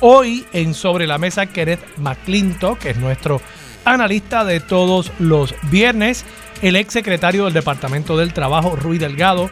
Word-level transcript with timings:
Hoy 0.00 0.44
en 0.52 0.74
Sobre 0.74 1.06
la 1.06 1.16
Mesa 1.16 1.46
Kenneth 1.46 1.80
McClintock, 1.96 2.80
que 2.80 2.90
es 2.90 2.98
nuestro 2.98 3.40
analista 3.86 4.44
de 4.44 4.60
todos 4.60 5.10
los 5.18 5.54
viernes, 5.70 6.22
el 6.60 6.76
ex 6.76 6.92
secretario 6.92 7.44
del 7.44 7.54
Departamento 7.54 8.14
del 8.18 8.34
Trabajo, 8.34 8.76
Rui 8.76 8.98
Delgado, 8.98 9.48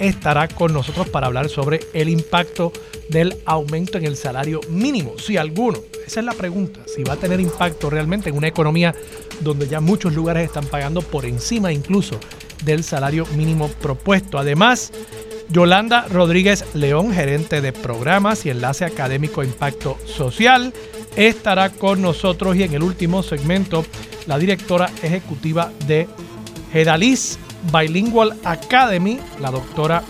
estará 0.00 0.48
con 0.48 0.74
nosotros 0.74 1.08
para 1.08 1.28
hablar 1.28 1.48
sobre 1.48 1.80
el 1.94 2.10
impacto 2.10 2.74
del 3.08 3.38
aumento 3.46 3.96
en 3.96 4.04
el 4.04 4.18
salario 4.18 4.60
mínimo, 4.68 5.14
si 5.18 5.38
alguno. 5.38 5.78
Esa 6.06 6.20
es 6.20 6.26
la 6.26 6.34
pregunta, 6.34 6.80
si 6.84 7.04
va 7.04 7.14
a 7.14 7.16
tener 7.16 7.40
impacto 7.40 7.88
realmente 7.88 8.28
en 8.28 8.36
una 8.36 8.48
economía 8.48 8.94
donde 9.40 9.66
ya 9.66 9.80
muchos 9.80 10.12
lugares 10.12 10.44
están 10.44 10.66
pagando 10.66 11.00
por 11.00 11.24
encima 11.24 11.72
incluso 11.72 12.20
del 12.64 12.84
salario 12.84 13.24
mínimo 13.34 13.68
propuesto. 13.68 14.38
Además, 14.38 14.92
Yolanda 15.48 16.06
Rodríguez 16.10 16.64
León, 16.74 17.12
gerente 17.12 17.60
de 17.60 17.72
programas 17.72 18.46
y 18.46 18.50
enlace 18.50 18.84
académico 18.84 19.42
Impacto 19.42 19.98
Social, 20.06 20.72
estará 21.16 21.70
con 21.70 22.02
nosotros 22.02 22.56
y 22.56 22.62
en 22.62 22.74
el 22.74 22.82
último 22.82 23.22
segmento 23.22 23.84
la 24.26 24.38
directora 24.38 24.90
ejecutiva 25.02 25.70
de 25.86 26.08
Gedalis 26.72 27.38
Bilingual 27.72 28.36
Academy, 28.44 29.18
la 29.40 29.50
doctora 29.50 30.02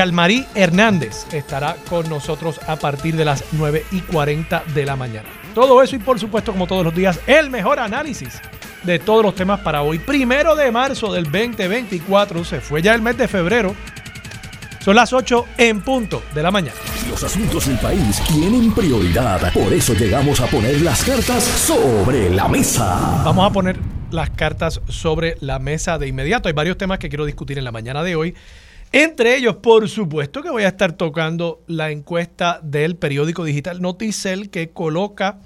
Almarí 0.00 0.44
Hernández, 0.54 1.26
estará 1.32 1.76
con 1.88 2.08
nosotros 2.08 2.60
a 2.66 2.76
partir 2.76 3.16
de 3.16 3.24
las 3.24 3.44
9 3.52 3.84
y 3.90 4.00
40 4.00 4.64
de 4.74 4.84
la 4.84 4.96
mañana. 4.96 5.28
Todo 5.54 5.82
eso 5.82 5.96
y 5.96 5.98
por 5.98 6.20
supuesto 6.20 6.52
como 6.52 6.66
todos 6.66 6.84
los 6.84 6.94
días 6.94 7.20
el 7.26 7.50
mejor 7.50 7.78
análisis 7.78 8.40
de 8.84 8.98
todos 8.98 9.22
los 9.22 9.34
temas 9.34 9.60
para 9.60 9.82
hoy. 9.82 9.98
Primero 9.98 10.54
de 10.54 10.70
marzo 10.70 11.12
del 11.12 11.24
2024, 11.24 12.44
se 12.44 12.60
fue 12.60 12.82
ya 12.82 12.94
el 12.94 13.02
mes 13.02 13.16
de 13.16 13.28
febrero. 13.28 13.74
Son 14.80 14.96
las 14.96 15.12
8 15.12 15.46
en 15.58 15.80
punto 15.80 16.22
de 16.34 16.42
la 16.42 16.50
mañana. 16.50 16.76
Los 17.08 17.22
asuntos 17.22 17.66
del 17.66 17.78
país 17.78 18.20
tienen 18.26 18.72
prioridad. 18.74 19.52
Por 19.52 19.72
eso 19.72 19.94
llegamos 19.94 20.40
a 20.40 20.46
poner 20.46 20.80
las 20.80 21.04
cartas 21.04 21.44
sobre 21.44 22.30
la 22.30 22.48
mesa. 22.48 23.22
Vamos 23.24 23.48
a 23.48 23.52
poner 23.52 23.78
las 24.10 24.30
cartas 24.30 24.80
sobre 24.88 25.36
la 25.40 25.60
mesa 25.60 25.98
de 25.98 26.08
inmediato. 26.08 26.48
Hay 26.48 26.54
varios 26.54 26.78
temas 26.78 26.98
que 26.98 27.08
quiero 27.08 27.24
discutir 27.24 27.58
en 27.58 27.64
la 27.64 27.70
mañana 27.70 28.02
de 28.02 28.16
hoy. 28.16 28.34
Entre 28.90 29.36
ellos, 29.36 29.56
por 29.56 29.88
supuesto 29.88 30.42
que 30.42 30.50
voy 30.50 30.64
a 30.64 30.68
estar 30.68 30.92
tocando 30.92 31.62
la 31.66 31.90
encuesta 31.90 32.60
del 32.62 32.96
periódico 32.96 33.44
digital 33.44 33.80
Noticel 33.80 34.50
que 34.50 34.70
coloca 34.70 35.38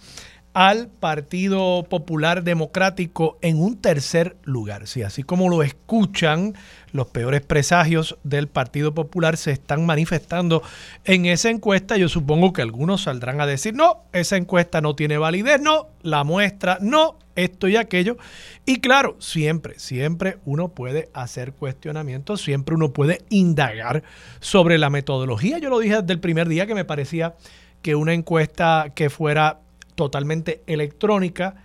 al 0.57 0.89
Partido 0.89 1.85
Popular 1.87 2.43
Democrático 2.43 3.37
en 3.43 3.61
un 3.61 3.77
tercer 3.77 4.39
lugar. 4.43 4.87
Sí, 4.87 5.03
así 5.03 5.23
como 5.23 5.51
lo 5.51 5.63
escuchan, 5.63 6.55
los 6.93 7.09
peores 7.09 7.43
presagios 7.43 8.17
del 8.25 8.49
Partido 8.49 8.95
Popular 8.95 9.37
se 9.37 9.51
están 9.51 9.85
manifestando 9.85 10.63
en 11.05 11.27
esa 11.27 11.51
encuesta. 11.51 11.99
Yo 11.99 12.09
supongo 12.09 12.55
que 12.55 12.63
algunos 12.63 13.03
saldrán 13.03 13.39
a 13.43 13.47
decir, 13.47 13.75
no, 13.75 14.05
esa 14.15 14.39
encuesta 14.39 14.81
no 14.81 14.97
tiene 14.97 15.19
validez, 15.19 15.61
no, 15.61 15.89
la 16.01 16.25
muestra, 16.25 16.79
no, 16.81 17.19
esto 17.35 17.69
y 17.69 17.77
aquello. 17.77 18.17
Y 18.65 18.81
claro, 18.81 19.17
siempre, 19.19 19.79
siempre 19.79 20.39
uno 20.47 20.69
puede 20.69 21.11
hacer 21.13 21.53
cuestionamientos, 21.53 22.41
siempre 22.41 22.77
uno 22.77 22.95
puede 22.95 23.27
indagar 23.29 24.05
sobre 24.41 24.79
la 24.79 24.89
metodología. 24.89 25.59
Yo 25.59 25.69
lo 25.69 25.81
dije 25.81 26.01
desde 26.01 26.15
el 26.15 26.21
primer 26.21 26.49
día 26.49 26.67
que 26.67 26.75
me 26.75 26.87
parecía 26.87 27.35
que 27.83 27.95
una 27.95 28.15
encuesta 28.15 28.93
que 28.95 29.11
fuera 29.11 29.61
totalmente 29.97 30.63
electrónica, 30.69 31.57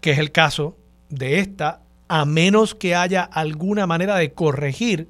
que 0.00 0.10
es 0.10 0.18
el 0.18 0.32
caso 0.32 0.76
de 1.08 1.38
esta, 1.38 1.82
a 2.08 2.24
menos 2.24 2.74
que 2.74 2.96
haya 2.96 3.22
alguna 3.22 3.86
manera 3.86 4.16
de 4.16 4.32
corregir 4.32 5.08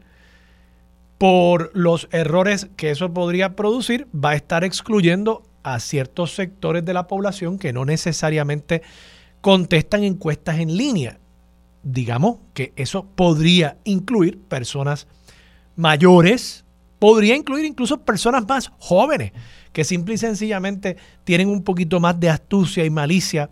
por 1.17 1.71
los 1.73 2.09
errores 2.13 2.69
que 2.77 2.91
eso 2.91 3.15
podría 3.15 3.57
producir, 3.57 4.07
va 4.13 4.31
a 4.31 4.35
estar 4.35 4.65
excluyendo 4.65 5.45
a 5.63 5.79
ciertos 5.81 6.35
sectores 6.35 6.85
de 6.85 6.93
la 6.93 7.07
población 7.07 7.59
que 7.59 7.73
no 7.73 7.85
necesariamente 7.85 8.83
contestan 9.41 10.05
encuestas 10.05 10.59
en 10.59 10.77
línea. 10.77 11.19
Digamos 11.85 12.39
que 12.55 12.73
eso 12.77 13.07
podría 13.15 13.79
incluir 13.85 14.41
personas 14.41 15.07
mayores, 15.77 16.65
podría 16.99 17.37
incluir 17.37 17.65
incluso 17.65 17.99
personas 17.99 18.47
más 18.47 18.73
jóvenes 18.79 19.33
que 19.73 19.85
simple 19.85 20.15
y 20.15 20.19
sencillamente 20.19 20.97
tienen 21.25 21.49
un 21.49 21.63
poquito 21.63 22.01
más 22.01 22.19
de 22.21 22.29
astucia 22.29 22.85
y 22.85 22.91
malicia 22.91 23.51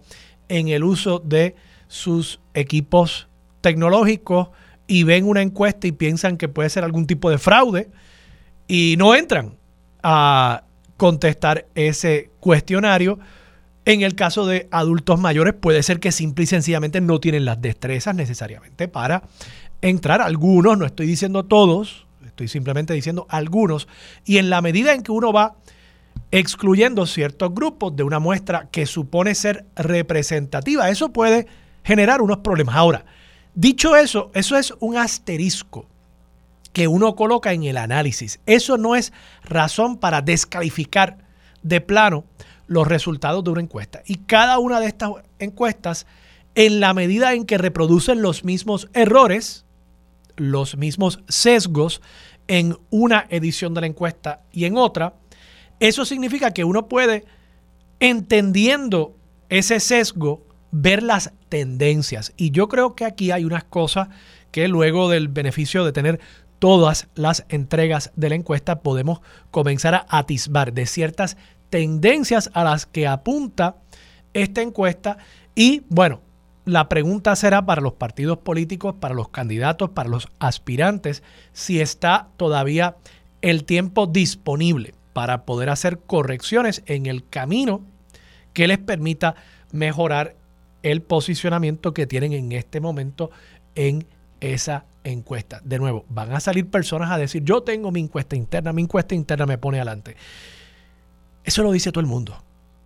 en 0.49 0.69
el 0.69 0.85
uso 0.85 1.19
de 1.21 1.55
sus 1.89 2.41
equipos 2.55 3.29
tecnológicos 3.61 4.49
y 4.87 5.05
ven 5.05 5.27
una 5.27 5.43
encuesta 5.43 5.87
y 5.87 5.93
piensan 5.93 6.37
que 6.37 6.49
puede 6.49 6.69
ser 6.69 6.85
algún 6.85 7.07
tipo 7.07 7.31
de 7.31 7.39
fraude 7.39 7.91
y 8.67 8.97
no 8.99 9.15
entran 9.15 9.57
a 10.03 10.65
contestar 10.97 11.67
ese 11.75 12.31
cuestionario. 12.41 13.19
En 13.85 14.03
el 14.03 14.15
caso 14.15 14.47
de 14.47 14.69
adultos 14.71 15.19
mayores 15.19 15.55
puede 15.55 15.83
ser 15.83 16.01
que 16.01 16.13
simple 16.13 16.45
y 16.45 16.47
sencillamente 16.47 17.01
no 17.01 17.19
tienen 17.21 17.45
las 17.45 17.61
destrezas 17.63 18.15
necesariamente 18.15 18.89
para 18.89 19.23
entrar. 19.81 20.21
Algunos, 20.21 20.77
no 20.77 20.85
estoy 20.85 21.07
diciendo 21.07 21.45
todos, 21.45 22.07
estoy 22.27 22.49
simplemente 22.49 22.93
diciendo 22.93 23.27
algunos. 23.31 23.89
Y 24.25 24.39
en 24.39 24.51
la 24.51 24.61
medida 24.61 24.93
en 24.93 25.03
que 25.03 25.13
uno 25.13 25.33
va 25.33 25.57
excluyendo 26.31 27.07
ciertos 27.07 27.53
grupos 27.55 27.97
de 27.97 28.03
una 28.03 28.19
muestra 28.19 28.69
que 28.71 28.87
supone 28.87 29.35
ser 29.35 29.67
representativa. 29.77 30.89
Eso 30.91 31.13
puede 31.13 31.47
generar 31.83 32.23
unos 32.23 32.39
problemas. 32.39 32.77
Ahora, 32.77 33.05
dicho 33.55 33.97
eso, 33.97 34.31
eso 34.35 34.57
es 34.57 34.75
un 34.81 34.97
asterisco 34.97 35.87
que 36.73 36.87
uno 36.87 37.17
coloca 37.17 37.53
en 37.53 37.65
el 37.65 37.77
análisis. 37.77 38.41
Eso 38.47 38.79
no 38.79 38.95
es 38.95 39.13
razón 39.43 39.99
para 39.99 40.23
descalificar 40.23 41.19
de 41.63 41.81
plano 41.81 42.25
los 42.67 42.87
resultados 42.87 43.43
de 43.43 43.51
una 43.51 43.61
encuesta. 43.61 44.03
Y 44.07 44.17
cada 44.17 44.59
una 44.59 44.79
de 44.79 44.87
estas 44.87 45.11
encuestas, 45.41 46.07
en 46.55 46.79
la 46.79 46.95
medida 46.95 47.35
en 47.35 47.45
que 47.45 47.59
reproducen 47.59 48.23
los 48.23 48.45
mismos 48.45 48.89
errores, 48.93 49.65
los 50.37 50.77
mismos 50.77 51.21
sesgos 51.29 52.01
en 52.47 52.79
una 52.91 53.27
edición 53.31 53.75
de 53.75 53.81
la 53.81 53.87
encuesta 53.89 54.43
y 54.53 54.65
en 54.65 54.77
otra, 54.77 55.15
eso 55.81 56.05
significa 56.05 56.53
que 56.53 56.65
uno 56.65 56.89
puede, 56.89 57.25
entendiendo 57.99 59.17
ese 59.49 59.81
sesgo, 59.81 60.47
ver 60.71 61.03
las 61.03 61.33
tendencias. 61.49 62.33
Y 62.37 62.51
yo 62.51 62.69
creo 62.69 62.95
que 62.95 63.07
aquí 63.07 63.31
hay 63.31 63.45
unas 63.45 63.65
cosas 63.65 64.09
que 64.53 64.69
luego 64.69 65.09
del 65.09 65.29
beneficio 65.29 65.85
de 65.85 65.93
tener 65.93 66.21
todas 66.59 67.09
las 67.15 67.47
entregas 67.49 68.13
de 68.15 68.29
la 68.29 68.35
encuesta 68.35 68.81
podemos 68.81 69.21
comenzar 69.51 69.95
a 69.95 70.07
atisbar 70.11 70.75
de 70.75 70.87
ciertas 70.87 71.39
tendencias 71.71 72.51
a 72.53 72.65
las 72.65 72.85
que 72.85 73.07
apunta 73.07 73.77
esta 74.35 74.61
encuesta. 74.61 75.17
Y 75.55 75.83
bueno, 75.89 76.21
la 76.67 76.89
pregunta 76.89 77.35
será 77.37 77.65
para 77.65 77.81
los 77.81 77.95
partidos 77.95 78.39
políticos, 78.39 78.97
para 79.01 79.15
los 79.15 79.31
candidatos, 79.31 79.91
para 79.91 80.11
los 80.11 80.29
aspirantes, 80.39 81.23
si 81.53 81.81
está 81.81 82.29
todavía 82.37 82.97
el 83.41 83.65
tiempo 83.65 84.07
disponible 84.07 84.93
para 85.13 85.45
poder 85.45 85.71
hacer 85.71 85.99
correcciones 85.99 86.83
en 86.87 87.07
el 87.07 87.29
camino 87.29 87.83
que 88.53 88.67
les 88.69 88.79
permita 88.79 89.35
mejorar 89.73 90.37
el 90.83 91.03
posicionamiento 91.03 91.93
que 91.95 92.07
tienen 92.07 92.33
en 92.33 92.53
este 92.53 92.81
momento 92.81 93.31
en 93.75 94.07
esa 94.41 94.85
encuesta. 95.05 95.61
De 95.65 95.79
nuevo, 95.79 96.05
van 96.09 96.33
a 96.33 96.41
salir 96.41 96.69
personas 96.69 97.11
a 97.11 97.19
decir, 97.19 97.45
yo 97.45 97.63
tengo 97.63 97.91
mi 97.91 98.01
encuesta 98.01 98.37
interna, 98.37 98.73
mi 98.73 98.83
encuesta 98.83 99.15
interna 99.15 99.47
me 99.47 99.59
pone 99.59 99.79
adelante. 99.79 100.17
Eso 101.45 101.63
lo 101.63 101.73
dice 101.73 101.93
todo 101.93 102.01
el 102.01 102.07
mundo. 102.07 102.43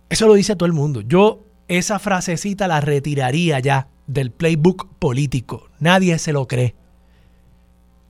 Eso 0.09 0.27
lo 0.27 0.33
dice 0.33 0.55
todo 0.55 0.67
el 0.67 0.73
mundo. 0.73 1.01
Yo 1.01 1.45
esa 1.67 1.99
frasecita 1.99 2.67
la 2.67 2.81
retiraría 2.81 3.59
ya 3.59 3.87
del 4.07 4.31
playbook 4.31 4.87
político. 4.99 5.69
Nadie 5.79 6.17
se 6.19 6.33
lo 6.33 6.47
cree. 6.47 6.75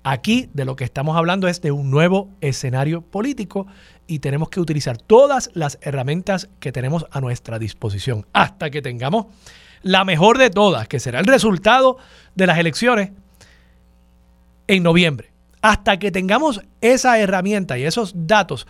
Aquí 0.04 0.50
de 0.54 0.66
lo 0.66 0.76
que 0.76 0.84
estamos 0.84 1.18
hablando 1.18 1.48
es 1.48 1.62
de 1.62 1.72
un 1.72 1.90
nuevo 1.90 2.30
escenario 2.42 3.02
político 3.02 3.66
y 4.08 4.20
tenemos 4.20 4.50
que 4.50 4.60
utilizar 4.60 4.98
todas 4.98 5.50
las 5.54 5.78
herramientas 5.82 6.50
que 6.60 6.72
tenemos 6.72 7.06
a 7.12 7.22
nuestra 7.22 7.60
disposición 7.60 8.26
hasta 8.34 8.70
que 8.70 8.82
tengamos 8.82 9.28
la 9.82 10.04
mejor 10.06 10.38
de 10.38 10.50
todas, 10.50 10.88
que 10.88 11.00
será 11.00 11.20
el 11.20 11.26
resultado 11.26 11.98
de 12.36 12.48
las 12.48 12.58
elecciones 12.58 13.12
en 14.68 14.84
noviembre. 14.84 15.32
Hasta 15.62 15.98
que 15.98 16.12
tengamos 16.12 16.62
esa 16.82 17.20
herramienta 17.20 17.78
y 17.78 17.84
esos 17.84 18.14
datos, 18.16 18.68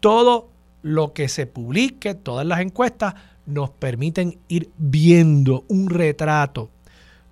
todo 0.00 0.50
lo 0.82 1.12
que 1.12 1.28
se 1.28 1.46
publique, 1.46 2.14
todas 2.14 2.46
las 2.46 2.60
encuestas, 2.60 3.14
nos 3.46 3.70
permiten 3.70 4.38
ir 4.48 4.70
viendo 4.76 5.64
un 5.68 5.90
retrato 5.90 6.70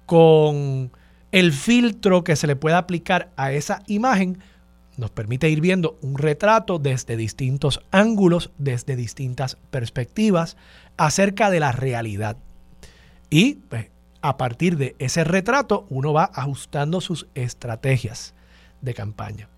con 0.06 0.90
el 1.32 1.52
filtro 1.52 2.24
que 2.24 2.36
se 2.36 2.46
le 2.46 2.56
pueda 2.56 2.78
aplicar 2.78 3.30
a 3.36 3.52
esa 3.52 3.82
imagen, 3.86 4.38
nos 4.96 5.10
permite 5.10 5.48
ir 5.48 5.60
viendo 5.60 5.98
un 6.02 6.18
retrato 6.18 6.78
desde 6.78 7.16
distintos 7.16 7.80
ángulos, 7.90 8.50
desde 8.58 8.96
distintas 8.96 9.56
perspectivas, 9.70 10.56
acerca 10.96 11.50
de 11.50 11.60
la 11.60 11.72
realidad. 11.72 12.36
Y 13.30 13.54
pues, 13.54 13.90
a 14.20 14.36
partir 14.36 14.76
de 14.76 14.94
ese 14.98 15.24
retrato 15.24 15.86
uno 15.88 16.12
va 16.12 16.30
ajustando 16.34 17.00
sus 17.00 17.26
estrategias 17.34 18.34
de 18.80 18.94
campaña. 18.94 19.48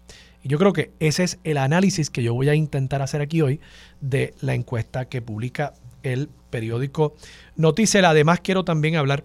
Y 0.42 0.48
yo 0.48 0.58
creo 0.58 0.72
que 0.72 0.92
ese 1.00 1.24
es 1.24 1.38
el 1.44 1.56
análisis 1.56 2.10
que 2.10 2.22
yo 2.22 2.34
voy 2.34 2.48
a 2.48 2.54
intentar 2.54 3.02
hacer 3.02 3.20
aquí 3.20 3.40
hoy 3.40 3.60
de 4.00 4.34
la 4.40 4.54
encuesta 4.54 5.06
que 5.06 5.22
publica 5.22 5.74
el 6.02 6.28
periódico 6.50 7.14
Noticel. 7.56 8.04
Además, 8.04 8.40
quiero 8.40 8.64
también 8.64 8.96
hablar 8.96 9.24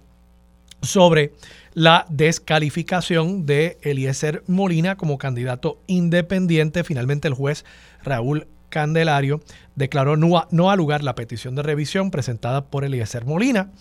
sobre 0.82 1.34
la 1.74 2.06
descalificación 2.10 3.46
de 3.46 3.78
Eliezer 3.82 4.44
Molina 4.48 4.96
como 4.96 5.18
candidato 5.18 5.82
independiente. 5.88 6.84
Finalmente, 6.84 7.28
el 7.28 7.34
juez 7.34 7.66
Raúl 8.04 8.48
Candelario 8.70 9.42
declaró 9.76 10.16
no, 10.16 10.70
a 10.70 10.76
lugar 10.76 11.04
la 11.04 11.16
petición 11.16 11.56
de 11.56 11.64
revisión 11.64 12.12
presentada 12.12 12.66
por 12.66 12.84
Eliezer 12.84 13.26
Molina 13.26 13.72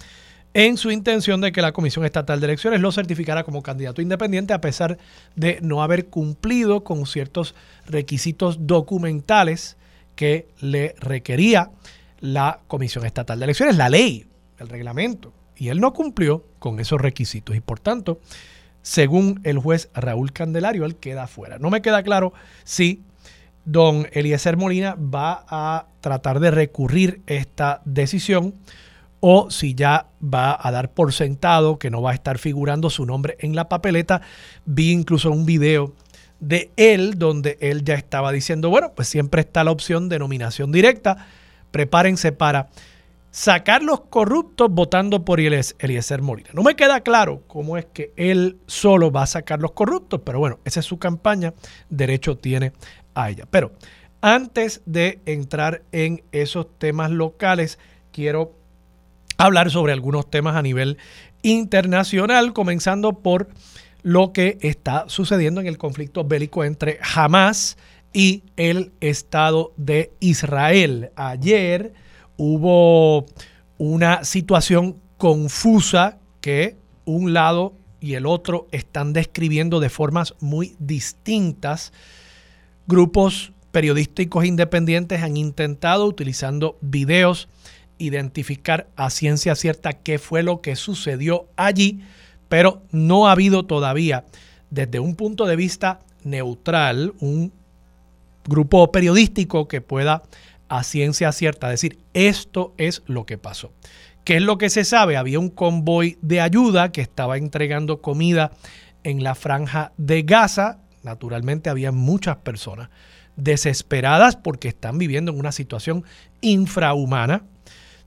en 0.54 0.76
su 0.76 0.90
intención 0.90 1.40
de 1.40 1.52
que 1.52 1.60
la 1.60 1.72
Comisión 1.72 2.04
Estatal 2.04 2.40
de 2.40 2.46
Elecciones 2.46 2.80
lo 2.80 2.90
certificara 2.90 3.44
como 3.44 3.62
candidato 3.62 4.00
independiente 4.00 4.54
a 4.54 4.60
pesar 4.60 4.98
de 5.36 5.58
no 5.62 5.82
haber 5.82 6.06
cumplido 6.06 6.84
con 6.84 7.06
ciertos 7.06 7.54
requisitos 7.86 8.66
documentales 8.66 9.76
que 10.16 10.48
le 10.60 10.94
requería 10.98 11.70
la 12.20 12.60
Comisión 12.66 13.04
Estatal 13.04 13.38
de 13.38 13.44
Elecciones, 13.44 13.76
la 13.76 13.90
ley, 13.90 14.26
el 14.58 14.68
reglamento. 14.68 15.32
Y 15.58 15.68
él 15.68 15.80
no 15.80 15.92
cumplió 15.92 16.44
con 16.58 16.80
esos 16.80 17.00
requisitos 17.00 17.56
y 17.56 17.60
por 17.60 17.80
tanto, 17.80 18.20
según 18.82 19.40
el 19.44 19.58
juez 19.58 19.90
Raúl 19.94 20.32
Candelario, 20.32 20.84
él 20.84 20.96
queda 20.96 21.26
fuera. 21.26 21.58
No 21.58 21.68
me 21.68 21.82
queda 21.82 22.02
claro 22.02 22.32
si 22.64 23.02
don 23.64 24.06
Eliezer 24.12 24.56
Molina 24.56 24.94
va 24.94 25.44
a 25.48 25.86
tratar 26.00 26.40
de 26.40 26.50
recurrir 26.50 27.20
esta 27.26 27.82
decisión 27.84 28.54
o 29.20 29.50
si 29.50 29.74
ya 29.74 30.06
va 30.22 30.56
a 30.58 30.70
dar 30.70 30.92
por 30.92 31.12
sentado 31.12 31.78
que 31.78 31.90
no 31.90 32.00
va 32.00 32.12
a 32.12 32.14
estar 32.14 32.38
figurando 32.38 32.88
su 32.88 33.04
nombre 33.04 33.36
en 33.40 33.54
la 33.54 33.68
papeleta. 33.68 34.22
Vi 34.64 34.92
incluso 34.92 35.30
un 35.30 35.44
video 35.44 35.92
de 36.40 36.70
él 36.76 37.18
donde 37.18 37.58
él 37.60 37.84
ya 37.84 37.94
estaba 37.94 38.32
diciendo, 38.32 38.70
bueno, 38.70 38.92
pues 38.94 39.08
siempre 39.08 39.40
está 39.40 39.64
la 39.64 39.72
opción 39.72 40.08
de 40.08 40.18
nominación 40.18 40.70
directa. 40.70 41.26
Prepárense 41.70 42.32
para 42.32 42.68
sacar 43.30 43.82
los 43.82 44.00
corruptos 44.02 44.68
votando 44.70 45.24
por 45.24 45.40
Eliezer 45.40 46.22
Molina. 46.22 46.50
No 46.52 46.62
me 46.62 46.76
queda 46.76 47.00
claro 47.00 47.42
cómo 47.46 47.76
es 47.76 47.86
que 47.86 48.12
él 48.16 48.58
solo 48.66 49.10
va 49.10 49.22
a 49.22 49.26
sacar 49.26 49.60
los 49.60 49.72
corruptos, 49.72 50.20
pero 50.24 50.38
bueno, 50.38 50.58
esa 50.64 50.80
es 50.80 50.86
su 50.86 50.98
campaña, 50.98 51.54
derecho 51.90 52.36
tiene 52.36 52.72
a 53.14 53.30
ella. 53.30 53.46
Pero 53.50 53.72
antes 54.20 54.82
de 54.86 55.20
entrar 55.26 55.82
en 55.92 56.22
esos 56.32 56.66
temas 56.78 57.10
locales, 57.10 57.78
quiero 58.12 58.54
hablar 59.36 59.70
sobre 59.70 59.92
algunos 59.92 60.30
temas 60.30 60.56
a 60.56 60.62
nivel 60.62 60.98
internacional, 61.42 62.52
comenzando 62.52 63.20
por 63.20 63.48
lo 64.02 64.32
que 64.32 64.58
está 64.60 65.04
sucediendo 65.08 65.60
en 65.60 65.66
el 65.66 65.78
conflicto 65.78 66.24
bélico 66.24 66.64
entre 66.64 66.98
Hamas 67.14 67.76
y 68.12 68.42
el 68.56 68.92
Estado 69.00 69.72
de 69.76 70.12
Israel. 70.20 71.10
Ayer 71.14 71.92
hubo 72.38 73.26
una 73.76 74.24
situación 74.24 74.96
confusa 75.18 76.18
que 76.40 76.76
un 77.04 77.34
lado 77.34 77.74
y 78.00 78.14
el 78.14 78.24
otro 78.24 78.68
están 78.70 79.12
describiendo 79.12 79.80
de 79.80 79.90
formas 79.90 80.34
muy 80.40 80.76
distintas. 80.78 81.92
Grupos 82.86 83.52
periodísticos 83.72 84.44
independientes 84.46 85.22
han 85.22 85.36
intentado, 85.36 86.06
utilizando 86.06 86.78
videos, 86.80 87.48
identificar 87.98 88.88
a 88.96 89.10
ciencia 89.10 89.54
cierta 89.56 89.92
qué 89.92 90.18
fue 90.18 90.42
lo 90.42 90.60
que 90.60 90.76
sucedió 90.76 91.48
allí, 91.56 92.00
pero 92.48 92.82
no 92.92 93.26
ha 93.26 93.32
habido 93.32 93.66
todavía, 93.66 94.24
desde 94.70 95.00
un 95.00 95.16
punto 95.16 95.44
de 95.46 95.56
vista 95.56 96.00
neutral, 96.22 97.14
un 97.18 97.52
grupo 98.46 98.90
periodístico 98.92 99.68
que 99.68 99.80
pueda 99.80 100.22
a 100.68 100.82
ciencia 100.82 101.32
cierta 101.32 101.68
decir 101.68 101.98
esto 102.14 102.74
es 102.76 103.02
lo 103.06 103.26
que 103.26 103.38
pasó. 103.38 103.72
¿Qué 104.24 104.36
es 104.36 104.42
lo 104.42 104.58
que 104.58 104.70
se 104.70 104.84
sabe? 104.84 105.16
Había 105.16 105.38
un 105.38 105.48
convoy 105.48 106.18
de 106.20 106.40
ayuda 106.40 106.92
que 106.92 107.00
estaba 107.00 107.38
entregando 107.38 108.02
comida 108.02 108.52
en 109.02 109.22
la 109.22 109.34
franja 109.34 109.92
de 109.96 110.22
Gaza. 110.22 110.78
Naturalmente 111.02 111.70
había 111.70 111.92
muchas 111.92 112.36
personas 112.36 112.90
desesperadas 113.36 114.36
porque 114.36 114.68
están 114.68 114.98
viviendo 114.98 115.32
en 115.32 115.38
una 115.38 115.52
situación 115.52 116.04
infrahumana 116.40 117.44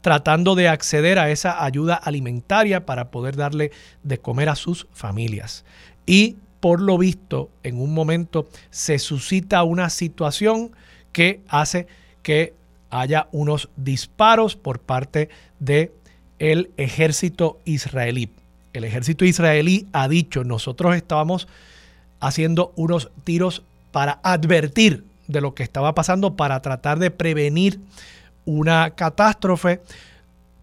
tratando 0.02 0.56
de 0.56 0.68
acceder 0.68 1.20
a 1.20 1.30
esa 1.30 1.64
ayuda 1.64 1.96
alimentaria 1.96 2.86
para 2.86 3.12
poder 3.12 3.36
darle 3.36 3.72
de 4.04 4.20
comer 4.20 4.50
a 4.50 4.56
sus 4.56 4.88
familias. 4.92 5.64
Y 6.06 6.38
por 6.60 6.82
lo 6.82 6.98
visto, 6.98 7.50
en 7.64 7.80
un 7.80 7.94
momento 7.94 8.50
se 8.70 9.00
suscita 9.00 9.64
una 9.64 9.90
situación 9.90 10.72
que 11.12 11.42
hace 11.48 11.88
que 12.24 12.54
haya 12.90 13.28
unos 13.32 13.70
disparos 13.78 14.56
por 14.56 14.80
parte 14.80 15.30
de 15.60 15.92
el 16.40 16.72
ejército 16.78 17.60
israelí. 17.66 18.30
El 18.74 18.84
ejército 18.84 19.26
israelí 19.26 19.88
ha 19.94 20.08
dicho, 20.08 20.44
nosotros 20.44 20.96
estábamos 20.96 21.48
haciendo 22.20 22.74
unos 22.76 23.12
tiros 23.24 23.64
para 23.92 24.20
advertir 24.24 25.04
de 25.28 25.42
lo 25.42 25.54
que 25.54 25.64
estaba 25.64 25.94
pasando, 25.94 26.36
para 26.36 26.62
tratar 26.62 27.00
de 27.00 27.12
prevenir 27.12 27.80
una 28.46 28.92
catástrofe. 28.92 29.82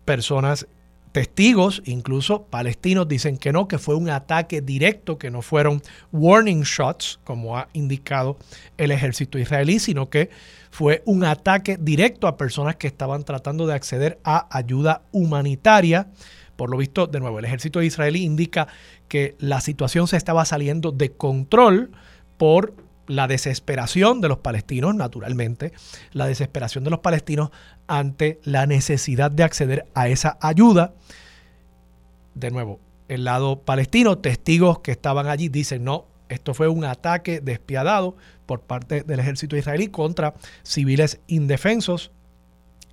Personas, 0.04 0.66
testigos, 1.12 1.82
incluso 1.84 2.44
palestinos, 2.44 3.08
dicen 3.08 3.36
que 3.36 3.52
no, 3.52 3.68
que 3.68 3.78
fue 3.78 3.94
un 3.94 4.08
ataque 4.10 4.60
directo, 4.60 5.18
que 5.18 5.30
no 5.30 5.42
fueron 5.42 5.82
warning 6.12 6.62
shots, 6.62 7.20
como 7.24 7.58
ha 7.58 7.68
indicado 7.72 8.38
el 8.78 8.90
ejército 8.90 9.38
israelí, 9.38 9.78
sino 9.78 10.08
que 10.08 10.30
fue 10.70 11.02
un 11.06 11.24
ataque 11.24 11.78
directo 11.80 12.26
a 12.26 12.36
personas 12.36 12.76
que 12.76 12.86
estaban 12.86 13.24
tratando 13.24 13.66
de 13.66 13.74
acceder 13.74 14.18
a 14.24 14.46
ayuda 14.56 15.02
humanitaria. 15.12 16.08
Por 16.56 16.70
lo 16.70 16.76
visto, 16.76 17.06
de 17.06 17.20
nuevo, 17.20 17.38
el 17.38 17.44
ejército 17.44 17.82
israelí 17.82 18.24
indica 18.24 18.68
que 19.08 19.36
la 19.38 19.60
situación 19.60 20.08
se 20.08 20.16
estaba 20.16 20.44
saliendo 20.44 20.92
de 20.92 21.12
control 21.12 21.90
por 22.36 22.74
la 23.06 23.26
desesperación 23.26 24.20
de 24.20 24.28
los 24.28 24.38
palestinos, 24.38 24.94
naturalmente, 24.94 25.72
la 26.12 26.26
desesperación 26.26 26.84
de 26.84 26.90
los 26.90 27.00
palestinos 27.00 27.50
ante 27.86 28.38
la 28.44 28.66
necesidad 28.66 29.30
de 29.30 29.44
acceder 29.44 29.86
a 29.94 30.08
esa 30.08 30.36
ayuda. 30.40 30.94
De 32.34 32.50
nuevo, 32.50 32.80
el 33.08 33.24
lado 33.24 33.62
palestino, 33.62 34.18
testigos 34.18 34.80
que 34.80 34.90
estaban 34.90 35.26
allí 35.26 35.48
dicen, 35.48 35.84
no, 35.84 36.06
esto 36.28 36.54
fue 36.54 36.68
un 36.68 36.84
ataque 36.84 37.40
despiadado 37.40 38.16
por 38.46 38.60
parte 38.60 39.02
del 39.02 39.20
ejército 39.20 39.56
israelí 39.56 39.88
contra 39.88 40.34
civiles 40.62 41.20
indefensos 41.26 42.10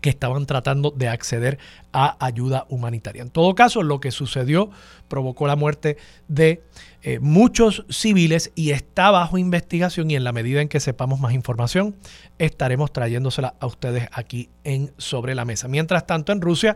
que 0.06 0.10
estaban 0.12 0.46
tratando 0.46 0.92
de 0.92 1.08
acceder 1.08 1.58
a 1.92 2.24
ayuda 2.24 2.68
humanitaria. 2.70 3.24
En 3.24 3.32
todo 3.32 3.56
caso, 3.56 3.82
lo 3.82 4.00
que 4.00 4.12
sucedió 4.12 4.70
provocó 5.08 5.48
la 5.48 5.56
muerte 5.56 5.98
de 6.28 6.62
eh, 7.02 7.18
muchos 7.20 7.86
civiles 7.90 8.52
y 8.54 8.70
está 8.70 9.10
bajo 9.10 9.40
investigación 9.40 10.12
y 10.12 10.16
en 10.16 10.24
la 10.24 10.32
medida 10.32 10.62
en 10.62 10.68
que 10.68 10.80
sepamos 10.80 11.20
más 11.20 11.34
información 11.34 11.96
estaremos 12.38 12.94
trayéndosela 12.94 13.56
a 13.60 13.66
ustedes 13.66 14.08
aquí 14.12 14.50
en 14.64 14.94
Sobre 15.00 15.34
la 15.34 15.44
Mesa. 15.44 15.68
Mientras 15.68 16.06
tanto, 16.06 16.32
en 16.32 16.42
Rusia, 16.42 16.76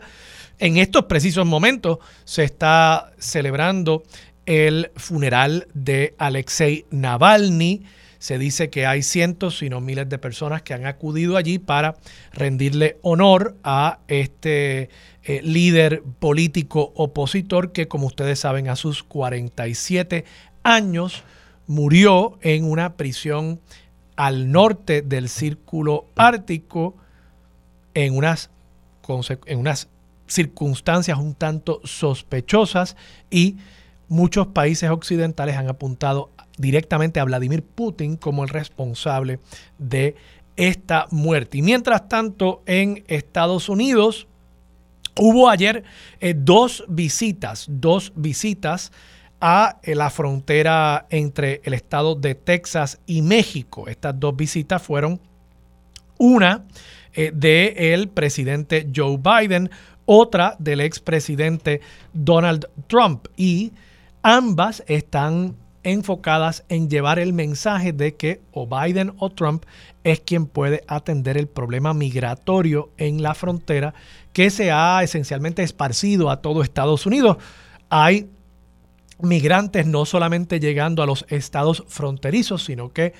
en 0.58 0.76
estos 0.76 1.04
precisos 1.04 1.46
momentos 1.46 1.98
se 2.24 2.42
está 2.42 3.12
celebrando 3.18 4.02
el 4.46 4.90
funeral 4.96 5.68
de 5.74 6.14
Alexei 6.18 6.86
Navalny. 6.90 7.82
Se 8.18 8.38
dice 8.38 8.68
que 8.68 8.84
hay 8.86 9.02
cientos, 9.02 9.58
si 9.58 9.70
no 9.70 9.80
miles 9.80 10.08
de 10.08 10.18
personas 10.18 10.62
que 10.62 10.74
han 10.74 10.86
acudido 10.86 11.36
allí 11.36 11.58
para 11.58 11.96
rendirle 12.32 12.98
honor 13.02 13.56
a 13.64 14.00
este 14.08 14.90
eh, 15.22 15.40
líder 15.42 16.02
político 16.18 16.92
opositor 16.96 17.72
que, 17.72 17.88
como 17.88 18.06
ustedes 18.06 18.40
saben, 18.40 18.68
a 18.68 18.76
sus 18.76 19.02
47 19.02 20.24
años 20.62 21.24
murió 21.66 22.38
en 22.42 22.64
una 22.64 22.96
prisión 22.96 23.60
al 24.16 24.52
norte 24.52 25.02
del 25.02 25.28
Círculo 25.28 26.06
Ártico 26.16 26.96
en 27.94 28.16
unas, 28.16 28.50
en 29.46 29.58
unas 29.58 29.88
circunstancias 30.26 31.18
un 31.18 31.34
tanto 31.34 31.80
sospechosas 31.84 32.96
y 33.30 33.56
muchos 34.10 34.48
países 34.48 34.90
occidentales 34.90 35.56
han 35.56 35.68
apuntado 35.68 36.30
directamente 36.58 37.20
a 37.20 37.24
Vladimir 37.24 37.62
Putin 37.62 38.16
como 38.16 38.42
el 38.42 38.50
responsable 38.50 39.38
de 39.78 40.16
esta 40.56 41.06
muerte. 41.10 41.58
Y 41.58 41.62
mientras 41.62 42.08
tanto, 42.08 42.62
en 42.66 43.04
Estados 43.06 43.68
Unidos 43.68 44.26
hubo 45.16 45.48
ayer 45.48 45.84
eh, 46.20 46.34
dos 46.36 46.84
visitas, 46.88 47.66
dos 47.68 48.12
visitas 48.16 48.92
a 49.40 49.78
eh, 49.82 49.94
la 49.94 50.10
frontera 50.10 51.06
entre 51.08 51.62
el 51.64 51.72
estado 51.72 52.16
de 52.16 52.34
Texas 52.34 52.98
y 53.06 53.22
México. 53.22 53.86
Estas 53.88 54.18
dos 54.18 54.36
visitas 54.36 54.82
fueron 54.82 55.20
una 56.18 56.66
eh, 57.14 57.30
del 57.32 58.08
presidente 58.08 58.88
Joe 58.94 59.18
Biden, 59.18 59.70
otra 60.04 60.56
del 60.58 60.80
expresidente 60.80 61.80
Donald 62.12 62.66
Trump. 62.88 63.28
Y 63.36 63.72
ambas 64.22 64.82
están 64.86 65.56
enfocadas 65.82 66.64
en 66.68 66.90
llevar 66.90 67.18
el 67.18 67.32
mensaje 67.32 67.92
de 67.92 68.14
que 68.14 68.40
o 68.52 68.66
Biden 68.66 69.14
o 69.18 69.30
Trump 69.30 69.64
es 70.04 70.20
quien 70.20 70.46
puede 70.46 70.84
atender 70.86 71.38
el 71.38 71.48
problema 71.48 71.94
migratorio 71.94 72.90
en 72.98 73.22
la 73.22 73.34
frontera 73.34 73.94
que 74.32 74.50
se 74.50 74.70
ha 74.70 75.02
esencialmente 75.02 75.62
esparcido 75.62 76.30
a 76.30 76.42
todo 76.42 76.62
Estados 76.62 77.06
Unidos. 77.06 77.38
Hay 77.88 78.28
migrantes 79.20 79.86
no 79.86 80.04
solamente 80.04 80.60
llegando 80.60 81.02
a 81.02 81.06
los 81.06 81.24
estados 81.28 81.84
fronterizos, 81.88 82.64
sino 82.64 82.92
que 82.92 83.14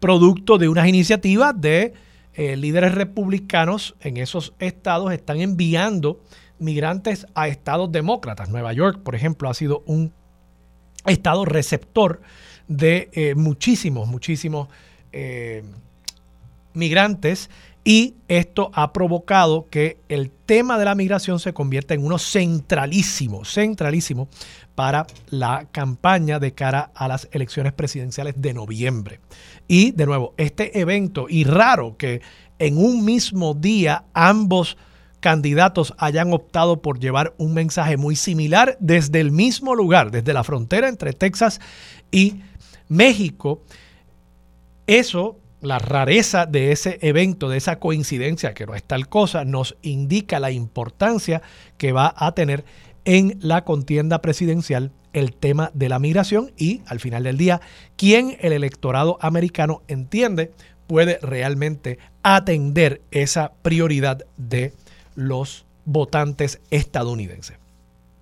producto 0.00 0.58
de 0.58 0.68
unas 0.68 0.88
iniciativas 0.88 1.60
de 1.60 1.94
eh, 2.34 2.56
líderes 2.56 2.94
republicanos 2.94 3.94
en 4.00 4.16
esos 4.16 4.54
estados 4.58 5.12
están 5.12 5.40
enviando 5.40 6.20
migrantes 6.58 7.26
a 7.34 7.48
estados 7.48 7.90
demócratas. 7.90 8.50
Nueva 8.50 8.72
York, 8.72 9.00
por 9.02 9.14
ejemplo, 9.14 9.48
ha 9.48 9.54
sido 9.54 9.82
un 9.86 10.12
estado 11.12 11.44
receptor 11.44 12.20
de 12.68 13.10
eh, 13.12 13.34
muchísimos, 13.34 14.08
muchísimos 14.08 14.68
eh, 15.12 15.62
migrantes 16.72 17.50
y 17.84 18.14
esto 18.28 18.70
ha 18.72 18.94
provocado 18.94 19.68
que 19.68 19.98
el 20.08 20.30
tema 20.30 20.78
de 20.78 20.86
la 20.86 20.94
migración 20.94 21.38
se 21.38 21.52
convierta 21.52 21.92
en 21.92 22.02
uno 22.02 22.18
centralísimo, 22.18 23.44
centralísimo 23.44 24.28
para 24.74 25.06
la 25.28 25.68
campaña 25.70 26.38
de 26.38 26.54
cara 26.54 26.90
a 26.94 27.08
las 27.08 27.28
elecciones 27.30 27.74
presidenciales 27.74 28.40
de 28.40 28.54
noviembre. 28.54 29.20
Y 29.68 29.92
de 29.92 30.06
nuevo, 30.06 30.32
este 30.38 30.80
evento, 30.80 31.26
y 31.28 31.44
raro 31.44 31.96
que 31.98 32.22
en 32.58 32.78
un 32.78 33.04
mismo 33.04 33.52
día 33.52 34.04
ambos 34.14 34.78
candidatos 35.24 35.94
hayan 35.96 36.34
optado 36.34 36.82
por 36.82 37.00
llevar 37.00 37.32
un 37.38 37.54
mensaje 37.54 37.96
muy 37.96 38.14
similar 38.14 38.76
desde 38.78 39.20
el 39.20 39.30
mismo 39.30 39.74
lugar, 39.74 40.10
desde 40.10 40.34
la 40.34 40.44
frontera 40.44 40.86
entre 40.86 41.14
Texas 41.14 41.62
y 42.10 42.42
México, 42.88 43.62
eso 44.86 45.38
la 45.62 45.78
rareza 45.78 46.44
de 46.44 46.72
ese 46.72 46.98
evento, 47.00 47.48
de 47.48 47.56
esa 47.56 47.78
coincidencia, 47.78 48.52
que 48.52 48.66
no 48.66 48.74
es 48.74 48.84
tal 48.84 49.08
cosa, 49.08 49.46
nos 49.46 49.78
indica 49.80 50.38
la 50.40 50.50
importancia 50.50 51.40
que 51.78 51.92
va 51.92 52.12
a 52.14 52.32
tener 52.32 52.66
en 53.06 53.38
la 53.40 53.64
contienda 53.64 54.20
presidencial 54.20 54.92
el 55.14 55.32
tema 55.32 55.70
de 55.72 55.88
la 55.88 55.98
migración 55.98 56.52
y 56.58 56.82
al 56.84 57.00
final 57.00 57.22
del 57.22 57.38
día, 57.38 57.62
quién 57.96 58.36
el 58.40 58.52
electorado 58.52 59.16
americano 59.22 59.80
entiende 59.88 60.52
puede 60.86 61.18
realmente 61.22 61.98
atender 62.22 63.00
esa 63.10 63.54
prioridad 63.62 64.26
de 64.36 64.74
los 65.14 65.64
votantes 65.84 66.60
estadounidenses. 66.70 67.58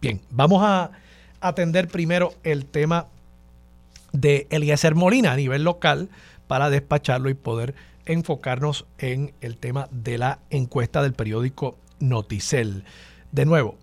Bien, 0.00 0.20
vamos 0.30 0.62
a 0.64 0.90
atender 1.40 1.88
primero 1.88 2.34
el 2.42 2.66
tema 2.66 3.06
de 4.12 4.46
Eliezer 4.50 4.94
Molina 4.94 5.32
a 5.32 5.36
nivel 5.36 5.64
local 5.64 6.08
para 6.46 6.70
despacharlo 6.70 7.30
y 7.30 7.34
poder 7.34 7.74
enfocarnos 8.04 8.86
en 8.98 9.32
el 9.40 9.56
tema 9.56 9.88
de 9.90 10.18
la 10.18 10.40
encuesta 10.50 11.02
del 11.02 11.12
periódico 11.12 11.78
Noticel. 12.00 12.84
De 13.30 13.46
nuevo, 13.46 13.76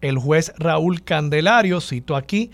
el 0.00 0.18
juez 0.18 0.52
Raúl 0.58 1.02
Candelario, 1.02 1.80
cito 1.80 2.16
aquí, 2.16 2.50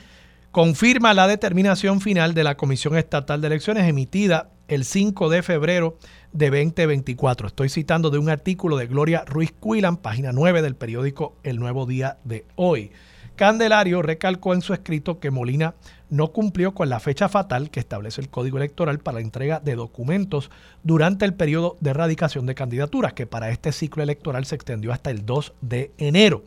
confirma 0.50 1.14
la 1.14 1.26
determinación 1.26 2.00
final 2.00 2.34
de 2.34 2.44
la 2.44 2.56
Comisión 2.56 2.96
Estatal 2.96 3.40
de 3.40 3.46
Elecciones 3.46 3.88
emitida 3.88 4.50
el 4.68 4.84
5 4.84 5.28
de 5.28 5.42
febrero 5.42 5.98
de 6.32 6.50
2024. 6.50 7.46
Estoy 7.48 7.68
citando 7.68 8.10
de 8.10 8.18
un 8.18 8.28
artículo 8.28 8.76
de 8.76 8.86
Gloria 8.86 9.24
Ruiz 9.26 9.52
Cuilan, 9.52 9.96
página 9.96 10.32
9 10.32 10.62
del 10.62 10.76
periódico 10.76 11.36
El 11.42 11.58
Nuevo 11.58 11.86
Día 11.86 12.18
de 12.24 12.46
hoy. 12.56 12.92
Candelario 13.36 14.02
recalcó 14.02 14.52
en 14.54 14.60
su 14.60 14.74
escrito 14.74 15.18
que 15.18 15.30
Molina 15.30 15.74
no 16.10 16.28
cumplió 16.28 16.74
con 16.74 16.90
la 16.90 17.00
fecha 17.00 17.28
fatal 17.28 17.70
que 17.70 17.80
establece 17.80 18.20
el 18.20 18.28
Código 18.28 18.58
Electoral 18.58 18.98
para 18.98 19.16
la 19.16 19.22
entrega 19.22 19.60
de 19.60 19.74
documentos 19.74 20.50
durante 20.82 21.24
el 21.24 21.34
periodo 21.34 21.78
de 21.80 21.90
erradicación 21.90 22.44
de 22.44 22.54
candidaturas, 22.54 23.14
que 23.14 23.26
para 23.26 23.48
este 23.50 23.72
ciclo 23.72 24.02
electoral 24.02 24.44
se 24.44 24.54
extendió 24.54 24.92
hasta 24.92 25.10
el 25.10 25.24
2 25.24 25.54
de 25.62 25.92
enero. 25.96 26.44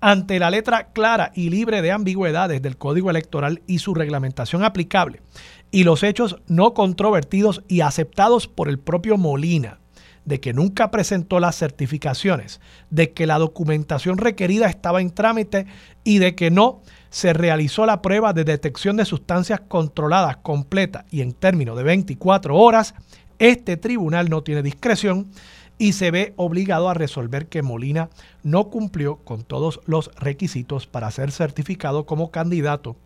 Ante 0.00 0.38
la 0.38 0.50
letra 0.50 0.88
clara 0.92 1.32
y 1.34 1.48
libre 1.48 1.80
de 1.80 1.90
ambigüedades 1.90 2.60
del 2.60 2.76
Código 2.76 3.08
Electoral 3.08 3.62
y 3.66 3.78
su 3.78 3.94
reglamentación 3.94 4.62
aplicable, 4.62 5.22
y 5.70 5.84
los 5.84 6.02
hechos 6.02 6.38
no 6.46 6.74
controvertidos 6.74 7.62
y 7.68 7.80
aceptados 7.80 8.48
por 8.48 8.68
el 8.68 8.78
propio 8.78 9.16
Molina, 9.16 9.80
de 10.24 10.40
que 10.40 10.52
nunca 10.52 10.90
presentó 10.90 11.40
las 11.40 11.56
certificaciones, 11.56 12.60
de 12.90 13.12
que 13.12 13.26
la 13.26 13.38
documentación 13.38 14.18
requerida 14.18 14.66
estaba 14.66 15.00
en 15.00 15.10
trámite 15.10 15.66
y 16.04 16.18
de 16.18 16.34
que 16.34 16.50
no 16.50 16.82
se 17.10 17.32
realizó 17.32 17.86
la 17.86 18.02
prueba 18.02 18.32
de 18.32 18.44
detección 18.44 18.96
de 18.96 19.04
sustancias 19.04 19.60
controladas 19.68 20.38
completa 20.38 21.06
y 21.10 21.20
en 21.20 21.32
términos 21.32 21.76
de 21.76 21.84
24 21.84 22.56
horas, 22.56 22.94
este 23.38 23.76
tribunal 23.76 24.28
no 24.28 24.42
tiene 24.42 24.62
discreción 24.62 25.30
y 25.78 25.92
se 25.92 26.10
ve 26.10 26.32
obligado 26.36 26.88
a 26.88 26.94
resolver 26.94 27.48
que 27.48 27.62
Molina 27.62 28.08
no 28.42 28.70
cumplió 28.70 29.16
con 29.16 29.44
todos 29.44 29.80
los 29.86 30.10
requisitos 30.16 30.86
para 30.86 31.10
ser 31.10 31.30
certificado 31.30 32.06
como 32.06 32.30
candidato 32.30 32.96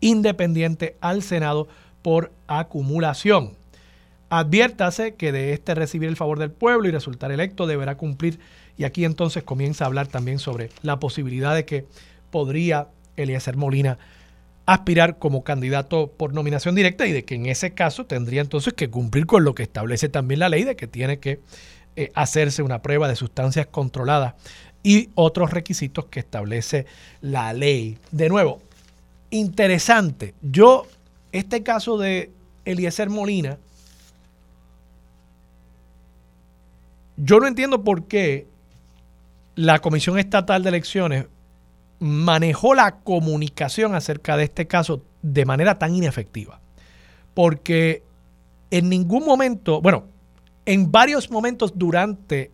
independiente 0.00 0.96
al 1.00 1.22
Senado 1.22 1.68
por 2.02 2.32
acumulación. 2.46 3.52
Adviértase 4.28 5.14
que 5.14 5.32
de 5.32 5.52
este 5.52 5.74
recibir 5.74 6.08
el 6.08 6.16
favor 6.16 6.38
del 6.38 6.50
pueblo 6.50 6.88
y 6.88 6.90
resultar 6.90 7.30
electo 7.30 7.66
deberá 7.66 7.96
cumplir, 7.96 8.40
y 8.76 8.84
aquí 8.84 9.04
entonces 9.04 9.44
comienza 9.44 9.84
a 9.84 9.86
hablar 9.86 10.08
también 10.08 10.38
sobre 10.38 10.70
la 10.82 10.98
posibilidad 10.98 11.54
de 11.54 11.64
que 11.64 11.86
podría 12.30 12.88
Eliezer 13.16 13.56
Molina 13.56 13.98
aspirar 14.66 15.18
como 15.18 15.44
candidato 15.44 16.12
por 16.16 16.34
nominación 16.34 16.74
directa 16.74 17.06
y 17.06 17.12
de 17.12 17.24
que 17.24 17.36
en 17.36 17.46
ese 17.46 17.72
caso 17.72 18.04
tendría 18.04 18.40
entonces 18.40 18.74
que 18.74 18.90
cumplir 18.90 19.26
con 19.26 19.44
lo 19.44 19.54
que 19.54 19.62
establece 19.62 20.08
también 20.08 20.40
la 20.40 20.48
ley 20.48 20.64
de 20.64 20.74
que 20.74 20.88
tiene 20.88 21.20
que 21.20 21.40
eh, 21.94 22.10
hacerse 22.14 22.62
una 22.62 22.82
prueba 22.82 23.08
de 23.08 23.14
sustancias 23.14 23.68
controladas 23.68 24.34
y 24.82 25.10
otros 25.14 25.52
requisitos 25.52 26.06
que 26.06 26.20
establece 26.20 26.86
la 27.20 27.52
ley. 27.52 27.98
De 28.10 28.28
nuevo, 28.28 28.60
interesante. 29.30 30.34
Yo, 30.42 30.86
este 31.32 31.62
caso 31.62 31.98
de 31.98 32.30
Eliezer 32.64 33.10
Molina, 33.10 33.58
Yo 37.16 37.40
no 37.40 37.46
entiendo 37.46 37.82
por 37.82 38.04
qué 38.04 38.46
la 39.54 39.78
Comisión 39.78 40.18
Estatal 40.18 40.62
de 40.62 40.68
Elecciones 40.68 41.26
manejó 41.98 42.74
la 42.74 42.96
comunicación 42.96 43.94
acerca 43.94 44.36
de 44.36 44.44
este 44.44 44.66
caso 44.66 45.02
de 45.22 45.46
manera 45.46 45.78
tan 45.78 45.94
inefectiva. 45.94 46.60
Porque 47.32 48.02
en 48.70 48.90
ningún 48.90 49.24
momento, 49.24 49.80
bueno, 49.80 50.04
en 50.66 50.92
varios 50.92 51.30
momentos 51.30 51.72
durante 51.74 52.50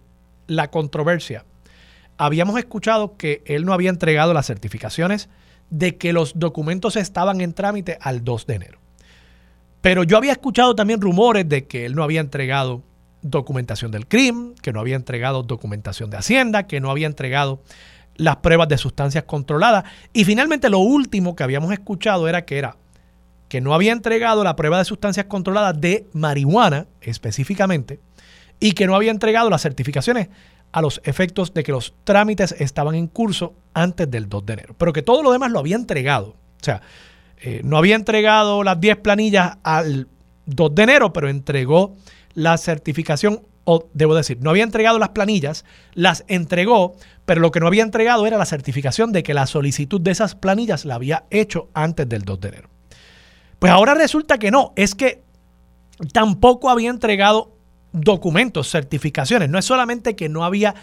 la 0.47 0.71
controversia, 0.71 1.45
habíamos 2.17 2.57
escuchado 2.57 3.17
que 3.17 3.43
él 3.47 3.65
no 3.65 3.73
había 3.73 3.91
entregado 3.91 4.33
las 4.33 4.47
certificaciones 4.47 5.29
de 5.73 5.97
que 5.97 6.13
los 6.13 6.39
documentos 6.39 6.97
estaban 6.97 7.41
en 7.41 7.55
trámite 7.55 7.97
al 8.03 8.23
2 8.23 8.47
de 8.47 8.55
enero. 8.55 8.79
Pero 9.81 10.05
yo 10.05 10.19
había 10.19 10.33
escuchado 10.33 10.77
también 10.77 11.01
rumores 11.01 11.49
de 11.49 11.67
que 11.67 11.87
él 11.87 11.95
no 11.95 12.03
había 12.03 12.21
entregado 12.21 12.83
documentación 13.23 13.91
del 13.91 14.07
crimen, 14.07 14.55
que 14.61 14.73
no 14.73 14.81
había 14.81 14.97
entregado 14.97 15.43
documentación 15.43 16.11
de 16.11 16.19
Hacienda, 16.19 16.67
que 16.67 16.81
no 16.81 16.91
había 16.91 17.07
entregado 17.07 17.63
las 18.17 18.37
pruebas 18.37 18.69
de 18.69 18.77
sustancias 18.77 19.25
controladas. 19.25 19.85
Y 20.13 20.27
finalmente 20.27 20.69
lo 20.69 20.79
último 20.79 21.35
que 21.35 21.43
habíamos 21.43 21.73
escuchado 21.73 22.29
era 22.29 22.45
que 22.45 22.59
era 22.59 22.77
que 23.49 23.63
no 23.63 23.75
había 23.75 23.93
entregado 23.93 24.45
la 24.45 24.57
prueba 24.57 24.79
de 24.79 24.85
sustancias 24.85 25.25
controladas 25.27 25.81
de 25.81 26.07
marihuana 26.13 26.87
específicamente 27.01 27.99
y 28.61 28.73
que 28.73 28.87
no 28.87 28.95
había 28.95 29.11
entregado 29.11 29.49
las 29.49 29.63
certificaciones 29.63 30.29
a 30.73 30.81
los 30.81 31.01
efectos 31.05 31.55
de 31.55 31.63
que 31.63 31.73
los 31.73 31.95
trámites 32.05 32.53
estaban 32.59 32.95
en 32.95 33.07
curso 33.07 33.55
antes 33.75 34.11
del 34.11 34.29
2 34.29 34.47
de 34.47 34.53
enero, 34.55 34.75
pero 34.79 34.93
que 34.93 35.03
todo 35.03 35.23
lo 35.23 35.33
demás 35.33 35.53
lo 35.53 35.59
había 35.59 35.77
entregado. 35.77 36.31
O 36.31 36.65
sea, 36.65 36.81
eh, 37.39 37.61
no 37.63 37.77
había 37.77 37.95
entregado 37.95 38.63
las 38.63 38.81
10 38.81 38.99
planillas 38.99 39.59
al 39.63 40.09
2 40.47 40.75
de 40.75 40.83
enero, 40.83 41.13
pero 41.13 41.29
entregó 41.29 41.97
la 42.35 42.57
certificación, 42.57 43.43
o 43.65 43.89
debo 43.93 44.15
decir, 44.15 44.39
no 44.41 44.51
había 44.51 44.65
entregado 44.65 44.99
las 44.99 45.11
planillas, 45.11 45.65
las 45.93 46.25
entregó, 46.29 46.97
pero 47.27 47.41
lo 47.41 47.51
que 47.51 47.61
no 47.61 47.67
había 47.67 47.83
entregado 47.83 48.27
era 48.27 48.39
la 48.39 48.47
certificación 48.47 49.13
de 49.13 49.23
que 49.23 49.35
la 49.35 49.47
solicitud 49.47 50.01
de 50.01 50.11
esas 50.11 50.35
planillas 50.35 50.85
la 50.85 50.95
había 50.95 51.25
hecho 51.31 51.69
antes 51.75 52.09
del 52.09 52.23
2 52.23 52.41
de 52.41 52.49
enero. 52.49 52.69
Pues 53.59 53.71
ahora 53.71 53.95
resulta 53.95 54.39
que 54.39 54.51
no, 54.51 54.73
es 54.75 54.95
que 54.95 55.23
tampoco 56.13 56.71
había 56.71 56.91
entregado 56.91 57.57
documentos, 57.93 58.71
certificaciones. 58.71 59.49
No 59.49 59.59
es 59.59 59.65
solamente 59.65 60.17
que 60.17 60.29
no 60.29 60.45
había 60.45 60.75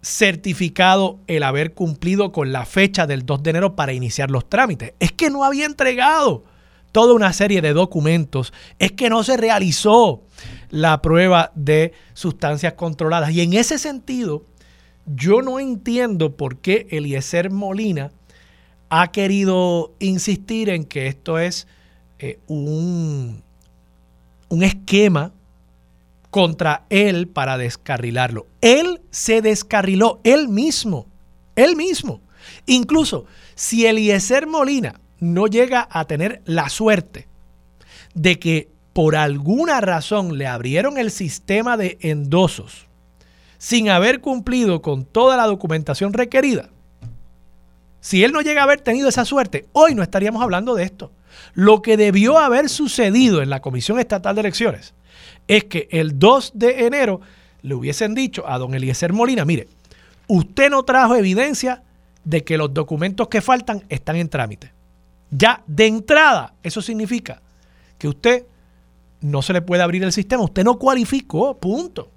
certificado 0.00 1.18
el 1.26 1.42
haber 1.42 1.74
cumplido 1.74 2.32
con 2.32 2.52
la 2.52 2.64
fecha 2.64 3.06
del 3.06 3.26
2 3.26 3.42
de 3.42 3.50
enero 3.50 3.76
para 3.76 3.92
iniciar 3.92 4.30
los 4.30 4.48
trámites. 4.48 4.94
Es 5.00 5.12
que 5.12 5.30
no 5.30 5.44
había 5.44 5.66
entregado 5.66 6.44
toda 6.92 7.14
una 7.14 7.32
serie 7.32 7.60
de 7.60 7.72
documentos. 7.72 8.52
Es 8.78 8.92
que 8.92 9.10
no 9.10 9.22
se 9.24 9.36
realizó 9.36 10.22
la 10.70 11.02
prueba 11.02 11.52
de 11.54 11.92
sustancias 12.14 12.74
controladas. 12.74 13.30
Y 13.32 13.40
en 13.40 13.54
ese 13.54 13.78
sentido, 13.78 14.44
yo 15.06 15.42
no 15.42 15.58
entiendo 15.58 16.36
por 16.36 16.58
qué 16.58 16.86
Eliezer 16.90 17.50
Molina 17.50 18.12
ha 18.90 19.10
querido 19.12 19.92
insistir 19.98 20.70
en 20.70 20.84
que 20.84 21.08
esto 21.08 21.38
es 21.38 21.66
eh, 22.18 22.38
un, 22.46 23.42
un 24.48 24.62
esquema 24.62 25.32
contra 26.30 26.84
él 26.90 27.28
para 27.28 27.58
descarrilarlo. 27.58 28.46
Él 28.60 29.00
se 29.10 29.42
descarriló, 29.42 30.20
él 30.24 30.48
mismo, 30.48 31.06
él 31.56 31.76
mismo. 31.76 32.20
Incluso 32.66 33.26
si 33.54 33.86
Eliezer 33.86 34.46
Molina 34.46 35.00
no 35.20 35.46
llega 35.46 35.88
a 35.90 36.04
tener 36.04 36.42
la 36.44 36.68
suerte 36.68 37.28
de 38.14 38.38
que 38.38 38.70
por 38.92 39.16
alguna 39.16 39.80
razón 39.80 40.38
le 40.38 40.46
abrieron 40.46 40.98
el 40.98 41.10
sistema 41.10 41.76
de 41.76 41.98
endosos 42.00 42.86
sin 43.58 43.90
haber 43.90 44.20
cumplido 44.20 44.82
con 44.82 45.04
toda 45.04 45.36
la 45.36 45.46
documentación 45.46 46.12
requerida, 46.12 46.70
si 48.00 48.22
él 48.22 48.32
no 48.32 48.40
llega 48.40 48.60
a 48.60 48.64
haber 48.64 48.80
tenido 48.80 49.08
esa 49.08 49.24
suerte, 49.24 49.66
hoy 49.72 49.94
no 49.94 50.02
estaríamos 50.02 50.42
hablando 50.42 50.74
de 50.74 50.84
esto. 50.84 51.10
Lo 51.54 51.82
que 51.82 51.96
debió 51.96 52.38
haber 52.38 52.68
sucedido 52.68 53.42
en 53.42 53.50
la 53.50 53.60
Comisión 53.60 53.98
Estatal 53.98 54.34
de 54.34 54.40
Elecciones 54.40 54.94
es 55.48 55.64
que 55.64 55.88
el 55.90 56.18
2 56.18 56.52
de 56.54 56.86
enero 56.86 57.20
le 57.62 57.74
hubiesen 57.74 58.14
dicho 58.14 58.46
a 58.46 58.58
don 58.58 58.74
Eliezer 58.74 59.12
Molina, 59.12 59.44
mire, 59.44 59.66
usted 60.28 60.70
no 60.70 60.84
trajo 60.84 61.16
evidencia 61.16 61.82
de 62.22 62.44
que 62.44 62.58
los 62.58 62.72
documentos 62.72 63.28
que 63.28 63.40
faltan 63.40 63.82
están 63.88 64.16
en 64.16 64.28
trámite. 64.28 64.72
Ya 65.30 65.62
de 65.66 65.86
entrada, 65.86 66.54
eso 66.62 66.82
significa 66.82 67.40
que 67.98 68.08
usted 68.08 68.44
no 69.20 69.42
se 69.42 69.52
le 69.52 69.62
puede 69.62 69.82
abrir 69.82 70.04
el 70.04 70.12
sistema, 70.12 70.44
usted 70.44 70.64
no 70.64 70.78
cualificó, 70.78 71.56
punto. 71.56 72.10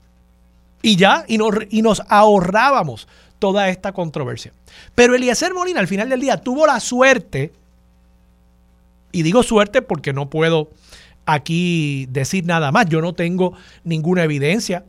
Y 0.81 0.95
ya, 0.95 1.25
y 1.27 1.37
nos, 1.37 1.55
y 1.69 1.81
nos 1.81 2.01
ahorrábamos 2.09 3.07
toda 3.39 3.69
esta 3.69 3.91
controversia. 3.91 4.53
Pero 4.93 5.15
Eliezer 5.15 5.53
Molina 5.53 5.79
al 5.79 5.87
final 5.87 6.09
del 6.09 6.21
día 6.21 6.37
tuvo 6.37 6.67
la 6.67 6.79
suerte, 6.79 7.53
y 9.11 9.23
digo 9.23 9.43
suerte 9.43 9.81
porque 9.81 10.13
no 10.13 10.29
puedo 10.29 10.69
aquí 11.25 12.07
decir 12.09 12.45
nada 12.45 12.71
más. 12.71 12.87
Yo 12.87 13.01
no 13.01 13.13
tengo 13.13 13.53
ninguna 13.83 14.23
evidencia. 14.23 14.85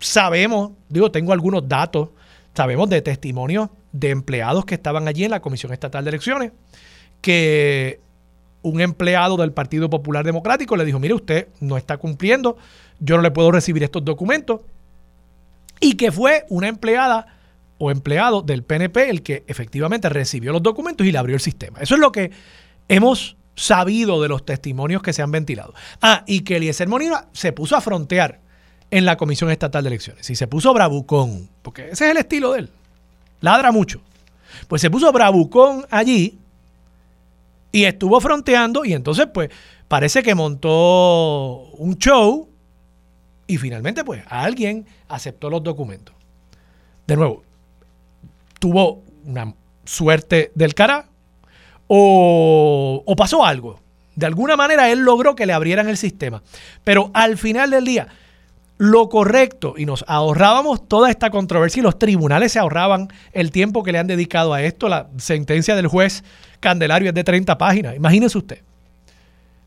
Sabemos, 0.00 0.72
digo, 0.88 1.10
tengo 1.10 1.32
algunos 1.32 1.68
datos, 1.68 2.10
sabemos 2.54 2.88
de 2.90 3.02
testimonios 3.02 3.70
de 3.92 4.10
empleados 4.10 4.64
que 4.64 4.74
estaban 4.74 5.06
allí 5.08 5.24
en 5.24 5.30
la 5.30 5.40
Comisión 5.40 5.72
Estatal 5.72 6.04
de 6.04 6.10
Elecciones, 6.10 6.52
que 7.20 8.00
un 8.62 8.80
empleado 8.80 9.36
del 9.36 9.52
Partido 9.52 9.88
Popular 9.88 10.24
Democrático 10.24 10.76
le 10.76 10.84
dijo, 10.84 10.98
mire, 10.98 11.14
usted 11.14 11.48
no 11.60 11.76
está 11.76 11.96
cumpliendo, 11.96 12.56
yo 12.98 13.16
no 13.16 13.22
le 13.22 13.30
puedo 13.30 13.52
recibir 13.52 13.82
estos 13.82 14.04
documentos. 14.04 14.62
Y 15.80 15.94
que 15.94 16.10
fue 16.10 16.44
una 16.48 16.68
empleada 16.68 17.26
o 17.78 17.90
empleado 17.90 18.42
del 18.42 18.62
PNP 18.62 19.10
el 19.10 19.22
que 19.22 19.44
efectivamente 19.46 20.08
recibió 20.08 20.52
los 20.52 20.62
documentos 20.62 21.06
y 21.06 21.12
le 21.12 21.18
abrió 21.18 21.34
el 21.34 21.40
sistema. 21.40 21.80
Eso 21.80 21.94
es 21.94 22.00
lo 22.00 22.10
que 22.10 22.30
hemos 22.88 23.36
sabido 23.54 24.20
de 24.22 24.28
los 24.28 24.44
testimonios 24.44 25.02
que 25.02 25.12
se 25.12 25.22
han 25.22 25.30
ventilado. 25.30 25.74
Ah, 26.00 26.24
y 26.26 26.40
que 26.40 26.56
Eliezer 26.56 26.88
Molina 26.88 27.26
se 27.32 27.52
puso 27.52 27.76
a 27.76 27.80
frontear 27.80 28.40
en 28.90 29.04
la 29.04 29.16
Comisión 29.16 29.50
Estatal 29.50 29.84
de 29.84 29.88
Elecciones. 29.88 30.28
Y 30.30 30.36
se 30.36 30.46
puso 30.46 30.72
bravucón, 30.72 31.48
porque 31.62 31.90
ese 31.90 32.06
es 32.06 32.10
el 32.12 32.16
estilo 32.16 32.52
de 32.52 32.60
él. 32.60 32.70
Ladra 33.40 33.72
mucho. 33.72 34.00
Pues 34.68 34.80
se 34.82 34.90
puso 34.90 35.12
bravucón 35.12 35.86
allí 35.90 36.38
y 37.72 37.84
estuvo 37.84 38.20
fronteando 38.20 38.84
y 38.84 38.92
entonces 38.92 39.26
pues 39.34 39.50
parece 39.88 40.22
que 40.22 40.34
montó 40.34 41.70
un 41.72 41.98
show 41.98 42.48
y 43.48 43.58
finalmente 43.58 44.04
pues 44.04 44.22
alguien 44.28 44.86
aceptó 45.08 45.50
los 45.50 45.62
documentos. 45.62 46.14
De 47.06 47.16
nuevo, 47.16 47.42
tuvo 48.60 49.02
una 49.24 49.54
suerte 49.84 50.52
del 50.54 50.74
cara 50.74 51.08
o, 51.86 53.14
pasó 53.16 53.44
algo. 53.44 53.80
De 54.16 54.26
alguna 54.26 54.56
manera 54.56 54.90
él 54.90 55.00
logró 55.00 55.34
que 55.34 55.46
le 55.46 55.52
abrieran 55.52 55.88
el 55.88 55.96
sistema. 55.96 56.42
Pero 56.84 57.10
al 57.14 57.36
final 57.36 57.70
del 57.70 57.84
día, 57.84 58.08
lo 58.78 59.08
correcto, 59.08 59.74
y 59.76 59.86
nos 59.86 60.04
ahorrábamos 60.08 60.88
toda 60.88 61.10
esta 61.10 61.30
controversia 61.30 61.80
y 61.80 61.82
los 61.82 61.98
tribunales 61.98 62.52
se 62.52 62.58
ahorraban 62.58 63.08
el 63.32 63.50
tiempo 63.50 63.82
que 63.82 63.92
le 63.92 63.98
han 63.98 64.06
dedicado 64.06 64.54
a 64.54 64.62
esto. 64.62 64.88
La 64.88 65.08
sentencia 65.16 65.74
del 65.74 65.88
juez 65.88 66.24
Candelario 66.60 67.08
es 67.08 67.14
de 67.14 67.24
30 67.24 67.58
páginas. 67.58 67.96
Imagínese 67.96 68.38
usted. 68.38 68.62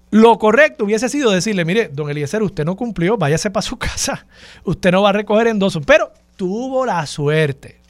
Lo 0.10 0.38
correcto 0.40 0.86
hubiese 0.86 1.10
sido 1.10 1.32
decirle, 1.32 1.66
mire, 1.66 1.90
don 1.90 2.10
Eliezer, 2.10 2.42
usted 2.42 2.64
no 2.64 2.78
cumplió, 2.78 3.18
váyase 3.18 3.52
para 3.52 3.62
su 3.62 3.78
casa. 3.78 4.26
Usted 4.64 4.92
no 4.92 5.02
va 5.02 5.10
a 5.10 5.14
recoger 5.14 5.48
endosos. 5.48 5.84
Pero 5.86 6.12
tuvo 6.38 6.86
la 6.86 7.06
suerte 7.06 7.82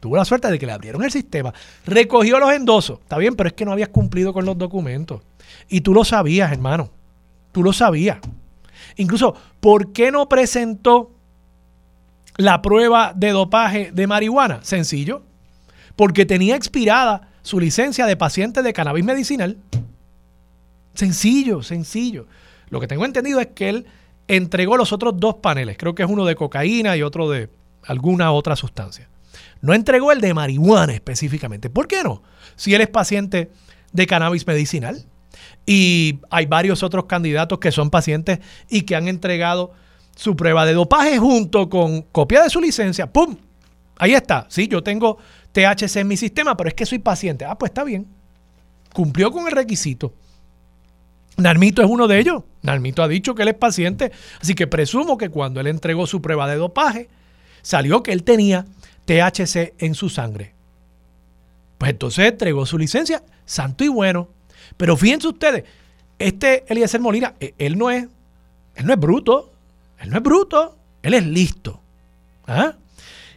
Tuvo 0.00 0.16
la 0.16 0.24
suerte 0.24 0.50
de 0.50 0.58
que 0.58 0.66
le 0.66 0.72
abrieron 0.72 1.02
el 1.02 1.10
sistema, 1.10 1.52
recogió 1.84 2.38
los 2.38 2.52
endosos. 2.52 3.00
Está 3.00 3.18
bien, 3.18 3.34
pero 3.34 3.48
es 3.48 3.54
que 3.54 3.64
no 3.64 3.72
habías 3.72 3.88
cumplido 3.88 4.32
con 4.32 4.44
los 4.44 4.56
documentos. 4.56 5.22
Y 5.68 5.80
tú 5.80 5.92
lo 5.92 6.04
sabías, 6.04 6.52
hermano. 6.52 6.90
Tú 7.52 7.62
lo 7.62 7.72
sabías. 7.72 8.18
Incluso, 8.96 9.34
¿por 9.60 9.92
qué 9.92 10.12
no 10.12 10.28
presentó 10.28 11.10
la 12.36 12.62
prueba 12.62 13.12
de 13.14 13.30
dopaje 13.30 13.90
de 13.92 14.06
marihuana? 14.06 14.60
Sencillo. 14.62 15.22
Porque 15.96 16.26
tenía 16.26 16.54
expirada 16.54 17.28
su 17.42 17.58
licencia 17.58 18.06
de 18.06 18.16
paciente 18.16 18.62
de 18.62 18.72
cannabis 18.72 19.04
medicinal. 19.04 19.56
Sencillo, 20.94 21.62
sencillo. 21.62 22.26
Lo 22.70 22.80
que 22.80 22.86
tengo 22.86 23.04
entendido 23.04 23.40
es 23.40 23.48
que 23.48 23.68
él 23.68 23.86
entregó 24.28 24.76
los 24.76 24.92
otros 24.92 25.14
dos 25.16 25.36
paneles. 25.36 25.76
Creo 25.78 25.94
que 25.94 26.02
es 26.02 26.08
uno 26.08 26.24
de 26.24 26.36
cocaína 26.36 26.96
y 26.96 27.02
otro 27.02 27.30
de 27.30 27.48
alguna 27.84 28.30
otra 28.32 28.54
sustancia. 28.54 29.08
No 29.60 29.74
entregó 29.74 30.12
el 30.12 30.20
de 30.20 30.34
marihuana 30.34 30.92
específicamente. 30.92 31.70
¿Por 31.70 31.88
qué 31.88 32.02
no? 32.02 32.22
Si 32.56 32.74
él 32.74 32.80
es 32.80 32.88
paciente 32.88 33.50
de 33.92 34.06
cannabis 34.06 34.46
medicinal. 34.46 35.04
Y 35.66 36.20
hay 36.30 36.46
varios 36.46 36.82
otros 36.82 37.04
candidatos 37.04 37.58
que 37.58 37.72
son 37.72 37.90
pacientes 37.90 38.38
y 38.68 38.82
que 38.82 38.96
han 38.96 39.06
entregado 39.06 39.72
su 40.16 40.34
prueba 40.34 40.64
de 40.64 40.72
dopaje 40.72 41.18
junto 41.18 41.68
con 41.68 42.02
copia 42.02 42.42
de 42.42 42.50
su 42.50 42.60
licencia. 42.60 43.12
¡Pum! 43.12 43.36
Ahí 43.98 44.14
está. 44.14 44.46
Sí, 44.48 44.66
yo 44.66 44.82
tengo 44.82 45.18
THC 45.52 45.96
en 45.96 46.08
mi 46.08 46.16
sistema, 46.16 46.56
pero 46.56 46.68
es 46.68 46.74
que 46.74 46.86
soy 46.86 46.98
paciente. 46.98 47.44
Ah, 47.44 47.56
pues 47.58 47.70
está 47.70 47.84
bien. 47.84 48.06
Cumplió 48.94 49.30
con 49.30 49.46
el 49.46 49.52
requisito. 49.52 50.14
Narmito 51.36 51.82
es 51.82 51.88
uno 51.88 52.08
de 52.08 52.18
ellos. 52.18 52.42
Narmito 52.62 53.02
ha 53.02 53.08
dicho 53.08 53.34
que 53.34 53.42
él 53.42 53.48
es 53.48 53.54
paciente, 53.54 54.10
así 54.40 54.54
que 54.54 54.66
presumo 54.66 55.18
que 55.18 55.28
cuando 55.28 55.60
él 55.60 55.68
entregó 55.68 56.06
su 56.06 56.20
prueba 56.20 56.48
de 56.48 56.56
dopaje, 56.56 57.08
salió 57.62 58.02
que 58.02 58.12
él 58.12 58.24
tenía 58.24 58.64
THC 59.08 59.72
en 59.78 59.94
su 59.94 60.10
sangre. 60.10 60.52
Pues 61.78 61.92
entonces 61.92 62.26
entregó 62.26 62.66
su 62.66 62.76
licencia, 62.76 63.22
santo 63.46 63.82
y 63.82 63.88
bueno. 63.88 64.28
Pero 64.76 64.98
fíjense 64.98 65.28
ustedes, 65.28 65.64
este 66.18 66.64
Eliezer 66.68 67.00
Molina, 67.00 67.34
e, 67.40 67.54
él 67.56 67.78
no 67.78 67.90
es, 67.90 68.06
él 68.74 68.86
no 68.86 68.92
es 68.92 69.00
bruto, 69.00 69.50
él 69.98 70.10
no 70.10 70.18
es 70.18 70.22
bruto, 70.22 70.76
él 71.02 71.14
es 71.14 71.24
listo. 71.24 71.80
¿Ah? 72.46 72.74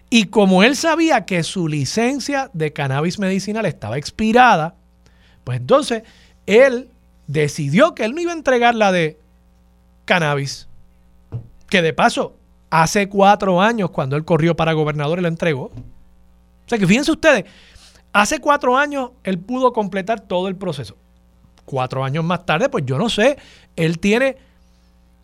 Y 0.09 0.25
como 0.25 0.61
él 0.63 0.75
sabía 0.75 1.25
que 1.25 1.41
su 1.43 1.69
licencia 1.69 2.49
de 2.51 2.73
cannabis 2.73 3.17
medicinal 3.17 3.65
estaba 3.65 3.97
expirada, 3.97 4.75
pues 5.45 5.57
entonces 5.59 6.03
él 6.47 6.89
decidió 7.27 7.95
que 7.95 8.03
él 8.03 8.13
no 8.13 8.19
iba 8.19 8.33
a 8.33 8.35
entregar 8.35 8.75
la 8.75 8.91
de 8.91 9.17
cannabis. 10.03 10.67
Que 11.69 11.81
de 11.81 11.93
paso, 11.93 12.35
hace 12.71 13.09
cuatro 13.09 13.61
años, 13.61 13.91
cuando 13.91 14.15
él 14.15 14.25
corrió 14.25 14.55
para 14.55 14.73
gobernador, 14.73 15.19
él 15.19 15.23
la 15.23 15.27
entregó. 15.27 15.65
O 15.65 16.67
sea 16.67 16.79
que 16.79 16.87
fíjense 16.87 17.11
ustedes, 17.11 17.45
hace 18.13 18.39
cuatro 18.39 18.75
años 18.77 19.11
él 19.23 19.37
pudo 19.37 19.73
completar 19.73 20.21
todo 20.21 20.47
el 20.47 20.55
proceso. 20.55 20.95
Cuatro 21.65 22.03
años 22.03 22.23
más 22.23 22.45
tarde, 22.45 22.69
pues 22.69 22.85
yo 22.85 22.97
no 22.97 23.09
sé, 23.09 23.37
él 23.75 23.99
tiene 23.99 24.37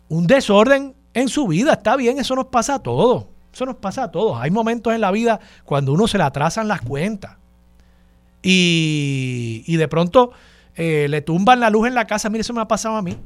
un 0.08 0.26
desorden 0.26 0.94
en 1.14 1.28
su 1.28 1.48
vida. 1.48 1.72
Está 1.72 1.96
bien, 1.96 2.18
eso 2.18 2.36
nos 2.36 2.46
pasa 2.46 2.74
a 2.74 2.78
todos. 2.82 3.24
Eso 3.52 3.64
nos 3.64 3.76
pasa 3.76 4.04
a 4.04 4.10
todos. 4.10 4.38
Hay 4.40 4.50
momentos 4.50 4.94
en 4.94 5.00
la 5.00 5.10
vida 5.10 5.40
cuando 5.64 5.92
uno 5.92 6.06
se 6.06 6.18
le 6.18 6.24
atrasan 6.24 6.68
las 6.68 6.82
cuentas. 6.82 7.36
Y, 8.42 9.64
y 9.66 9.76
de 9.76 9.88
pronto 9.88 10.30
eh, 10.76 11.06
le 11.08 11.22
tumban 11.22 11.60
la 11.60 11.70
luz 11.70 11.88
en 11.88 11.94
la 11.94 12.06
casa. 12.06 12.28
Mire, 12.28 12.42
eso 12.42 12.52
me 12.52 12.60
ha 12.60 12.68
pasado 12.68 12.96
a 12.96 13.02
mí 13.02 13.16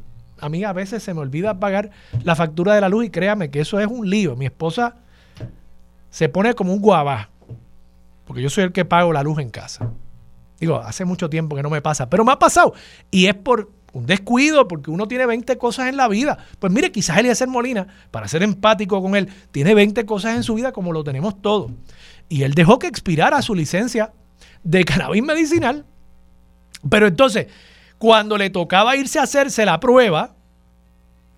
a 0.42 0.48
mí 0.48 0.64
a 0.64 0.72
veces 0.72 1.02
se 1.04 1.14
me 1.14 1.20
olvida 1.20 1.60
pagar 1.60 1.90
la 2.24 2.34
factura 2.34 2.74
de 2.74 2.80
la 2.80 2.88
luz 2.88 3.06
y 3.06 3.10
créame 3.10 3.50
que 3.50 3.60
eso 3.60 3.78
es 3.78 3.86
un 3.86 4.10
lío. 4.10 4.34
Mi 4.34 4.46
esposa 4.46 4.96
se 6.10 6.28
pone 6.28 6.52
como 6.54 6.74
un 6.74 6.80
guabá, 6.80 7.30
porque 8.26 8.42
yo 8.42 8.50
soy 8.50 8.64
el 8.64 8.72
que 8.72 8.84
pago 8.84 9.12
la 9.12 9.22
luz 9.22 9.38
en 9.38 9.50
casa. 9.50 9.88
Digo, 10.58 10.78
hace 10.78 11.04
mucho 11.04 11.30
tiempo 11.30 11.54
que 11.54 11.62
no 11.62 11.70
me 11.70 11.80
pasa, 11.80 12.10
pero 12.10 12.24
me 12.24 12.32
ha 12.32 12.38
pasado. 12.40 12.74
Y 13.10 13.26
es 13.26 13.34
por 13.34 13.70
un 13.92 14.04
descuido, 14.04 14.66
porque 14.66 14.90
uno 14.90 15.06
tiene 15.06 15.26
20 15.26 15.56
cosas 15.58 15.86
en 15.88 15.96
la 15.96 16.08
vida. 16.08 16.38
Pues 16.58 16.72
mire, 16.72 16.90
quizás 16.90 17.18
Eliezer 17.18 17.46
Molina, 17.46 17.86
para 18.10 18.26
ser 18.26 18.42
empático 18.42 19.00
con 19.00 19.14
él, 19.14 19.28
tiene 19.52 19.74
20 19.74 20.04
cosas 20.06 20.34
en 20.34 20.42
su 20.42 20.54
vida 20.54 20.72
como 20.72 20.92
lo 20.92 21.04
tenemos 21.04 21.40
todos. 21.40 21.70
Y 22.28 22.42
él 22.42 22.54
dejó 22.54 22.80
que 22.80 22.88
expirara 22.88 23.40
su 23.42 23.54
licencia 23.54 24.12
de 24.64 24.84
cannabis 24.84 25.22
medicinal. 25.22 25.84
Pero 26.88 27.06
entonces, 27.06 27.46
cuando 28.02 28.36
le 28.36 28.50
tocaba 28.50 28.96
irse 28.96 29.20
a 29.20 29.22
hacerse 29.22 29.64
la 29.64 29.78
prueba, 29.78 30.34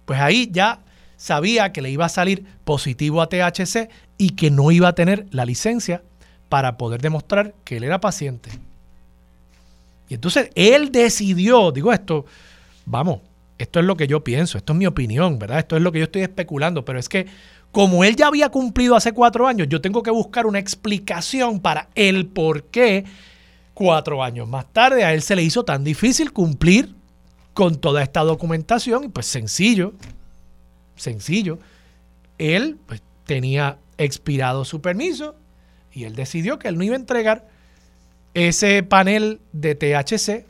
pues 0.07 0.19
ahí 0.19 0.49
ya 0.51 0.79
sabía 1.19 1.73
que 1.73 1.83
le 1.83 1.91
iba 1.91 2.07
a 2.07 2.09
salir 2.09 2.47
positivo 2.65 3.21
a 3.21 3.29
THC 3.29 3.91
y 4.17 4.31
que 4.31 4.51
no 4.51 4.71
iba 4.71 4.89
a 4.89 4.95
tener 4.95 5.27
la 5.31 5.45
licencia 5.45 6.01
para 6.49 6.79
poder 6.79 7.03
demostrar 7.03 7.53
que 7.65 7.77
él 7.77 7.85
era 7.85 8.01
paciente. 8.01 8.49
Y 10.09 10.15
entonces 10.15 10.49
él 10.55 10.91
decidió, 10.91 11.71
digo 11.71 11.93
esto, 11.93 12.25
vamos, 12.87 13.21
esto 13.59 13.79
es 13.79 13.85
lo 13.85 13.99
que 13.99 14.07
yo 14.07 14.25
pienso, 14.25 14.57
esto 14.57 14.73
es 14.73 14.79
mi 14.79 14.87
opinión, 14.87 15.39
¿verdad? 15.39 15.59
Esto 15.59 15.77
es 15.77 15.83
lo 15.83 15.93
que 15.93 15.99
yo 15.99 16.05
estoy 16.07 16.23
especulando, 16.23 16.83
pero 16.83 16.99
es 16.99 17.11
que 17.11 17.27
como 17.73 18.05
él 18.05 18.17
ya 18.17 18.29
había 18.29 18.49
cumplido 18.49 18.97
hace 18.97 19.13
cuatro 19.13 19.47
años, 19.47 19.69
yo 19.69 19.83
tengo 19.83 20.03
que 20.03 20.11
buscar 20.11 20.47
una 20.47 20.61
explicación 20.61 21.61
para 21.61 21.91
el 21.95 22.25
por 22.25 22.63
qué 22.63 23.05
cuatro 23.75 24.23
años 24.23 24.49
más 24.49 24.73
tarde 24.73 25.05
a 25.05 25.13
él 25.13 25.21
se 25.21 25.37
le 25.37 25.43
hizo 25.43 25.65
tan 25.65 25.85
difícil 25.85 26.33
cumplir 26.33 26.95
con 27.53 27.77
toda 27.77 28.03
esta 28.03 28.21
documentación 28.21 29.05
y 29.05 29.09
pues 29.09 29.27
sencillo, 29.27 29.93
sencillo, 30.97 31.59
él 32.39 32.79
pues, 32.87 33.03
tenía 33.27 33.79
expirado 33.99 34.65
su 34.65 34.81
permiso 34.81 35.37
y 35.93 36.05
él 36.05 36.15
decidió 36.15 36.59
que 36.59 36.69
él 36.69 36.77
no 36.77 36.85
iba 36.85 36.95
a 36.95 36.99
entregar 36.99 37.49
ese 38.35 38.83
panel 38.83 39.41
de 39.53 39.75
THC. 39.75 40.45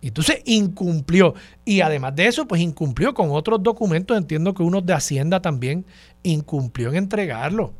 Y 0.00 0.08
entonces 0.08 0.40
incumplió. 0.46 1.34
Y 1.64 1.82
además 1.82 2.16
de 2.16 2.26
eso, 2.26 2.48
pues 2.48 2.60
incumplió 2.60 3.14
con 3.14 3.30
otros 3.30 3.62
documentos. 3.62 4.16
Entiendo 4.16 4.52
que 4.52 4.62
uno 4.62 4.80
de 4.80 4.94
Hacienda 4.94 5.40
también 5.40 5.84
incumplió 6.24 6.88
en 6.88 6.96
entregarlo. 6.96 7.72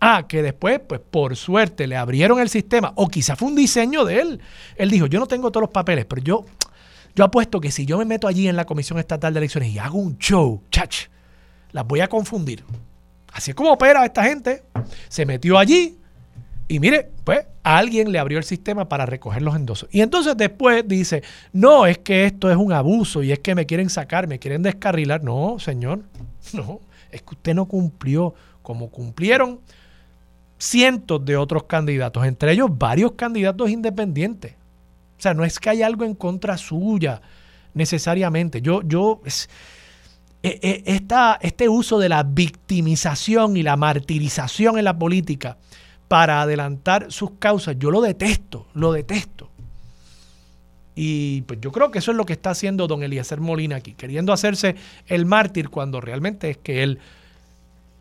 Ah, 0.00 0.26
que 0.26 0.42
después, 0.42 0.80
pues 0.80 1.00
por 1.00 1.36
suerte, 1.36 1.86
le 1.86 1.96
abrieron 1.96 2.40
el 2.40 2.48
sistema. 2.48 2.92
O 2.96 3.08
quizá 3.08 3.36
fue 3.36 3.48
un 3.48 3.54
diseño 3.54 4.04
de 4.04 4.20
él. 4.20 4.40
Él 4.76 4.90
dijo, 4.90 5.06
yo 5.06 5.20
no 5.20 5.26
tengo 5.26 5.50
todos 5.50 5.62
los 5.62 5.70
papeles, 5.70 6.06
pero 6.06 6.22
yo, 6.22 6.46
yo 7.14 7.24
apuesto 7.24 7.60
que 7.60 7.70
si 7.70 7.84
yo 7.84 7.98
me 7.98 8.06
meto 8.06 8.26
allí 8.26 8.48
en 8.48 8.56
la 8.56 8.64
Comisión 8.64 8.98
Estatal 8.98 9.34
de 9.34 9.38
Elecciones 9.38 9.70
y 9.70 9.78
hago 9.78 9.98
un 9.98 10.16
show, 10.18 10.62
chach, 10.70 11.06
las 11.72 11.86
voy 11.86 12.00
a 12.00 12.08
confundir. 12.08 12.64
Así 13.32 13.50
es 13.50 13.54
como 13.54 13.72
opera 13.72 14.04
esta 14.04 14.24
gente. 14.24 14.62
Se 15.08 15.26
metió 15.26 15.58
allí, 15.58 16.00
y 16.70 16.78
mire, 16.78 17.10
pues 17.24 17.40
alguien 17.64 18.12
le 18.12 18.20
abrió 18.20 18.38
el 18.38 18.44
sistema 18.44 18.88
para 18.88 19.04
recoger 19.04 19.42
los 19.42 19.56
endosos. 19.56 19.88
Y 19.90 20.02
entonces 20.02 20.36
después 20.36 20.86
dice, 20.86 21.24
no, 21.52 21.84
es 21.84 21.98
que 21.98 22.26
esto 22.26 22.48
es 22.48 22.56
un 22.56 22.72
abuso 22.72 23.24
y 23.24 23.32
es 23.32 23.40
que 23.40 23.56
me 23.56 23.66
quieren 23.66 23.90
sacar, 23.90 24.28
me 24.28 24.38
quieren 24.38 24.62
descarrilar. 24.62 25.24
No, 25.24 25.58
señor, 25.58 26.04
no, 26.52 26.78
es 27.10 27.22
que 27.22 27.30
usted 27.30 27.54
no 27.54 27.66
cumplió 27.66 28.34
como 28.62 28.88
cumplieron 28.88 29.58
cientos 30.60 31.24
de 31.24 31.36
otros 31.36 31.64
candidatos, 31.64 32.24
entre 32.26 32.52
ellos 32.52 32.68
varios 32.70 33.12
candidatos 33.12 33.70
independientes. 33.70 34.52
O 35.18 35.22
sea, 35.22 35.34
no 35.34 35.44
es 35.44 35.58
que 35.58 35.70
haya 35.70 35.86
algo 35.86 36.04
en 36.04 36.14
contra 36.14 36.56
suya 36.56 37.20
necesariamente. 37.74 38.60
Yo, 38.60 38.82
yo, 38.82 39.20
es, 39.24 39.48
e, 40.42 40.84
e, 40.86 41.02
este 41.40 41.68
uso 41.68 41.98
de 41.98 42.08
la 42.08 42.22
victimización 42.22 43.56
y 43.56 43.62
la 43.62 43.76
martirización 43.76 44.78
en 44.78 44.84
la 44.84 44.98
política 44.98 45.56
para 46.08 46.42
adelantar 46.42 47.10
sus 47.10 47.32
causas. 47.38 47.76
Yo 47.78 47.90
lo 47.90 48.00
detesto, 48.00 48.66
lo 48.74 48.92
detesto. 48.92 49.48
Y 50.94 51.42
pues 51.42 51.60
yo 51.60 51.72
creo 51.72 51.90
que 51.90 52.00
eso 52.00 52.10
es 52.10 52.16
lo 52.16 52.26
que 52.26 52.34
está 52.34 52.50
haciendo 52.50 52.86
don 52.86 53.02
Eliezer 53.02 53.40
Molina 53.40 53.76
aquí, 53.76 53.94
queriendo 53.94 54.32
hacerse 54.32 54.74
el 55.06 55.24
mártir 55.24 55.70
cuando 55.70 56.00
realmente 56.00 56.50
es 56.50 56.58
que 56.58 56.82
él 56.82 56.98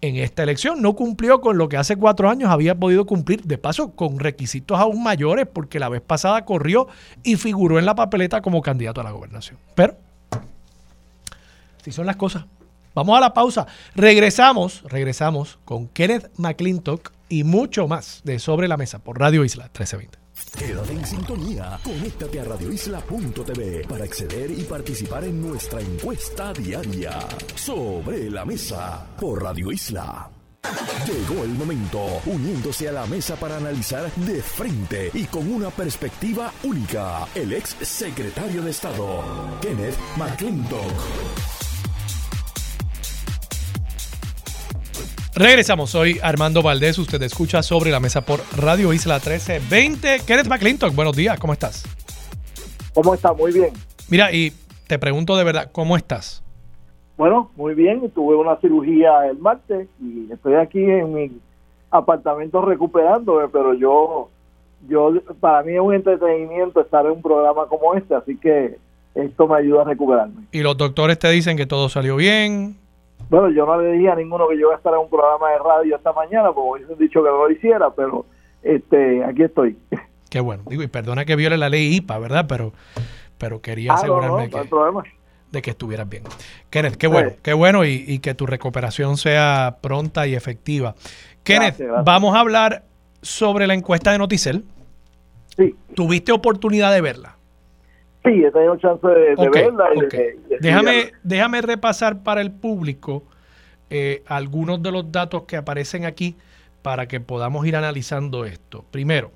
en 0.02 0.16
esta 0.16 0.44
elección 0.44 0.82
no 0.82 0.96
cumplió 0.96 1.42
con 1.42 1.58
lo 1.58 1.70
que 1.70 1.78
hace 1.78 1.96
cuatro 1.96 2.30
años 2.30 2.50
había 2.50 2.76
podido 2.76 3.06
cumplir, 3.06 3.44
de 3.44 3.58
paso 3.58 3.92
con 3.92 4.20
requisitos 4.20 4.80
aún 4.80 5.04
mayores, 5.04 5.48
porque 5.48 5.80
la 5.80 5.90
vez 5.90 6.02
pasada 6.02 6.46
corrió 6.46 6.88
y 7.24 7.36
figuró 7.36 7.80
en 7.80 7.86
la 7.86 7.96
papeleta 7.96 8.42
como 8.42 8.62
candidato 8.62 9.02
a 9.02 9.04
la 9.04 9.12
gobernación. 9.12 9.58
Pero, 9.76 9.98
si 11.84 11.92
son 11.92 12.06
las 12.06 12.16
cosas. 12.16 12.46
Vamos 12.96 13.18
a 13.18 13.22
la 13.22 13.34
pausa. 13.34 13.68
Regresamos, 13.96 14.84
regresamos 14.84 15.60
con 15.64 15.88
Kenneth 15.88 16.32
McClintock 16.38 17.12
y 17.30 17.44
mucho 17.44 17.88
más 17.88 18.22
de 18.24 18.40
Sobre 18.40 18.68
la 18.68 18.78
Mesa 18.78 19.00
por 19.00 19.20
Radio 19.20 19.46
Isla 19.46 19.66
1320. 19.66 20.19
Quédate 20.58 20.94
en 20.94 21.06
sintonía. 21.06 21.80
Conéctate 21.84 22.40
a 22.40 22.44
radioisla.tv 22.44 23.86
para 23.88 24.04
acceder 24.04 24.52
y 24.52 24.64
participar 24.64 25.24
en 25.24 25.42
nuestra 25.42 25.82
encuesta 25.82 26.54
diaria. 26.54 27.20
Sobre 27.56 28.30
la 28.30 28.46
Mesa 28.46 29.08
por 29.20 29.44
Radio 29.44 29.72
Isla. 29.72 30.30
Llegó 31.08 31.44
el 31.44 31.52
momento, 31.52 32.22
uniéndose 32.26 32.90
a 32.90 32.92
la 32.92 33.06
mesa 33.06 33.36
para 33.38 33.58
analizar 33.58 34.12
de 34.16 34.42
frente 34.42 35.10
y 35.14 35.26
con 35.26 35.52
una 35.52 35.70
perspectiva 35.70 36.52
única, 36.64 37.28
el 37.34 37.54
ex 37.54 37.76
secretario 37.82 38.62
de 38.62 38.72
Estado, 38.72 39.24
Kenneth 39.62 39.98
McClintock. 40.18 41.59
Regresamos, 45.36 45.92
soy 45.92 46.20
Armando 46.24 46.64
Valdés, 46.64 46.98
usted 46.98 47.22
escucha 47.22 47.62
sobre 47.62 47.92
la 47.92 48.00
mesa 48.00 48.26
por 48.26 48.42
Radio 48.58 48.92
Isla 48.94 49.16
1320. 49.16 50.22
Kenneth 50.26 50.48
McClintock, 50.48 50.94
buenos 50.96 51.16
días, 51.16 51.40
¿cómo 51.40 51.54
estás? 51.54 51.84
¿Cómo 52.96 53.14
estás? 53.14 53.38
Muy 53.38 53.54
bien. 53.54 53.72
Mira, 54.10 54.32
y 54.34 54.52
te 54.88 54.98
pregunto 54.98 55.38
de 55.38 55.44
verdad, 55.44 55.70
¿cómo 55.72 55.96
estás? 55.96 56.44
Bueno, 57.16 57.52
muy 57.56 57.76
bien, 57.76 58.10
tuve 58.10 58.36
una 58.36 58.58
cirugía 58.58 59.28
el 59.30 59.38
martes 59.38 59.88
y 60.02 60.32
estoy 60.32 60.56
aquí 60.56 60.84
en 60.84 61.14
mi 61.14 61.32
apartamento 61.92 62.62
recuperándome, 62.62 63.48
pero 63.50 63.76
yo, 63.76 64.30
yo 64.88 65.14
para 65.40 65.62
mí 65.62 65.74
es 65.74 65.80
un 65.80 65.94
entretenimiento 65.94 66.82
estar 66.82 67.06
en 67.06 67.12
un 67.12 67.22
programa 67.22 67.68
como 67.68 67.94
este, 67.94 68.16
así 68.16 68.36
que 68.36 68.78
esto 69.14 69.48
me 69.48 69.58
ayuda 69.58 69.82
a 69.82 69.86
recuperarme. 69.86 70.48
¿Y 70.52 70.62
los 70.62 70.76
doctores 70.76 71.20
te 71.20 71.30
dicen 71.30 71.56
que 71.56 71.68
todo 71.68 71.88
salió 71.88 72.16
bien? 72.16 72.78
Bueno, 73.30 73.52
yo 73.52 73.66
no 73.66 73.80
le 73.80 73.94
dije 73.94 74.10
a 74.10 74.16
ninguno 74.16 74.48
que 74.48 74.56
yo 74.56 74.62
iba 74.62 74.74
a 74.74 74.78
estar 74.78 74.94
en 74.94 75.00
un 75.00 75.10
programa 75.10 75.52
de 75.52 75.60
radio 75.60 75.96
esta 75.96 76.14
mañana, 76.14 76.52
porque 76.52 76.84
hubiesen 76.84 76.98
dicho 76.98 77.24
que 77.24 77.30
no 77.30 77.48
lo 77.48 77.52
hiciera, 77.52 77.92
pero 77.92 78.26
este 78.64 79.24
aquí 79.24 79.44
estoy. 79.44 79.78
Qué 80.30 80.40
bueno. 80.40 80.64
Digo, 80.68 80.84
y 80.84 80.88
perdona 80.88 81.26
que 81.26 81.36
viole 81.36 81.58
la 81.58 81.70
ley 81.70 81.96
IPA, 81.96 82.20
¿verdad? 82.20 82.46
Pero, 82.48 82.74
pero 83.38 83.62
quería 83.62 83.94
ah, 83.94 83.96
asegurarme 83.96 84.50
que, 84.50 84.58
de 85.52 85.62
que 85.62 85.72
estuvieras 85.72 86.08
bien. 86.08 86.24
Kenneth, 86.70 86.96
qué 86.98 87.08
bueno, 87.08 87.32
qué 87.42 87.54
bueno 87.54 87.86
y, 87.86 88.20
que 88.20 88.34
tu 88.36 88.46
recuperación 88.46 89.18
sea 89.18 89.78
pronta 89.82 90.28
y 90.28 90.36
efectiva. 90.36 90.96
Kenneth, 91.44 91.82
vamos 92.04 92.36
a 92.36 92.40
hablar 92.40 92.84
sobre 93.22 93.68
la 93.68 93.74
encuesta 93.74 94.12
de 94.12 94.20
Noticel. 94.20 94.66
Sí. 95.58 95.76
¿Tuviste 95.96 96.32
oportunidad 96.32 96.94
de 96.94 97.02
verla? 97.02 97.39
Sí, 98.24 98.44
he 98.44 98.52
tenido 98.52 98.76
chance 98.78 99.08
de, 99.08 99.50
verla. 99.50 99.90
déjame, 100.60 101.14
déjame 101.24 101.62
repasar 101.62 102.22
para 102.22 102.42
el 102.42 102.52
público 102.52 103.24
eh, 103.90 104.24
algunos 104.28 104.84
de 104.84 104.92
los 104.92 105.10
datos 105.12 105.44
que 105.44 105.56
aparecen 105.56 106.06
aquí 106.06 106.36
para 106.82 107.08
que 107.08 107.22
podamos 107.22 107.66
ir 107.66 107.78
analizando 107.78 108.44
esto. 108.46 108.84
Primero, 108.92 109.32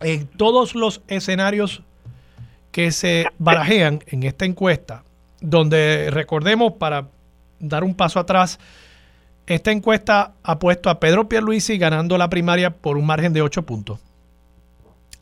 en 0.00 0.26
todos 0.26 0.74
los 0.74 1.02
escenarios 1.08 1.82
que 2.72 2.90
se 2.90 3.26
barajean 3.38 4.00
en 4.06 4.22
esta 4.24 4.44
encuesta, 4.44 5.04
donde 5.40 6.10
recordemos 6.10 6.74
para 6.74 7.08
dar 7.58 7.84
un 7.84 7.94
paso 7.94 8.20
atrás, 8.20 8.60
esta 9.46 9.72
encuesta 9.72 10.34
ha 10.42 10.58
puesto 10.58 10.90
a 10.90 11.00
Pedro 11.00 11.28
Pierluisi 11.28 11.78
ganando 11.78 12.18
la 12.18 12.28
primaria 12.28 12.70
por 12.70 12.98
un 12.98 13.06
margen 13.06 13.32
de 13.32 13.42
8 13.42 13.62
puntos 13.62 13.98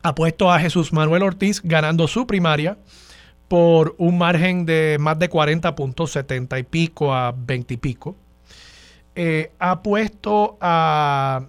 ha 0.03 0.15
puesto 0.15 0.51
a 0.51 0.59
Jesús 0.59 0.93
Manuel 0.93 1.23
Ortiz 1.23 1.61
ganando 1.63 2.07
su 2.07 2.25
primaria 2.27 2.77
por 3.47 3.95
un 3.97 4.17
margen 4.17 4.65
de 4.65 4.97
más 4.99 5.19
de 5.19 5.29
40 5.29 5.75
puntos, 5.75 6.11
70 6.11 6.59
y 6.59 6.63
pico 6.63 7.13
a 7.13 7.33
20 7.35 7.73
y 7.73 7.77
pico. 7.77 8.15
Eh, 9.13 9.51
ha 9.59 9.81
puesto 9.81 10.57
a 10.61 11.43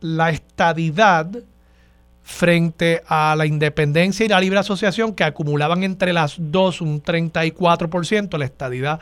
la 0.00 0.30
estadidad 0.30 1.30
frente 2.22 3.02
a 3.06 3.36
la 3.36 3.46
independencia 3.46 4.26
y 4.26 4.28
la 4.28 4.40
libre 4.40 4.58
asociación 4.58 5.14
que 5.14 5.24
acumulaban 5.24 5.84
entre 5.84 6.12
las 6.12 6.36
dos 6.38 6.80
un 6.80 7.02
34%, 7.02 8.36
la 8.38 8.46
estadidad 8.46 9.00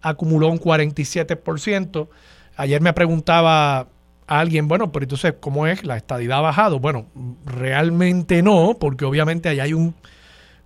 acumuló 0.00 0.48
un 0.48 0.58
47%. 0.58 2.08
Ayer 2.56 2.80
me 2.80 2.92
preguntaba 2.92 3.88
alguien, 4.26 4.68
bueno, 4.68 4.92
pero 4.92 5.04
entonces, 5.04 5.34
¿cómo 5.40 5.66
es? 5.66 5.84
¿La 5.84 5.96
estadidad 5.96 6.38
ha 6.38 6.42
bajado? 6.42 6.80
Bueno, 6.80 7.06
realmente 7.44 8.42
no, 8.42 8.76
porque 8.78 9.04
obviamente 9.04 9.48
ahí 9.48 9.60
hay 9.60 9.72
un 9.72 9.94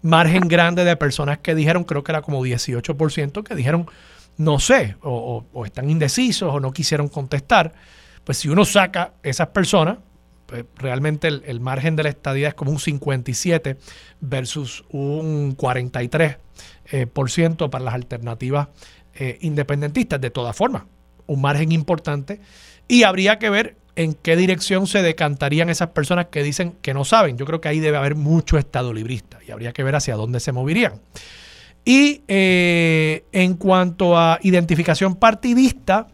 margen 0.02 0.48
grande 0.48 0.84
de 0.84 0.96
personas 0.96 1.38
que 1.38 1.54
dijeron, 1.54 1.84
creo 1.84 2.02
que 2.02 2.12
era 2.12 2.22
como 2.22 2.44
18%, 2.44 3.42
que 3.42 3.54
dijeron, 3.54 3.86
no 4.36 4.58
sé, 4.58 4.96
o, 5.02 5.44
están 5.64 5.90
indecisos 5.90 6.54
o 6.54 6.60
no 6.60 6.72
quisieron 6.72 7.08
contestar. 7.08 7.72
Pues 8.24 8.38
si 8.38 8.48
uno 8.48 8.64
saca 8.64 9.12
esas 9.22 9.48
personas, 9.48 9.98
pues, 10.46 10.64
realmente 10.76 11.28
el, 11.28 11.60
margen 11.60 11.96
de 11.96 12.04
la 12.04 12.08
estadía 12.08 12.48
es 12.48 12.54
como 12.54 12.70
un 12.70 12.80
57 12.80 13.76
versus 14.20 14.84
un 14.90 15.54
43 15.54 16.36
eh, 16.92 17.06
por 17.06 17.30
ciento 17.30 17.70
para 17.70 17.84
las 17.84 17.94
alternativas 17.94 18.68
eh, 19.14 19.38
independentistas. 19.42 20.20
De 20.20 20.30
todas 20.30 20.56
formas, 20.56 20.84
un 21.26 21.40
margen 21.40 21.72
importante 21.72 22.40
y 22.90 23.04
habría 23.04 23.38
que 23.38 23.50
ver 23.50 23.76
en 23.94 24.14
qué 24.14 24.34
dirección 24.34 24.88
se 24.88 25.00
decantarían 25.00 25.70
esas 25.70 25.90
personas 25.90 26.26
que 26.26 26.42
dicen 26.42 26.74
que 26.82 26.92
no 26.92 27.04
saben. 27.04 27.38
Yo 27.38 27.46
creo 27.46 27.60
que 27.60 27.68
ahí 27.68 27.78
debe 27.78 27.98
haber 27.98 28.16
mucho 28.16 28.58
estado 28.58 28.92
librista 28.92 29.38
y 29.46 29.52
habría 29.52 29.72
que 29.72 29.84
ver 29.84 29.94
hacia 29.94 30.16
dónde 30.16 30.40
se 30.40 30.50
moverían. 30.50 30.94
Y 31.84 32.22
eh, 32.26 33.22
en 33.30 33.54
cuanto 33.54 34.18
a 34.18 34.40
identificación 34.42 35.14
partidista, 35.14 36.08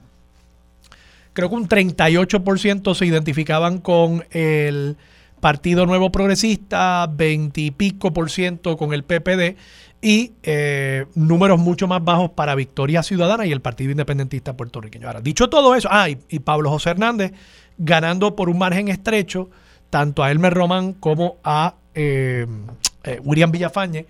creo 1.33 1.49
que 1.49 1.55
un 1.55 1.67
38% 1.67 2.95
se 2.95 3.07
identificaban 3.07 3.79
con 3.79 4.27
el 4.33 4.99
Partido 5.41 5.87
Nuevo 5.87 6.13
Progresista, 6.13 7.09
20 7.11 7.59
y 7.59 7.71
pico 7.71 8.13
por 8.13 8.31
ciento 8.31 8.77
con 8.77 8.93
el 8.93 9.03
PPD 9.03 9.57
y 10.07 10.35
eh, 10.45 11.07
números 11.17 11.59
mucho 11.59 11.89
más 11.89 12.05
bajos 12.05 12.31
para 12.31 12.55
Victoria 12.55 13.03
Ciudadana 13.03 13.45
y 13.45 13.51
el 13.51 13.61
Partido 13.61 13.91
Independentista 13.91 14.57
puertorriqueño. 14.57 15.09
Ahora, 15.09 15.21
dicho 15.21 15.51
todo 15.51 15.75
eso, 15.75 15.89
ah, 15.91 16.09
y, 16.09 16.39
Pablo 16.39 16.71
José 16.71 16.91
Hernández 16.91 17.33
ganando 17.77 18.37
por 18.37 18.49
un 18.49 18.57
margen 18.57 18.87
estrecho 18.87 19.51
tanto 19.91 20.23
a 20.23 20.31
Elmer 20.31 20.55
Román 20.55 20.93
como 20.93 21.39
a 21.43 21.75
eh, 21.97 22.47
eh, 23.03 23.21
William 23.25 23.51
Villafañe 23.51 24.07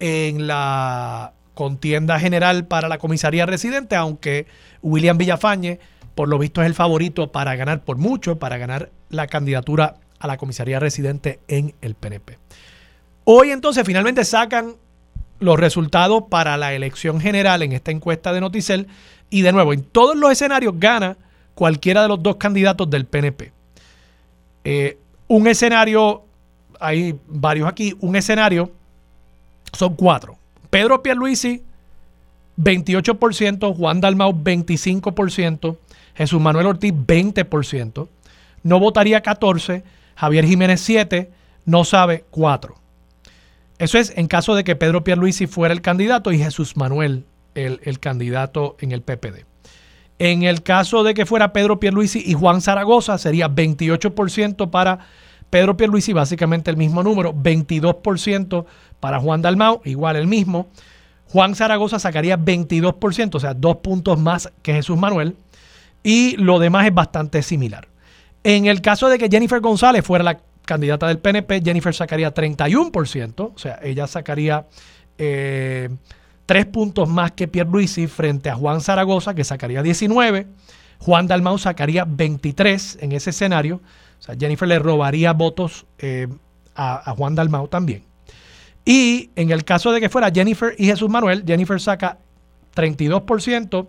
en 0.00 0.48
la 0.48 1.32
contienda 1.54 2.18
general 2.18 2.66
para 2.66 2.88
la 2.88 2.98
comisaría 2.98 3.46
residente, 3.46 3.94
aunque 3.94 4.48
William 4.82 5.16
Villafañe 5.16 5.78
por 6.16 6.28
lo 6.28 6.40
visto 6.40 6.60
es 6.60 6.66
el 6.66 6.74
favorito 6.74 7.30
para 7.30 7.54
ganar 7.54 7.84
por 7.84 7.98
mucho, 7.98 8.40
para 8.40 8.58
ganar 8.58 8.90
la 9.10 9.28
candidatura 9.28 9.94
a 10.18 10.26
la 10.26 10.38
comisaría 10.38 10.80
residente 10.80 11.38
en 11.46 11.76
el 11.82 11.94
PNP. 11.94 12.36
Hoy 13.22 13.52
entonces 13.52 13.86
finalmente 13.86 14.24
sacan 14.24 14.74
los 15.38 15.58
resultados 15.58 16.24
para 16.30 16.56
la 16.56 16.74
elección 16.74 17.20
general 17.20 17.62
en 17.62 17.72
esta 17.72 17.90
encuesta 17.90 18.32
de 18.32 18.40
Noticel 18.40 18.86
y 19.30 19.42
de 19.42 19.52
nuevo, 19.52 19.72
en 19.72 19.82
todos 19.82 20.16
los 20.16 20.30
escenarios 20.30 20.74
gana 20.78 21.16
cualquiera 21.54 22.02
de 22.02 22.08
los 22.08 22.22
dos 22.22 22.36
candidatos 22.36 22.88
del 22.88 23.06
PNP. 23.06 23.52
Eh, 24.64 24.98
un 25.28 25.46
escenario, 25.46 26.24
hay 26.78 27.18
varios 27.26 27.68
aquí, 27.68 27.96
un 28.00 28.16
escenario 28.16 28.70
son 29.72 29.94
cuatro. 29.94 30.36
Pedro 30.70 31.02
Pierluisi, 31.02 31.62
28%, 32.58 33.76
Juan 33.76 34.00
Dalmau, 34.00 34.32
25%, 34.32 35.76
Jesús 36.14 36.40
Manuel 36.40 36.66
Ortiz 36.66 36.92
20%, 36.92 38.08
no 38.62 38.80
votaría 38.80 39.20
14, 39.20 39.84
Javier 40.16 40.46
Jiménez 40.46 40.80
7, 40.80 41.30
no 41.66 41.84
sabe 41.84 42.24
4. 42.30 42.85
Eso 43.78 43.98
es 43.98 44.12
en 44.16 44.26
caso 44.26 44.54
de 44.54 44.64
que 44.64 44.76
Pedro 44.76 45.04
Pierluisi 45.04 45.46
fuera 45.46 45.74
el 45.74 45.82
candidato 45.82 46.32
y 46.32 46.38
Jesús 46.38 46.76
Manuel 46.76 47.26
el, 47.54 47.80
el 47.84 48.00
candidato 48.00 48.76
en 48.80 48.92
el 48.92 49.02
PPD. 49.02 49.44
En 50.18 50.44
el 50.44 50.62
caso 50.62 51.02
de 51.02 51.12
que 51.12 51.26
fuera 51.26 51.52
Pedro 51.52 51.78
Pierluisi 51.78 52.22
y 52.24 52.32
Juan 52.32 52.62
Zaragoza, 52.62 53.18
sería 53.18 53.48
28% 53.48 54.70
para 54.70 55.00
Pedro 55.50 55.76
Pierluisi, 55.76 56.12
básicamente 56.12 56.70
el 56.70 56.76
mismo 56.76 57.02
número, 57.02 57.34
22% 57.34 58.64
para 58.98 59.20
Juan 59.20 59.42
Dalmau, 59.42 59.82
igual 59.84 60.16
el 60.16 60.26
mismo. 60.26 60.68
Juan 61.28 61.54
Zaragoza 61.54 61.98
sacaría 61.98 62.38
22%, 62.38 63.34
o 63.34 63.40
sea, 63.40 63.52
dos 63.52 63.76
puntos 63.76 64.18
más 64.18 64.50
que 64.62 64.72
Jesús 64.72 64.96
Manuel 64.96 65.36
y 66.02 66.36
lo 66.36 66.58
demás 66.58 66.86
es 66.86 66.94
bastante 66.94 67.42
similar. 67.42 67.88
En 68.44 68.66
el 68.66 68.80
caso 68.80 69.08
de 69.08 69.18
que 69.18 69.28
Jennifer 69.28 69.60
González 69.60 70.04
fuera 70.04 70.24
la 70.24 70.38
candidata 70.66 71.08
del 71.08 71.18
PNP, 71.18 71.62
Jennifer 71.64 71.94
sacaría 71.94 72.34
31%, 72.34 73.52
o 73.54 73.58
sea, 73.58 73.78
ella 73.82 74.06
sacaría 74.06 74.66
eh, 75.16 75.88
tres 76.44 76.66
puntos 76.66 77.08
más 77.08 77.32
que 77.32 77.48
Pierre 77.48 77.70
Luisi 77.70 78.06
frente 78.06 78.50
a 78.50 78.54
Juan 78.54 78.82
Zaragoza, 78.82 79.34
que 79.34 79.44
sacaría 79.44 79.82
19. 79.82 80.46
Juan 80.98 81.26
Dalmau 81.26 81.58
sacaría 81.58 82.04
23 82.06 82.98
en 83.00 83.12
ese 83.12 83.30
escenario. 83.30 83.76
O 84.18 84.22
sea, 84.22 84.34
Jennifer 84.38 84.68
le 84.68 84.78
robaría 84.78 85.32
votos 85.32 85.86
eh, 85.98 86.28
a, 86.74 87.10
a, 87.10 87.14
Juan 87.14 87.34
Dalmau 87.34 87.68
también. 87.68 88.04
Y 88.84 89.30
en 89.36 89.50
el 89.50 89.64
caso 89.64 89.92
de 89.92 90.00
que 90.00 90.08
fuera 90.08 90.30
Jennifer 90.30 90.74
y 90.78 90.86
Jesús 90.86 91.10
Manuel, 91.10 91.44
Jennifer 91.46 91.80
saca 91.80 92.18
32%, 92.76 93.88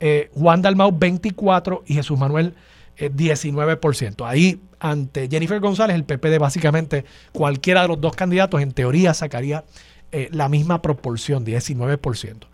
eh, 0.00 0.30
Juan 0.34 0.62
Dalmau 0.62 0.92
24 0.92 1.84
y 1.86 1.94
Jesús 1.94 2.18
Manuel 2.18 2.54
19%. 2.96 4.10
Eh, 4.10 4.24
Ahí 4.26 4.60
ante 4.80 5.28
Jennifer 5.28 5.60
González, 5.60 5.94
el 5.94 6.04
PPD 6.04 6.38
básicamente 6.38 7.04
cualquiera 7.32 7.82
de 7.82 7.88
los 7.88 8.00
dos 8.00 8.16
candidatos 8.16 8.60
en 8.62 8.72
teoría 8.72 9.14
sacaría 9.14 9.64
eh, 10.12 10.28
la 10.32 10.48
misma 10.48 10.82
proporción, 10.82 11.44
19%. 11.44 12.46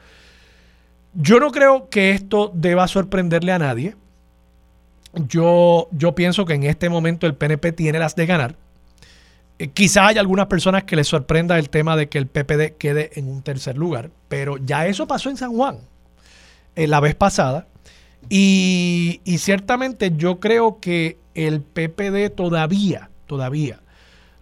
Yo 1.15 1.41
no 1.41 1.51
creo 1.51 1.89
que 1.89 2.11
esto 2.11 2.51
deba 2.55 2.87
sorprenderle 2.89 3.53
a 3.53 3.59
nadie. 3.59 3.97
Yo, 5.15 5.89
yo 5.93 6.15
pienso 6.15 6.45
que 6.45 6.55
en 6.55 6.65
este 6.65 6.91
momento 6.91 7.27
el 7.27 7.35
PNP 7.35 7.73
tiene 7.73 7.99
las 7.99 8.17
de 8.17 8.27
ganar. 8.27 8.57
quizá 9.73 10.09
hay 10.09 10.19
algunas 10.19 10.49
personas 10.49 10.85
que 10.85 10.97
les 10.97 11.09
sorprenda 11.09 11.59
el 11.59 11.71
tema 11.71 11.97
de 11.97 12.11
que 12.11 12.19
el 12.19 12.27
PPD 12.27 12.77
quede 12.77 13.13
en 13.15 13.29
un 13.31 13.41
tercer 13.41 13.79
lugar, 13.79 14.11
pero 14.29 14.59
ya 14.59 14.87
eso 14.87 15.07
pasó 15.07 15.31
en 15.31 15.39
San 15.39 15.53
Juan. 15.55 15.79
Eh, 16.75 16.87
la 16.87 17.01
vez 17.01 17.15
pasada. 17.15 17.67
Y, 18.29 19.21
ciertamente 19.39 20.13
yo 20.17 20.41
creo 20.41 20.81
que 20.81 21.19
el 21.35 21.61
PPD 21.61 22.35
todavía, 22.35 23.11
todavía, 23.27 23.81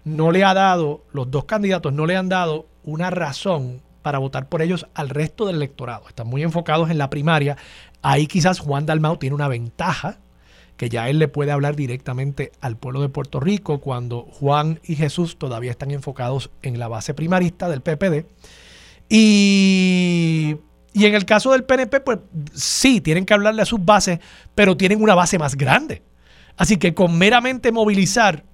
no 0.05 0.33
le 0.33 0.45
ha 0.45 0.55
dado, 0.55 1.05
los 1.13 1.31
dos 1.31 1.45
candidatos 1.45 1.93
no 1.93 2.07
le 2.07 2.17
han 2.17 2.29
dado 2.29 2.67
una 2.85 3.11
razón 3.11 3.83
para 4.03 4.19
votar 4.19 4.49
por 4.49 4.63
ellos 4.63 4.87
al 4.95 5.09
resto 5.09 5.47
del 5.47 5.57
electorado. 5.57 6.09
Están 6.09 6.27
muy 6.27 6.43
enfocados 6.43 6.91
en 6.91 6.99
la 6.99 7.09
primaria. 7.11 7.57
Ahí 8.03 8.27
quizás 8.27 8.59
Juan 8.59 8.85
Dalmau 8.85 9.17
tiene 9.17 9.35
una 9.35 9.49
ventaja, 9.49 10.19
que 10.77 10.89
ya 10.89 11.09
él 11.09 11.19
le 11.19 11.29
puede 11.29 11.53
hablar 11.53 11.77
directamente 11.77 12.53
al 12.61 12.77
pueblo 12.77 13.01
de 13.01 13.09
Puerto 13.09 13.41
Rico 13.41 13.81
cuando 13.81 14.23
Juan 14.23 14.81
y 14.83 14.97
Jesús 14.97 15.39
todavía 15.39 15.71
están 15.71 15.91
enfocados 15.91 16.51
en 16.63 16.79
la 16.79 16.89
base 16.89 17.15
primarista 17.15 17.69
del 17.69 17.81
PPD. 17.81 18.27
Y 19.09 20.57
y 20.95 21.07
en 21.07 21.15
el 21.15 21.27
caso 21.27 21.51
del 21.51 21.65
PNP, 21.65 22.01
pues 22.01 22.21
sí, 22.53 23.01
tienen 23.01 23.27
que 23.27 23.35
hablarle 23.35 23.61
a 23.61 23.67
sus 23.67 23.85
bases, 23.85 24.21
pero 24.55 24.77
tienen 24.77 25.03
una 25.03 25.17
base 25.17 25.41
más 25.41 25.57
grande. 25.57 26.03
Así 26.57 26.77
que 26.79 26.95
con 26.95 27.19
meramente 27.19 27.73
movilizar 27.73 28.45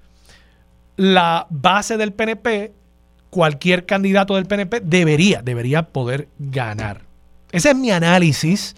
la 0.96 1.46
base 1.50 1.98
del 1.98 2.14
PNP, 2.14 2.72
cualquier 3.29 3.85
candidato 3.85 4.37
del 4.37 4.46
PNP 4.46 4.81
debería, 4.81 5.42
debería 5.42 5.83
poder 5.83 6.29
ganar. 6.38 7.03
Ese 7.53 7.70
es 7.70 7.76
mi 7.76 7.90
análisis. 7.90 8.74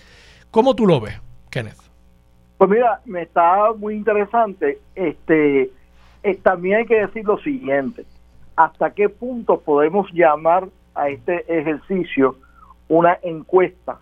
¿Cómo 0.50 0.74
tú 0.74 0.84
lo 0.84 1.00
ves, 1.00 1.20
Kenneth? 1.48 1.78
Pues 2.58 2.68
mira, 2.68 3.00
me 3.04 3.22
está 3.22 3.72
muy 3.78 3.94
interesante. 3.94 4.80
Este, 4.96 5.70
eh, 6.24 6.34
también 6.42 6.78
hay 6.78 6.86
que 6.86 6.96
decir 6.96 7.24
lo 7.24 7.38
siguiente: 7.38 8.04
¿hasta 8.56 8.90
qué 8.90 9.08
punto 9.08 9.60
podemos 9.60 10.10
llamar 10.12 10.68
a 10.96 11.10
este 11.10 11.44
ejercicio? 11.46 12.36
Una 12.88 13.18
encuesta, 13.22 13.98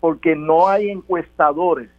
porque 0.00 0.36
no 0.36 0.68
hay 0.68 0.90
encuestadores, 0.90 1.90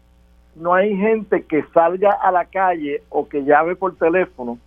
no 0.56 0.74
hay 0.74 0.96
gente 0.96 1.44
que 1.44 1.64
salga 1.74 2.12
a 2.12 2.32
la 2.32 2.46
calle 2.46 3.04
o 3.10 3.28
que 3.28 3.44
llame 3.44 3.76
por 3.76 3.96
teléfono 3.96 4.58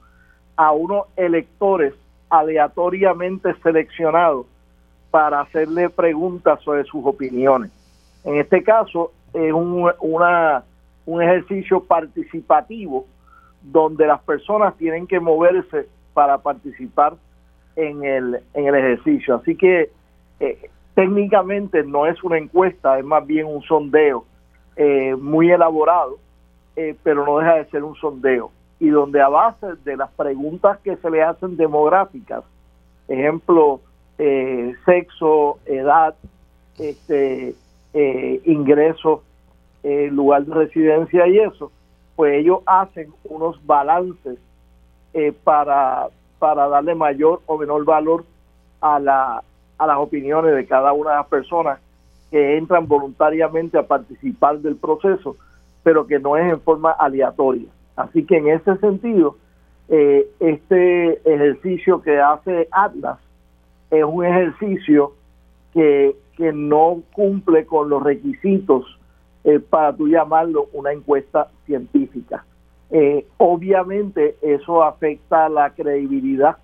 a 0.57 0.73
unos 0.73 1.07
electores 1.17 1.95
aleatoriamente 2.31 3.55
seleccionados 3.62 4.47
para 5.11 5.41
hacerle 5.41 5.91
preguntas 5.91 6.61
sobre 6.62 6.85
sus 6.85 7.05
opiniones. 7.05 7.71
En 8.25 8.37
este 8.37 8.62
caso 8.62 9.12
es 9.35 9.53
un, 9.53 9.91
una, 10.01 10.65
un 11.05 11.23
ejercicio 11.23 11.83
participativo 11.83 13.07
donde 13.62 14.07
las 14.07 14.23
personas 14.23 14.77
tienen 14.77 15.07
que 15.07 15.21
moverse 15.21 15.88
para 16.15 16.38
participar 16.38 17.15
en 17.77 18.05
el, 18.05 18.41
en 18.55 18.67
el 18.67 18.75
ejercicio. 18.75 19.37
Así 19.37 19.57
que 19.57 19.91
eh, 20.41 20.71
técnicamente 20.94 21.83
no 21.85 22.07
es 22.07 22.22
una 22.22 22.38
encuesta, 22.38 22.98
es 22.98 23.05
más 23.05 23.26
bien 23.26 23.46
un 23.46 23.62
sondeo 23.62 24.24
eh, 24.76 25.14
muy 25.16 25.50
elaborado, 25.50 26.18
eh, 26.76 26.96
pero 27.02 27.24
no 27.24 27.38
deja 27.38 27.55
de 27.55 27.66
ser 27.66 27.83
un 27.83 27.94
sondeo. 27.96 28.50
Y 28.78 28.88
donde 28.88 29.20
a 29.20 29.28
base 29.28 29.66
de 29.85 29.96
las 29.96 30.11
preguntas 30.12 30.78
que 30.81 30.96
se 30.96 31.11
le 31.11 31.22
hacen 31.22 31.57
demográficas, 31.57 32.44
ejemplo, 33.09 33.81
eh, 34.18 34.74
sexo, 34.85 35.59
edad, 35.66 36.14
este, 36.78 37.55
ingreso, 38.44 39.22
lugar 39.83 40.46
de 40.46 40.55
residencia 40.55 41.26
y 41.26 41.38
eso, 41.38 41.70
pues 42.16 42.35
ellos 42.38 42.61
hacen 42.64 43.12
unos 43.24 43.64
balances 43.66 44.38
para, 45.44 46.09
para 46.38 46.68
darle 46.68 46.94
mayor 46.94 47.42
o 47.46 47.59
menor 47.59 47.85
valor 47.85 48.24
a 48.81 48.98
la, 48.98 49.42
a 49.83 49.87
las 49.87 49.99
opiniones 49.99 50.55
de 50.55 50.66
cada 50.66 50.92
una 50.92 51.11
de 51.11 51.16
las 51.16 51.27
personas 51.27 51.81
que 52.31 52.57
entran 52.57 52.87
voluntariamente 52.87 53.79
a 53.79 53.87
participar 53.87 54.59
del 54.61 54.77
proceso, 54.77 55.37
pero 55.83 56.07
que 56.07 56.18
no 56.18 56.37
es 56.37 56.51
en 56.51 56.61
forma 56.61 56.92
aleatoria. 56.92 57.68
Así 57.97 58.25
que 58.25 58.38
en 58.38 58.49
ese 58.49 58.77
sentido, 58.79 59.37
eh, 59.88 60.27
este 60.40 61.21
ejercicio 61.31 62.01
que 62.01 62.18
hace 62.18 62.68
Atlas 62.71 63.18
es 63.90 64.05
un 64.05 64.25
ejercicio 64.25 65.12
que, 65.75 66.16
que 66.37 66.53
no 66.53 67.03
cumple 67.12 67.66
con 67.66 67.90
los 67.90 68.03
requisitos 68.03 68.99
eh, 69.45 69.59
para 69.59 69.92
tú 69.95 70.09
llamarlo 70.09 70.68
una 70.73 70.92
encuesta 70.92 71.49
científica. 71.66 72.45
Eh, 72.90 73.27
obviamente 73.38 74.37
eso 74.42 74.83
afecta 74.83 75.49
la 75.49 75.71
credibilidad 75.71 76.59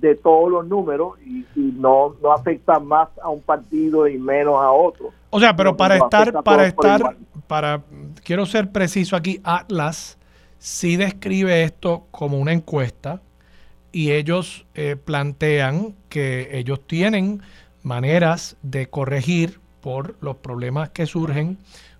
de 0.00 0.14
todos 0.14 0.50
los 0.50 0.66
números 0.66 1.18
y, 1.24 1.44
no, 1.56 2.14
no 2.22 2.32
afecta 2.32 2.78
más 2.78 3.08
a 3.22 3.28
un 3.28 3.40
partido 3.40 4.06
y 4.06 4.18
menos 4.18 4.56
a 4.56 4.70
otro. 4.70 5.12
O 5.30 5.40
sea, 5.40 5.54
pero 5.56 5.76
para 5.76 5.96
estar, 5.96 6.42
para 6.42 6.66
estar, 6.66 7.16
para, 7.46 7.82
quiero 8.24 8.46
ser 8.46 8.70
preciso 8.70 9.16
aquí, 9.16 9.40
Atlas 9.44 10.18
sí 10.58 10.96
describe 10.96 11.62
esto 11.62 12.06
como 12.10 12.38
una 12.38 12.52
encuesta 12.52 13.20
y 13.92 14.12
ellos 14.12 14.66
eh, 14.74 14.96
plantean 14.96 15.94
que 16.08 16.58
ellos 16.58 16.80
tienen 16.86 17.42
maneras 17.82 18.56
de 18.62 18.88
corregir 18.88 19.60
por 19.80 20.16
los 20.20 20.36
problemas 20.36 20.90
que 20.90 21.06
surgen 21.06 21.58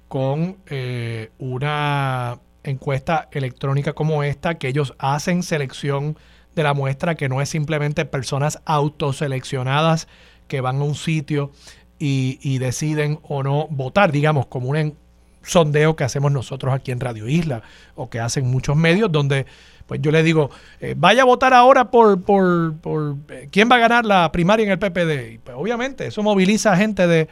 con 0.09 0.57
eh, 0.67 1.31
una 1.39 2.39
encuesta 2.65 3.29
electrónica 3.31 3.93
como 3.93 4.23
esta, 4.23 4.57
que 4.57 4.69
ellos 4.69 4.95
hacen 4.99 5.43
selección 5.43 6.17
de 6.57 6.63
la 6.65 6.75
muestra, 6.75 7.15
que 7.15 7.29
no 7.29 7.41
es 7.41 7.49
simplemente 7.49 8.05
personas 8.07 8.61
autoseleccionadas 8.65 10.09
que 10.49 10.61
van 10.61 10.81
a 10.81 10.85
un 10.85 10.95
sitio 10.97 11.53
y, 11.99 12.59
deciden 12.59 13.21
o 13.23 13.43
no 13.43 13.69
votar, 13.71 14.11
digamos, 14.11 14.47
como 14.47 14.71
un 14.71 14.97
sondeo 15.43 15.95
que 15.95 16.05
hacemos 16.05 16.33
nosotros 16.33 16.75
aquí 16.75 16.91
en 16.91 17.01
Radio 17.01 17.29
Isla 17.29 17.63
o 17.95 18.11
que 18.11 18.21
hacen 18.21 18.51
muchos 18.51 18.77
medios, 18.77 19.13
donde 19.13 19.47
pues 19.87 20.01
yo 20.03 20.11
le 20.11 20.25
digo, 20.25 20.51
eh, 20.81 20.95
vaya 20.97 21.23
a 21.23 21.25
votar 21.25 21.55
ahora 21.55 21.91
por, 21.93 22.21
por, 22.23 22.75
por 22.79 23.17
eh, 23.29 23.49
quién 23.53 23.71
va 23.71 23.77
a 23.77 23.79
ganar 23.79 24.05
la 24.05 24.33
primaria 24.33 24.65
en 24.65 24.73
el 24.73 24.79
PPD. 24.79 25.35
Y 25.35 25.39
pues 25.39 25.57
obviamente 25.57 26.07
eso 26.07 26.23
moviliza 26.25 26.77
gente 26.77 27.07
de, 27.07 27.29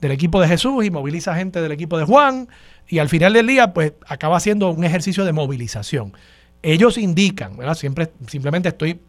del 0.00 0.12
equipo 0.12 0.40
de 0.40 0.46
Jesús 0.46 0.84
y 0.84 0.90
moviliza 0.90 1.34
gente 1.34 1.60
del 1.60 1.72
equipo 1.72 1.98
de 1.98 2.04
Juan 2.04 2.48
y 2.86 3.00
al 3.00 3.08
final 3.08 3.32
del 3.32 3.48
día 3.48 3.72
pues 3.72 3.94
acaba 4.06 4.38
siendo 4.38 4.70
un 4.70 4.84
ejercicio 4.84 5.24
de 5.24 5.32
movilización. 5.32 6.12
Ellos 6.62 6.98
indican, 6.98 7.56
¿verdad? 7.56 7.74
Siempre, 7.74 8.10
simplemente 8.26 8.68
estoy, 8.68 9.00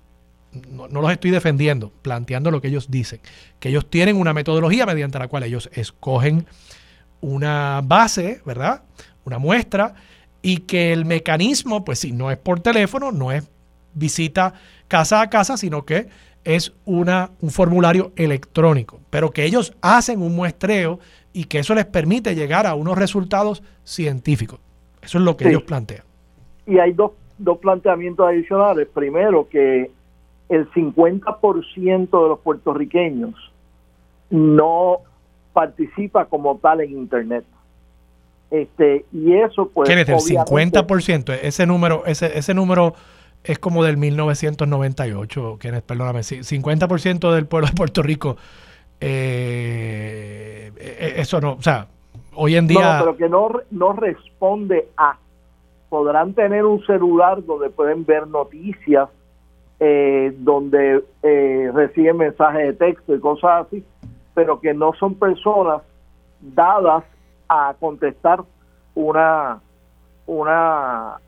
no, 0.69 0.87
los 0.87 1.11
estoy 1.11 1.31
defendiendo, 1.31 1.91
planteando 2.01 2.51
lo 2.51 2.61
que 2.61 2.67
ellos 2.67 2.89
dicen, 2.89 3.19
que 3.59 3.69
ellos 3.69 3.89
tienen 3.89 4.17
una 4.17 4.33
metodología 4.33 4.85
mediante 4.85 5.19
la 5.19 5.27
cual 5.27 5.43
ellos 5.43 5.69
escogen 5.73 6.45
una 7.21 7.81
base, 7.83 8.41
¿verdad? 8.45 8.83
Una 9.25 9.39
muestra 9.39 9.95
y 10.41 10.57
que 10.57 10.93
el 10.93 11.05
mecanismo, 11.05 11.83
pues 11.83 11.99
sí, 11.99 12.11
no 12.11 12.31
es 12.31 12.37
por 12.37 12.59
teléfono, 12.61 13.11
no 13.11 13.31
es 13.31 13.49
visita 13.93 14.53
casa 14.87 15.21
a 15.21 15.29
casa, 15.29 15.57
sino 15.57 15.85
que 15.85 16.07
es 16.43 16.73
una, 16.85 17.31
un 17.41 17.51
formulario 17.51 18.13
electrónico, 18.15 18.99
pero 19.09 19.31
que 19.31 19.43
ellos 19.43 19.73
hacen 19.81 20.21
un 20.21 20.35
muestreo 20.35 20.99
y 21.33 21.45
que 21.45 21.59
eso 21.59 21.75
les 21.75 21.85
permite 21.85 22.35
llegar 22.35 22.65
a 22.65 22.75
unos 22.75 22.97
resultados 22.97 23.61
científicos. 23.83 24.59
Eso 25.01 25.17
es 25.17 25.23
lo 25.23 25.37
que 25.37 25.49
ellos 25.49 25.63
plantean. 25.63 26.03
Y 26.65 26.77
hay 26.79 26.93
dos, 26.93 27.11
dos 27.39 27.57
planteamientos 27.57 28.27
adicionales. 28.27 28.87
Primero, 28.93 29.49
que 29.49 29.89
el 30.49 30.69
50% 30.71 32.23
de 32.23 32.29
los 32.29 32.39
puertorriqueños 32.39 33.33
no 34.29 34.99
participa 35.53 36.25
como 36.25 36.57
tal 36.57 36.81
en 36.81 36.91
Internet. 36.91 37.45
Este, 38.51 39.05
y 39.11 39.33
eso 39.33 39.69
pues... 39.73 39.87
¿Qué 39.87 39.99
es 39.99 40.09
el 40.09 40.15
50%? 40.15 41.39
Ese 41.41 41.65
número, 41.65 42.05
ese, 42.05 42.37
ese 42.37 42.53
número 42.53 42.93
es 43.43 43.59
como 43.59 43.83
del 43.83 43.97
1998, 43.97 45.57
quienes, 45.59 45.81
perdóname, 45.81 46.19
50% 46.21 47.33
del 47.33 47.45
pueblo 47.45 47.67
de 47.67 47.73
Puerto 47.73 48.01
Rico, 48.01 48.37
eh, 48.99 50.71
eh, 50.77 51.13
eso 51.17 51.39
no, 51.39 51.53
o 51.53 51.61
sea, 51.61 51.87
hoy 52.35 52.55
en 52.55 52.67
día... 52.67 52.97
No, 52.97 53.05
pero 53.05 53.17
que 53.17 53.29
no, 53.29 53.49
no 53.71 53.93
responde 53.93 54.89
a, 54.97 55.17
podrán 55.89 56.33
tener 56.33 56.65
un 56.65 56.85
celular 56.85 57.43
donde 57.43 57.69
pueden 57.69 58.05
ver 58.05 58.27
noticias, 58.27 59.09
eh, 59.79 60.33
donde 60.37 61.03
reciben 61.73 62.17
mensajes 62.17 62.67
de 62.67 62.73
texto 62.73 63.15
y 63.15 63.19
cosas 63.19 63.65
así, 63.65 63.83
pero 64.33 64.59
que 64.59 64.73
no 64.73 64.93
son 64.93 65.15
personas 65.15 65.81
dadas 66.41 67.03
a 67.47 67.73
contestar 67.79 68.43
una 68.93 69.61
una 70.29 71.19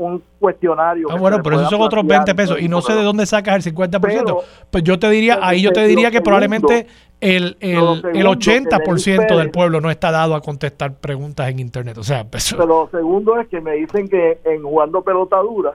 un 0.00 0.22
cuestionario. 0.38 1.08
Ah, 1.10 1.16
bueno, 1.16 1.42
pero 1.42 1.56
esos 1.56 1.70
son 1.70 1.82
otros 1.82 2.06
20 2.06 2.34
pesos 2.34 2.60
y 2.60 2.68
no 2.68 2.80
sé 2.80 2.94
de 2.94 3.02
dónde 3.02 3.26
sacas 3.26 3.66
el 3.66 3.74
50%. 3.74 4.42
pues 4.70 4.82
yo 4.84 4.98
te 4.98 5.10
diría, 5.10 5.38
ahí 5.42 5.62
yo 5.62 5.72
te 5.72 5.86
diría 5.86 6.10
que 6.10 6.22
probablemente 6.22 6.86
el, 7.20 7.56
el, 7.60 7.76
el 8.14 8.26
80% 8.26 9.36
del 9.36 9.50
pueblo 9.50 9.80
no 9.80 9.90
está 9.90 10.10
dado 10.10 10.34
a 10.34 10.40
contestar 10.40 10.94
preguntas 10.94 11.50
en 11.50 11.60
Internet. 11.60 11.98
O 11.98 12.02
sea, 12.02 12.26
Pero 12.50 12.66
lo 12.66 12.88
segundo 12.90 13.38
es 13.38 13.48
que 13.48 13.60
me 13.60 13.72
dicen 13.72 14.08
que 14.08 14.38
en 14.44 14.62
jugando 14.62 15.02
pelota 15.02 15.36
dura, 15.38 15.74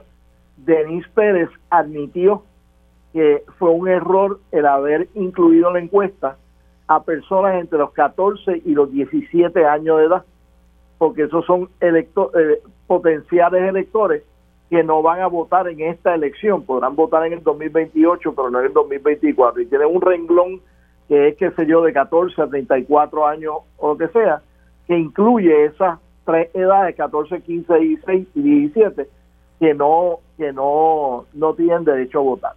Denis 0.56 1.06
Pérez 1.14 1.48
admitió 1.70 2.42
que 3.12 3.44
fue 3.58 3.70
un 3.70 3.88
error 3.88 4.40
el 4.50 4.66
haber 4.66 5.08
incluido 5.14 5.68
en 5.68 5.74
la 5.74 5.80
encuesta 5.80 6.36
a 6.88 7.02
personas 7.02 7.60
entre 7.60 7.78
los 7.78 7.92
14 7.92 8.62
y 8.64 8.72
los 8.72 8.90
17 8.90 9.64
años 9.64 9.98
de 9.98 10.04
edad, 10.04 10.24
porque 10.98 11.24
esos 11.24 11.44
son 11.44 11.68
electo 11.80 12.30
eh, 12.38 12.60
potenciales 12.86 13.62
electores 13.68 14.22
que 14.70 14.82
no 14.82 15.02
van 15.02 15.20
a 15.20 15.28
votar 15.28 15.68
en 15.68 15.80
esta 15.80 16.14
elección, 16.14 16.62
podrán 16.62 16.96
votar 16.96 17.24
en 17.26 17.34
el 17.34 17.42
2028, 17.42 18.34
pero 18.34 18.50
no 18.50 18.60
en 18.60 18.66
el 18.66 18.72
2024, 18.72 19.62
y 19.62 19.66
tienen 19.66 19.88
un 19.94 20.00
renglón 20.00 20.60
que 21.08 21.28
es, 21.28 21.36
qué 21.36 21.50
sé 21.52 21.66
yo, 21.66 21.82
de 21.82 21.92
14 21.92 22.42
a 22.42 22.48
34 22.48 23.26
años 23.26 23.54
o 23.76 23.88
lo 23.90 23.96
que 23.96 24.08
sea, 24.08 24.42
que 24.86 24.98
incluye 24.98 25.66
esas 25.66 26.00
tres 26.24 26.50
edades, 26.54 26.96
14, 26.96 27.40
15, 27.42 27.74
16 27.74 28.28
y 28.34 28.42
17, 28.42 29.08
que 29.60 29.74
no 29.74 30.18
que 30.36 30.52
no 30.52 31.24
no 31.32 31.54
tienen 31.54 31.84
derecho 31.84 32.18
a 32.18 32.22
votar. 32.22 32.52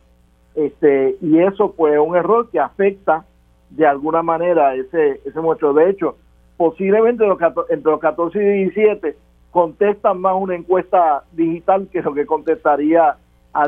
Este 0.56 1.16
y 1.22 1.40
eso 1.40 1.74
pues 1.78 1.94
es 1.94 2.00
un 2.00 2.16
error 2.16 2.50
que 2.50 2.60
afecta 2.60 3.26
de 3.70 3.86
alguna 3.86 4.24
manera 4.24 4.74
ese 4.76 5.22
ese 5.24 5.40
mucho 5.40 5.74
de 5.74 5.92
hecho, 5.92 6.18
posiblemente 6.60 7.26
los, 7.26 7.40
entre 7.70 7.90
los 7.90 8.02
14 8.02 8.38
y 8.38 8.64
17 8.66 9.16
contestan 9.50 10.20
más 10.20 10.36
una 10.38 10.56
encuesta 10.56 11.24
digital 11.32 11.88
que 11.90 12.02
lo 12.02 12.14
que 12.14 12.26
contestaría 12.26 13.16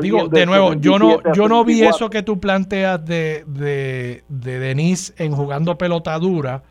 Digo, 0.00 0.28
de, 0.28 0.46
nuevo, 0.46 0.74
yo 0.74 0.98
no, 0.98 1.20
yo 1.32 1.48
no 1.48 1.64
vi 1.64 1.82
eso 1.82 2.08
que 2.08 2.22
tú 2.22 2.38
planteas 2.38 3.04
de, 3.04 3.44
de, 3.46 4.22
de 4.28 4.58
Denise 4.58 5.12
en 5.16 5.32
jugando 5.32 5.76
pelota 5.76 6.16
dura, 6.18 6.62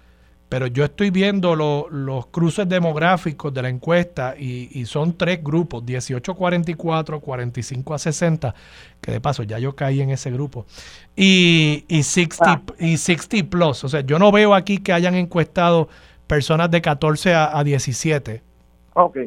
pero 0.47 0.67
yo 0.67 0.85
estoy 0.85 1.11
viendo 1.11 1.55
los 1.55 2.27
cruces 2.27 2.69
demográficos 2.69 3.53
de 3.53 3.61
la 3.61 3.69
encuesta 3.69 4.35
y, 4.37 4.85
son 4.85 5.17
tres 5.17 5.43
grupos, 5.43 5.85
18 5.85 6.35
44, 6.35 7.19
45 7.19 7.93
a 7.93 7.97
60, 7.97 8.55
que 9.01 9.11
de 9.11 9.21
paso 9.21 9.43
ya 9.43 9.59
yo 9.59 9.75
caí 9.75 10.01
en 10.01 10.09
ese 10.09 10.29
grupo, 10.29 10.65
y, 11.15 11.83
y, 11.87 12.03
60, 12.03 12.51
ah. 12.51 12.61
y 12.79 12.97
60 12.97 13.49
plus. 13.49 13.83
O 13.83 13.89
sea, 13.89 14.01
yo 14.01 14.19
no 14.19 14.31
veo 14.31 14.53
aquí 14.53 14.77
que 14.77 14.93
hayan 14.93 15.15
encuestado 15.15 15.89
personas 16.31 16.71
de 16.71 16.81
14 16.81 17.33
a, 17.33 17.57
a 17.57 17.61
17 17.61 18.41
Ok. 18.93 19.17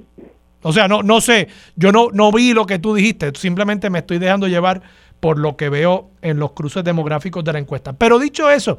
O 0.63 0.73
sea, 0.73 0.89
no, 0.89 1.03
no 1.03 1.21
sé, 1.21 1.49
yo 1.77 1.93
no, 1.93 2.09
no 2.13 2.33
vi 2.33 2.55
lo 2.55 2.65
que 2.65 2.79
tú 2.79 2.95
dijiste, 2.95 3.31
simplemente 3.35 3.91
me 3.91 3.99
estoy 3.99 4.19
dejando 4.19 4.49
llevar 4.49 4.81
por 5.21 5.39
lo 5.39 5.59
que 5.59 5.69
veo 5.69 6.09
en 6.23 6.39
los 6.39 6.53
cruces 6.53 6.83
demográficos 6.83 7.45
de 7.45 7.53
la 7.53 7.59
encuesta. 7.59 7.93
Pero 7.93 8.19
dicho 8.19 8.49
eso, 8.49 8.79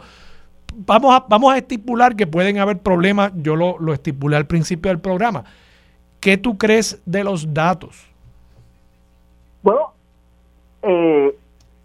vamos 0.75 1.13
a, 1.13 1.25
vamos 1.29 1.53
a 1.53 1.57
estipular 1.57 2.15
que 2.15 2.25
pueden 2.25 2.57
haber 2.57 2.79
problemas, 2.79 3.31
yo 3.35 3.55
lo, 3.55 3.77
lo 3.77 3.93
estipulé 3.93 4.37
al 4.37 4.47
principio 4.47 4.89
del 4.89 4.99
programa. 4.99 5.43
¿Qué 6.19 6.37
tú 6.37 6.57
crees 6.57 6.99
de 7.05 7.23
los 7.23 7.53
datos? 7.53 8.07
Bueno, 9.61 9.93
eh, 10.81 11.37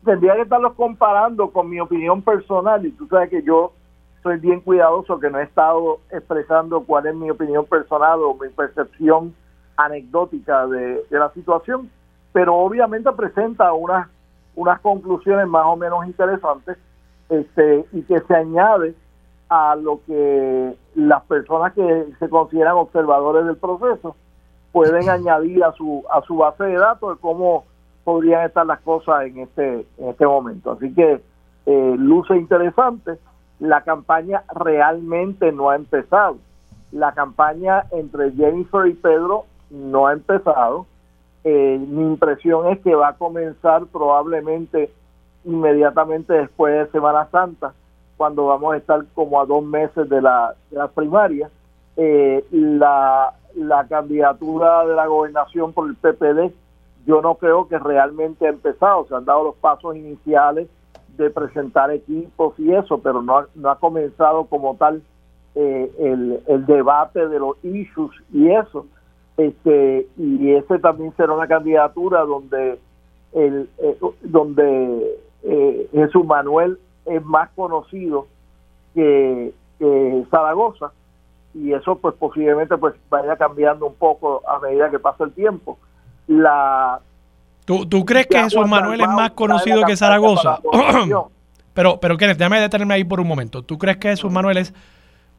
tendría 0.02 0.34
que 0.36 0.42
estarlos 0.42 0.72
comparando 0.72 1.50
con 1.50 1.68
mi 1.68 1.78
opinión 1.78 2.22
personal 2.22 2.86
y 2.86 2.92
tú 2.92 3.06
sabes 3.08 3.28
que 3.28 3.42
yo 3.42 3.72
soy 4.22 4.38
bien 4.38 4.60
cuidadoso 4.60 5.18
que 5.18 5.30
no 5.30 5.38
he 5.38 5.44
estado 5.44 6.00
expresando 6.10 6.82
cuál 6.84 7.06
es 7.06 7.14
mi 7.14 7.30
opinión 7.30 7.64
personal 7.64 8.20
o 8.22 8.34
mi 8.34 8.48
percepción 8.48 9.34
anecdótica 9.76 10.66
de, 10.66 11.02
la 11.10 11.30
situación, 11.32 11.90
pero 12.32 12.54
obviamente 12.56 13.10
presenta 13.12 13.72
unas 13.72 14.08
unas 14.56 14.80
conclusiones 14.80 15.46
más 15.46 15.64
o 15.64 15.76
menos 15.76 16.06
interesantes 16.06 16.76
este 17.28 17.86
y 17.92 18.02
que 18.02 18.18
se 18.20 18.34
añade 18.34 18.94
a 19.48 19.76
lo 19.76 20.00
que 20.04 20.76
las 20.96 21.22
personas 21.24 21.72
que 21.72 22.06
se 22.18 22.28
consideran 22.28 22.74
observadores 22.74 23.46
del 23.46 23.56
proceso 23.56 24.16
pueden 24.72 25.08
añadir 25.08 25.64
a 25.64 25.72
su 25.72 26.04
a 26.10 26.20
su 26.22 26.36
base 26.36 26.64
de 26.64 26.74
datos 26.74 27.14
de 27.14 27.20
cómo 27.20 27.64
podrían 28.04 28.44
estar 28.44 28.66
las 28.66 28.80
cosas 28.80 29.24
en 29.24 29.38
este 29.38 29.86
en 29.98 30.08
este 30.08 30.26
momento. 30.26 30.72
Así 30.72 30.92
que 30.92 31.22
eh, 31.66 31.94
luce 31.96 32.36
interesante 32.36 33.18
la 33.60 33.82
campaña 33.82 34.42
realmente 34.54 35.52
no 35.52 35.70
ha 35.70 35.76
empezado. 35.76 36.38
La 36.92 37.12
campaña 37.12 37.84
entre 37.92 38.32
Jennifer 38.32 38.86
y 38.86 38.94
Pedro 38.94 39.44
no 39.70 40.06
ha 40.06 40.14
empezado. 40.14 40.86
Eh, 41.44 41.78
mi 41.78 42.02
impresión 42.02 42.68
es 42.68 42.80
que 42.80 42.94
va 42.94 43.08
a 43.08 43.16
comenzar 43.16 43.86
probablemente 43.86 44.90
inmediatamente 45.44 46.34
después 46.34 46.74
de 46.74 46.92
Semana 46.92 47.28
Santa, 47.30 47.72
cuando 48.16 48.46
vamos 48.46 48.74
a 48.74 48.76
estar 48.78 49.04
como 49.14 49.40
a 49.40 49.46
dos 49.46 49.64
meses 49.64 50.08
de 50.08 50.20
la, 50.20 50.54
de 50.70 50.78
la 50.78 50.88
primaria. 50.88 51.50
Eh, 51.96 52.44
la, 52.50 53.34
la 53.54 53.86
candidatura 53.86 54.86
de 54.86 54.94
la 54.94 55.06
gobernación 55.06 55.72
por 55.72 55.88
el 55.88 55.96
PPD, 55.96 56.52
yo 57.06 57.20
no 57.20 57.34
creo 57.34 57.68
que 57.68 57.78
realmente 57.78 58.46
ha 58.46 58.50
empezado, 58.50 59.06
se 59.06 59.14
han 59.14 59.24
dado 59.24 59.44
los 59.44 59.54
pasos 59.56 59.96
iniciales 59.96 60.68
de 61.16 61.30
presentar 61.30 61.90
equipos 61.90 62.58
y 62.58 62.72
eso, 62.72 62.98
pero 62.98 63.22
no 63.22 63.38
ha, 63.38 63.46
no 63.54 63.70
ha 63.70 63.78
comenzado 63.78 64.44
como 64.44 64.76
tal 64.76 65.02
eh, 65.54 65.90
el, 65.98 66.40
el 66.46 66.66
debate 66.66 67.28
de 67.28 67.38
los 67.38 67.56
issues 67.64 68.12
y 68.32 68.50
eso. 68.50 68.86
Este 69.36 70.06
y 70.16 70.52
ese 70.52 70.78
también 70.78 71.14
será 71.16 71.32
una 71.32 71.48
candidatura 71.48 72.20
donde 72.22 72.78
el 73.32 73.68
eh, 73.78 73.98
donde 74.22 75.18
eh, 75.42 75.88
Jesús 75.92 76.26
Manuel 76.26 76.78
es 77.06 77.24
más 77.24 77.50
conocido 77.50 78.26
que, 78.94 79.52
Zaragoza 80.30 80.92
y 81.54 81.72
eso 81.72 81.96
pues 81.96 82.14
posiblemente 82.16 82.76
pues 82.76 82.94
vaya 83.08 83.36
cambiando 83.36 83.86
un 83.86 83.94
poco 83.94 84.42
a 84.46 84.60
medida 84.60 84.90
que 84.90 84.98
pasa 84.98 85.24
el 85.24 85.32
tiempo. 85.32 85.78
La 86.26 87.00
¿Tú, 87.64 87.86
tú 87.86 88.04
crees 88.04 88.26
que 88.26 88.38
Jesús 88.42 88.66
Manuel 88.66 89.00
es 89.00 89.08
más 89.08 89.30
conocido 89.32 89.82
que 89.84 89.96
Zaragoza? 89.96 90.60
pero, 91.74 92.00
pero 92.00 92.16
Kenneth, 92.16 92.38
déjame 92.38 92.60
detenerme 92.60 92.94
ahí 92.94 93.04
por 93.04 93.20
un 93.20 93.28
momento. 93.28 93.62
¿Tú 93.62 93.78
crees 93.78 93.98
que 93.98 94.08
Jesús 94.08 94.32
Manuel 94.32 94.56
es 94.58 94.72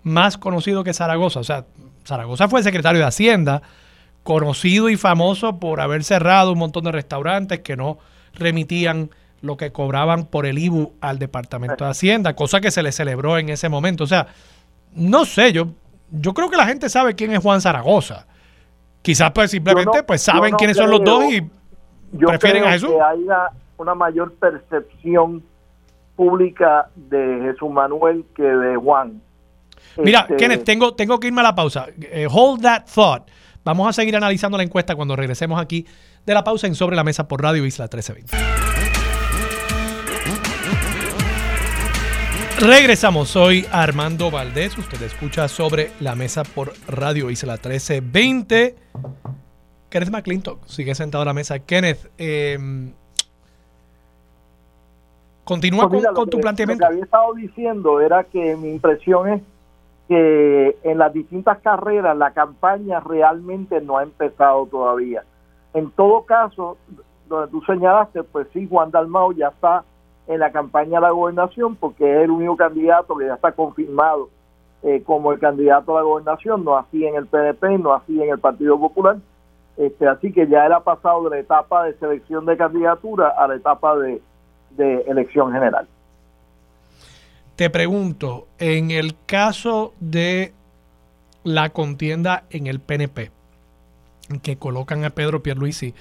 más 0.04 0.38
conocido 0.38 0.84
que 0.84 0.94
Zaragoza? 0.94 1.40
O 1.40 1.44
sea, 1.44 1.66
Zaragoza 2.06 2.48
fue 2.48 2.64
secretario 2.64 3.02
de 3.02 3.08
Hacienda, 3.08 3.62
conocido 4.24 4.90
y 4.90 4.98
famoso 4.98 5.60
por 5.60 5.82
haber 5.82 6.04
cerrado 6.04 6.52
un 6.54 6.60
montón 6.60 6.84
de 6.86 6.92
restaurantes 6.92 7.60
que 7.60 7.76
no 7.76 7.98
remitían 8.34 9.10
lo 9.42 9.58
que 9.58 9.72
cobraban 9.72 10.26
por 10.26 10.46
el 10.46 10.60
IBU 10.60 10.94
al 11.02 11.20
Departamento 11.20 11.84
de 11.84 11.92
Hacienda, 11.92 12.36
cosa 12.36 12.62
que 12.62 12.72
se 12.72 12.84
le 12.84 12.92
celebró 12.92 13.38
en 13.38 13.50
ese 13.50 13.70
momento. 13.70 14.04
O 14.04 14.08
sea, 14.08 14.28
no 14.94 15.26
sé, 15.26 15.52
yo, 15.52 15.70
yo 16.12 16.34
creo 16.34 16.50
que 16.50 16.58
la 16.58 16.68
gente 16.68 16.90
sabe 16.90 17.16
quién 17.16 17.34
es 17.34 17.40
Juan 17.40 17.62
Zaragoza. 17.62 18.28
Quizás 19.02 19.32
pues 19.32 19.50
simplemente 19.50 20.04
pues 20.04 20.22
saben 20.22 20.54
quiénes 20.56 20.78
son 20.78 20.92
los 20.92 21.04
dos 21.04 21.24
y 21.26 21.42
prefieren 22.18 22.64
a 22.64 22.72
Jesús. 22.72 22.92
Que 22.92 23.02
haya 23.02 23.50
una 23.78 23.96
mayor 23.96 24.34
percepción 24.34 25.44
pública 26.16 26.90
de 26.96 27.40
Jesús 27.44 27.70
Manuel 27.70 28.26
que 28.36 28.44
de 28.44 28.76
Juan. 28.76 29.22
Mira, 29.98 30.22
este, 30.22 30.38
Kenneth, 30.38 30.64
tengo, 30.64 30.94
tengo 30.94 31.20
que 31.20 31.28
irme 31.28 31.42
a 31.42 31.46
la 31.46 31.56
pausa. 31.56 31.88
Eh, 32.00 32.28
hold 32.30 32.62
that 32.62 32.86
thought. 32.94 33.24
Vamos 33.64 33.88
a 33.88 33.94
seguir 33.94 34.16
analizando 34.16 34.58
la 34.58 34.64
encuesta 34.64 34.96
cuando 34.96 35.16
regresemos 35.16 35.60
aquí 35.60 35.86
de 36.26 36.34
la 36.34 36.44
pausa 36.44 36.68
en 36.68 36.76
Sobre 36.76 36.96
la 36.96 37.04
Mesa 37.04 37.28
por 37.28 37.42
Radio 37.42 37.66
Isla 37.66 37.86
1320. 37.86 38.38
Regresamos, 42.60 43.30
soy 43.30 43.66
Armando 43.72 44.30
Valdés, 44.30 44.78
usted 44.78 45.02
escucha 45.02 45.48
sobre 45.48 45.92
la 46.00 46.14
mesa 46.14 46.44
por 46.44 46.74
Radio 46.88 47.32
Isla 47.32 47.54
1320. 47.54 48.76
Kenneth 49.92 50.10
McClintock 50.10 50.66
sigue 50.68 50.96
sentado 50.96 51.22
a 51.22 51.26
la 51.26 51.34
mesa. 51.34 51.60
Kenneth, 51.60 52.10
em, 52.18 52.94
continúa 55.44 55.90
pues 55.90 56.08
con, 56.16 56.30
tu 56.30 56.40
planteamiento. 56.40 56.82
Lo 56.82 56.88
que 56.88 56.94
había 56.94 57.04
estado 57.04 57.34
diciendo 57.34 58.00
era 58.00 58.24
que 58.24 58.56
mi 58.56 58.70
impresión 58.70 59.28
es 59.28 59.42
que 60.08 60.78
en 60.84 60.98
las 60.98 61.14
distintas 61.14 61.60
carreras 61.60 62.18
la 62.18 62.32
campaña 62.32 63.02
realmente 63.02 63.82
no 63.82 63.98
ha 63.98 64.04
empezado 64.04 64.66
todavía. 64.66 65.24
En 65.74 65.92
todo 65.92 66.24
caso, 66.24 66.78
donde 67.28 67.52
tú 67.52 67.62
señalaste, 67.64 68.24
pues 68.24 68.48
sí, 68.54 68.68
Juan 68.70 68.92
Dalmao 68.92 69.34
ya 69.34 69.50
está 69.50 69.84
en 70.28 70.40
la 70.40 70.54
campaña 70.54 71.00
de 71.00 71.08
la 71.08 71.12
gobernación 71.12 71.76
porque 71.76 72.10
es 72.10 72.24
el 72.24 72.32
único 72.32 72.56
candidato 72.56 73.18
que 73.18 73.26
ya 73.26 73.34
está 73.34 73.52
confirmado 73.52 74.30
eh, 74.84 75.04
como 75.06 75.34
el 75.34 75.40
candidato 75.40 75.98
a 75.98 76.00
la 76.00 76.06
gobernación, 76.06 76.64
no 76.64 76.78
así 76.78 77.06
en 77.06 77.16
el 77.16 77.28
PNP, 77.28 77.78
no 77.80 77.94
así 77.94 78.22
en 78.22 78.30
el 78.30 78.40
Partido 78.40 78.80
Popular. 78.80 79.18
Este, 79.78 80.08
así 80.08 80.32
que 80.32 80.48
ya 80.48 80.66
él 80.66 80.74
ha 80.74 80.84
pasado 80.84 81.24
de 81.24 81.30
la 81.32 81.40
etapa 81.40 81.86
de 81.86 81.94
selección 81.98 82.46
de 82.46 82.58
candidatura 82.58 83.30
a 83.38 83.48
la 83.48 83.56
etapa 83.56 83.96
de 83.98 84.22
elección 85.08 85.52
general. 85.52 85.88
Te 87.56 87.70
pregunto, 87.70 88.48
en 88.58 88.92
el 88.92 89.16
caso 89.26 89.94
de 90.00 90.54
la 91.44 91.70
contienda 91.70 92.44
en 92.50 92.68
el 92.68 92.80
PNP, 92.80 93.32
que 94.42 94.58
colocan 94.58 95.04
a 95.06 95.10
Pedro 95.12 95.44
Pierluisi 95.44 95.94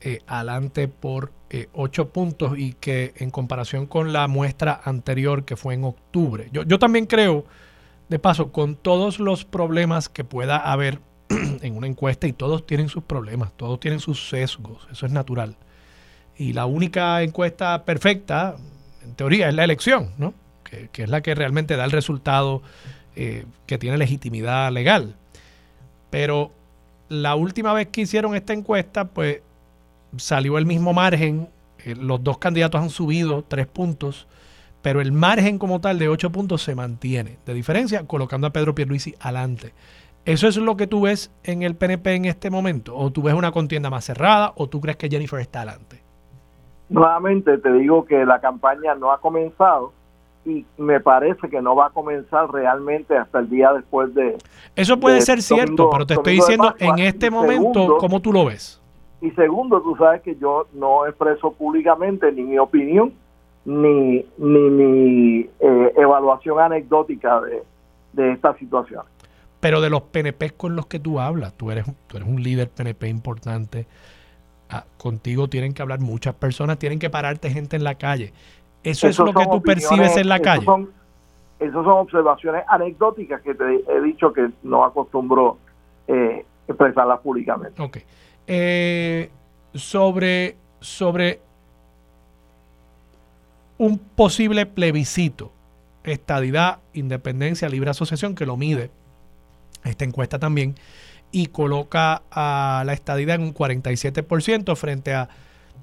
eh, 0.00 0.20
adelante 0.26 0.88
por 0.88 1.30
eh, 1.50 1.68
ocho 1.72 2.08
puntos 2.08 2.58
y 2.58 2.72
que 2.74 3.14
en 3.16 3.30
comparación 3.30 3.86
con 3.86 4.12
la 4.12 4.26
muestra 4.28 4.80
anterior 4.84 5.44
que 5.44 5.56
fue 5.56 5.74
en 5.74 5.84
octubre, 5.84 6.48
yo, 6.52 6.62
yo 6.62 6.78
también 6.78 7.06
creo, 7.06 7.44
de 8.08 8.18
paso, 8.18 8.52
con 8.52 8.76
todos 8.76 9.20
los 9.20 9.44
problemas 9.44 10.08
que 10.08 10.24
pueda 10.24 10.56
haber 10.56 10.98
en 11.62 11.76
una 11.76 11.86
encuesta 11.86 12.26
y 12.26 12.32
todos 12.32 12.66
tienen 12.66 12.88
sus 12.88 13.04
problemas, 13.04 13.52
todos 13.56 13.80
tienen 13.80 14.00
sus 14.00 14.28
sesgos, 14.28 14.86
eso 14.90 15.06
es 15.06 15.12
natural. 15.12 15.56
Y 16.36 16.52
la 16.52 16.66
única 16.66 17.22
encuesta 17.22 17.84
perfecta, 17.84 18.56
en 19.02 19.14
teoría, 19.14 19.48
es 19.48 19.54
la 19.54 19.64
elección, 19.64 20.10
¿no? 20.18 20.34
que, 20.92 21.02
es 21.02 21.08
la 21.08 21.20
que 21.20 21.34
realmente 21.34 21.76
da 21.76 21.84
el 21.84 21.92
resultado 21.92 22.62
eh, 23.16 23.44
que 23.66 23.78
tiene 23.78 23.96
legitimidad 23.98 24.72
legal. 24.72 25.14
Pero 26.10 26.52
la 27.08 27.34
última 27.34 27.72
vez 27.72 27.88
que 27.88 28.02
hicieron 28.02 28.34
esta 28.34 28.52
encuesta, 28.52 29.06
pues 29.06 29.40
salió 30.16 30.58
el 30.58 30.66
mismo 30.66 30.92
margen. 30.92 31.48
Eh, 31.84 31.94
los 31.94 32.22
dos 32.22 32.38
candidatos 32.38 32.80
han 32.80 32.90
subido 32.90 33.44
tres 33.46 33.66
puntos, 33.66 34.26
pero 34.82 35.00
el 35.00 35.12
margen 35.12 35.58
como 35.58 35.80
tal 35.80 35.98
de 35.98 36.08
ocho 36.08 36.30
puntos 36.30 36.62
se 36.62 36.74
mantiene. 36.74 37.38
De 37.46 37.54
diferencia, 37.54 38.04
colocando 38.06 38.46
a 38.46 38.52
Pedro 38.52 38.74
Pierluisi 38.74 39.14
adelante. 39.20 39.72
¿Eso 40.24 40.48
es 40.48 40.56
lo 40.56 40.76
que 40.76 40.86
tú 40.86 41.02
ves 41.02 41.30
en 41.42 41.62
el 41.62 41.76
PNP 41.76 42.14
en 42.14 42.24
este 42.24 42.48
momento? 42.48 42.96
¿O 42.96 43.10
tú 43.10 43.22
ves 43.22 43.34
una 43.34 43.52
contienda 43.52 43.90
más 43.90 44.06
cerrada? 44.06 44.52
¿O 44.56 44.68
tú 44.68 44.80
crees 44.80 44.96
que 44.96 45.08
Jennifer 45.10 45.38
está 45.38 45.60
adelante? 45.60 46.02
Nuevamente 46.88 47.58
te 47.58 47.72
digo 47.72 48.06
que 48.06 48.24
la 48.24 48.40
campaña 48.40 48.94
no 48.94 49.12
ha 49.12 49.20
comenzado 49.20 49.92
y 50.46 50.64
me 50.78 51.00
parece 51.00 51.48
que 51.48 51.60
no 51.60 51.76
va 51.76 51.86
a 51.86 51.90
comenzar 51.90 52.50
realmente 52.50 53.16
hasta 53.16 53.40
el 53.40 53.50
día 53.50 53.72
después 53.72 54.14
de... 54.14 54.38
Eso 54.74 54.98
puede 54.98 55.20
ser 55.20 55.42
cierto, 55.42 55.90
pero 55.90 56.06
te 56.06 56.14
estoy 56.14 56.34
diciendo 56.34 56.74
en 56.78 56.98
este 57.00 57.30
momento 57.30 57.98
cómo 57.98 58.20
tú 58.20 58.32
lo 58.32 58.46
ves. 58.46 58.80
Y 59.20 59.30
segundo, 59.32 59.80
tú 59.82 59.94
sabes 59.96 60.22
que 60.22 60.36
yo 60.36 60.66
no 60.72 61.06
expreso 61.06 61.52
públicamente 61.52 62.30
ni 62.32 62.42
mi 62.42 62.58
opinión 62.58 63.12
ni, 63.64 64.24
ni 64.38 64.70
mi 64.70 65.50
eh, 65.60 65.92
evaluación 65.96 66.60
anecdótica 66.60 67.40
de, 67.40 67.62
de 68.12 68.32
esta 68.32 68.54
situación. 68.58 69.02
Pero 69.64 69.80
de 69.80 69.88
los 69.88 70.02
PNP 70.02 70.50
con 70.50 70.76
los 70.76 70.84
que 70.88 70.98
tú 70.98 71.18
hablas, 71.18 71.54
tú 71.54 71.70
eres, 71.70 71.86
tú 72.06 72.18
eres 72.18 72.28
un 72.28 72.42
líder 72.42 72.68
PNP 72.68 73.08
importante, 73.08 73.86
ah, 74.68 74.84
contigo 74.98 75.48
tienen 75.48 75.72
que 75.72 75.80
hablar 75.80 76.00
muchas 76.00 76.34
personas, 76.34 76.78
tienen 76.78 76.98
que 76.98 77.08
pararte 77.08 77.48
gente 77.48 77.74
en 77.74 77.82
la 77.82 77.94
calle. 77.94 78.34
¿Eso 78.82 79.08
es 79.08 79.18
lo 79.18 79.32
que 79.32 79.46
tú 79.46 79.62
percibes 79.62 80.18
en 80.18 80.28
la 80.28 80.38
calle? 80.40 80.66
Son, 80.66 80.90
esas 81.58 81.82
son 81.82 81.92
observaciones 81.92 82.62
anecdóticas 82.68 83.40
que 83.40 83.54
te 83.54 83.64
he 83.88 84.02
dicho 84.02 84.34
que 84.34 84.50
no 84.64 84.84
acostumbro 84.84 85.56
eh, 86.08 86.44
expresarlas 86.68 87.20
públicamente. 87.20 87.80
Ok. 87.80 88.00
Eh, 88.46 89.30
sobre, 89.72 90.56
sobre 90.80 91.40
un 93.78 93.98
posible 93.98 94.66
plebiscito, 94.66 95.52
estadidad, 96.02 96.80
independencia, 96.92 97.70
libre 97.70 97.88
asociación, 97.88 98.34
que 98.34 98.44
lo 98.44 98.58
mide 98.58 98.90
esta 99.84 100.04
encuesta 100.04 100.38
también, 100.38 100.74
y 101.30 101.46
coloca 101.46 102.22
a 102.30 102.84
la 102.86 102.92
estadidad 102.92 103.36
en 103.36 103.42
un 103.42 103.54
47% 103.54 104.76
frente 104.76 105.14
a 105.14 105.28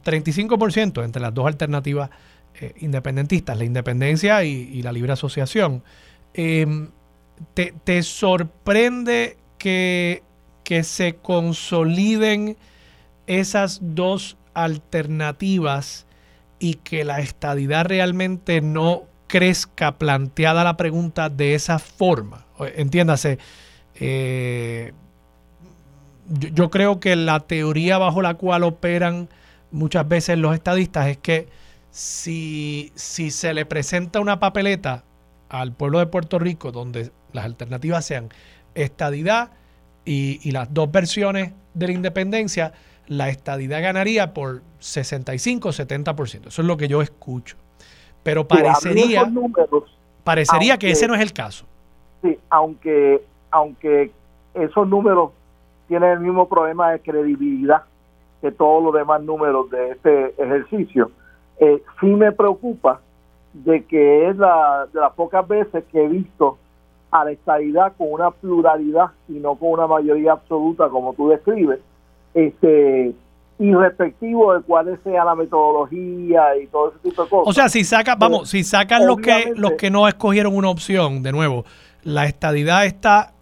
35% 0.04 1.04
entre 1.04 1.22
las 1.22 1.34
dos 1.34 1.48
alternativas 1.48 2.10
eh, 2.60 2.74
independentistas, 2.80 3.58
la 3.58 3.66
independencia 3.66 4.44
y, 4.44 4.82
la 4.82 4.92
libre 4.92 5.14
asociación. 5.14 5.84
Em, 6.34 6.90
te, 7.54 8.04
sorprende 8.04 9.38
que, 9.58 10.24
que 10.64 10.84
se 10.84 11.16
consoliden 11.16 12.58
esas 13.28 13.80
dos 13.82 14.38
alternativas 14.54 16.06
y 16.60 16.76
que 16.76 17.04
la 17.04 17.20
estadidad 17.20 17.86
realmente 17.86 18.62
no 18.62 19.04
crezca 19.28 19.98
planteada 19.98 20.64
la 20.64 20.78
pregunta 20.78 21.30
de 21.30 21.56
esa 21.56 21.80
forma? 21.80 22.46
Entiéndase, 22.76 23.40
eh, 24.02 24.94
yo 26.28 26.70
creo 26.70 27.00
que 27.00 27.16
la 27.16 27.42
teoría 27.42 27.98
bajo 27.98 28.22
la 28.22 28.34
cual 28.34 28.64
operan 28.64 29.30
muchas 29.72 30.08
veces 30.08 30.38
los 30.38 30.54
estadistas 30.54 31.08
es 31.08 31.18
que 31.18 31.48
si, 31.92 32.92
si 32.96 33.32
se 33.32 33.54
le 33.54 33.66
presenta 33.66 34.20
una 34.20 34.40
papeleta 34.40 35.04
al 35.50 35.74
pueblo 35.74 36.00
de 36.00 36.08
Puerto 36.08 36.40
Rico 36.40 36.72
donde 36.72 37.12
las 37.34 37.46
alternativas 37.46 38.06
sean 38.06 38.30
estadidad 38.76 39.52
y, 40.04 40.50
las 40.52 40.74
dos 40.74 40.92
versiones 40.92 41.52
de 41.74 41.88
la 41.88 41.94
independencia, 41.94 42.74
la 43.08 43.30
estadidad 43.30 43.82
ganaría 43.82 44.34
por 44.34 44.64
65 44.80 45.70
70%. 45.70 46.48
Eso 46.48 46.62
es 46.62 46.68
lo 46.68 46.76
que 46.76 46.88
yo 46.88 47.02
escucho. 47.02 47.56
Pero 48.24 48.48
parecería, 48.48 49.32
parecería 50.24 50.78
que 50.78 50.92
ese 50.92 51.08
no 51.08 51.14
es 51.14 51.22
el 51.22 51.34
caso. 51.34 51.66
Sí, 52.24 52.38
aunque, 52.50 53.24
aunque 53.52 54.12
esos 54.54 54.88
números 54.88 55.32
tienen 55.88 56.12
el 56.12 56.20
mismo 56.22 56.48
problema 56.48 56.92
de 56.92 57.02
credibilidad 57.02 57.84
que 58.42 58.52
todos 58.52 58.84
los 58.84 58.94
demás 58.94 59.22
números 59.22 59.70
de 59.70 59.92
este 59.92 60.30
ejercicio, 60.42 61.12
eh, 61.60 61.82
sí 62.00 62.08
me 62.08 62.32
preocupa 62.32 63.02
de 63.54 63.84
que 63.86 64.30
es 64.30 64.38
la, 64.38 64.88
de 64.92 65.00
las 65.00 65.14
pocas 65.14 65.48
veces 65.48 65.84
que 65.92 66.04
he 66.04 66.08
visto 66.08 66.58
a 67.12 67.26
la 67.26 67.32
estabilidad 67.32 67.94
con 67.98 68.08
una 68.12 68.32
pluralidad 68.32 69.12
y 69.28 69.34
no 69.34 69.56
con 69.56 69.72
una 69.72 69.86
mayoría 69.86 70.32
absoluta 70.32 70.90
como 70.90 71.14
tú 71.14 71.30
describes, 71.30 71.80
este 72.34 73.14
irrespectivo 73.60 74.56
de 74.56 74.62
cuál 74.62 74.98
sea 75.04 75.24
la 75.24 75.36
metodología 75.36 76.58
y 76.58 76.68
todo 76.68 76.90
ese 76.90 77.10
tipo 77.10 77.24
de 77.24 77.30
cosas. 77.30 77.48
O 77.48 77.54
sea, 77.54 77.70
si 77.70 77.84
saca, 77.84 78.16
vamos, 78.16 78.50
si 78.50 78.64
sacan 78.64 79.06
los 79.06 79.18
que 79.18 79.54
los 79.56 79.74
que 79.74 79.92
no 79.92 80.08
escogieron 80.08 80.56
una 80.56 80.70
opción, 80.70 81.22
de 81.22 81.32
nuevo, 81.32 81.66
la 82.04 82.26
estadidad 82.26 82.86
está 82.86 83.34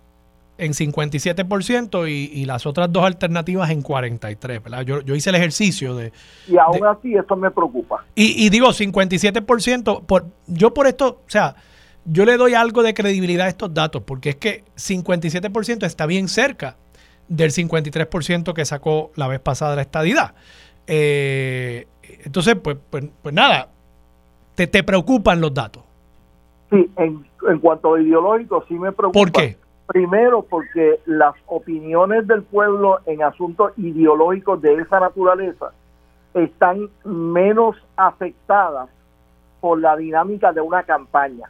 en 0.59 0.73
57% 0.73 2.09
y, 2.09 2.39
y 2.39 2.45
las 2.45 2.65
otras 2.65 2.91
dos 2.91 3.03
alternativas 3.05 3.69
en 3.69 3.83
43%, 3.83 4.63
¿verdad? 4.63 4.81
Yo, 4.81 5.01
yo 5.01 5.15
hice 5.15 5.29
el 5.29 5.35
ejercicio 5.37 5.95
de... 5.95 6.11
Y 6.47 6.57
aún 6.57 6.85
así 6.85 7.15
eso 7.15 7.35
me 7.35 7.49
preocupa. 7.49 8.05
Y, 8.15 8.45
y 8.45 8.49
digo, 8.49 8.67
57%, 8.67 10.05
por, 10.05 10.25
yo 10.47 10.73
por 10.73 10.87
esto, 10.87 11.21
o 11.25 11.29
sea, 11.29 11.55
yo 12.05 12.25
le 12.25 12.37
doy 12.37 12.53
algo 12.53 12.83
de 12.83 12.93
credibilidad 12.93 13.45
a 13.45 13.49
estos 13.49 13.73
datos, 13.73 14.03
porque 14.03 14.29
es 14.29 14.35
que 14.35 14.63
57% 14.75 15.85
está 15.85 16.05
bien 16.05 16.27
cerca 16.27 16.75
del 17.27 17.51
53% 17.51 18.53
que 18.53 18.65
sacó 18.65 19.11
la 19.15 19.27
vez 19.27 19.39
pasada 19.39 19.75
la 19.75 19.83
estadidad. 19.83 20.33
Eh, 20.87 21.87
entonces, 22.25 22.55
pues, 22.55 22.77
pues, 22.89 23.05
pues, 23.21 23.33
nada, 23.33 23.69
te, 24.55 24.67
te 24.67 24.83
preocupan 24.83 25.39
los 25.39 25.53
datos. 25.53 25.83
Sí, 26.71 26.89
en, 26.97 27.25
en 27.47 27.59
cuanto 27.59 27.93
a 27.93 28.01
ideológico, 28.01 28.65
sí 28.67 28.73
me 28.73 28.91
preocupa. 28.91 29.19
¿Por 29.19 29.31
qué? 29.31 29.57
Primero, 29.89 30.43
porque 30.43 30.99
las 31.07 31.33
opiniones 31.47 32.27
del 32.27 32.43
pueblo 32.43 32.99
en 33.07 33.23
asuntos 33.23 33.71
ideológicos 33.75 34.61
de 34.61 34.75
esa 34.75 34.99
naturaleza 34.99 35.71
están 36.35 36.89
menos 37.03 37.75
afectadas 37.97 38.87
por 39.59 39.79
la 39.79 39.97
dinámica 39.97 40.53
de 40.53 40.61
una 40.61 40.83
campaña, 40.83 41.49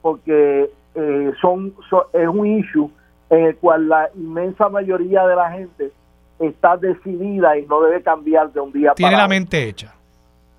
porque 0.00 0.70
eh, 0.94 1.32
son, 1.42 1.74
es 2.14 2.28
un 2.28 2.46
issue 2.46 2.90
en 3.28 3.44
el 3.44 3.56
cual 3.56 3.90
la 3.90 4.08
inmensa 4.14 4.70
mayoría 4.70 5.26
de 5.26 5.36
la 5.36 5.50
gente 5.52 5.92
está 6.38 6.78
decidida 6.78 7.58
y 7.58 7.66
no 7.66 7.82
debe 7.82 8.02
cambiar 8.02 8.50
de 8.54 8.60
un 8.60 8.72
día 8.72 8.94
tiene 8.94 9.12
para 9.12 9.16
otro. 9.16 9.16
Tiene 9.16 9.16
la 9.22 9.28
mente 9.28 9.68
hecha. 9.68 9.94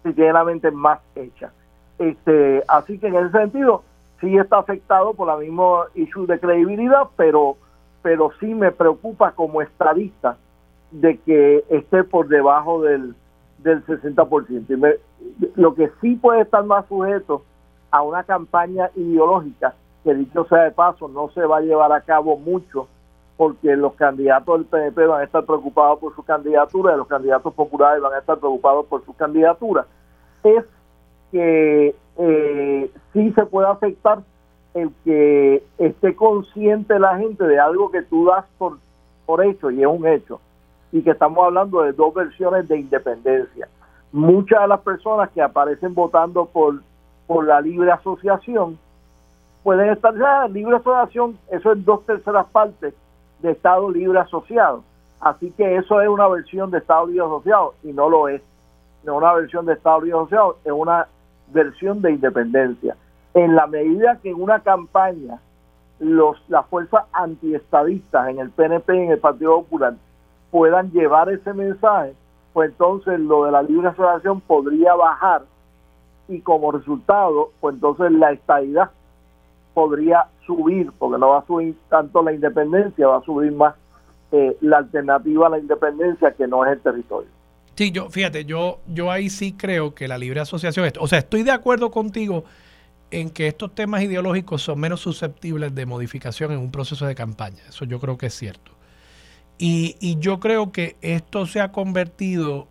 Sí, 0.03 0.13
tiene 0.13 0.33
la 0.33 0.43
mente 0.43 0.69
más 0.69 0.99
hecha. 1.15 1.51
Este, 1.97 2.63
así 2.67 2.99
que 2.99 3.07
en 3.07 3.15
ese 3.15 3.31
sentido, 3.31 3.83
sí 4.21 4.37
está 4.37 4.59
afectado 4.59 5.13
por 5.13 5.27
la 5.27 5.35
misma 5.35 5.87
issue 5.95 6.27
de 6.27 6.39
credibilidad, 6.39 7.07
pero, 7.17 7.57
pero 8.01 8.31
sí 8.39 8.53
me 8.53 8.71
preocupa 8.71 9.31
como 9.33 9.61
estadista 9.61 10.37
de 10.91 11.17
que 11.17 11.65
esté 11.69 12.03
por 12.03 12.27
debajo 12.27 12.81
del, 12.83 13.15
del 13.57 13.85
60%. 13.85 14.65
Y 14.69 14.75
me, 14.77 14.93
lo 15.55 15.73
que 15.73 15.91
sí 15.99 16.15
puede 16.15 16.41
estar 16.41 16.63
más 16.63 16.85
sujeto 16.87 17.43
a 17.89 18.01
una 18.03 18.23
campaña 18.23 18.89
ideológica, 18.95 19.73
que 20.03 20.13
dicho 20.13 20.45
sea 20.45 20.63
de 20.63 20.71
paso, 20.71 21.07
no 21.07 21.29
se 21.31 21.45
va 21.45 21.57
a 21.57 21.61
llevar 21.61 21.91
a 21.91 22.01
cabo 22.01 22.37
mucho, 22.37 22.87
porque 23.37 23.75
los 23.75 23.93
candidatos 23.95 24.59
del 24.59 24.65
PNP 24.65 25.07
van 25.07 25.21
a 25.21 25.23
estar 25.23 25.45
preocupados 25.45 25.99
por 25.99 26.15
su 26.15 26.23
candidatura 26.23 26.93
y 26.93 26.97
los 26.97 27.07
candidatos 27.07 27.53
populares 27.53 28.01
van 28.01 28.13
a 28.13 28.19
estar 28.19 28.37
preocupados 28.37 28.85
por 28.85 29.03
su 29.03 29.13
candidatura, 29.15 29.85
es 30.43 30.63
que 31.31 31.95
eh, 32.17 32.91
sí 33.13 33.31
se 33.33 33.45
puede 33.45 33.67
afectar 33.67 34.19
el 34.73 34.91
que 35.03 35.63
esté 35.77 36.15
consciente 36.15 36.99
la 36.99 37.17
gente 37.17 37.45
de 37.45 37.59
algo 37.59 37.91
que 37.91 38.03
tú 38.03 38.25
das 38.25 38.45
por, 38.57 38.77
por 39.25 39.43
hecho 39.43 39.69
y 39.71 39.81
es 39.81 39.87
un 39.87 40.07
hecho 40.07 40.39
y 40.91 41.01
que 41.01 41.11
estamos 41.11 41.43
hablando 41.45 41.81
de 41.81 41.93
dos 41.93 42.13
versiones 42.13 42.67
de 42.67 42.79
independencia. 42.79 43.67
Muchas 44.11 44.61
de 44.61 44.67
las 44.67 44.81
personas 44.81 45.29
que 45.31 45.41
aparecen 45.41 45.93
votando 45.93 46.45
por, 46.45 46.81
por 47.27 47.45
la 47.45 47.61
libre 47.61 47.91
asociación 47.91 48.77
pueden 49.63 49.89
estar 49.89 50.17
ya 50.17 50.47
libre 50.47 50.75
asociación, 50.75 51.37
eso 51.49 51.71
es 51.71 51.85
dos 51.85 52.05
terceras 52.05 52.47
partes 52.47 52.93
de 53.39 53.51
Estado 53.51 53.89
libre 53.89 54.19
asociado. 54.19 54.83
Así 55.19 55.51
que 55.51 55.77
eso 55.77 56.01
es 56.01 56.09
una 56.09 56.27
versión 56.27 56.71
de 56.71 56.79
Estado 56.79 57.07
libre 57.07 57.25
asociado 57.25 57.75
y 57.83 57.93
no 57.93 58.09
lo 58.09 58.27
es. 58.27 58.41
No 59.03 59.13
es 59.13 59.17
una 59.17 59.33
versión 59.33 59.65
de 59.65 59.73
Estado 59.73 60.01
libre 60.01 60.17
asociado, 60.17 60.57
es 60.65 60.71
una 60.71 61.07
versión 61.53 62.01
de 62.01 62.11
independencia. 62.11 62.95
En 63.33 63.55
la 63.55 63.67
medida 63.67 64.19
que 64.21 64.29
en 64.29 64.41
una 64.41 64.59
campaña 64.59 65.39
los 65.99 66.37
las 66.49 66.65
fuerzas 66.65 67.03
antiestadistas 67.13 68.29
en 68.29 68.39
el 68.39 68.49
PNP 68.49 68.95
y 68.95 68.99
en 68.99 69.11
el 69.11 69.19
Partido 69.19 69.61
Popular 69.61 69.93
puedan 70.49 70.91
llevar 70.91 71.29
ese 71.29 71.53
mensaje, 71.53 72.13
pues 72.53 72.71
entonces 72.71 73.19
lo 73.19 73.45
de 73.45 73.51
la 73.51 73.61
libre 73.61 73.89
asociación 73.89 74.41
podría 74.41 74.95
bajar 74.95 75.43
y 76.27 76.41
como 76.41 76.71
resultado, 76.71 77.51
pues 77.59 77.75
entonces 77.75 78.11
la 78.11 78.31
estadidad 78.31 78.91
podría 79.73 80.25
subir, 80.45 80.91
porque 80.97 81.19
no 81.19 81.29
va 81.29 81.39
a 81.39 81.45
subir 81.45 81.77
tanto 81.89 82.21
la 82.23 82.33
independencia, 82.33 83.07
va 83.07 83.17
a 83.17 83.23
subir 83.23 83.51
más 83.51 83.75
eh, 84.31 84.57
la 84.61 84.77
alternativa 84.77 85.47
a 85.47 85.51
la 85.51 85.59
independencia 85.59 86.31
que 86.31 86.47
no 86.47 86.65
es 86.65 86.73
el 86.73 86.79
territorio. 86.81 87.29
Sí, 87.81 87.89
yo, 87.89 88.11
fíjate, 88.11 88.45
yo, 88.45 88.79
yo 88.85 89.09
ahí 89.09 89.27
sí 89.31 89.53
creo 89.53 89.95
que 89.95 90.07
la 90.07 90.19
libre 90.19 90.39
asociación, 90.39 90.87
o 90.99 91.07
sea, 91.07 91.17
estoy 91.17 91.41
de 91.41 91.49
acuerdo 91.49 91.89
contigo 91.89 92.45
en 93.09 93.31
que 93.31 93.47
estos 93.47 93.73
temas 93.73 94.03
ideológicos 94.03 94.61
son 94.61 94.79
menos 94.79 94.99
susceptibles 94.99 95.73
de 95.73 95.87
modificación 95.87 96.51
en 96.51 96.59
un 96.59 96.69
proceso 96.69 97.07
de 97.07 97.15
campaña. 97.15 97.63
Eso 97.67 97.85
yo 97.85 97.99
creo 97.99 98.19
que 98.19 98.27
es 98.27 98.35
cierto. 98.35 98.71
Y, 99.57 99.95
y 99.99 100.19
yo 100.19 100.39
creo 100.39 100.71
que 100.71 100.95
esto 101.01 101.47
se 101.47 101.59
ha 101.59 101.71
convertido 101.71 102.67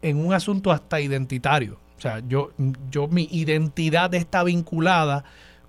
en 0.00 0.16
un 0.16 0.32
asunto 0.32 0.72
hasta 0.72 0.98
identitario. 0.98 1.76
O 1.98 2.00
sea, 2.00 2.22
yo, 2.26 2.52
yo 2.90 3.06
mi 3.06 3.28
identidad 3.32 4.14
está 4.14 4.44
vinculada 4.44 5.24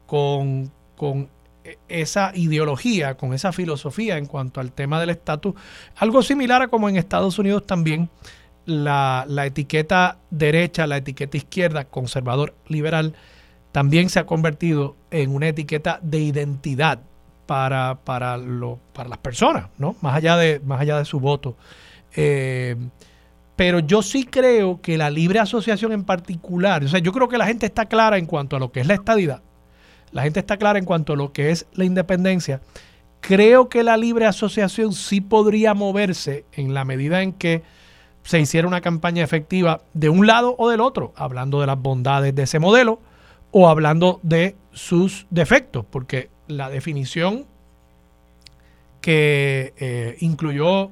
con, 0.06 0.72
con 0.96 1.28
esa 1.90 2.32
ideología, 2.34 3.18
con 3.18 3.34
esa 3.34 3.52
filosofía 3.52 4.18
en 4.18 4.26
cuanto 4.26 4.62
al 4.62 4.72
tema 4.72 5.02
del 5.02 5.10
estatus. 5.10 5.54
Algo 5.98 6.24
similar 6.24 6.62
a 6.62 6.70
como 6.70 6.88
en 6.88 6.96
Estados 6.96 7.38
Unidos 7.38 7.68
también 7.68 8.10
la, 8.66 9.26
la 9.28 9.46
etiqueta 9.46 10.18
derecha, 10.30 10.88
la 10.88 10.98
etiqueta 10.98 11.38
izquierda, 11.38 11.86
conservador, 11.86 12.56
liberal, 12.68 13.16
también 13.72 14.10
se 14.10 14.20
ha 14.20 14.26
convertido 14.26 14.96
en 15.12 15.36
una 15.36 15.50
etiqueta 15.50 16.00
de 16.02 16.20
identidad 16.20 17.00
para, 17.46 18.00
para, 18.04 18.38
lo, 18.38 18.80
para 18.94 19.10
las 19.10 19.18
personas, 19.20 19.68
¿no? 19.78 19.96
Más 20.02 20.16
allá 20.16 20.38
de, 20.38 20.60
más 20.62 20.82
allá 20.82 20.98
de 20.98 21.06
su 21.06 21.20
voto. 21.20 21.56
Eh, 22.16 22.76
pero 23.56 23.80
yo 23.80 24.02
sí 24.02 24.26
creo 24.26 24.82
que 24.82 24.98
la 24.98 25.10
libre 25.10 25.40
asociación 25.40 25.92
en 25.92 26.04
particular, 26.04 26.84
o 26.84 26.88
sea, 26.88 27.00
yo 27.00 27.12
creo 27.12 27.30
que 27.30 27.38
la 27.38 27.46
gente 27.46 27.66
está 27.66 27.86
clara 27.86 28.18
en 28.18 28.26
cuanto 28.26 28.56
a 28.56 28.60
lo 28.60 28.72
que 28.72 28.82
es 28.82 28.88
la 28.88 28.96
estadidad, 28.96 29.42
la 30.12 30.24
gente 30.24 30.40
está 30.40 30.58
clara 30.58 30.80
en 30.80 30.86
cuanto 30.86 31.14
a 31.14 31.16
lo 31.16 31.32
que 31.32 31.52
es 31.52 31.66
la 31.74 31.86
independencia. 31.86 32.62
Creo 33.22 33.70
que 33.70 33.84
la 33.84 33.98
libre 33.98 34.26
asociación 34.26 34.94
sí 34.94 35.20
podría 35.20 35.74
moverse 35.74 36.46
en 36.54 36.74
la 36.74 36.86
medida 36.86 37.22
en 37.22 37.34
que 37.34 37.64
se 38.26 38.40
hiciera 38.40 38.68
una 38.68 38.82
campaña 38.82 39.24
efectiva 39.24 39.82
de 39.94 40.10
un 40.10 40.26
lado 40.26 40.56
o 40.58 40.70
del 40.70 40.82
otro, 40.82 41.14
hablando 41.16 41.62
de 41.62 41.68
las 41.68 41.80
bondades 41.80 42.34
de 42.34 42.44
ese 42.44 42.58
modelo 42.58 43.00
o 43.52 43.70
hablando 43.70 44.20
de 44.24 44.56
sus 44.74 45.28
defectos, 45.30 45.86
porque 45.90 46.30
la 46.48 46.70
definición 46.70 47.46
que 49.00 49.74
eh, 49.78 50.18
incluyó 50.20 50.90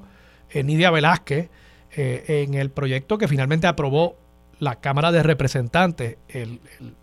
eh, 0.52 0.64
Nidia 0.64 0.92
Velázquez 0.92 1.50
eh, 1.96 2.46
en 2.46 2.54
el 2.54 2.70
proyecto 2.70 3.18
que 3.18 3.28
finalmente 3.28 3.66
aprobó 3.66 4.16
la 4.60 4.76
Cámara 4.80 5.12
de 5.12 5.24
Representantes, 5.24 6.18
el, 6.30 6.62
el 6.80 6.94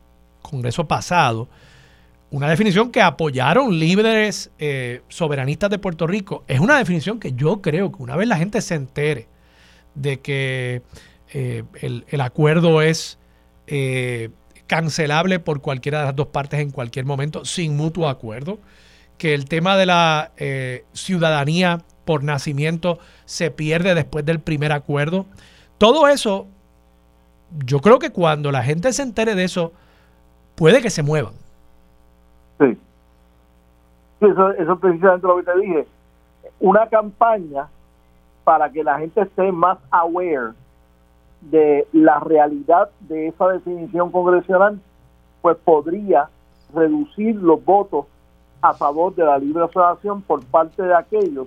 Congreso 0.43 0.87
pasado, 0.87 1.49
una 2.31 2.49
definición 2.49 2.93
que 2.93 3.03
apoyaron 3.03 3.77
líderes 3.81 4.53
soberanistas 5.09 5.69
de 5.69 5.81
Puerto 5.81 6.07
Rico, 6.07 6.45
es 6.47 6.61
una 6.61 6.79
definición 6.79 7.19
que 7.19 7.33
yo 7.33 7.61
creo 7.61 7.91
que 7.91 8.01
una 8.01 8.15
vez 8.15 8.29
la 8.29 8.37
gente 8.37 8.61
se 8.61 8.77
entere 8.77 9.27
de 9.95 10.21
que 10.21 10.83
el, 11.33 12.05
el, 12.09 12.21
acuerdo 12.21 12.83
es 12.83 13.19
cancelable 14.71 15.41
por 15.41 15.61
cualquiera 15.61 15.99
de 15.99 16.05
las 16.05 16.15
dos 16.15 16.29
partes 16.29 16.61
en 16.61 16.71
cualquier 16.71 17.05
momento, 17.05 17.45
sin 17.45 17.77
mutuo 17.77 18.09
acuerdo, 18.09 18.59
que 19.19 19.35
el 19.35 19.47
tema 19.47 19.77
de 19.77 19.85
la 19.85 20.31
eh, 20.37 20.85
ciudadanía 20.93 21.81
por 22.05 22.23
nacimiento 22.23 23.01
se 23.25 23.51
pierde 23.51 23.97
después 23.97 24.25
del 24.25 24.39
primer 24.39 24.71
acuerdo. 24.71 25.27
Todo 25.77 26.07
eso, 26.07 26.47
yo 27.67 27.81
creo 27.81 27.99
que 27.99 28.11
cuando 28.11 28.53
la 28.53 28.63
gente 28.63 28.93
se 28.93 29.03
entere 29.03 29.35
de 29.35 29.43
eso, 29.43 29.73
puede 30.55 30.81
que 30.81 30.91
se 30.91 31.03
muevan. 31.03 31.35
Sí. 32.61 32.79
Eso, 34.21 34.53
eso 34.53 34.73
es 34.73 34.79
precisamente 34.79 35.27
lo 35.27 35.37
que 35.39 35.43
te 35.43 35.59
dije. 35.59 35.87
Una 36.61 36.89
campaña 36.89 37.67
para 38.51 38.69
que 38.69 38.83
la 38.83 38.99
gente 38.99 39.21
esté 39.21 39.53
más 39.53 39.79
aware 39.93 40.55
de 41.41 41.87
la 41.93 42.19
realidad 42.19 42.91
de 42.99 43.29
esa 43.29 43.47
definición 43.47 44.11
congresional, 44.11 44.81
pues 45.41 45.57
podría 45.59 46.29
reducir 46.75 47.37
los 47.37 47.65
votos 47.65 48.07
a 48.61 48.75
favor 48.75 49.15
de 49.15 49.23
la 49.25 49.39
libre 49.39 49.63
asociación 49.63 50.23
por 50.23 50.45
parte 50.47 50.83
de 50.83 50.93
aquellos 50.93 51.47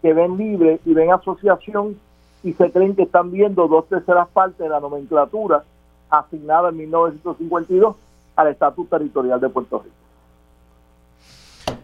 que 0.00 0.14
ven 0.14 0.38
libre 0.38 0.80
y 0.86 0.94
ven 0.94 1.12
asociación 1.12 2.00
y 2.42 2.54
se 2.54 2.72
creen 2.72 2.96
que 2.96 3.02
están 3.02 3.30
viendo 3.30 3.68
dos 3.68 3.86
terceras 3.86 4.26
partes 4.28 4.60
de 4.60 4.70
la 4.70 4.80
nomenclatura 4.80 5.62
asignada 6.08 6.70
en 6.70 6.78
1952 6.78 7.96
al 8.34 8.48
estatus 8.48 8.88
territorial 8.88 9.38
de 9.38 9.48
Puerto 9.50 9.84
Rico. 9.84 9.94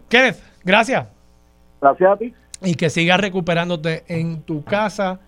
Kenneth, 0.09 0.43
gracias. 0.65 1.07
Gracias 1.79 2.11
a 2.11 2.17
ti. 2.17 2.35
Y 2.63 2.75
que 2.75 2.91
sigas 2.91 3.21
recuperándote 3.21 4.05
en 4.09 4.43
tu 4.43 4.65
casa 4.65 5.21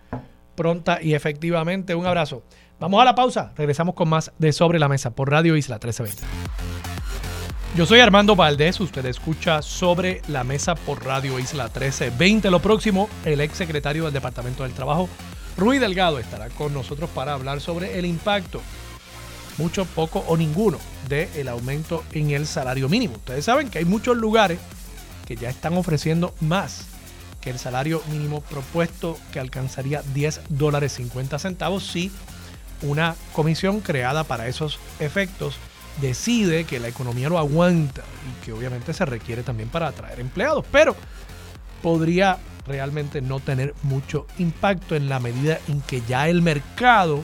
pronta 0.55 0.99
y 1.01 1.13
efectivamente. 1.13 1.95
Un 1.95 2.05
abrazo. 2.05 2.43
Vamos 2.79 3.01
a 3.01 3.05
la 3.05 3.15
pausa. 3.15 3.53
Regresamos 3.55 3.95
con 3.95 4.09
más 4.09 4.31
de 4.37 4.51
Sobre 4.51 4.79
la 4.79 4.89
Mesa 4.89 5.11
por 5.11 5.29
Radio 5.29 5.55
Isla 5.55 5.75
1320. 5.75 6.23
Yo 7.75 7.85
soy 7.85 7.99
Armando 7.99 8.35
Valdés, 8.35 8.79
usted 8.79 9.05
escucha 9.05 9.61
sobre 9.61 10.21
la 10.27 10.43
mesa 10.43 10.75
por 10.75 11.05
Radio 11.05 11.39
Isla 11.39 11.65
1320. 11.65 12.49
Lo 12.51 12.59
próximo, 12.61 13.07
el 13.25 13.39
ex 13.41 13.57
secretario 13.57 14.05
del 14.05 14.13
Departamento 14.13 14.63
del 14.63 14.73
Trabajo, 14.73 15.07
Rui 15.55 15.77
Delgado, 15.77 16.19
estará 16.19 16.49
con 16.49 16.73
nosotros 16.73 17.09
para 17.11 17.33
hablar 17.33 17.61
sobre 17.61 17.99
el 17.99 18.05
impacto, 18.05 18.59
mucho, 19.57 19.85
poco 19.85 20.25
o 20.27 20.35
ninguno, 20.35 20.79
del 21.07 21.47
aumento 21.47 22.03
en 22.11 22.31
el 22.31 22.47
salario 22.47 22.89
mínimo. 22.89 23.15
Ustedes 23.15 23.45
saben 23.45 23.69
que 23.69 23.79
hay 23.79 23.85
muchos 23.85 24.17
lugares 24.17 24.59
que 25.25 25.35
ya 25.35 25.49
están 25.49 25.77
ofreciendo 25.77 26.33
más 26.41 26.87
que 27.41 27.49
el 27.49 27.59
salario 27.59 28.01
mínimo 28.11 28.41
propuesto, 28.41 29.17
que 29.31 29.39
alcanzaría 29.39 30.01
10 30.13 30.41
dólares 30.49 30.93
50 30.93 31.39
centavos 31.39 31.85
si 31.85 32.11
una 32.81 33.15
comisión 33.33 33.81
creada 33.81 34.23
para 34.23 34.47
esos 34.47 34.79
efectos 34.99 35.55
decide 36.01 36.63
que 36.63 36.79
la 36.79 36.87
economía 36.87 37.29
lo 37.29 37.37
aguanta 37.37 38.03
y 38.27 38.45
que 38.45 38.53
obviamente 38.53 38.93
se 38.93 39.05
requiere 39.05 39.43
también 39.43 39.69
para 39.69 39.87
atraer 39.87 40.19
empleados, 40.19 40.65
pero 40.71 40.95
podría 41.81 42.37
realmente 42.65 43.21
no 43.21 43.39
tener 43.39 43.73
mucho 43.83 44.27
impacto 44.37 44.95
en 44.95 45.09
la 45.09 45.19
medida 45.19 45.59
en 45.67 45.81
que 45.81 46.01
ya 46.07 46.29
el 46.29 46.41
mercado 46.41 47.23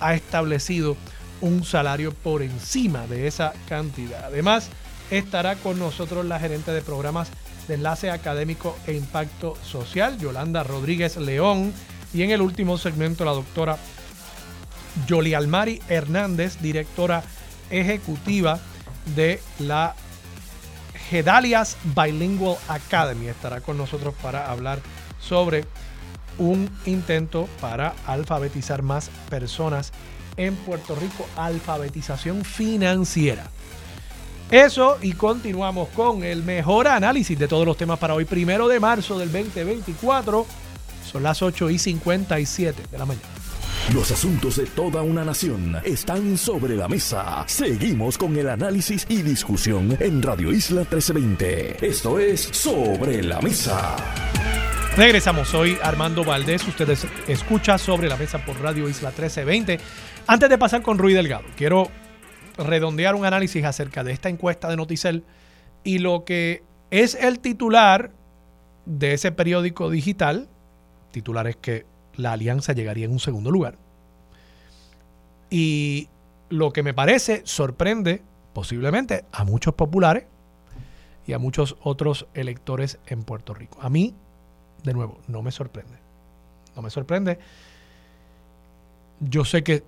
ha 0.00 0.14
establecido 0.14 0.96
un 1.40 1.64
salario 1.64 2.12
por 2.12 2.42
encima 2.42 3.06
de 3.06 3.26
esa 3.26 3.52
cantidad. 3.68 4.24
Además, 4.24 4.68
estará 5.10 5.56
con 5.56 5.78
nosotros 5.78 6.26
la 6.26 6.38
gerente 6.38 6.72
de 6.72 6.82
programas 6.82 7.28
de 7.70 7.76
enlace 7.76 8.10
académico 8.10 8.76
e 8.88 8.94
impacto 8.94 9.56
social, 9.62 10.18
Yolanda 10.18 10.64
Rodríguez 10.64 11.16
León, 11.16 11.72
y 12.12 12.22
en 12.22 12.32
el 12.32 12.42
último 12.42 12.76
segmento 12.78 13.24
la 13.24 13.30
doctora 13.30 13.78
Yoli 15.06 15.34
Almari 15.34 15.80
Hernández, 15.88 16.60
directora 16.60 17.22
ejecutiva 17.70 18.58
de 19.14 19.40
la 19.60 19.94
Gedalias 21.08 21.76
Bilingual 21.94 22.56
Academy. 22.66 23.28
Estará 23.28 23.60
con 23.60 23.78
nosotros 23.78 24.14
para 24.20 24.50
hablar 24.50 24.80
sobre 25.20 25.64
un 26.38 26.68
intento 26.86 27.48
para 27.60 27.94
alfabetizar 28.04 28.82
más 28.82 29.10
personas 29.28 29.92
en 30.36 30.56
Puerto 30.56 30.96
Rico, 30.96 31.24
alfabetización 31.36 32.44
financiera. 32.44 33.48
Eso 34.50 34.98
y 35.00 35.12
continuamos 35.12 35.90
con 35.90 36.24
el 36.24 36.42
mejor 36.42 36.88
análisis 36.88 37.38
de 37.38 37.46
todos 37.46 37.64
los 37.64 37.76
temas 37.76 38.00
para 38.00 38.14
hoy, 38.14 38.24
primero 38.24 38.66
de 38.66 38.80
marzo 38.80 39.16
del 39.16 39.30
2024. 39.30 40.44
Son 41.10 41.22
las 41.22 41.40
8 41.40 41.70
y 41.70 41.78
57 41.78 42.82
de 42.90 42.98
la 42.98 43.06
mañana. 43.06 43.28
Los 43.94 44.10
asuntos 44.10 44.56
de 44.56 44.66
toda 44.66 45.02
una 45.02 45.24
nación 45.24 45.76
están 45.84 46.36
sobre 46.36 46.74
la 46.74 46.88
mesa. 46.88 47.44
Seguimos 47.46 48.18
con 48.18 48.36
el 48.36 48.48
análisis 48.48 49.06
y 49.08 49.22
discusión 49.22 49.96
en 50.00 50.20
Radio 50.20 50.52
Isla 50.52 50.80
1320. 50.80 51.86
Esto 51.86 52.18
es 52.18 52.40
Sobre 52.40 53.22
la 53.22 53.40
Mesa. 53.40 53.96
Regresamos 54.96 55.54
hoy, 55.54 55.78
Armando 55.80 56.24
Valdés. 56.24 56.66
Ustedes 56.66 57.06
escuchan 57.28 57.78
sobre 57.78 58.08
la 58.08 58.16
mesa 58.16 58.44
por 58.44 58.60
Radio 58.60 58.88
Isla 58.88 59.10
1320. 59.10 59.78
Antes 60.26 60.50
de 60.50 60.58
pasar 60.58 60.82
con 60.82 60.98
Rui 60.98 61.14
Delgado, 61.14 61.44
quiero 61.56 61.90
redondear 62.56 63.14
un 63.14 63.24
análisis 63.24 63.64
acerca 63.64 64.04
de 64.04 64.12
esta 64.12 64.28
encuesta 64.28 64.68
de 64.68 64.76
Noticel 64.76 65.24
y 65.84 65.98
lo 65.98 66.24
que 66.24 66.62
es 66.90 67.14
el 67.14 67.40
titular 67.40 68.10
de 68.86 69.14
ese 69.14 69.32
periódico 69.32 69.90
digital. 69.90 70.48
Titular 71.12 71.46
es 71.46 71.56
que 71.56 71.86
la 72.16 72.32
alianza 72.32 72.72
llegaría 72.72 73.04
en 73.04 73.12
un 73.12 73.20
segundo 73.20 73.50
lugar. 73.50 73.76
Y 75.50 76.08
lo 76.48 76.72
que 76.72 76.82
me 76.82 76.94
parece 76.94 77.42
sorprende 77.44 78.22
posiblemente 78.52 79.24
a 79.32 79.44
muchos 79.44 79.74
populares 79.74 80.24
y 81.26 81.32
a 81.32 81.38
muchos 81.38 81.76
otros 81.82 82.26
electores 82.34 82.98
en 83.06 83.22
Puerto 83.22 83.54
Rico. 83.54 83.78
A 83.80 83.88
mí, 83.88 84.14
de 84.84 84.92
nuevo, 84.92 85.20
no 85.28 85.42
me 85.42 85.52
sorprende. 85.52 85.96
No 86.74 86.82
me 86.82 86.90
sorprende. 86.90 87.38
Yo 89.20 89.44
sé 89.44 89.62
que 89.62 89.84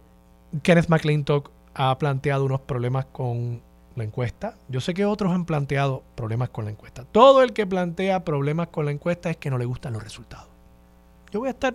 Kenneth 0.62 0.88
McClintock 0.88 1.50
ha 1.74 1.96
planteado 1.98 2.44
unos 2.44 2.60
problemas 2.60 3.06
con 3.06 3.60
la 3.96 4.04
encuesta. 4.04 4.56
Yo 4.68 4.80
sé 4.80 4.94
que 4.94 5.04
otros 5.04 5.32
han 5.32 5.44
planteado 5.44 6.02
problemas 6.14 6.48
con 6.48 6.64
la 6.64 6.70
encuesta. 6.70 7.04
Todo 7.04 7.42
el 7.42 7.52
que 7.52 7.66
plantea 7.66 8.24
problemas 8.24 8.68
con 8.68 8.84
la 8.84 8.90
encuesta 8.90 9.30
es 9.30 9.36
que 9.36 9.50
no 9.50 9.58
le 9.58 9.64
gustan 9.64 9.92
los 9.92 10.02
resultados. 10.02 10.48
Yo 11.30 11.40
voy 11.40 11.48
a 11.48 11.52
estar 11.52 11.74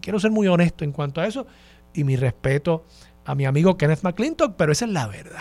quiero 0.00 0.20
ser 0.20 0.30
muy 0.30 0.46
honesto 0.48 0.84
en 0.84 0.92
cuanto 0.92 1.20
a 1.20 1.26
eso 1.26 1.46
y 1.92 2.04
mi 2.04 2.16
respeto 2.16 2.84
a 3.24 3.34
mi 3.34 3.44
amigo 3.44 3.76
Kenneth 3.76 4.02
McClintock, 4.02 4.54
pero 4.56 4.72
esa 4.72 4.84
es 4.84 4.90
la 4.90 5.06
verdad. 5.06 5.40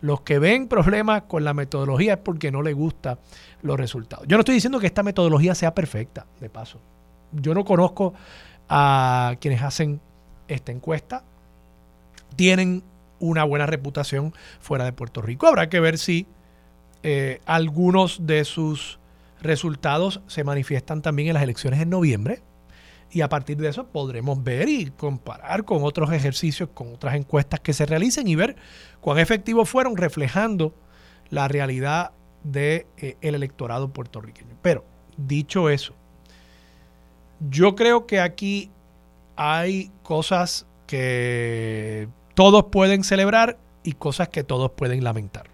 Los 0.00 0.20
que 0.20 0.38
ven 0.38 0.68
problemas 0.68 1.22
con 1.22 1.42
la 1.44 1.54
metodología 1.54 2.14
es 2.14 2.18
porque 2.18 2.52
no 2.52 2.62
les 2.62 2.74
gustan 2.74 3.18
los 3.62 3.76
resultados. 3.78 4.26
Yo 4.28 4.36
no 4.36 4.42
estoy 4.42 4.54
diciendo 4.54 4.78
que 4.78 4.86
esta 4.86 5.02
metodología 5.02 5.54
sea 5.54 5.74
perfecta, 5.74 6.26
de 6.40 6.48
paso. 6.48 6.78
Yo 7.32 7.52
no 7.52 7.64
conozco 7.64 8.14
a 8.68 9.34
quienes 9.40 9.62
hacen 9.62 10.00
esta 10.46 10.70
encuesta. 10.70 11.24
Tienen 12.36 12.82
una 13.18 13.44
buena 13.44 13.66
reputación 13.66 14.32
fuera 14.60 14.84
de 14.84 14.92
Puerto 14.92 15.22
Rico. 15.22 15.46
Habrá 15.46 15.68
que 15.68 15.80
ver 15.80 15.98
si 15.98 16.26
eh, 17.02 17.40
algunos 17.46 18.26
de 18.26 18.44
sus 18.44 18.98
resultados 19.40 20.20
se 20.26 20.44
manifiestan 20.44 21.02
también 21.02 21.28
en 21.28 21.34
las 21.34 21.42
elecciones 21.42 21.80
en 21.80 21.90
noviembre 21.90 22.42
y 23.10 23.22
a 23.22 23.28
partir 23.28 23.56
de 23.56 23.68
eso 23.68 23.86
podremos 23.86 24.42
ver 24.42 24.68
y 24.68 24.86
comparar 24.90 25.64
con 25.64 25.82
otros 25.82 26.12
ejercicios, 26.12 26.68
con 26.74 26.94
otras 26.94 27.14
encuestas 27.14 27.60
que 27.60 27.72
se 27.72 27.86
realicen 27.86 28.28
y 28.28 28.34
ver 28.34 28.56
cuán 29.00 29.18
efectivos 29.18 29.68
fueron 29.68 29.96
reflejando 29.96 30.74
la 31.30 31.48
realidad 31.48 32.12
del 32.42 32.52
de, 32.52 32.86
eh, 32.98 33.16
electorado 33.20 33.92
puertorriqueño. 33.92 34.56
Pero, 34.60 34.84
dicho 35.16 35.70
eso, 35.70 35.94
yo 37.48 37.74
creo 37.74 38.06
que 38.06 38.20
aquí 38.20 38.70
hay 39.36 39.90
cosas 40.02 40.66
que 40.86 42.08
todos 42.38 42.66
pueden 42.66 43.02
celebrar 43.02 43.58
y 43.82 43.94
cosas 43.94 44.28
que 44.28 44.44
todos 44.44 44.70
pueden 44.70 45.02
lamentar. 45.02 45.46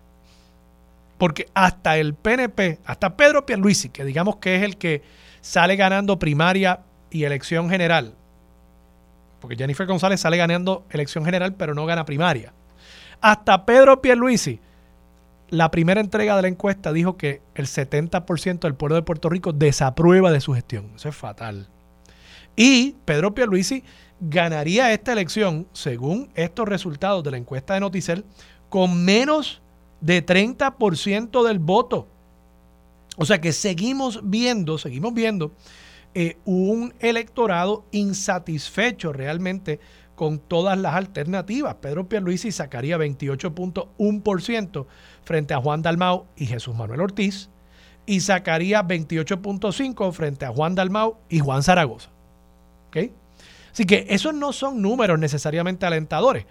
Porque 1.17 1.49
hasta 1.55 1.97
el 1.97 2.13
PNP, 2.13 2.79
hasta 2.85 3.17
Pedro 3.17 3.47
Pierluisi, 3.47 3.89
que 3.89 4.05
digamos 4.05 4.37
que 4.37 4.57
es 4.57 4.63
el 4.63 4.77
que 4.77 5.01
sale 5.41 5.77
ganando 5.77 6.19
primaria 6.19 6.81
y 7.11 7.25
elección 7.25 7.71
general, 7.71 8.13
porque 9.41 9.57
Jennifer 9.57 9.87
González 9.87 10.21
sale 10.21 10.37
ganando 10.37 10.85
elección 10.91 11.25
general, 11.25 11.55
pero 11.55 11.75
no 11.75 11.87
gana 11.87 12.05
primaria. 12.05 12.53
Hasta 13.23 13.65
Pedro 13.65 14.03
Pierluisi, 14.03 14.61
la 15.49 15.71
primera 15.71 16.03
entrega 16.03 16.37
de 16.37 16.43
la 16.43 16.49
encuesta 16.49 16.93
dijo 16.93 17.17
que 17.17 17.41
el 17.55 17.65
70% 17.65 18.59
del 18.59 18.75
pueblo 18.75 18.97
de 18.97 19.03
Puerto 19.03 19.31
Rico 19.31 19.55
desaprueba 19.55 20.31
de 20.31 20.43
su 20.43 20.53
gestión. 20.53 20.91
Eso 20.97 21.09
es 21.09 21.17
fatal. 21.17 21.67
Y 22.57 22.97
Pedro 23.07 23.35
Pierluisi 23.35 23.85
ganaría 24.21 24.93
esta 24.93 25.13
elección, 25.13 25.67
según 25.73 26.31
estos 26.35 26.69
resultados 26.69 27.23
de 27.25 27.33
la 27.33 27.37
encuesta 27.37 27.75
de 27.75 27.81
Noticel, 27.81 28.25
con 28.69 29.05
menos 29.05 29.61
de 30.01 30.25
30% 30.25 31.47
del 31.47 31.59
voto. 31.59 32.07
O 33.17 33.25
sea 33.25 33.41
que 33.41 33.53
seguimos 33.53 34.21
viendo, 34.25 34.79
seguimos 34.79 35.15
viendo 35.15 35.53
eh, 36.15 36.37
un 36.45 36.95
electorado 37.01 37.85
insatisfecho 37.93 39.13
realmente 39.13 39.81
con 40.15 40.39
todas 40.39 40.79
las 40.79 40.95
alternativas. 40.95 41.77
Pedro 41.77 42.09
Pierluisi 42.09 42.53
sacaría 42.53 42.99
28.1% 42.99 44.87
frente 45.25 45.55
a 45.55 45.59
Juan 45.59 45.83
Dalmau 45.83 46.27
y 46.37 46.47
Jesús 46.47 46.75
Manuel 46.75 47.01
Ortiz 47.01 47.49
y 48.07 48.21
sacaría 48.21 48.83
28.5% 48.83 50.13
frente 50.13 50.45
a 50.45 50.51
Juan 50.51 50.75
Dalmau 50.75 51.17
y 51.29 51.39
Juan 51.41 51.63
Zaragoza. 51.63 52.11
¿Okay? 52.89 53.13
Así 53.75 53.87
que 53.87 54.07
esos 54.09 54.33
no 54.33 54.53
son 54.53 54.81
números 54.81 55.19
necesariamente 55.19 55.85
alentadores. 55.85 56.47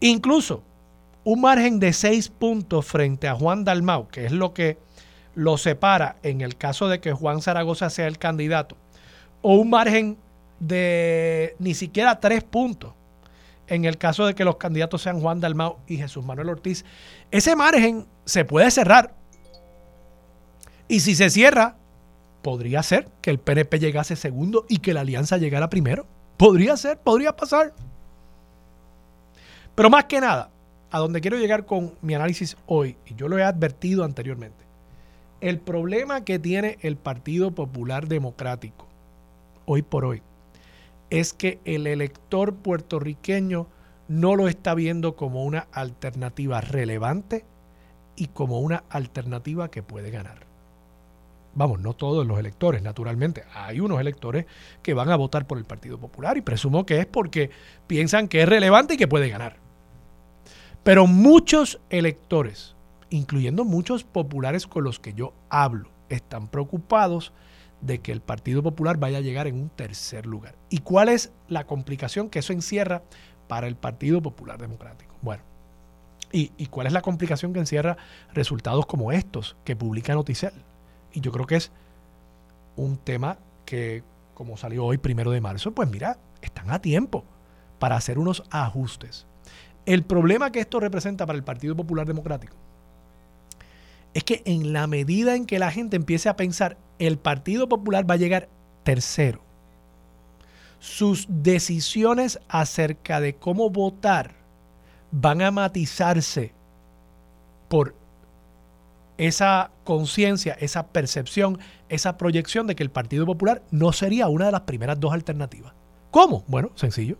Incluso 0.00 0.64
un 1.22 1.40
margen 1.40 1.78
de 1.78 1.92
6 1.92 2.30
puntos 2.30 2.84
frente 2.84 3.28
a 3.28 3.36
Juan 3.36 3.64
Dalmau, 3.64 4.08
que 4.08 4.26
es 4.26 4.32
lo 4.32 4.52
que 4.52 4.76
lo 5.36 5.56
separa 5.56 6.16
en 6.24 6.40
el 6.40 6.56
caso 6.56 6.88
de 6.88 7.00
que 7.00 7.12
Juan 7.12 7.42
Zaragoza 7.42 7.90
sea 7.90 8.08
el 8.08 8.18
candidato 8.18 8.76
o 9.40 9.54
un 9.54 9.70
margen 9.70 10.18
de 10.58 11.54
ni 11.60 11.74
siquiera 11.74 12.18
tres 12.18 12.42
puntos 12.42 12.92
en 13.68 13.84
el 13.84 13.96
caso 13.96 14.26
de 14.26 14.34
que 14.34 14.44
los 14.44 14.56
candidatos 14.56 15.02
sean 15.02 15.20
Juan 15.20 15.40
Dalmau 15.40 15.76
y 15.86 15.96
Jesús 15.96 16.24
Manuel 16.24 16.48
Ortiz, 16.48 16.84
ese 17.30 17.54
margen 17.54 18.06
se 18.24 18.44
puede 18.44 18.68
cerrar. 18.72 19.14
Y 20.88 21.00
si 21.00 21.14
se 21.14 21.30
cierra, 21.30 21.76
podría 22.42 22.82
ser 22.82 23.08
que 23.22 23.30
el 23.30 23.38
PNP 23.38 23.78
llegase 23.78 24.16
segundo 24.16 24.66
y 24.68 24.78
que 24.78 24.92
la 24.92 25.02
alianza 25.02 25.38
llegara 25.38 25.70
primero. 25.70 26.06
Podría 26.36 26.76
ser, 26.76 26.98
podría 26.98 27.34
pasar. 27.34 27.72
Pero 29.74 29.90
más 29.90 30.04
que 30.04 30.20
nada, 30.20 30.50
a 30.90 30.98
donde 30.98 31.20
quiero 31.20 31.38
llegar 31.38 31.66
con 31.66 31.94
mi 32.02 32.14
análisis 32.14 32.56
hoy, 32.66 32.96
y 33.06 33.14
yo 33.14 33.28
lo 33.28 33.38
he 33.38 33.42
advertido 33.42 34.04
anteriormente, 34.04 34.64
el 35.40 35.58
problema 35.58 36.24
que 36.24 36.38
tiene 36.38 36.78
el 36.80 36.96
Partido 36.96 37.50
Popular 37.50 38.08
Democrático 38.08 38.86
hoy 39.66 39.82
por 39.82 40.04
hoy 40.04 40.22
es 41.10 41.32
que 41.32 41.60
el 41.64 41.86
elector 41.86 42.54
puertorriqueño 42.54 43.66
no 44.08 44.36
lo 44.36 44.48
está 44.48 44.74
viendo 44.74 45.16
como 45.16 45.44
una 45.44 45.66
alternativa 45.72 46.60
relevante 46.60 47.44
y 48.16 48.28
como 48.28 48.60
una 48.60 48.84
alternativa 48.88 49.70
que 49.70 49.82
puede 49.82 50.10
ganar. 50.10 50.43
Vamos, 51.54 51.80
no 51.80 51.94
todos 51.94 52.26
los 52.26 52.38
electores, 52.38 52.82
naturalmente. 52.82 53.44
Hay 53.54 53.80
unos 53.80 54.00
electores 54.00 54.46
que 54.82 54.94
van 54.94 55.10
a 55.10 55.16
votar 55.16 55.46
por 55.46 55.58
el 55.58 55.64
Partido 55.64 55.98
Popular 55.98 56.36
y 56.36 56.40
presumo 56.40 56.84
que 56.84 56.98
es 56.98 57.06
porque 57.06 57.50
piensan 57.86 58.28
que 58.28 58.42
es 58.42 58.48
relevante 58.48 58.94
y 58.94 58.96
que 58.96 59.08
puede 59.08 59.28
ganar. 59.28 59.56
Pero 60.82 61.06
muchos 61.06 61.80
electores, 61.90 62.74
incluyendo 63.08 63.64
muchos 63.64 64.04
populares 64.04 64.66
con 64.66 64.84
los 64.84 64.98
que 64.98 65.14
yo 65.14 65.32
hablo, 65.48 65.90
están 66.08 66.48
preocupados 66.48 67.32
de 67.80 68.00
que 68.00 68.12
el 68.12 68.20
Partido 68.20 68.62
Popular 68.62 68.98
vaya 68.98 69.18
a 69.18 69.20
llegar 69.20 69.46
en 69.46 69.56
un 69.56 69.68
tercer 69.68 70.26
lugar. 70.26 70.54
¿Y 70.70 70.78
cuál 70.78 71.08
es 71.08 71.32
la 71.48 71.66
complicación 71.66 72.30
que 72.30 72.40
eso 72.40 72.52
encierra 72.52 73.02
para 73.46 73.66
el 73.66 73.76
Partido 73.76 74.22
Popular 74.22 74.58
Democrático? 74.58 75.14
Bueno, 75.22 75.42
¿y, 76.32 76.48
cuál 76.66 76.86
es 76.86 76.92
la 76.92 77.02
complicación 77.02 77.52
que 77.52 77.60
encierra 77.60 77.96
resultados 78.32 78.86
como 78.86 79.12
estos 79.12 79.56
que 79.64 79.76
publica 79.76 80.14
Noticel? 80.14 80.52
Y 81.14 81.20
yo 81.20 81.32
creo 81.32 81.46
que 81.46 81.56
es 81.56 81.70
un 82.76 82.98
tema 82.98 83.38
que, 83.64 84.02
como 84.34 84.56
salió 84.56 84.84
hoy, 84.84 84.98
primero 84.98 85.30
de 85.30 85.40
marzo, 85.40 85.72
pues 85.72 85.88
mira, 85.88 86.18
están 86.42 86.70
a 86.70 86.80
tiempo 86.80 87.24
para 87.78 87.96
hacer 87.96 88.18
unos 88.18 88.42
ajustes. 88.50 89.26
El 89.86 90.02
problema 90.02 90.50
que 90.50 90.60
esto 90.60 90.80
representa 90.80 91.24
para 91.24 91.36
el 91.36 91.44
Partido 91.44 91.74
Popular 91.76 92.06
Democrático 92.06 92.56
es 94.14 94.24
que 94.24 94.42
en 94.44 94.72
la 94.72 94.86
medida 94.86 95.34
en 95.34 95.44
que 95.44 95.58
la 95.58 95.70
gente 95.70 95.96
empiece 95.96 96.28
a 96.28 96.36
pensar 96.36 96.76
el 96.98 97.18
Partido 97.18 97.68
Popular 97.68 98.08
va 98.08 98.14
a 98.14 98.18
llegar 98.18 98.48
tercero, 98.84 99.42
sus 100.78 101.26
decisiones 101.28 102.38
acerca 102.48 103.20
de 103.20 103.34
cómo 103.34 103.70
votar 103.70 104.34
van 105.10 105.42
a 105.42 105.50
matizarse 105.50 106.52
por 107.68 107.94
esa 109.18 109.70
conciencia, 109.84 110.56
esa 110.60 110.88
percepción, 110.88 111.58
esa 111.88 112.16
proyección 112.16 112.66
de 112.66 112.74
que 112.74 112.82
el 112.82 112.90
Partido 112.90 113.26
Popular 113.26 113.62
no 113.70 113.92
sería 113.92 114.28
una 114.28 114.46
de 114.46 114.52
las 114.52 114.62
primeras 114.62 114.98
dos 114.98 115.12
alternativas. 115.12 115.72
¿Cómo? 116.10 116.44
Bueno, 116.46 116.70
sencillo. 116.74 117.16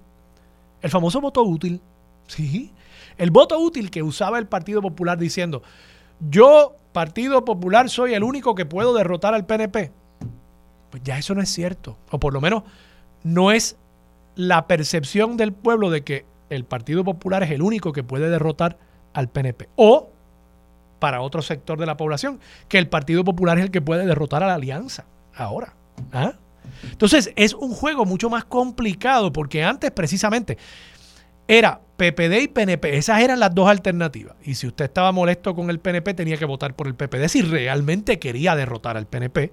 El 0.81 0.91
famoso 0.91 1.21
voto 1.21 1.43
útil. 1.43 1.81
Sí. 2.27 2.73
El 3.17 3.31
voto 3.31 3.59
útil 3.59 3.91
que 3.91 4.03
usaba 4.03 4.39
el 4.39 4.47
Partido 4.47 4.83
Popular 4.83 5.19
diciendo, 5.19 5.63
yo 6.31 6.77
Partido 6.93 7.45
Popular 7.45 7.89
soy 7.89 8.15
el 8.15 8.23
único 8.23 8.55
que 8.55 8.67
puedo 8.67 8.95
derrotar 8.95 9.35
al 9.35 9.47
PNP. 9.47 9.93
Pues 10.91 11.03
ya 11.03 11.19
eso 11.19 11.35
no 11.35 11.43
es 11.43 11.49
cierto. 11.49 11.99
O 12.11 12.21
por 12.21 12.33
lo 12.33 12.41
menos 12.41 12.65
no 13.23 13.51
es 13.51 13.77
la 14.37 14.67
percepción 14.67 15.37
del 15.37 15.53
pueblo 15.53 15.91
de 15.91 16.03
que 16.03 16.25
el 16.51 16.65
Partido 16.65 17.05
Popular 17.05 17.43
es 17.43 17.51
el 17.51 17.63
único 17.63 17.93
que 17.93 18.03
puede 18.03 18.29
derrotar 18.31 18.79
al 19.13 19.29
PNP. 19.29 19.69
O 19.77 20.11
para 21.05 21.21
otro 21.21 21.43
sector 21.43 21.79
de 21.79 21.85
la 21.85 21.99
población, 21.99 22.41
que 22.67 22.79
el 22.79 22.89
Partido 22.89 23.25
Popular 23.25 23.59
es 23.59 23.65
el 23.65 23.71
que 23.71 23.83
puede 23.83 24.07
derrotar 24.07 24.43
a 24.43 24.47
la 24.47 24.55
alianza. 24.55 25.05
Ahora. 25.35 25.75
¿ah? 26.15 26.33
Entonces 26.91 27.31
es 27.37 27.53
un 27.53 27.75
juego 27.75 28.07
mucho 28.07 28.31
más 28.31 28.47
complicado 28.47 29.31
porque 29.31 29.63
antes 29.63 29.91
precisamente 29.91 30.57
era 31.47 31.79
PPD 31.99 32.41
y 32.45 32.49
PNP. 32.49 32.97
Esas 32.97 33.21
eran 33.21 33.39
las 33.39 33.55
dos 33.55 33.69
alternativas. 33.69 34.35
Y 34.45 34.55
si 34.55 34.67
usted 34.67 34.87
estaba 34.87 35.13
molesto 35.13 35.55
con 35.55 35.69
el 35.69 35.79
PNP, 35.79 36.15
tenía 36.15 36.39
que 36.39 36.47
votar 36.47 36.75
por 36.75 36.87
el 36.87 36.95
PPD 36.95 37.29
si 37.29 37.43
realmente 37.43 38.19
quería 38.19 38.57
derrotar 38.57 38.97
al 38.97 39.07
PNP. 39.07 39.53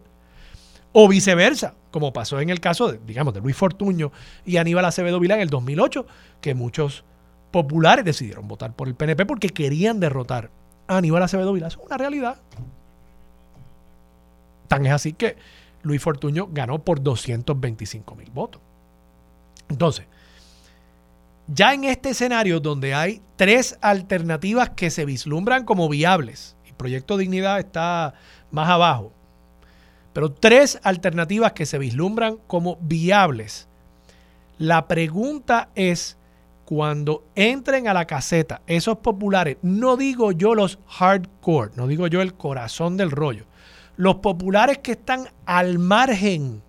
O 0.93 1.09
viceversa, 1.09 1.75
como 1.91 2.13
pasó 2.13 2.39
en 2.39 2.49
el 2.49 2.61
caso, 2.61 2.93
de, 2.93 3.01
digamos, 3.05 3.33
de 3.33 3.41
Luis 3.41 3.57
Fortuño 3.57 4.13
y 4.45 4.55
Aníbal 4.55 4.85
Acevedo 4.85 5.19
Vilá 5.19 5.35
en 5.35 5.41
el 5.41 5.49
2008, 5.49 6.05
que 6.39 6.55
muchos 6.55 7.03
populares 7.51 8.05
decidieron 8.05 8.47
votar 8.47 8.73
por 8.73 8.87
el 8.87 8.95
PNP 8.95 9.25
porque 9.25 9.49
querían 9.49 9.99
derrotar 9.99 10.49
Aníbal 10.97 11.23
Acevedo 11.23 11.53
Vilá. 11.53 11.67
es 11.67 11.77
una 11.77 11.97
realidad. 11.97 12.37
Tan 14.67 14.85
es 14.85 14.93
así 14.93 15.13
que 15.13 15.37
Luis 15.83 16.01
Fortuño 16.01 16.47
ganó 16.51 16.79
por 16.79 17.01
225 17.01 18.15
mil 18.15 18.29
votos. 18.31 18.61
Entonces, 19.69 20.05
ya 21.47 21.73
en 21.73 21.83
este 21.85 22.09
escenario 22.09 22.59
donde 22.59 22.93
hay 22.93 23.21
tres 23.35 23.77
alternativas 23.81 24.69
que 24.69 24.89
se 24.89 25.05
vislumbran 25.05 25.65
como 25.65 25.89
viables, 25.89 26.55
y 26.67 26.73
Proyecto 26.73 27.17
Dignidad 27.17 27.59
está 27.59 28.13
más 28.51 28.69
abajo, 28.69 29.11
pero 30.13 30.31
tres 30.31 30.79
alternativas 30.83 31.53
que 31.53 31.65
se 31.65 31.77
vislumbran 31.77 32.37
como 32.47 32.77
viables, 32.81 33.67
la 34.57 34.87
pregunta 34.87 35.69
es, 35.75 36.17
cuando 36.71 37.25
entren 37.35 37.89
a 37.89 37.93
la 37.93 38.05
caseta 38.05 38.61
esos 38.65 38.99
populares, 38.99 39.57
no 39.61 39.97
digo 39.97 40.31
yo 40.31 40.55
los 40.55 40.79
hardcore, 40.87 41.71
no 41.75 41.85
digo 41.85 42.07
yo 42.07 42.21
el 42.21 42.33
corazón 42.33 42.95
del 42.95 43.11
rollo, 43.11 43.43
los 43.97 44.15
populares 44.15 44.77
que 44.77 44.93
están 44.93 45.27
al 45.45 45.79
margen 45.79 46.61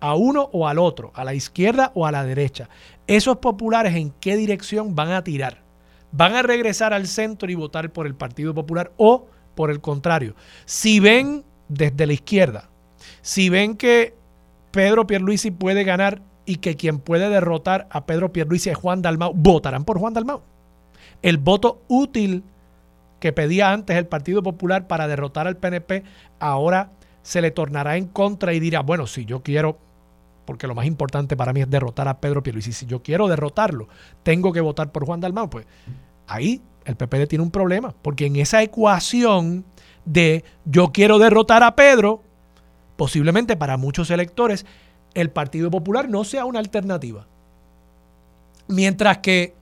a 0.00 0.14
uno 0.14 0.50
o 0.52 0.68
al 0.68 0.78
otro, 0.78 1.10
a 1.14 1.24
la 1.24 1.32
izquierda 1.32 1.90
o 1.94 2.04
a 2.04 2.12
la 2.12 2.22
derecha. 2.22 2.68
Esos 3.06 3.38
populares 3.38 3.96
en 3.96 4.10
qué 4.20 4.36
dirección 4.36 4.94
van 4.94 5.12
a 5.12 5.24
tirar. 5.24 5.62
¿Van 6.12 6.34
a 6.34 6.42
regresar 6.42 6.92
al 6.92 7.06
centro 7.06 7.50
y 7.50 7.54
votar 7.54 7.90
por 7.90 8.06
el 8.06 8.14
Partido 8.14 8.52
Popular 8.52 8.92
o 8.98 9.24
por 9.54 9.70
el 9.70 9.80
contrario? 9.80 10.34
Si 10.66 11.00
ven 11.00 11.44
desde 11.70 12.06
la 12.06 12.12
izquierda, 12.12 12.68
si 13.22 13.48
ven 13.48 13.74
que 13.74 14.14
Pedro 14.70 15.06
Pierluisi 15.06 15.50
puede 15.50 15.84
ganar 15.84 16.20
y 16.48 16.56
que 16.56 16.76
quien 16.76 16.98
puede 16.98 17.28
derrotar 17.28 17.88
a 17.90 18.06
Pedro 18.06 18.32
Pierluisi 18.32 18.70
es 18.70 18.76
Juan 18.78 19.02
Dalmau, 19.02 19.34
votarán 19.34 19.84
por 19.84 19.98
Juan 19.98 20.14
Dalmau. 20.14 20.40
El 21.20 21.36
voto 21.36 21.82
útil 21.88 22.42
que 23.20 23.34
pedía 23.34 23.70
antes 23.70 23.98
el 23.98 24.06
Partido 24.06 24.42
Popular 24.42 24.86
para 24.86 25.06
derrotar 25.06 25.46
al 25.46 25.58
PNP 25.58 26.04
ahora 26.40 26.90
se 27.22 27.42
le 27.42 27.50
tornará 27.50 27.98
en 27.98 28.06
contra 28.06 28.54
y 28.54 28.60
dirá, 28.60 28.80
bueno, 28.80 29.06
si 29.06 29.26
yo 29.26 29.42
quiero 29.42 29.76
porque 30.46 30.66
lo 30.66 30.74
más 30.74 30.86
importante 30.86 31.36
para 31.36 31.52
mí 31.52 31.60
es 31.60 31.68
derrotar 31.68 32.08
a 32.08 32.18
Pedro 32.18 32.42
Pierluisi. 32.42 32.72
Si 32.72 32.86
yo 32.86 33.02
quiero 33.02 33.28
derrotarlo, 33.28 33.86
tengo 34.22 34.50
que 34.50 34.62
votar 34.62 34.90
por 34.90 35.04
Juan 35.04 35.20
Dalmau. 35.20 35.50
Pues 35.50 35.66
ahí 36.26 36.62
el 36.86 36.96
PPD 36.96 37.26
tiene 37.28 37.42
un 37.42 37.50
problema, 37.50 37.94
porque 38.00 38.24
en 38.24 38.36
esa 38.36 38.62
ecuación 38.62 39.66
de 40.06 40.44
yo 40.64 40.92
quiero 40.92 41.18
derrotar 41.18 41.62
a 41.62 41.76
Pedro, 41.76 42.22
posiblemente 42.96 43.54
para 43.58 43.76
muchos 43.76 44.10
electores, 44.10 44.64
el 45.14 45.30
Partido 45.30 45.70
Popular 45.70 46.08
no 46.08 46.24
sea 46.24 46.44
una 46.44 46.58
alternativa. 46.58 47.26
Mientras 48.68 49.18
que 49.18 49.54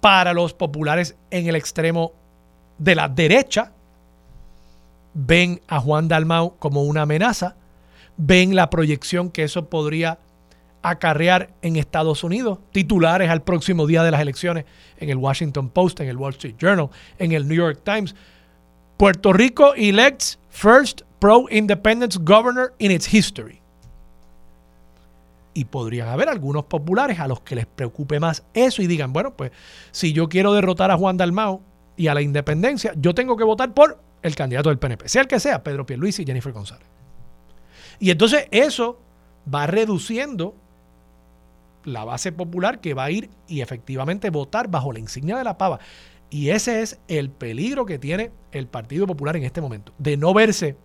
para 0.00 0.32
los 0.32 0.54
populares 0.54 1.16
en 1.30 1.48
el 1.48 1.56
extremo 1.56 2.12
de 2.78 2.94
la 2.94 3.08
derecha, 3.08 3.72
ven 5.14 5.60
a 5.66 5.80
Juan 5.80 6.08
Dalmau 6.08 6.56
como 6.58 6.84
una 6.84 7.02
amenaza 7.02 7.56
ven 8.18 8.54
la 8.54 8.68
proyección 8.68 9.30
que 9.30 9.44
eso 9.44 9.70
podría 9.70 10.18
acarrear 10.82 11.50
en 11.62 11.76
Estados 11.76 12.22
Unidos, 12.22 12.58
titulares 12.72 13.30
al 13.30 13.42
próximo 13.42 13.86
día 13.86 14.02
de 14.02 14.10
las 14.10 14.20
elecciones 14.20 14.64
en 14.98 15.08
el 15.08 15.16
Washington 15.16 15.70
Post, 15.70 16.00
en 16.00 16.08
el 16.08 16.16
Wall 16.16 16.32
Street 16.32 16.56
Journal, 16.58 16.90
en 17.18 17.32
el 17.32 17.48
New 17.48 17.56
York 17.56 17.80
Times. 17.84 18.14
Puerto 18.96 19.32
Rico 19.32 19.74
elects 19.74 20.38
first 20.50 21.02
pro-independence 21.18 22.18
governor 22.18 22.74
in 22.78 22.90
its 22.90 23.12
history. 23.12 23.60
Y 25.54 25.64
podrían 25.64 26.08
haber 26.08 26.28
algunos 26.28 26.64
populares 26.64 27.18
a 27.18 27.26
los 27.26 27.40
que 27.40 27.56
les 27.56 27.66
preocupe 27.66 28.20
más 28.20 28.44
eso 28.54 28.80
y 28.80 28.86
digan, 28.86 29.12
bueno, 29.12 29.34
pues 29.34 29.50
si 29.90 30.12
yo 30.12 30.28
quiero 30.28 30.52
derrotar 30.52 30.90
a 30.90 30.96
Juan 30.96 31.16
Dalmao 31.16 31.62
y 31.96 32.06
a 32.06 32.14
la 32.14 32.22
independencia, 32.22 32.92
yo 32.96 33.14
tengo 33.14 33.36
que 33.36 33.44
votar 33.44 33.74
por 33.74 34.00
el 34.22 34.34
candidato 34.36 34.68
del 34.68 34.78
PNP, 34.78 35.08
sea 35.08 35.22
el 35.22 35.28
que 35.28 35.40
sea, 35.40 35.62
Pedro 35.64 35.84
Pierluisi 35.84 36.22
y 36.22 36.26
Jennifer 36.26 36.52
González. 36.52 36.86
Y 37.98 38.10
entonces 38.10 38.46
eso 38.50 39.00
va 39.52 39.66
reduciendo 39.66 40.54
la 41.84 42.04
base 42.04 42.32
popular 42.32 42.80
que 42.80 42.94
va 42.94 43.04
a 43.04 43.10
ir 43.10 43.30
y 43.46 43.60
efectivamente 43.60 44.30
votar 44.30 44.68
bajo 44.68 44.92
la 44.92 44.98
insignia 44.98 45.36
de 45.36 45.44
la 45.44 45.58
pava. 45.58 45.80
Y 46.30 46.50
ese 46.50 46.82
es 46.82 47.00
el 47.08 47.30
peligro 47.30 47.86
que 47.86 47.98
tiene 47.98 48.30
el 48.52 48.66
Partido 48.66 49.06
Popular 49.06 49.36
en 49.36 49.44
este 49.44 49.60
momento, 49.60 49.92
de 49.98 50.16
no 50.16 50.34
verse 50.34 50.76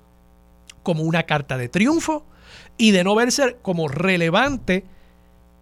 como 0.84 1.04
una 1.04 1.24
carta 1.24 1.58
de 1.58 1.70
triunfo 1.70 2.26
y 2.78 2.92
de 2.92 3.04
no 3.04 3.16
verse 3.16 3.58
como 3.62 3.88
relevante 3.88 4.86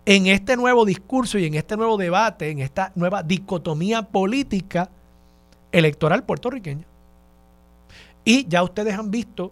en 0.06 0.28
este 0.28 0.58
nuevo 0.58 0.86
discurso 0.86 1.38
y 1.38 1.46
en 1.46 1.54
este 1.54 1.78
nuevo 1.78 1.98
debate, 1.98 2.50
en 2.50 2.60
esta 2.60 2.92
nueva 2.96 3.24
dicotomía 3.24 4.02
política 4.04 4.90
electoral 5.72 6.24
puertorriqueña. 6.24 6.86
Y 8.26 8.48
ya 8.48 8.64
ustedes 8.64 8.96
han 8.96 9.12
visto 9.12 9.52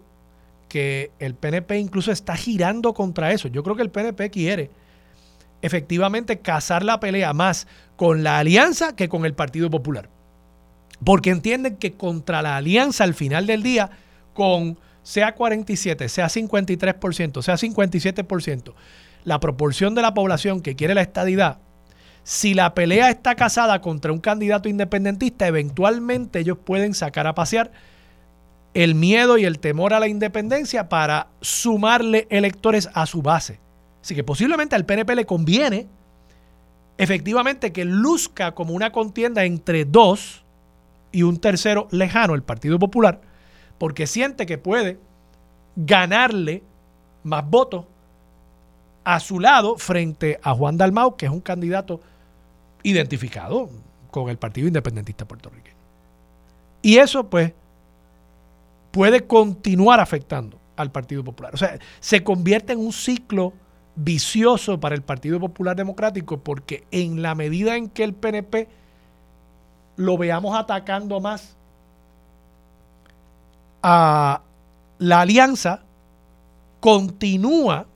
que 0.67 1.11
el 1.19 1.33
PNP 1.35 1.79
incluso 1.79 2.11
está 2.11 2.35
girando 2.35 2.93
contra 2.93 3.31
eso. 3.31 3.47
Yo 3.47 3.63
creo 3.63 3.75
que 3.75 3.81
el 3.81 3.89
PNP 3.89 4.29
quiere 4.29 4.69
efectivamente 5.61 6.39
cazar 6.39 6.83
la 6.83 6.99
pelea 6.99 7.33
más 7.33 7.67
con 7.95 8.23
la 8.23 8.39
alianza 8.39 8.95
que 8.95 9.09
con 9.09 9.25
el 9.25 9.33
Partido 9.33 9.69
Popular. 9.69 10.09
Porque 11.03 11.31
entienden 11.31 11.77
que 11.77 11.93
contra 11.93 12.41
la 12.41 12.57
alianza 12.57 13.03
al 13.03 13.13
final 13.13 13.47
del 13.47 13.63
día, 13.63 13.89
con 14.33 14.77
sea 15.09 15.33
47, 15.33 16.07
sea 16.07 16.27
53%, 16.27 17.41
sea 17.41 17.55
57%, 17.55 18.73
la 19.23 19.39
proporción 19.39 19.95
de 19.95 20.03
la 20.03 20.13
población 20.13 20.61
que 20.61 20.75
quiere 20.75 20.93
la 20.93 21.01
estadidad, 21.01 21.57
si 22.21 22.53
la 22.53 22.75
pelea 22.75 23.09
está 23.09 23.33
casada 23.33 23.81
contra 23.81 24.11
un 24.11 24.19
candidato 24.19 24.69
independentista, 24.69 25.47
eventualmente 25.47 26.37
ellos 26.37 26.59
pueden 26.63 26.93
sacar 26.93 27.25
a 27.25 27.33
pasear 27.33 27.71
el 28.75 28.93
miedo 28.93 29.39
y 29.39 29.45
el 29.45 29.57
temor 29.57 29.95
a 29.95 29.99
la 29.99 30.07
independencia 30.07 30.89
para 30.89 31.29
sumarle 31.41 32.27
electores 32.29 32.87
a 32.93 33.07
su 33.07 33.23
base. 33.23 33.59
Así 34.03 34.13
que 34.13 34.23
posiblemente 34.23 34.75
al 34.75 34.85
PNP 34.85 35.15
le 35.15 35.25
conviene 35.25 35.87
efectivamente 36.99 37.71
que 37.71 37.83
luzca 37.83 38.51
como 38.51 38.75
una 38.75 38.91
contienda 38.91 39.43
entre 39.43 39.85
dos 39.85 40.45
y 41.11 41.23
un 41.23 41.39
tercero 41.39 41.87
lejano, 41.89 42.35
el 42.35 42.43
Partido 42.43 42.77
Popular, 42.77 43.21
porque 43.79 44.05
siente 44.05 44.45
que 44.45 44.59
puede 44.59 44.99
ganarle 45.75 46.61
más 47.23 47.49
votos 47.49 47.85
a 49.03 49.19
su 49.19 49.39
lado 49.39 49.77
frente 49.77 50.39
a 50.43 50.53
Juan 50.53 50.77
Dalmau, 50.77 51.15
que 51.15 51.25
es 51.25 51.31
un 51.31 51.41
candidato 51.41 51.99
identificado 52.83 53.69
con 54.11 54.29
el 54.29 54.37
Partido 54.37 54.67
Independentista 54.67 55.27
puertorriqueño. 55.27 55.75
Y 56.81 56.97
eso, 56.97 57.27
pues, 57.27 57.53
puede 58.91 59.25
continuar 59.25 59.99
afectando 59.99 60.59
al 60.75 60.91
Partido 60.91 61.23
Popular. 61.23 61.53
O 61.53 61.57
sea, 61.57 61.79
se 61.99 62.23
convierte 62.23 62.73
en 62.73 62.79
un 62.79 62.93
ciclo 62.93 63.53
vicioso 63.95 64.79
para 64.79 64.95
el 64.95 65.01
Partido 65.01 65.39
Popular 65.39 65.75
Democrático 65.75 66.41
porque 66.41 66.85
en 66.91 67.21
la 67.21 67.35
medida 67.35 67.75
en 67.75 67.89
que 67.89 68.03
el 68.03 68.13
PNP 68.13 68.67
lo 69.97 70.17
veamos 70.17 70.57
atacando 70.57 71.19
más 71.19 71.57
a 73.81 74.41
la 74.99 75.21
alianza, 75.21 75.83
continúa 76.79 77.87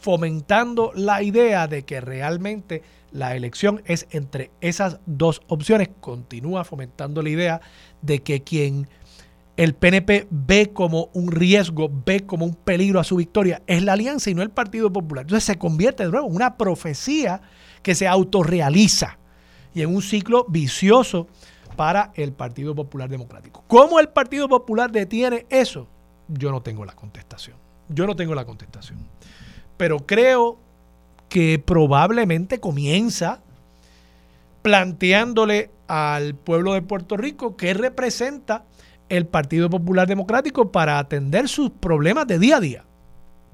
fomentando 0.00 0.92
la 0.94 1.22
idea 1.22 1.66
de 1.66 1.84
que 1.84 2.00
realmente 2.00 2.82
la 3.12 3.36
elección 3.36 3.82
es 3.86 4.06
entre 4.10 4.50
esas 4.60 4.98
dos 5.06 5.40
opciones, 5.46 5.88
continúa 6.00 6.64
fomentando 6.64 7.22
la 7.22 7.30
idea 7.30 7.60
de 8.02 8.22
que 8.22 8.42
quien 8.42 8.88
el 9.56 9.74
PNP 9.74 10.26
ve 10.30 10.72
como 10.72 11.10
un 11.14 11.30
riesgo, 11.30 11.90
ve 12.04 12.26
como 12.26 12.44
un 12.44 12.54
peligro 12.54 12.98
a 12.98 13.04
su 13.04 13.16
victoria, 13.16 13.62
es 13.66 13.84
la 13.84 13.92
alianza 13.92 14.30
y 14.30 14.34
no 14.34 14.42
el 14.42 14.50
Partido 14.50 14.92
Popular. 14.92 15.22
Entonces 15.22 15.44
se 15.44 15.58
convierte 15.58 16.04
de 16.04 16.10
nuevo 16.10 16.26
en 16.26 16.34
una 16.34 16.56
profecía 16.56 17.40
que 17.82 17.94
se 17.94 18.08
autorrealiza 18.08 19.16
y 19.74 19.82
en 19.82 19.94
un 19.94 20.02
ciclo 20.02 20.44
vicioso 20.48 21.28
para 21.76 22.12
el 22.14 22.32
Partido 22.32 22.74
Popular 22.74 23.08
Democrático. 23.08 23.64
¿Cómo 23.68 24.00
el 24.00 24.08
Partido 24.08 24.48
Popular 24.48 24.90
detiene 24.90 25.46
eso? 25.50 25.86
Yo 26.28 26.50
no 26.50 26.62
tengo 26.62 26.84
la 26.84 26.94
contestación. 26.94 27.56
Yo 27.88 28.06
no 28.06 28.16
tengo 28.16 28.34
la 28.34 28.44
contestación. 28.44 28.98
Pero 29.76 29.98
creo 30.06 30.58
que 31.28 31.58
probablemente 31.58 32.60
comienza 32.60 33.40
planteándole 34.62 35.70
al 35.88 36.34
pueblo 36.34 36.74
de 36.74 36.82
Puerto 36.82 37.16
Rico 37.16 37.56
que 37.56 37.74
representa 37.74 38.64
el 39.08 39.26
Partido 39.26 39.68
Popular 39.68 40.08
Democrático 40.08 40.72
para 40.72 40.98
atender 40.98 41.48
sus 41.48 41.70
problemas 41.70 42.26
de 42.26 42.38
día 42.38 42.56
a 42.56 42.60
día. 42.60 42.84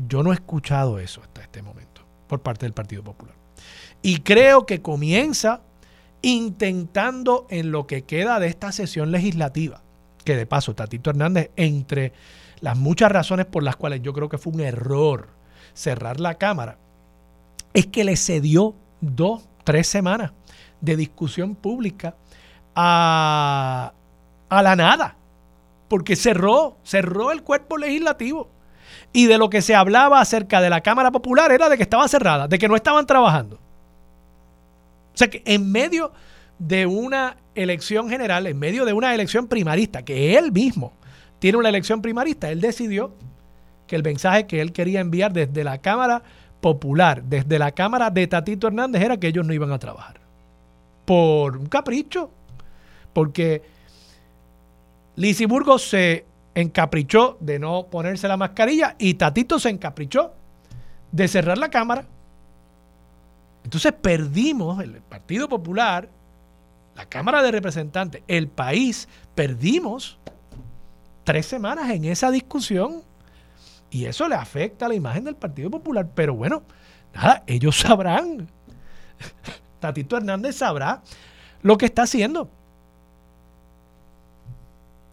Yo 0.06 0.22
no 0.22 0.30
he 0.30 0.34
escuchado 0.34 0.98
eso 0.98 1.20
hasta 1.22 1.42
este 1.42 1.62
momento 1.62 2.02
por 2.28 2.40
parte 2.40 2.66
del 2.66 2.72
Partido 2.72 3.02
Popular. 3.02 3.34
Y 4.02 4.18
creo 4.18 4.66
que 4.66 4.80
comienza 4.80 5.62
intentando 6.22 7.46
en 7.50 7.70
lo 7.70 7.86
que 7.86 8.02
queda 8.02 8.38
de 8.38 8.48
esta 8.48 8.72
sesión 8.72 9.10
legislativa, 9.10 9.82
que 10.24 10.36
de 10.36 10.46
paso 10.46 10.74
Tatito 10.74 11.10
Hernández, 11.10 11.50
entre 11.56 12.12
las 12.60 12.76
muchas 12.76 13.10
razones 13.10 13.46
por 13.46 13.62
las 13.62 13.76
cuales 13.76 14.02
yo 14.02 14.12
creo 14.12 14.28
que 14.28 14.38
fue 14.38 14.52
un 14.52 14.60
error 14.60 15.28
cerrar 15.72 16.20
la 16.20 16.34
Cámara, 16.34 16.78
es 17.72 17.86
que 17.86 18.04
le 18.04 18.16
cedió 18.16 18.74
dos, 19.00 19.42
tres 19.64 19.86
semanas 19.86 20.32
de 20.80 20.96
discusión 20.96 21.54
pública 21.54 22.14
a, 22.74 23.92
a 24.48 24.62
la 24.62 24.76
nada 24.76 25.16
porque 25.90 26.14
cerró, 26.14 26.76
cerró 26.84 27.32
el 27.32 27.42
cuerpo 27.42 27.76
legislativo. 27.76 28.48
Y 29.12 29.26
de 29.26 29.38
lo 29.38 29.50
que 29.50 29.60
se 29.60 29.74
hablaba 29.74 30.20
acerca 30.20 30.60
de 30.60 30.70
la 30.70 30.82
Cámara 30.82 31.10
Popular 31.10 31.50
era 31.50 31.68
de 31.68 31.76
que 31.76 31.82
estaba 31.82 32.06
cerrada, 32.06 32.46
de 32.46 32.58
que 32.60 32.68
no 32.68 32.76
estaban 32.76 33.06
trabajando. 33.06 33.58
O 35.14 35.16
sea 35.16 35.28
que 35.28 35.42
en 35.44 35.70
medio 35.70 36.12
de 36.58 36.86
una 36.86 37.36
elección 37.54 38.08
general, 38.08 38.46
en 38.46 38.58
medio 38.58 38.84
de 38.84 38.92
una 38.92 39.14
elección 39.14 39.48
primarista, 39.48 40.04
que 40.04 40.36
él 40.36 40.52
mismo 40.52 40.92
tiene 41.38 41.58
una 41.58 41.68
elección 41.68 42.02
primarista, 42.02 42.50
él 42.50 42.60
decidió 42.60 43.14
que 43.86 43.96
el 43.96 44.02
mensaje 44.02 44.46
que 44.46 44.60
él 44.60 44.72
quería 44.72 45.00
enviar 45.00 45.32
desde 45.32 45.64
la 45.64 45.78
Cámara 45.78 46.22
Popular, 46.60 47.22
desde 47.24 47.58
la 47.58 47.72
Cámara 47.72 48.10
de 48.10 48.26
Tatito 48.26 48.66
Hernández, 48.66 49.02
era 49.02 49.16
que 49.18 49.28
ellos 49.28 49.46
no 49.46 49.52
iban 49.52 49.72
a 49.72 49.78
trabajar. 49.78 50.20
Por 51.04 51.56
un 51.56 51.66
capricho. 51.66 52.30
Porque 53.12 53.62
Lisiburgo 55.16 55.78
se 55.78 56.24
encaprichó 56.54 57.36
de 57.40 57.58
no 57.58 57.86
ponerse 57.90 58.28
la 58.28 58.36
mascarilla 58.36 58.94
y 58.98 59.14
Tatito 59.14 59.58
se 59.58 59.70
encaprichó 59.70 60.32
de 61.10 61.26
cerrar 61.26 61.58
la 61.58 61.70
Cámara. 61.70 62.04
Entonces 63.70 63.92
perdimos 63.92 64.82
el 64.82 65.00
Partido 65.00 65.48
Popular, 65.48 66.08
la 66.96 67.06
Cámara 67.06 67.40
de 67.40 67.52
Representantes, 67.52 68.20
el 68.26 68.48
país, 68.48 69.08
perdimos 69.36 70.18
tres 71.22 71.46
semanas 71.46 71.88
en 71.90 72.04
esa 72.06 72.32
discusión 72.32 73.04
y 73.88 74.06
eso 74.06 74.26
le 74.26 74.34
afecta 74.34 74.86
a 74.86 74.88
la 74.88 74.96
imagen 74.96 75.22
del 75.22 75.36
Partido 75.36 75.70
Popular. 75.70 76.08
Pero 76.16 76.34
bueno, 76.34 76.64
nada, 77.14 77.44
ellos 77.46 77.78
sabrán. 77.78 78.48
Tatito 79.78 80.16
Hernández 80.16 80.56
sabrá 80.56 81.00
lo 81.62 81.78
que 81.78 81.86
está 81.86 82.02
haciendo. 82.02 82.50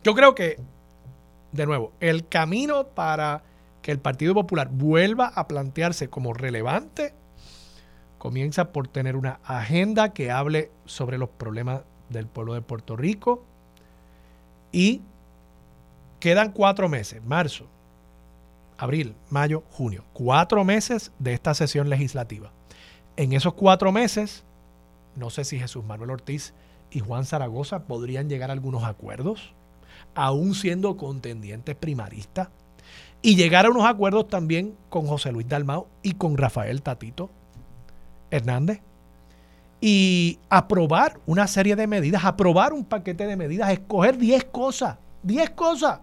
Yo 0.02 0.16
creo 0.16 0.34
que, 0.34 0.60
de 1.52 1.66
nuevo, 1.68 1.92
el 2.00 2.28
camino 2.28 2.88
para 2.88 3.44
que 3.84 3.92
el 3.92 4.00
Partido 4.00 4.34
Popular 4.34 4.68
vuelva 4.72 5.28
a 5.28 5.48
plantearse 5.48 6.10
como 6.10 6.34
relevante 6.34 7.14
comienza 8.18 8.72
por 8.72 8.88
tener 8.88 9.16
una 9.16 9.40
agenda 9.44 10.14
que 10.14 10.32
hable 10.32 10.72
sobre 10.86 11.18
los 11.18 11.30
problemas 11.30 11.82
del 12.10 12.28
pueblo 12.28 12.54
de 12.54 12.62
Puerto 12.62 12.96
Rico 12.96 13.44
y 14.72 15.02
quedan 16.20 16.52
cuatro 16.52 16.90
meses, 16.90 17.24
marzo, 17.24 17.68
abril, 18.78 19.16
mayo, 19.30 19.64
junio, 19.72 20.04
cuatro 20.14 20.64
meses 20.64 21.12
de 21.20 21.34
esta 21.34 21.54
sesión 21.54 21.90
legislativa. 21.90 22.52
En 23.16 23.34
esos 23.34 23.54
cuatro 23.54 23.92
meses, 23.92 24.44
no 25.16 25.30
sé 25.30 25.44
si 25.44 25.60
Jesús 25.60 25.84
Manuel 25.86 26.12
Ortiz 26.12 26.54
y 26.92 27.00
Juan 27.00 27.26
Zaragoza 27.26 27.84
podrían 27.84 28.30
llegar 28.30 28.50
a 28.50 28.54
algunos 28.54 28.84
acuerdos 28.84 29.54
aún 30.16 30.56
siendo 30.56 30.98
contendientes 30.98 31.76
primaristas, 31.76 32.50
y 33.22 33.36
llegar 33.36 33.66
a 33.66 33.70
unos 33.70 33.86
acuerdos 33.86 34.28
también 34.28 34.76
con 34.90 35.08
José 35.08 35.32
Luis 35.32 35.48
Dalmau 35.48 35.88
y 36.04 36.14
con 36.14 36.38
Rafael 36.38 36.82
Tatito 36.82 37.30
Hernández, 38.32 38.82
y 39.80 40.40
aprobar 40.50 41.20
una 41.26 41.48
serie 41.48 41.76
de 41.76 41.88
medidas, 41.88 42.26
aprobar 42.26 42.74
un 42.74 42.84
paquete 42.84 43.28
de 43.28 43.36
medidas, 43.36 43.72
escoger 43.72 44.18
10 44.18 44.46
cosas, 44.46 44.98
10 45.24 45.52
cosas 45.52 46.00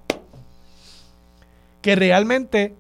que 1.83 1.97
realmente 1.97 2.75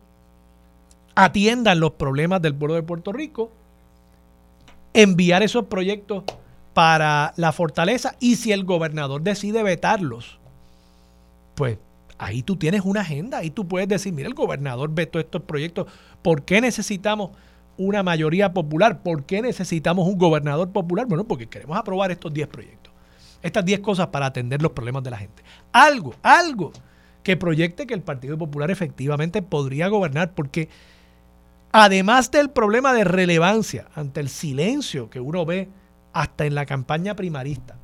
atiendan 1.14 1.80
los 1.80 1.92
problemas 1.92 2.40
del 2.42 2.54
pueblo 2.54 2.74
de 2.74 2.82
Puerto 2.82 3.12
Rico, 3.12 3.50
enviar 4.92 5.42
esos 5.42 5.64
proyectos 5.66 6.24
para 6.72 7.32
la 7.36 7.52
fortaleza 7.52 8.14
y 8.20 8.36
si 8.36 8.52
el 8.52 8.64
gobernador 8.64 9.22
decide 9.22 9.62
vetarlos, 9.62 10.38
pues 11.54 11.78
ahí 12.18 12.42
tú 12.42 12.56
tienes 12.56 12.82
una 12.84 13.00
agenda, 13.00 13.38
ahí 13.38 13.50
tú 13.50 13.66
puedes 13.66 13.88
decir, 13.88 14.12
mira, 14.12 14.28
el 14.28 14.34
gobernador 14.34 14.90
vetó 14.92 15.18
estos 15.18 15.42
proyectos, 15.42 15.86
¿por 16.22 16.44
qué 16.44 16.60
necesitamos 16.60 17.30
una 17.76 18.02
mayoría 18.02 18.52
popular? 18.52 19.02
¿Por 19.02 19.24
qué 19.24 19.42
necesitamos 19.42 20.06
un 20.06 20.18
gobernador 20.18 20.70
popular? 20.70 21.06
Bueno, 21.06 21.24
porque 21.24 21.48
queremos 21.48 21.76
aprobar 21.76 22.10
estos 22.10 22.32
10 22.32 22.48
proyectos, 22.48 22.92
estas 23.42 23.64
10 23.64 23.80
cosas 23.80 24.08
para 24.08 24.26
atender 24.26 24.62
los 24.62 24.72
problemas 24.72 25.02
de 25.02 25.10
la 25.10 25.18
gente. 25.18 25.42
Algo, 25.72 26.14
algo 26.22 26.72
que 27.22 27.36
proyecte 27.36 27.86
que 27.86 27.94
el 27.94 28.02
Partido 28.02 28.38
Popular 28.38 28.70
efectivamente 28.70 29.42
podría 29.42 29.88
gobernar, 29.88 30.32
porque 30.34 30.68
además 31.72 32.30
del 32.30 32.50
problema 32.50 32.92
de 32.92 33.04
relevancia 33.04 33.86
ante 33.94 34.20
el 34.20 34.28
silencio 34.28 35.10
que 35.10 35.20
uno 35.20 35.44
ve 35.44 35.68
hasta 36.12 36.46
en 36.46 36.54
la 36.54 36.66
campaña 36.66 37.16
primarista, 37.16 37.76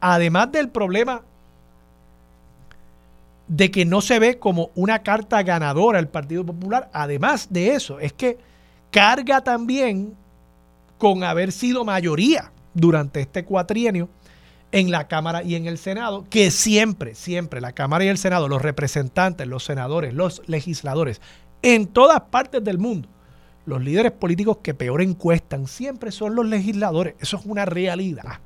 además 0.00 0.52
del 0.52 0.68
problema 0.68 1.22
de 3.48 3.70
que 3.70 3.84
no 3.84 4.00
se 4.00 4.18
ve 4.18 4.38
como 4.38 4.70
una 4.74 5.02
carta 5.02 5.42
ganadora 5.42 5.98
el 5.98 6.08
Partido 6.08 6.44
Popular, 6.44 6.90
además 6.92 7.48
de 7.50 7.74
eso, 7.74 7.98
es 7.98 8.12
que 8.12 8.38
carga 8.92 9.40
también 9.40 10.14
con 10.98 11.24
haber 11.24 11.50
sido 11.50 11.84
mayoría 11.84 12.52
durante 12.74 13.20
este 13.20 13.44
cuatrienio 13.44 14.08
en 14.70 14.90
la 14.90 15.08
Cámara 15.08 15.42
y 15.42 15.56
en 15.56 15.66
el 15.66 15.76
Senado, 15.78 16.24
que 16.30 16.50
siempre, 16.50 17.14
siempre 17.16 17.60
la 17.60 17.72
Cámara 17.72 18.04
y 18.04 18.08
el 18.08 18.18
Senado, 18.18 18.48
los 18.48 18.62
representantes, 18.62 19.48
los 19.48 19.64
senadores, 19.64 20.14
los 20.14 20.42
legisladores, 20.46 21.20
en 21.62 21.88
todas 21.88 22.20
partes 22.22 22.62
del 22.62 22.78
mundo, 22.78 23.08
los 23.66 23.82
líderes 23.82 24.12
políticos 24.12 24.58
que 24.62 24.74
peor 24.74 25.02
encuestan 25.02 25.66
siempre 25.66 26.12
son 26.12 26.34
los 26.34 26.46
legisladores. 26.46 27.14
Eso 27.20 27.36
es 27.36 27.46
una 27.46 27.64
realidad. 27.64 28.40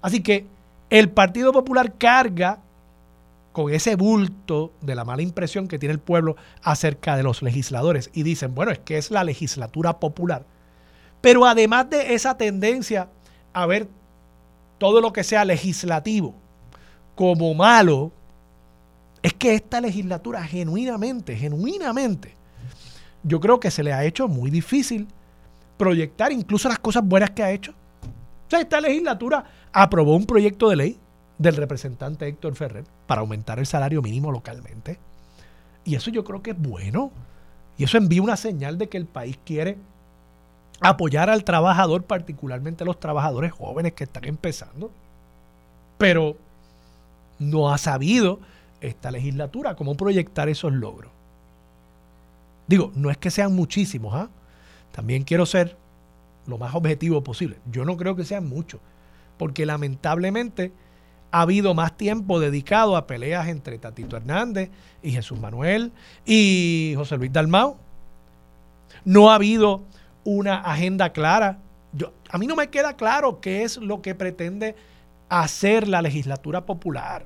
Así 0.00 0.22
que 0.22 0.46
el 0.90 1.10
Partido 1.10 1.52
Popular 1.52 1.94
carga 1.98 2.58
con 3.52 3.72
ese 3.72 3.96
bulto 3.96 4.72
de 4.80 4.94
la 4.94 5.04
mala 5.04 5.22
impresión 5.22 5.68
que 5.68 5.78
tiene 5.78 5.92
el 5.92 5.98
pueblo 6.00 6.36
acerca 6.62 7.16
de 7.16 7.22
los 7.22 7.42
legisladores 7.42 8.10
y 8.12 8.22
dicen, 8.22 8.54
bueno, 8.54 8.72
es 8.72 8.78
que 8.78 8.98
es 8.98 9.10
la 9.10 9.24
legislatura 9.24 10.00
popular. 10.00 10.44
Pero 11.20 11.46
además 11.46 11.88
de 11.90 12.14
esa 12.14 12.36
tendencia 12.36 13.08
a 13.52 13.66
ver 13.66 13.88
todo 14.78 15.00
lo 15.00 15.12
que 15.12 15.22
sea 15.22 15.44
legislativo 15.44 16.34
como 17.14 17.54
malo, 17.54 18.10
es 19.22 19.34
que 19.34 19.54
esta 19.54 19.80
legislatura 19.80 20.42
genuinamente, 20.42 21.36
genuinamente, 21.36 22.34
yo 23.22 23.38
creo 23.38 23.60
que 23.60 23.70
se 23.70 23.84
le 23.84 23.92
ha 23.92 24.04
hecho 24.04 24.26
muy 24.26 24.50
difícil 24.50 25.06
proyectar 25.76 26.32
incluso 26.32 26.68
las 26.68 26.78
cosas 26.78 27.04
buenas 27.04 27.30
que 27.30 27.42
ha 27.42 27.52
hecho. 27.52 27.72
O 27.72 28.50
sea, 28.50 28.60
esta 28.60 28.80
legislatura 28.80 29.44
aprobó 29.72 30.16
un 30.16 30.26
proyecto 30.26 30.68
de 30.68 30.76
ley 30.76 30.98
del 31.38 31.56
representante 31.56 32.26
Héctor 32.26 32.54
Ferrer 32.54 32.84
para 33.06 33.20
aumentar 33.20 33.58
el 33.58 33.66
salario 33.66 34.02
mínimo 34.02 34.30
localmente. 34.30 34.98
Y 35.84 35.94
eso 35.94 36.10
yo 36.10 36.24
creo 36.24 36.42
que 36.42 36.52
es 36.52 36.58
bueno. 36.58 37.10
Y 37.76 37.84
eso 37.84 37.96
envía 37.96 38.22
una 38.22 38.36
señal 38.36 38.78
de 38.78 38.88
que 38.88 38.98
el 38.98 39.06
país 39.06 39.38
quiere 39.44 39.76
apoyar 40.80 41.30
al 41.30 41.44
trabajador, 41.44 42.04
particularmente 42.04 42.84
a 42.84 42.86
los 42.86 43.00
trabajadores 43.00 43.52
jóvenes 43.52 43.92
que 43.94 44.04
están 44.04 44.24
empezando. 44.24 44.90
Pero 45.98 46.36
no 47.38 47.72
ha 47.72 47.78
sabido 47.78 48.40
esta 48.80 49.10
legislatura 49.10 49.74
cómo 49.74 49.96
proyectar 49.96 50.48
esos 50.48 50.72
logros. 50.72 51.10
Digo, 52.66 52.92
no 52.94 53.10
es 53.10 53.16
que 53.16 53.30
sean 53.30 53.54
muchísimos, 53.54 54.14
¿ah? 54.14 54.28
También 54.92 55.24
quiero 55.24 55.46
ser 55.46 55.76
lo 56.46 56.58
más 56.58 56.74
objetivo 56.74 57.22
posible. 57.22 57.58
Yo 57.70 57.84
no 57.84 57.96
creo 57.96 58.16
que 58.16 58.24
sean 58.24 58.48
muchos, 58.48 58.80
porque 59.38 59.66
lamentablemente 59.66 60.72
ha 61.32 61.40
habido 61.40 61.74
más 61.74 61.96
tiempo 61.96 62.38
dedicado 62.38 62.96
a 62.96 63.06
peleas 63.06 63.48
entre 63.48 63.78
Tatito 63.78 64.16
Hernández 64.16 64.70
y 65.02 65.10
Jesús 65.10 65.40
Manuel 65.40 65.90
y 66.24 66.92
José 66.96 67.16
Luis 67.16 67.32
Dalmau. 67.32 67.76
No 69.04 69.30
ha 69.30 69.36
habido 69.36 69.82
una 70.24 70.56
agenda 70.60 71.12
clara. 71.12 71.58
Yo, 71.94 72.12
a 72.30 72.38
mí 72.38 72.46
no 72.46 72.54
me 72.54 72.68
queda 72.68 72.96
claro 72.96 73.40
qué 73.40 73.62
es 73.62 73.78
lo 73.78 74.02
que 74.02 74.14
pretende 74.14 74.76
hacer 75.30 75.88
la 75.88 76.02
legislatura 76.02 76.66
popular 76.66 77.24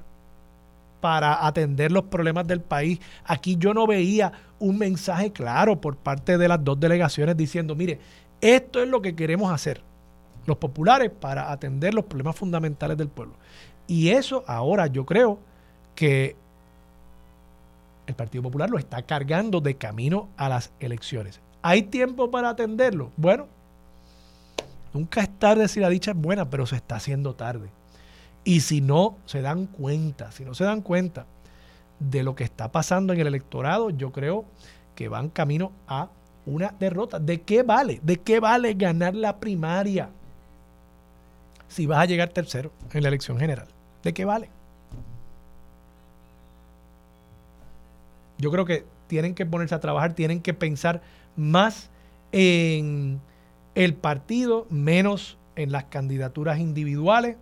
para 1.00 1.44
atender 1.44 1.90
los 1.90 2.04
problemas 2.04 2.46
del 2.46 2.60
país. 2.60 3.00
Aquí 3.24 3.56
yo 3.58 3.74
no 3.74 3.86
veía 3.86 4.32
un 4.60 4.78
mensaje 4.78 5.32
claro 5.32 5.80
por 5.80 5.96
parte 5.96 6.38
de 6.38 6.48
las 6.48 6.62
dos 6.62 6.78
delegaciones 6.78 7.36
diciendo, 7.36 7.74
mire, 7.74 7.98
esto 8.40 8.82
es 8.82 8.88
lo 8.88 9.02
que 9.02 9.16
queremos 9.16 9.52
hacer, 9.52 9.82
los 10.46 10.56
populares, 10.56 11.10
para 11.10 11.50
atender 11.50 11.92
los 11.92 12.04
problemas 12.04 12.36
fundamentales 12.36 12.96
del 12.96 13.08
pueblo. 13.08 13.34
Y 13.86 14.10
eso 14.10 14.44
ahora 14.46 14.86
yo 14.86 15.04
creo 15.04 15.38
que 15.94 16.36
el 18.06 18.14
Partido 18.14 18.42
Popular 18.42 18.70
lo 18.70 18.78
está 18.78 19.02
cargando 19.02 19.60
de 19.60 19.76
camino 19.76 20.28
a 20.36 20.48
las 20.48 20.70
elecciones. 20.80 21.40
¿Hay 21.62 21.82
tiempo 21.82 22.30
para 22.30 22.50
atenderlo? 22.50 23.10
Bueno, 23.16 23.48
nunca 24.94 25.20
es 25.20 25.38
tarde 25.38 25.66
si 25.68 25.80
la 25.80 25.88
dicha 25.88 26.12
es 26.12 26.16
buena, 26.16 26.48
pero 26.48 26.66
se 26.66 26.76
está 26.76 26.96
haciendo 26.96 27.34
tarde. 27.34 27.68
Y 28.44 28.60
si 28.60 28.80
no 28.80 29.16
se 29.24 29.42
dan 29.42 29.66
cuenta, 29.66 30.30
si 30.30 30.44
no 30.44 30.54
se 30.54 30.62
dan 30.62 30.82
cuenta 30.82 31.26
de 31.98 32.22
lo 32.22 32.36
que 32.36 32.44
está 32.44 32.70
pasando 32.70 33.12
en 33.12 33.20
el 33.20 33.26
electorado, 33.26 33.90
yo 33.90 34.12
creo 34.12 34.44
que 34.94 35.08
van 35.08 35.28
camino 35.28 35.72
a 35.88 36.08
una 36.44 36.72
derrota. 36.78 37.18
¿De 37.18 37.40
qué 37.40 37.64
vale? 37.64 38.00
¿De 38.04 38.18
qué 38.18 38.38
vale 38.38 38.74
ganar 38.74 39.16
la 39.16 39.40
primaria 39.40 40.10
si 41.68 41.86
vas 41.86 41.98
a 42.00 42.04
llegar 42.06 42.30
tercero 42.30 42.72
en 42.92 43.02
la 43.02 43.08
elección 43.08 43.38
general? 43.38 43.66
¿De 44.02 44.12
qué 44.12 44.24
vale? 44.24 44.48
Yo 48.38 48.50
creo 48.50 48.64
que 48.64 48.84
tienen 49.06 49.34
que 49.34 49.46
ponerse 49.46 49.74
a 49.74 49.80
trabajar, 49.80 50.14
tienen 50.14 50.40
que 50.40 50.54
pensar 50.54 51.02
más 51.36 51.90
en 52.32 53.20
el 53.74 53.94
partido, 53.94 54.66
menos 54.70 55.38
en 55.54 55.72
las 55.72 55.84
candidaturas 55.84 56.58
individuales. 56.58 57.36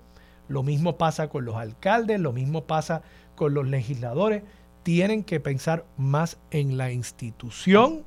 Lo 0.49 0.63
mismo 0.63 0.97
pasa 0.97 1.29
con 1.29 1.45
los 1.45 1.57
alcaldes, 1.57 2.21
lo 2.21 2.33
mismo 2.33 2.65
pasa 2.65 3.03
con 3.35 3.55
los 3.55 3.67
legisladores. 3.67 4.43
Tienen 4.83 5.25
que 5.25 5.41
pensar 5.41 5.85
más 5.97 6.37
en 6.51 6.77
la 6.77 6.93
institución, 6.93 8.05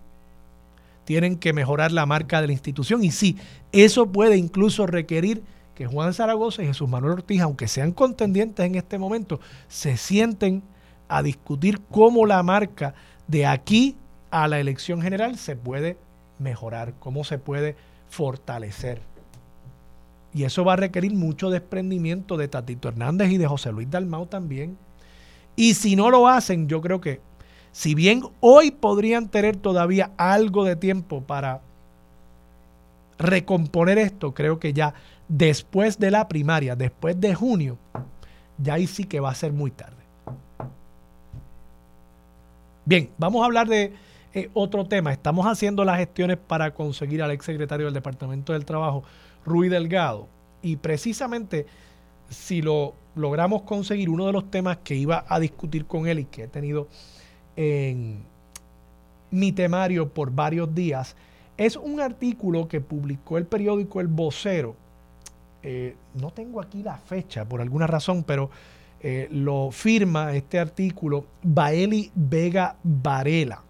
tienen 1.05 1.38
que 1.38 1.53
mejorar 1.53 1.91
la 1.91 2.05
marca 2.05 2.41
de 2.41 2.47
la 2.47 2.53
institución 2.53 3.03
y 3.03 3.11
sí, 3.11 3.38
eso 3.72 4.11
puede 4.11 4.38
incluso 4.38 4.86
requerir 4.86 5.41
que 5.78 5.86
Juan 5.86 6.11
Zaragoza 6.11 6.63
y 6.63 6.65
Jesús 6.65 6.89
Manuel 6.89 7.13
Ortiz, 7.13 7.39
aunque 7.39 7.67
sean 7.67 7.91
contendientes 7.91 8.65
en 8.65 8.73
este 8.73 8.97
momento, 8.97 9.39
se 9.67 9.95
sienten 9.95 10.63
a 11.07 11.21
discutir 11.21 11.82
cómo 11.91 12.25
la 12.25 12.41
marca 12.41 12.95
de 13.28 13.45
aquí 13.45 13.95
a 14.32 14.47
la 14.47 14.59
elección 14.59 15.03
general 15.03 15.38
se 15.38 15.55
puede 15.55 15.95
mejorar, 16.39 16.95
cómo 16.99 17.23
se 17.23 17.38
puede 17.38 17.75
fortalecer. 18.09 19.03
Y 20.34 20.45
eso 20.45 20.65
va 20.65 20.73
a 20.73 20.78
requerir 20.78 21.13
mucho 21.13 21.51
desprendimiento 21.51 22.38
de 22.38 22.47
Tatito 22.47 22.88
Hernández 22.88 23.30
y 23.30 23.38
de 23.38 23.45
José 23.45 23.71
Luis 23.71 23.91
Dalmau 23.91 24.25
también. 24.25 24.80
Y 25.55 25.75
si 25.75 25.95
no 25.95 26.09
lo 26.09 26.28
hacen, 26.28 26.67
yo 26.67 26.82
creo 26.82 27.01
que 27.01 27.21
si 27.71 27.93
bien 27.93 28.23
hoy 28.39 28.71
podrían 28.71 29.30
tener 29.30 29.57
todavía 29.57 30.09
algo 30.17 30.63
de 30.63 30.75
tiempo 30.75 31.21
para 31.21 31.61
recomponer 33.19 33.99
esto, 33.99 34.34
creo 34.34 34.59
que 34.59 34.73
ya 34.73 34.95
después 35.28 35.99
de 35.99 36.11
la 36.11 36.28
primaria, 36.28 36.75
después 36.75 37.19
de 37.19 37.34
junio, 37.36 37.78
ya 38.57 38.75
ahí 38.75 38.88
sí 38.88 39.03
que 39.03 39.19
va 39.19 39.32
a 39.32 39.36
ser 39.36 39.53
muy 39.53 39.71
tarde. 39.71 39.95
Bien, 42.86 43.09
vamos 43.17 43.41
a 43.41 43.45
hablar 43.45 43.67
de 43.67 43.93
eh, 44.34 44.49
otro 44.53 44.86
tema. 44.86 45.11
Estamos 45.11 45.45
haciendo 45.45 45.84
las 45.84 45.97
gestiones 45.97 46.38
para 46.38 46.73
conseguir 46.73 47.21
al 47.21 47.32
exsecretario 47.32 47.86
del 47.86 47.93
Departamento 47.93 48.53
del 48.53 48.65
Trabajo, 48.65 49.03
Rui 49.45 49.67
Delgado. 49.67 50.28
Y 50.61 50.78
precisamente, 50.78 51.65
si 52.30 52.61
lo 52.61 52.93
logramos 53.15 53.63
conseguir, 53.63 54.09
uno 54.09 54.25
de 54.25 54.32
los 54.32 54.49
temas 54.49 54.78
que 54.78 54.95
iba 54.95 55.25
a 55.28 55.39
discutir 55.39 55.86
con 55.86 56.07
él 56.07 56.19
y 56.19 56.25
que 56.25 56.43
he 56.43 56.47
tenido 56.47 56.88
en 57.55 58.23
mi 59.32 59.51
temario 59.51 60.13
por 60.13 60.32
varios 60.32 60.73
días, 60.73 61.15
es 61.57 61.75
un 61.75 61.99
artículo 61.99 62.67
que 62.67 62.80
publicó 62.80 63.38
el 63.38 63.45
periódico 63.45 63.99
El 63.99 64.07
Vocero 64.07 64.75
eh, 65.64 65.95
no 66.16 66.32
tengo 66.32 66.62
aquí 66.62 66.84
la 66.84 66.97
fecha 66.97 67.45
por 67.45 67.62
alguna 67.62 67.88
razón, 67.88 68.24
pero 68.24 68.49
eh, 68.99 69.28
lo 69.32 69.72
firma 69.72 70.34
este 70.34 70.60
artículo 70.60 71.26
Baeli 71.43 72.12
Vega 72.16 72.78
Varela 72.84 73.64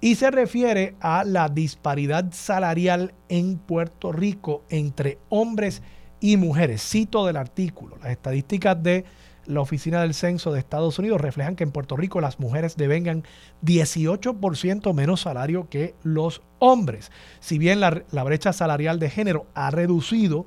y 0.00 0.14
se 0.16 0.30
refiere 0.30 0.94
a 1.00 1.24
la 1.24 1.48
disparidad 1.48 2.32
salarial 2.32 3.14
en 3.28 3.58
Puerto 3.58 4.12
Rico 4.12 4.64
entre 4.68 5.18
hombres 5.28 5.82
y 6.20 6.36
mujeres. 6.36 6.82
Cito 6.82 7.26
del 7.26 7.36
artículo, 7.36 7.96
las 7.98 8.10
estadísticas 8.10 8.82
de 8.82 9.04
la 9.46 9.60
Oficina 9.60 10.00
del 10.00 10.14
Censo 10.14 10.52
de 10.52 10.58
Estados 10.58 10.98
Unidos 10.98 11.20
reflejan 11.20 11.56
que 11.56 11.64
en 11.64 11.70
Puerto 11.70 11.96
Rico 11.96 12.20
las 12.20 12.40
mujeres 12.40 12.76
devengan 12.76 13.22
18% 13.64 14.92
menos 14.92 15.20
salario 15.20 15.68
que 15.68 15.94
los 16.02 16.42
hombres. 16.58 17.12
Si 17.40 17.58
bien 17.58 17.80
la, 17.80 18.02
la 18.10 18.24
brecha 18.24 18.52
salarial 18.52 18.98
de 18.98 19.10
género 19.10 19.46
ha 19.54 19.70
reducido 19.70 20.46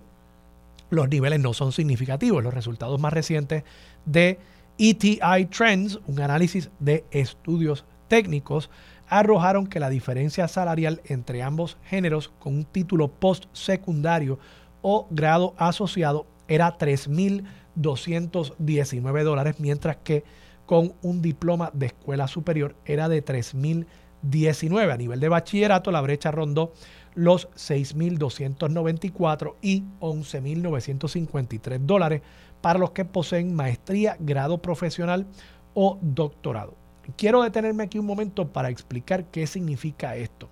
los 0.89 1.09
niveles 1.09 1.39
no 1.39 1.53
son 1.53 1.71
significativos. 1.71 2.43
Los 2.43 2.53
resultados 2.53 2.99
más 2.99 3.13
recientes 3.13 3.63
de 4.05 4.37
ETI 4.77 5.45
Trends, 5.45 6.01
un 6.07 6.19
análisis 6.21 6.69
de 6.79 7.05
estudios 7.11 7.85
técnicos, 8.07 8.69
arrojaron 9.07 9.67
que 9.67 9.79
la 9.79 9.89
diferencia 9.89 10.47
salarial 10.47 11.01
entre 11.05 11.43
ambos 11.43 11.77
géneros 11.83 12.31
con 12.39 12.55
un 12.55 12.65
título 12.65 13.09
postsecundario 13.09 14.39
o 14.81 15.07
grado 15.09 15.53
asociado 15.57 16.25
era 16.47 16.77
3.219 16.77 19.23
dólares, 19.23 19.55
mientras 19.59 19.97
que 19.97 20.23
con 20.65 20.93
un 21.01 21.21
diploma 21.21 21.71
de 21.73 21.87
escuela 21.87 22.27
superior 22.27 22.75
era 22.85 23.09
de 23.09 23.25
3.000 23.25 23.87
19. 24.21 24.91
A 24.91 24.97
nivel 24.97 25.19
de 25.19 25.29
bachillerato, 25.29 25.91
la 25.91 26.01
brecha 26.01 26.31
rondó 26.31 26.73
los 27.19 27.49
6.294 27.51 29.55
y 29.61 29.83
11.953 29.99 31.79
dólares 31.79 32.21
para 32.61 32.79
los 32.79 32.91
que 32.91 33.03
poseen 33.03 33.53
maestría, 33.53 34.15
grado 34.19 34.59
profesional 34.59 35.27
o 35.73 35.97
doctorado. 36.01 36.75
Quiero 37.17 37.43
detenerme 37.43 37.83
aquí 37.83 37.99
un 37.99 38.05
momento 38.05 38.47
para 38.47 38.69
explicar 38.69 39.25
qué 39.25 39.47
significa 39.47 40.15
esto. 40.15 40.47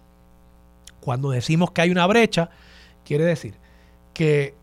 Cuando 0.99 1.29
decimos 1.29 1.71
que 1.71 1.79
hay 1.81 1.89
una 1.89 2.05
brecha, 2.05 2.49
quiere 3.05 3.23
decir 3.23 3.53
que 4.13 4.53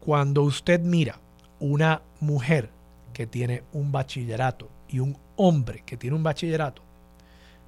cuando 0.00 0.42
usted 0.42 0.80
mira 0.80 1.18
una 1.60 2.02
mujer 2.20 2.68
que 3.14 3.26
tiene 3.26 3.62
un 3.72 3.90
bachillerato 3.90 4.68
y 4.88 4.98
un 4.98 5.16
hombre 5.36 5.82
que 5.86 5.96
tiene 5.96 6.14
un 6.14 6.22
bachillerato, 6.22 6.82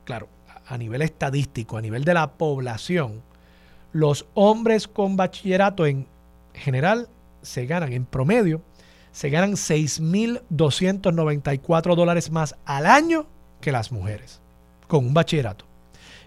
claro, 0.05 0.29
a 0.67 0.77
nivel 0.77 1.01
estadístico, 1.01 1.79
a 1.79 1.81
nivel 1.81 2.05
de 2.05 2.13
la 2.13 2.33
población, 2.33 3.23
los 3.93 4.27
hombres 4.35 4.89
con 4.89 5.17
bachillerato 5.17 5.87
en 5.87 6.07
general 6.55 7.09
se 7.43 7.67
ganan 7.67 7.93
en 7.93 8.05
promedio, 8.05 8.61
se 9.13 9.31
ganan 9.31 9.53
6.294 9.53 11.95
dólares 11.95 12.31
más 12.31 12.57
al 12.65 12.87
año 12.87 13.27
que 13.61 13.71
las 13.73 13.93
mujeres 13.93 14.41
con 14.87 15.05
un 15.07 15.15
bachillerato. 15.15 15.65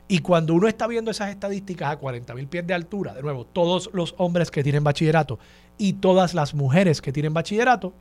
Y 0.07 0.19
cuando 0.19 0.53
uno 0.55 0.67
está 0.67 0.87
viendo 0.87 1.11
esas 1.11 1.29
estadísticas 1.29 1.91
a 1.91 1.97
40 1.97 2.33
mil 2.33 2.47
pies 2.47 2.65
de 2.65 2.73
altura, 2.73 3.13
de 3.13 3.21
nuevo, 3.21 3.45
todos 3.45 3.91
los 3.93 4.15
hombres 4.17 4.49
que 4.49 4.63
tienen 4.63 4.83
bachillerato 4.83 5.37
y 5.77 5.93
todas 5.93 6.33
las 6.33 6.55
mujeres 6.55 6.99
que 6.99 7.13
tienen 7.13 7.31
bachillerato, 7.33 7.93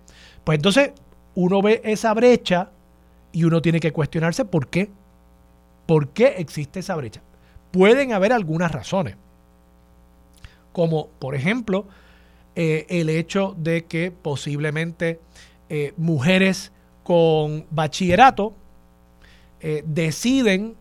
pues 0.43 0.57
entonces 0.57 0.93
uno 1.35 1.61
ve 1.61 1.83
esa 1.85 2.15
brecha 2.15 2.71
y 3.31 3.45
uno 3.45 3.61
tiene 3.61 3.79
que 3.79 3.93
cuestionarse 3.93 4.47
por 4.47 4.69
qué. 4.69 4.91
¿Por 5.85 6.09
qué 6.09 6.37
existe 6.39 6.81
esa 6.81 6.97
brecha? 6.97 7.21
Pueden 7.71 8.15
haber 8.15 8.33
algunas 8.33 8.73
razones, 8.73 9.17
como 10.73 11.09
por 11.19 11.35
ejemplo 11.35 11.87
eh, 12.55 12.87
el 12.89 13.09
hecho 13.09 13.55
de 13.57 13.85
que 13.85 14.11
posiblemente 14.11 15.21
eh, 15.69 15.95
mujeres 15.97 16.73
con 17.05 17.67
bachillerato 17.71 18.53
eh, 19.61 19.83
deciden 19.87 20.77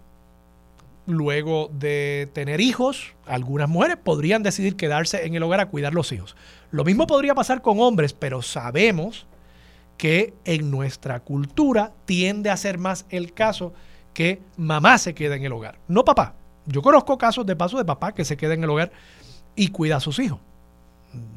luego 1.06 1.70
de 1.72 2.30
tener 2.34 2.62
hijos, 2.62 3.14
algunas 3.26 3.70
mujeres 3.70 3.98
podrían 3.98 4.44
decidir 4.44 4.76
quedarse 4.76 5.26
en 5.26 5.36
el 5.36 5.44
hogar 5.44 5.60
a 5.60 5.68
cuidar 5.68 5.94
los 5.94 6.12
hijos. 6.12 6.36
Lo 6.72 6.84
mismo 6.84 7.08
podría 7.08 7.34
pasar 7.34 7.62
con 7.62 7.80
hombres, 7.80 8.14
pero 8.14 8.42
sabemos 8.42 9.26
que 9.98 10.34
en 10.46 10.70
nuestra 10.70 11.20
cultura 11.22 11.94
tiende 12.06 12.50
a 12.50 12.58
ser 12.58 12.78
más 12.78 13.06
el 13.10 13.34
caso 13.34 13.74
que 14.14 14.42
mamá 14.58 14.98
se 14.98 15.14
queda 15.14 15.36
en 15.36 15.46
el 15.46 15.54
hogar, 15.54 15.78
no 15.88 16.04
papá. 16.04 16.34
Yo 16.66 16.82
conozco 16.82 17.18
casos 17.18 17.46
de 17.46 17.56
paso 17.56 17.78
de 17.78 17.86
papá 17.86 18.14
que 18.14 18.26
se 18.26 18.36
queda 18.36 18.54
en 18.54 18.64
el 18.64 18.70
hogar 18.70 18.92
y 19.58 19.70
cuida 19.70 19.98
a 19.98 20.00
sus 20.00 20.20
hijos. 20.20 20.40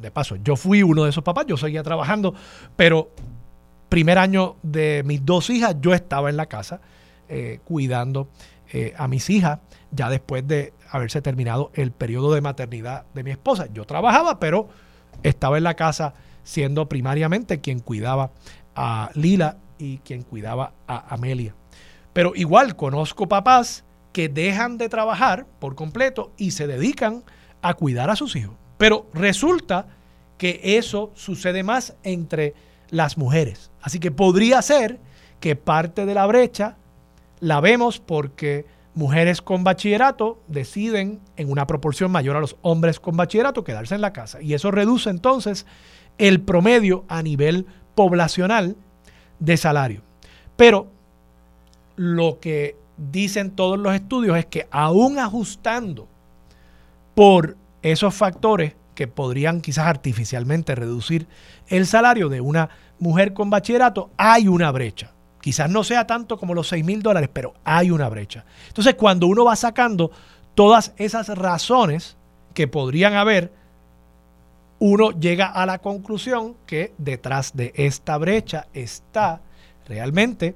De 0.01 0.11
paso, 0.11 0.37
yo 0.37 0.55
fui 0.55 0.83
uno 0.83 1.03
de 1.03 1.09
esos 1.09 1.23
papás, 1.23 1.45
yo 1.47 1.57
seguía 1.57 1.83
trabajando, 1.83 2.33
pero 2.77 3.09
primer 3.89 4.17
año 4.17 4.55
de 4.63 5.03
mis 5.05 5.25
dos 5.25 5.49
hijas 5.49 5.75
yo 5.81 5.93
estaba 5.93 6.29
en 6.29 6.37
la 6.37 6.45
casa 6.45 6.79
eh, 7.27 7.59
cuidando 7.65 8.29
eh, 8.71 8.93
a 8.97 9.09
mis 9.09 9.29
hijas 9.29 9.59
ya 9.91 10.09
después 10.09 10.47
de 10.47 10.73
haberse 10.89 11.21
terminado 11.21 11.71
el 11.73 11.91
periodo 11.91 12.33
de 12.33 12.41
maternidad 12.41 13.05
de 13.13 13.23
mi 13.23 13.31
esposa. 13.31 13.67
Yo 13.73 13.85
trabajaba, 13.85 14.39
pero 14.39 14.69
estaba 15.23 15.57
en 15.57 15.65
la 15.65 15.73
casa 15.73 16.13
siendo 16.43 16.87
primariamente 16.87 17.59
quien 17.59 17.79
cuidaba 17.79 18.31
a 18.75 19.09
Lila 19.13 19.57
y 19.77 19.97
quien 19.99 20.23
cuidaba 20.23 20.73
a 20.87 21.13
Amelia. 21.13 21.55
Pero 22.13 22.33
igual 22.35 22.75
conozco 22.75 23.27
papás 23.27 23.83
que 24.13 24.29
dejan 24.29 24.77
de 24.77 24.89
trabajar 24.89 25.45
por 25.59 25.75
completo 25.75 26.31
y 26.37 26.51
se 26.51 26.67
dedican 26.67 27.23
a 27.23 27.40
cuidar 27.73 28.09
a 28.09 28.15
sus 28.15 28.35
hijos. 28.35 28.55
Pero 28.77 29.07
resulta 29.13 29.87
que 30.37 30.59
eso 30.63 31.11
sucede 31.15 31.63
más 31.63 31.95
entre 32.03 32.55
las 32.89 33.17
mujeres. 33.17 33.71
Así 33.81 33.99
que 33.99 34.11
podría 34.11 34.61
ser 34.61 34.99
que 35.39 35.55
parte 35.55 36.05
de 36.05 36.13
la 36.13 36.25
brecha 36.25 36.77
la 37.39 37.59
vemos 37.61 37.99
porque 37.99 38.65
mujeres 38.93 39.41
con 39.41 39.63
bachillerato 39.63 40.39
deciden 40.47 41.19
en 41.37 41.49
una 41.49 41.67
proporción 41.67 42.11
mayor 42.11 42.35
a 42.35 42.41
los 42.41 42.57
hombres 42.61 42.99
con 42.99 43.15
bachillerato 43.17 43.63
quedarse 43.63 43.95
en 43.95 44.01
la 44.01 44.13
casa. 44.13 44.41
Y 44.41 44.53
eso 44.53 44.71
reduce 44.71 45.09
entonces 45.09 45.65
el 46.17 46.41
promedio 46.41 47.05
a 47.07 47.21
nivel 47.23 47.65
poblacional 47.95 48.75
de 49.39 49.57
salario. 49.57 50.01
Pero 50.55 50.87
lo 51.95 52.39
que 52.39 52.75
dicen 52.97 53.51
todos 53.51 53.79
los 53.79 53.93
estudios 53.95 54.37
es 54.37 54.45
que 54.45 54.67
aún 54.71 55.17
ajustando 55.17 56.07
por 57.21 57.55
esos 57.83 58.15
factores 58.15 58.73
que 58.95 59.05
podrían 59.05 59.61
quizás 59.61 59.85
artificialmente 59.85 60.73
reducir 60.73 61.27
el 61.67 61.85
salario 61.85 62.29
de 62.29 62.41
una 62.41 62.69
mujer 62.97 63.35
con 63.35 63.51
bachillerato, 63.51 64.09
hay 64.17 64.47
una 64.47 64.71
brecha. 64.71 65.11
Quizás 65.39 65.69
no 65.69 65.83
sea 65.83 66.07
tanto 66.07 66.39
como 66.39 66.55
los 66.55 66.69
6 66.69 66.83
mil 66.83 67.03
dólares, 67.03 67.29
pero 67.31 67.53
hay 67.63 67.91
una 67.91 68.09
brecha. 68.09 68.43
Entonces, 68.69 68.95
cuando 68.95 69.27
uno 69.27 69.45
va 69.45 69.55
sacando 69.55 70.09
todas 70.55 70.93
esas 70.97 71.27
razones 71.27 72.17
que 72.55 72.67
podrían 72.67 73.13
haber, 73.13 73.53
uno 74.79 75.11
llega 75.11 75.45
a 75.45 75.67
la 75.67 75.77
conclusión 75.77 76.55
que 76.65 76.95
detrás 76.97 77.55
de 77.55 77.71
esta 77.75 78.17
brecha 78.17 78.65
está 78.73 79.41
realmente 79.87 80.55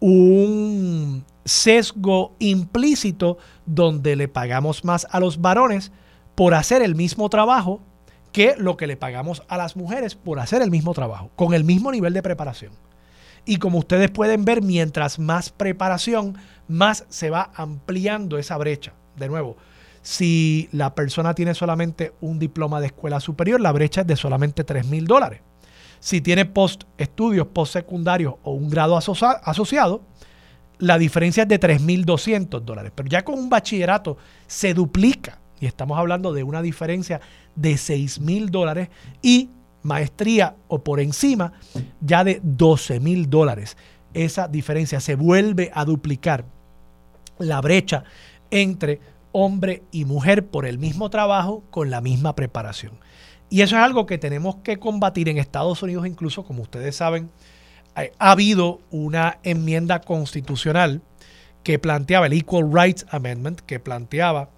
un 0.00 1.24
sesgo 1.46 2.34
implícito 2.38 3.38
donde 3.64 4.16
le 4.16 4.28
pagamos 4.28 4.84
más 4.84 5.06
a 5.10 5.20
los 5.20 5.40
varones 5.40 5.92
por 6.34 6.52
hacer 6.52 6.82
el 6.82 6.94
mismo 6.94 7.30
trabajo 7.30 7.80
que 8.32 8.54
lo 8.58 8.76
que 8.76 8.86
le 8.86 8.98
pagamos 8.98 9.42
a 9.48 9.56
las 9.56 9.76
mujeres 9.76 10.14
por 10.14 10.38
hacer 10.38 10.60
el 10.60 10.70
mismo 10.70 10.92
trabajo, 10.92 11.30
con 11.36 11.54
el 11.54 11.64
mismo 11.64 11.90
nivel 11.90 12.12
de 12.12 12.22
preparación. 12.22 12.72
Y 13.46 13.56
como 13.56 13.78
ustedes 13.78 14.10
pueden 14.10 14.44
ver, 14.44 14.60
mientras 14.60 15.18
más 15.18 15.50
preparación, 15.50 16.36
más 16.68 17.06
se 17.08 17.30
va 17.30 17.50
ampliando 17.54 18.36
esa 18.36 18.58
brecha. 18.58 18.92
De 19.16 19.28
nuevo, 19.28 19.56
si 20.02 20.68
la 20.72 20.94
persona 20.94 21.34
tiene 21.34 21.54
solamente 21.54 22.12
un 22.20 22.38
diploma 22.38 22.80
de 22.80 22.88
escuela 22.88 23.20
superior, 23.20 23.60
la 23.60 23.72
brecha 23.72 24.02
es 24.02 24.06
de 24.06 24.16
solamente 24.16 24.64
3 24.64 24.86
mil 24.86 25.06
dólares. 25.06 25.40
Si 26.00 26.20
tiene 26.20 26.44
post 26.44 26.84
estudios, 26.98 27.46
post 27.48 27.72
secundarios 27.72 28.34
o 28.42 28.52
un 28.52 28.68
grado 28.68 28.96
asociado, 28.96 30.02
la 30.78 30.98
diferencia 30.98 31.44
es 31.44 31.48
de 31.48 31.60
3.200 31.60 32.60
dólares. 32.60 32.92
Pero 32.94 33.08
ya 33.08 33.24
con 33.24 33.38
un 33.38 33.48
bachillerato 33.48 34.16
se 34.46 34.74
duplica 34.74 35.38
y 35.60 35.66
estamos 35.66 35.98
hablando 35.98 36.32
de 36.32 36.42
una 36.42 36.62
diferencia 36.62 37.20
de 37.54 37.74
6.000 37.74 38.50
dólares 38.50 38.88
y 39.22 39.50
maestría 39.86 40.56
o 40.68 40.82
por 40.82 41.00
encima 41.00 41.52
ya 42.00 42.24
de 42.24 42.40
12 42.42 43.00
mil 43.00 43.30
dólares. 43.30 43.76
Esa 44.12 44.48
diferencia 44.48 45.00
se 45.00 45.14
vuelve 45.14 45.70
a 45.72 45.84
duplicar 45.84 46.44
la 47.38 47.60
brecha 47.60 48.04
entre 48.50 49.00
hombre 49.32 49.84
y 49.92 50.04
mujer 50.04 50.46
por 50.46 50.66
el 50.66 50.78
mismo 50.78 51.08
trabajo 51.10 51.62
con 51.70 51.90
la 51.90 52.00
misma 52.00 52.34
preparación. 52.34 52.98
Y 53.48 53.60
eso 53.60 53.76
es 53.76 53.82
algo 53.82 54.06
que 54.06 54.18
tenemos 54.18 54.56
que 54.56 54.78
combatir 54.78 55.28
en 55.28 55.38
Estados 55.38 55.82
Unidos, 55.82 56.06
incluso 56.06 56.44
como 56.44 56.62
ustedes 56.62 56.96
saben, 56.96 57.30
ha 57.96 58.30
habido 58.30 58.80
una 58.90 59.38
enmienda 59.42 60.00
constitucional 60.00 61.00
que 61.62 61.78
planteaba 61.78 62.26
el 62.26 62.34
Equal 62.34 62.70
Rights 62.72 63.06
Amendment, 63.10 63.60
que 63.60 63.80
planteaba 63.80 64.50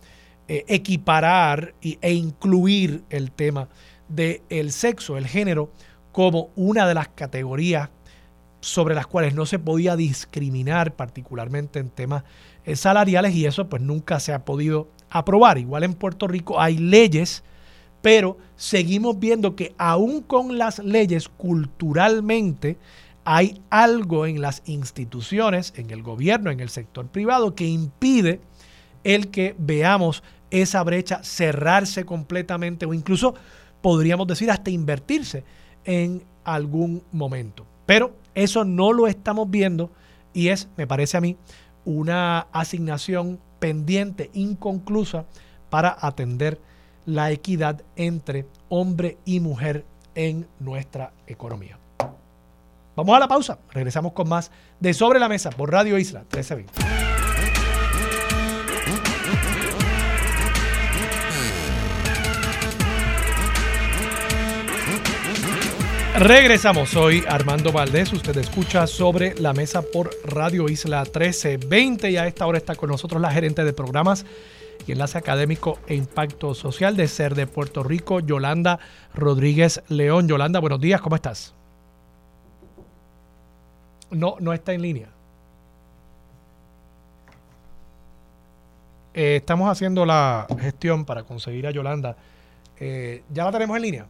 eh, 0.49 0.65
equiparar 0.69 1.75
e 1.83 2.13
incluir 2.13 3.05
el 3.11 3.31
tema 3.31 3.69
del 4.09 4.73
sexo, 4.73 5.17
el 5.17 5.27
género, 5.27 5.71
como 6.11 6.51
una 6.57 6.87
de 6.87 6.95
las 6.95 7.09
categorías 7.09 7.91
sobre 8.61 8.95
las 8.95 9.07
cuales 9.07 9.35
no 9.35 9.47
se 9.47 9.59
podía 9.59 9.95
discriminar, 9.95 10.97
particularmente 10.97 11.79
en 11.79 11.91
temas 11.91 12.25
eh, 12.65 12.77
salariales, 12.77 13.35
y 13.35 13.47
eso 13.47 13.69
pues 13.69 13.81
nunca 13.83 14.21
se 14.21 14.33
ha 14.33 14.45
podido 14.45 14.89
aprobar. 15.11 15.59
Igual 15.59 15.85
en 15.85 15.95
Puerto 15.95 16.27
Rico 16.27 16.61
hay 16.61 16.77
leyes, 16.77 17.45
pero 18.03 18.39
seguimos 18.57 19.19
viendo 19.19 19.55
que 19.55 19.75
aún 19.79 20.23
con 20.23 20.59
las 20.59 20.79
leyes, 20.79 21.29
culturalmente, 21.29 22.79
hay 23.31 23.61
algo 23.69 24.25
en 24.25 24.41
las 24.41 24.63
instituciones, 24.65 25.75
en 25.77 25.91
el 25.91 26.03
gobierno, 26.03 26.51
en 26.51 26.61
el 26.61 26.71
sector 26.71 27.09
privado, 27.09 27.55
que 27.55 27.67
impide 27.67 28.41
el 29.05 29.29
que 29.29 29.55
veamos 29.59 30.23
esa 30.51 30.83
brecha 30.83 31.23
cerrarse 31.23 32.07
completamente 32.07 32.87
o 32.87 32.95
incluso 32.95 33.35
podríamos 33.83 34.27
decir 34.29 34.51
hasta 34.51 34.71
invertirse 34.71 35.45
en 35.85 36.23
algún 36.43 37.03
momento. 37.13 37.67
Pero 37.85 38.17
eso 38.35 38.65
no 38.65 38.95
lo 38.95 39.07
estamos 39.07 39.51
viendo 39.51 39.91
y 40.33 40.49
es, 40.49 40.71
me 40.79 40.87
parece 40.87 41.19
a 41.19 41.21
mí, 41.21 41.37
una 41.85 42.47
asignación 42.51 43.41
pendiente, 43.59 44.31
inconclusa, 44.33 45.27
para 45.69 45.95
atender 46.01 46.63
la 47.05 47.31
equidad 47.31 47.83
entre 47.95 48.47
hombre 48.71 49.19
y 49.27 49.41
mujer 49.41 49.85
en 50.15 50.47
nuestra 50.61 51.13
economía. 51.27 51.78
Vamos 52.99 53.17
a 53.17 53.21
la 53.21 53.29
pausa. 53.29 53.61
Regresamos 53.71 54.13
con 54.13 54.29
más 54.29 54.51
de 54.81 54.93
Sobre 54.93 55.21
la 55.21 55.29
Mesa 55.29 55.51
por 55.51 55.71
Radio 55.71 55.99
Isla 55.99 56.25
1320. 56.33 56.73
Regresamos, 66.19 66.89
soy 66.89 67.23
Armando 67.29 67.71
Valdés, 67.71 68.13
usted 68.13 68.37
escucha 68.37 68.89
sobre 68.89 69.37
la 69.37 69.53
mesa 69.53 69.83
por 69.83 70.11
Radio 70.25 70.69
Isla 70.69 71.05
1320 71.05 72.11
y 72.11 72.17
a 72.17 72.27
esta 72.27 72.49
hora 72.49 72.59
está 72.59 72.75
con 72.75 72.91
nosotros 72.91 73.23
la 73.23 73.31
gerente 73.31 73.63
de 73.63 73.73
programas 73.73 74.27
y 74.89 74.91
enlace 74.91 75.19
académico 75.19 75.79
e 75.87 75.95
impacto 75.95 76.53
social 76.53 76.97
de 76.97 77.07
SER 77.07 77.37
de 77.37 77.47
Puerto 77.47 77.85
Rico, 77.85 78.19
Yolanda 78.19 78.81
Rodríguez 79.15 79.85
León. 79.87 80.27
Yolanda, 80.27 80.59
buenos 80.59 80.81
días, 80.81 81.01
¿cómo 81.01 81.15
estás? 81.15 81.55
No, 84.11 84.37
no 84.41 84.53
está 84.53 84.73
en 84.73 84.83
línea. 84.83 85.09
Eh, 89.15 89.37
estamos 89.37 89.69
haciendo 89.69 90.07
la 90.07 90.47
gestión 90.61 91.05
para 91.05 91.25
conseguir 91.25 91.67
a 91.67 91.71
Yolanda. 91.71 92.17
Eh, 92.79 93.25
¿Ya 93.33 93.45
la 93.45 93.53
tenemos 93.53 93.77
en 93.77 93.83
línea? 93.83 94.07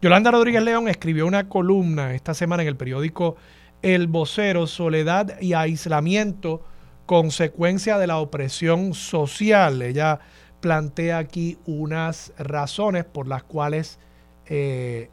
Yolanda 0.00 0.30
Rodríguez 0.30 0.62
León 0.62 0.88
escribió 0.88 1.26
una 1.26 1.48
columna 1.48 2.14
esta 2.14 2.32
semana 2.32 2.62
en 2.62 2.68
el 2.68 2.76
periódico 2.76 3.36
El 3.82 4.06
Vocero, 4.06 4.68
Soledad 4.68 5.40
y 5.40 5.54
Aislamiento, 5.54 6.62
consecuencia 7.06 7.98
de 7.98 8.06
la 8.06 8.18
opresión 8.18 8.94
social. 8.94 9.82
Ella 9.82 10.20
plantea 10.60 11.18
aquí 11.18 11.58
unas 11.66 12.32
razones 12.38 13.04
por 13.04 13.26
las 13.26 13.42
cuales, 13.42 13.98
eh, 14.46 15.10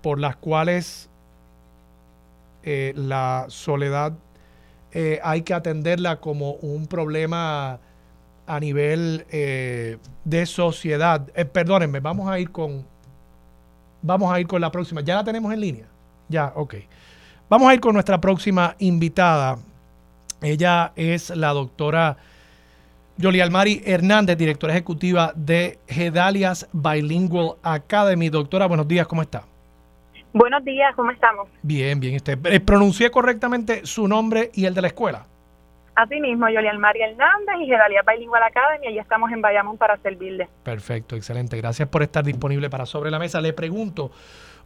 por 0.00 0.18
las 0.18 0.36
cuales 0.36 1.10
eh, 2.70 2.92
la 2.94 3.46
soledad 3.48 4.12
eh, 4.92 5.20
hay 5.22 5.42
que 5.42 5.54
atenderla 5.54 6.20
como 6.20 6.52
un 6.52 6.86
problema 6.86 7.78
a 8.46 8.60
nivel 8.60 9.26
de 9.28 10.46
sociedad. 10.46 11.26
perdónenme, 11.52 12.00
vamos 12.00 12.30
a 12.30 12.38
ir 12.38 12.50
con 12.50 12.84
Vamos 14.02 14.32
a 14.32 14.40
ir 14.40 14.46
con 14.46 14.60
la 14.60 14.70
próxima. 14.70 15.00
¿Ya 15.00 15.16
la 15.16 15.24
tenemos 15.24 15.52
en 15.52 15.60
línea? 15.60 15.86
Ya, 16.28 16.52
ok. 16.54 16.74
Vamos 17.48 17.68
a 17.68 17.74
ir 17.74 17.80
con 17.80 17.94
nuestra 17.94 18.20
próxima 18.20 18.76
invitada. 18.78 19.58
Ella 20.40 20.92
es 20.94 21.30
la 21.30 21.48
doctora 21.48 22.16
Yoli 23.16 23.40
Almari 23.40 23.82
Hernández, 23.84 24.38
directora 24.38 24.72
ejecutiva 24.72 25.32
de 25.34 25.78
Gedalias 25.88 26.68
Bilingual 26.72 27.56
Academy. 27.62 28.28
Doctora, 28.28 28.66
buenos 28.66 28.86
días, 28.86 29.06
¿cómo 29.08 29.22
está? 29.22 29.44
Buenos 30.32 30.64
días, 30.64 30.94
¿cómo 30.94 31.10
estamos? 31.10 31.48
Bien, 31.62 31.98
bien. 32.00 32.16
Usted, 32.16 32.38
eh, 32.46 32.60
¿Pronuncié 32.60 33.10
correctamente 33.10 33.86
su 33.86 34.06
nombre 34.06 34.50
y 34.54 34.66
el 34.66 34.74
de 34.74 34.82
la 34.82 34.88
escuela? 34.88 35.26
Así 35.94 36.20
mismo, 36.20 36.48
Yolian 36.48 36.78
María 36.78 37.08
Hernández 37.08 37.56
y 37.60 37.66
Gedalia 37.66 38.02
Bilingual 38.06 38.42
Academy, 38.44 38.94
y 38.94 38.98
estamos 38.98 39.32
en 39.32 39.40
Bayamón 39.40 39.78
para 39.78 39.96
servirle. 39.96 40.48
Perfecto, 40.62 41.16
excelente. 41.16 41.56
Gracias 41.56 41.88
por 41.88 42.04
estar 42.04 42.24
disponible 42.24 42.70
para 42.70 42.86
Sobre 42.86 43.10
la 43.10 43.18
Mesa. 43.18 43.40
Le 43.40 43.52
pregunto, 43.52 44.12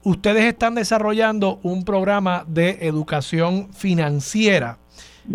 ustedes 0.02 0.44
están 0.44 0.74
desarrollando 0.74 1.58
un 1.62 1.86
programa 1.86 2.44
de 2.46 2.86
educación 2.86 3.72
financiera 3.72 4.76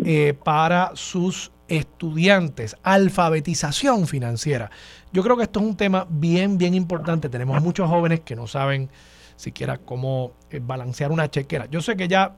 eh, 0.05 0.35
para 0.43 0.91
sus 0.93 1.51
estudiantes, 1.67 2.77
alfabetización 2.83 4.05
financiera. 4.05 4.69
Yo 5.11 5.23
creo 5.23 5.35
que 5.35 5.43
esto 5.43 5.61
es 5.61 5.65
un 5.65 5.77
tema 5.77 6.05
bien, 6.09 6.59
bien 6.59 6.75
importante. 6.75 7.27
Tenemos 7.27 7.59
muchos 7.63 7.89
jóvenes 7.89 8.19
que 8.19 8.35
no 8.35 8.45
saben 8.45 8.89
siquiera 9.37 9.77
cómo 9.77 10.33
eh, 10.49 10.59
balancear 10.61 11.11
una 11.11 11.31
chequera. 11.31 11.67
Yo 11.67 11.79
sé 11.79 11.95
que 11.95 12.09
ya 12.09 12.35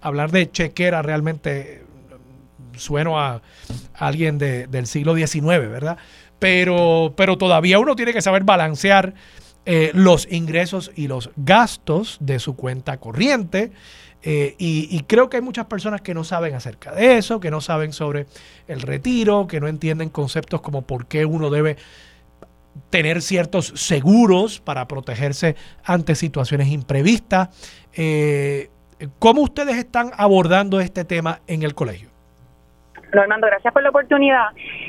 hablar 0.00 0.30
de 0.30 0.50
chequera 0.50 1.02
realmente 1.02 1.84
sueno 2.76 3.20
a, 3.20 3.42
alguien 3.94 4.38
del 4.38 4.86
siglo 4.86 5.14
XIX, 5.14 5.44
¿verdad? 5.44 5.98
Pero, 6.38 7.12
pero 7.16 7.36
todavía 7.36 7.78
uno 7.78 7.96
tiene 7.96 8.12
que 8.12 8.22
saber 8.22 8.44
balancear 8.44 9.12
eh, 9.66 9.90
los 9.92 10.26
ingresos 10.30 10.92
y 10.94 11.08
los 11.08 11.30
gastos 11.36 12.16
de 12.20 12.38
su 12.38 12.56
cuenta 12.56 12.98
corriente. 12.98 13.72
Eh, 14.22 14.56
y, 14.58 15.00
creo 15.04 15.28
que 15.28 15.36
hay 15.36 15.42
muchas 15.42 15.66
personas 15.66 16.00
que 16.00 16.12
no 16.12 16.24
saben 16.24 16.54
acerca 16.54 16.92
de 16.92 17.18
eso, 17.18 17.38
que 17.38 17.50
no 17.50 17.60
saben 17.60 17.92
sobre 17.92 18.26
el 18.66 18.80
retiro, 18.80 19.46
que 19.46 19.60
no 19.60 19.68
entienden 19.68 20.08
conceptos 20.08 20.60
como 20.60 20.82
por 20.82 21.06
qué 21.06 21.24
uno 21.24 21.50
debe 21.50 21.76
tener 22.90 23.22
ciertos 23.22 23.68
seguros 23.68 24.60
para 24.60 24.86
protegerse 24.86 25.56
ante 25.84 26.14
situaciones 26.14 26.68
imprevistas. 26.68 27.48
Eh, 27.96 28.68
¿Cómo 29.18 29.42
ustedes 29.42 29.76
están 29.76 30.10
abordando 30.16 30.80
este 30.80 31.04
tema 31.04 31.40
en 31.46 31.62
el 31.62 31.74
colegio? 31.74 32.08
Normando, 33.14 33.46
gracias 33.46 33.72
por 33.72 33.82
la 33.82 33.88
oportunidad. 33.88 34.48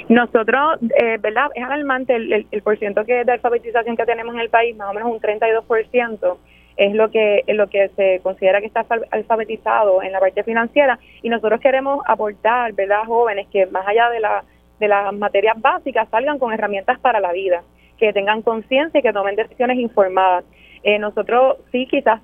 Nosotros, 0.10 0.80
eh, 1.00 1.18
¿verdad? 1.22 1.48
Es 1.56 1.64
alarmante 1.64 2.16
el, 2.16 2.34
el, 2.34 2.48
el 2.52 2.62
porciento 2.62 3.06
que 3.06 3.24
de 3.24 3.32
alfabetización 3.32 3.96
que 3.96 4.06
tenemos 4.06 4.34
en 4.34 4.42
el 4.42 4.50
país, 4.50 4.76
más 4.76 4.90
o 4.90 4.94
menos 4.94 5.10
un 5.10 5.22
32% 5.22 6.38
es 6.80 6.96
lo 6.96 7.12
que 7.12 7.44
es 7.46 7.56
lo 7.58 7.68
que 7.68 7.90
se 7.90 8.22
considera 8.24 8.62
que 8.62 8.68
está 8.68 8.86
alfabetizado 9.12 10.02
en 10.02 10.14
la 10.14 10.20
parte 10.22 10.44
financiera 10.44 10.98
y 11.22 11.28
nosotros 11.28 11.60
queremos 11.60 12.02
aportar, 12.08 12.72
¿verdad? 12.72 13.04
Jóvenes 13.06 13.48
que 13.52 13.66
más 13.66 13.86
allá 13.86 14.10
de 14.10 14.22
la 14.22 14.44
de 14.80 14.88
las 14.88 15.14
materias 15.14 15.60
básicas 15.60 16.08
salgan 16.10 16.40
con 16.40 16.54
herramientas 16.54 17.00
para 17.00 17.20
la 17.20 17.32
vida, 17.32 17.64
que 17.98 18.14
tengan 18.14 18.42
conciencia 18.42 19.00
y 19.00 19.04
que 19.04 19.14
tomen 19.14 19.36
decisiones 19.36 19.78
informadas. 19.78 20.46
Eh, 20.84 20.98
nosotros 20.98 21.58
sí 21.72 21.86
quizás 21.88 22.22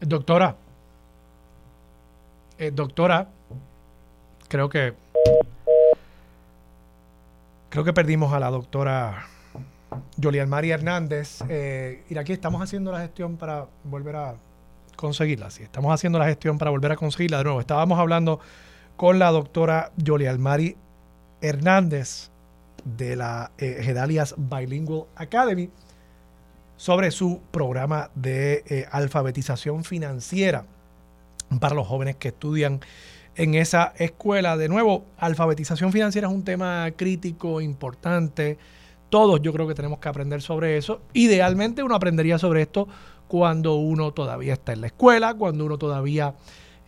Doctora, 0.00 0.56
eh, 2.58 2.70
doctora, 2.70 3.28
creo 4.48 4.66
que 4.70 4.94
creo 7.68 7.84
que 7.84 7.92
perdimos 7.92 8.32
a 8.32 8.40
la 8.40 8.48
doctora 8.48 9.26
Yolian 10.16 10.48
María 10.48 10.74
Hernández. 10.74 11.44
Eh, 11.50 12.02
aquí 12.18 12.32
estamos 12.32 12.62
haciendo 12.62 12.90
la 12.92 13.00
gestión 13.00 13.36
para 13.36 13.66
volver 13.84 14.16
a 14.16 14.34
conseguirla. 14.96 15.50
Sí, 15.50 15.64
estamos 15.64 15.92
haciendo 15.92 16.18
la 16.18 16.24
gestión 16.24 16.56
para 16.56 16.70
volver 16.70 16.92
a 16.92 16.96
conseguirla 16.96 17.38
de 17.38 17.44
nuevo. 17.44 17.60
Estábamos 17.60 17.98
hablando 17.98 18.40
con 19.00 19.18
la 19.18 19.30
doctora 19.30 19.92
Yolian 19.96 20.38
Mari 20.38 20.76
Hernández 21.40 22.28
de 22.84 23.16
la 23.16 23.50
eh, 23.56 23.80
Gedalias 23.82 24.34
Bilingual 24.36 25.06
Academy 25.16 25.70
sobre 26.76 27.10
su 27.10 27.40
programa 27.50 28.10
de 28.14 28.62
eh, 28.66 28.86
alfabetización 28.92 29.84
financiera 29.84 30.66
para 31.60 31.74
los 31.74 31.86
jóvenes 31.86 32.16
que 32.16 32.28
estudian 32.28 32.80
en 33.36 33.54
esa 33.54 33.94
escuela. 33.96 34.58
De 34.58 34.68
nuevo, 34.68 35.06
alfabetización 35.16 35.92
financiera 35.92 36.28
es 36.28 36.34
un 36.34 36.44
tema 36.44 36.86
crítico, 36.94 37.62
importante. 37.62 38.58
Todos 39.08 39.40
yo 39.40 39.54
creo 39.54 39.66
que 39.66 39.74
tenemos 39.74 39.98
que 40.00 40.10
aprender 40.10 40.42
sobre 40.42 40.76
eso. 40.76 41.00
Idealmente 41.14 41.82
uno 41.82 41.94
aprendería 41.94 42.38
sobre 42.38 42.60
esto 42.60 42.86
cuando 43.28 43.76
uno 43.76 44.12
todavía 44.12 44.52
está 44.52 44.74
en 44.74 44.82
la 44.82 44.88
escuela, 44.88 45.32
cuando 45.32 45.64
uno 45.64 45.78
todavía 45.78 46.34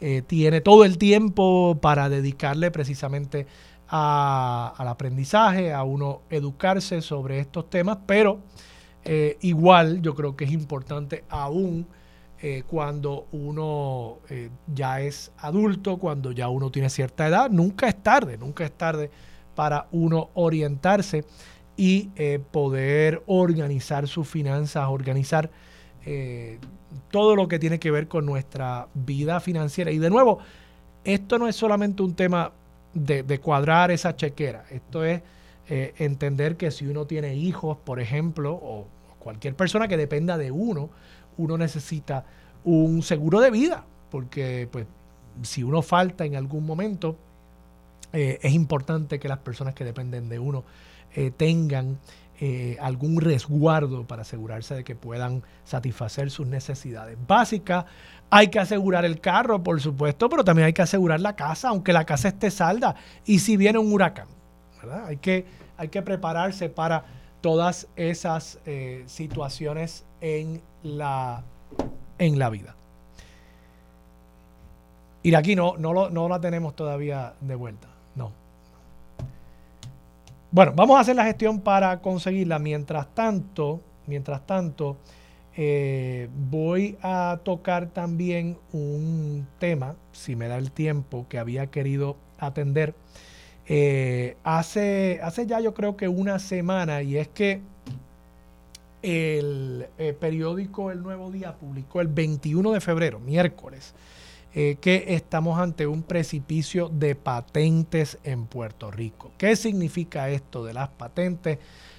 eh, 0.04 0.20
tiene 0.20 0.60
todo 0.60 0.84
el 0.84 0.98
tiempo 0.98 1.78
para 1.80 2.08
dedicarle 2.08 2.72
precisamente 2.72 3.46
al 3.86 4.88
aprendizaje, 4.88 5.72
a 5.72 5.84
uno 5.84 6.22
educarse 6.28 7.00
sobre 7.02 7.38
estos 7.38 7.70
temas, 7.70 7.98
pero 8.04 8.40
eh, 9.04 9.36
igual 9.42 10.02
yo 10.02 10.16
creo 10.16 10.34
que 10.34 10.44
es 10.44 10.50
importante 10.50 11.22
aún 11.28 11.86
eh, 12.40 12.64
cuando 12.66 13.28
uno 13.30 14.18
ya 14.66 15.00
es 15.00 15.30
adulto, 15.38 15.98
cuando 15.98 16.32
ya 16.32 16.48
uno 16.48 16.72
tiene 16.72 16.90
cierta 16.90 17.28
edad, 17.28 17.48
nunca 17.48 17.86
es 17.86 18.02
tarde, 18.02 18.36
nunca 18.38 18.64
es 18.64 18.72
tarde 18.72 19.08
para 19.54 19.86
uno 19.92 20.30
orientarse 20.34 21.24
y 21.76 22.08
poder 22.50 23.22
organizar 23.26 24.08
sus 24.08 24.26
finanzas, 24.26 24.88
organizar 24.88 25.48
todo 27.10 27.36
lo 27.36 27.48
que 27.48 27.58
tiene 27.58 27.78
que 27.78 27.90
ver 27.90 28.08
con 28.08 28.26
nuestra 28.26 28.88
vida 28.94 29.40
financiera. 29.40 29.90
Y 29.90 29.98
de 29.98 30.10
nuevo, 30.10 30.38
esto 31.04 31.38
no 31.38 31.48
es 31.48 31.56
solamente 31.56 32.02
un 32.02 32.14
tema 32.14 32.52
de, 32.94 33.38
cuadrar 33.40 33.90
esa 33.90 34.16
chequera, 34.16 34.64
esto 34.70 35.04
es 35.04 35.22
entender 35.68 36.56
que 36.56 36.70
si 36.70 36.86
uno 36.86 37.06
tiene 37.06 37.34
hijos, 37.34 37.78
por 37.78 38.00
ejemplo, 38.00 38.52
o 38.52 38.86
cualquier 39.18 39.54
persona 39.54 39.88
que 39.88 39.96
dependa 39.96 40.36
de 40.36 40.50
uno, 40.50 40.90
uno 41.38 41.56
necesita 41.56 42.24
un 42.64 43.02
seguro 43.02 43.40
de 43.40 43.50
vida, 43.50 43.84
porque 44.10 44.68
pues 44.70 44.86
si 45.42 45.62
uno 45.62 45.82
falta 45.82 46.24
en 46.24 46.36
algún 46.36 46.66
momento, 46.66 47.16
eh, 48.12 48.38
es 48.42 48.52
importante 48.52 49.18
que 49.18 49.28
las 49.28 49.38
personas 49.38 49.74
que 49.74 49.84
dependen 49.84 50.28
de 50.28 50.38
uno 50.38 50.64
eh, 51.14 51.30
tengan 51.30 51.98
eh, 52.44 52.76
algún 52.80 53.20
resguardo 53.20 54.04
para 54.04 54.22
asegurarse 54.22 54.74
de 54.74 54.82
que 54.82 54.96
puedan 54.96 55.44
satisfacer 55.64 56.30
sus 56.30 56.48
necesidades 56.48 57.16
básicas. 57.26 57.84
Hay 58.30 58.48
que 58.48 58.58
asegurar 58.58 59.04
el 59.04 59.20
carro, 59.20 59.62
por 59.62 59.80
supuesto, 59.80 60.28
pero 60.28 60.42
también 60.42 60.66
hay 60.66 60.72
que 60.72 60.82
asegurar 60.82 61.20
la 61.20 61.36
casa, 61.36 61.68
aunque 61.68 61.92
la 61.92 62.04
casa 62.04 62.28
esté 62.28 62.50
salda. 62.50 62.96
Y 63.24 63.38
si 63.38 63.56
viene 63.56 63.78
un 63.78 63.92
huracán, 63.92 64.26
Hay, 65.06 65.18
que, 65.18 65.46
hay 65.76 65.88
que 65.88 66.02
prepararse 66.02 66.68
para 66.68 67.04
todas 67.40 67.86
esas 67.94 68.58
situaciones 69.06 70.04
en 70.20 70.60
la 70.82 71.44
en 72.18 72.38
la 72.38 72.50
vida. 72.50 72.74
Y 75.22 75.34
aquí 75.34 75.54
no, 75.54 75.76
no, 75.76 76.10
no 76.10 76.28
la 76.28 76.40
tenemos 76.40 76.74
todavía 76.74 77.34
de 77.40 77.54
vuelta. 77.54 77.88
No. 80.52 80.56
Bueno, 80.56 80.72
vamos 80.76 80.96
a 80.96 81.00
hacer 81.00 81.16
la 81.16 81.24
gestión 81.24 81.60
para 81.60 82.00
conseguirla. 82.00 82.58
Mientras 82.58 83.14
tanto, 83.14 83.80
mientras 84.06 84.46
tanto, 84.46 84.98
eh, 85.56 86.28
voy 86.50 86.96
a 87.02 87.40
tocar 87.42 87.88
también 87.88 88.58
un 88.72 89.46
tema, 89.58 89.96
si 90.12 90.36
me 90.36 90.48
da 90.48 90.58
el 90.58 90.70
tiempo, 90.70 91.26
que 91.28 91.38
había 91.38 91.66
querido 91.68 92.16
atender 92.38 92.94
eh, 93.66 94.36
hace, 94.42 95.20
hace 95.22 95.46
ya 95.46 95.60
yo 95.60 95.72
creo 95.72 95.96
que 95.96 96.08
una 96.08 96.38
semana, 96.38 97.02
y 97.02 97.16
es 97.16 97.28
que 97.28 97.60
el 99.02 99.86
eh, 99.98 100.12
periódico 100.18 100.90
El 100.90 101.02
Nuevo 101.02 101.30
Día 101.30 101.54
publicó 101.54 102.00
el 102.00 102.08
21 102.08 102.72
de 102.72 102.80
febrero, 102.80 103.20
miércoles, 103.20 103.94
que 104.52 105.04
estamos 105.08 105.58
ante 105.58 105.86
un 105.86 106.02
precipicio 106.02 106.88
de 106.90 107.14
patentes 107.14 108.18
en 108.22 108.46
Puerto 108.46 108.90
Rico. 108.90 109.32
¿Qué 109.38 109.56
significa 109.56 110.28
esto 110.28 110.64
de 110.64 110.74
las 110.74 110.90
patentes? 110.90 111.58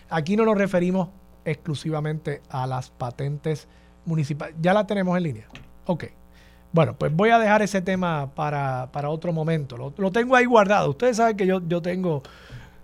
Aquí 0.09 0.37
no 0.37 0.45
nos 0.45 0.57
referimos 0.57 1.09
exclusivamente 1.45 2.41
a 2.49 2.67
las 2.67 2.91
patentes 2.91 3.67
municipales. 4.05 4.55
¿Ya 4.61 4.73
la 4.73 4.85
tenemos 4.85 5.17
en 5.17 5.23
línea? 5.23 5.47
Ok. 5.85 6.05
Bueno, 6.71 6.95
pues 6.97 7.15
voy 7.15 7.29
a 7.29 7.37
dejar 7.37 7.61
ese 7.61 7.81
tema 7.81 8.33
para, 8.33 8.89
otro 9.09 9.31
momento. 9.31 9.77
Lo, 9.77 10.11
tengo 10.11 10.35
ahí 10.35 10.45
guardado. 10.45 10.89
Ustedes 10.89 11.17
saben 11.17 11.37
que 11.37 11.45
yo, 11.45 11.61
yo 11.67 11.81
tengo 11.81 12.23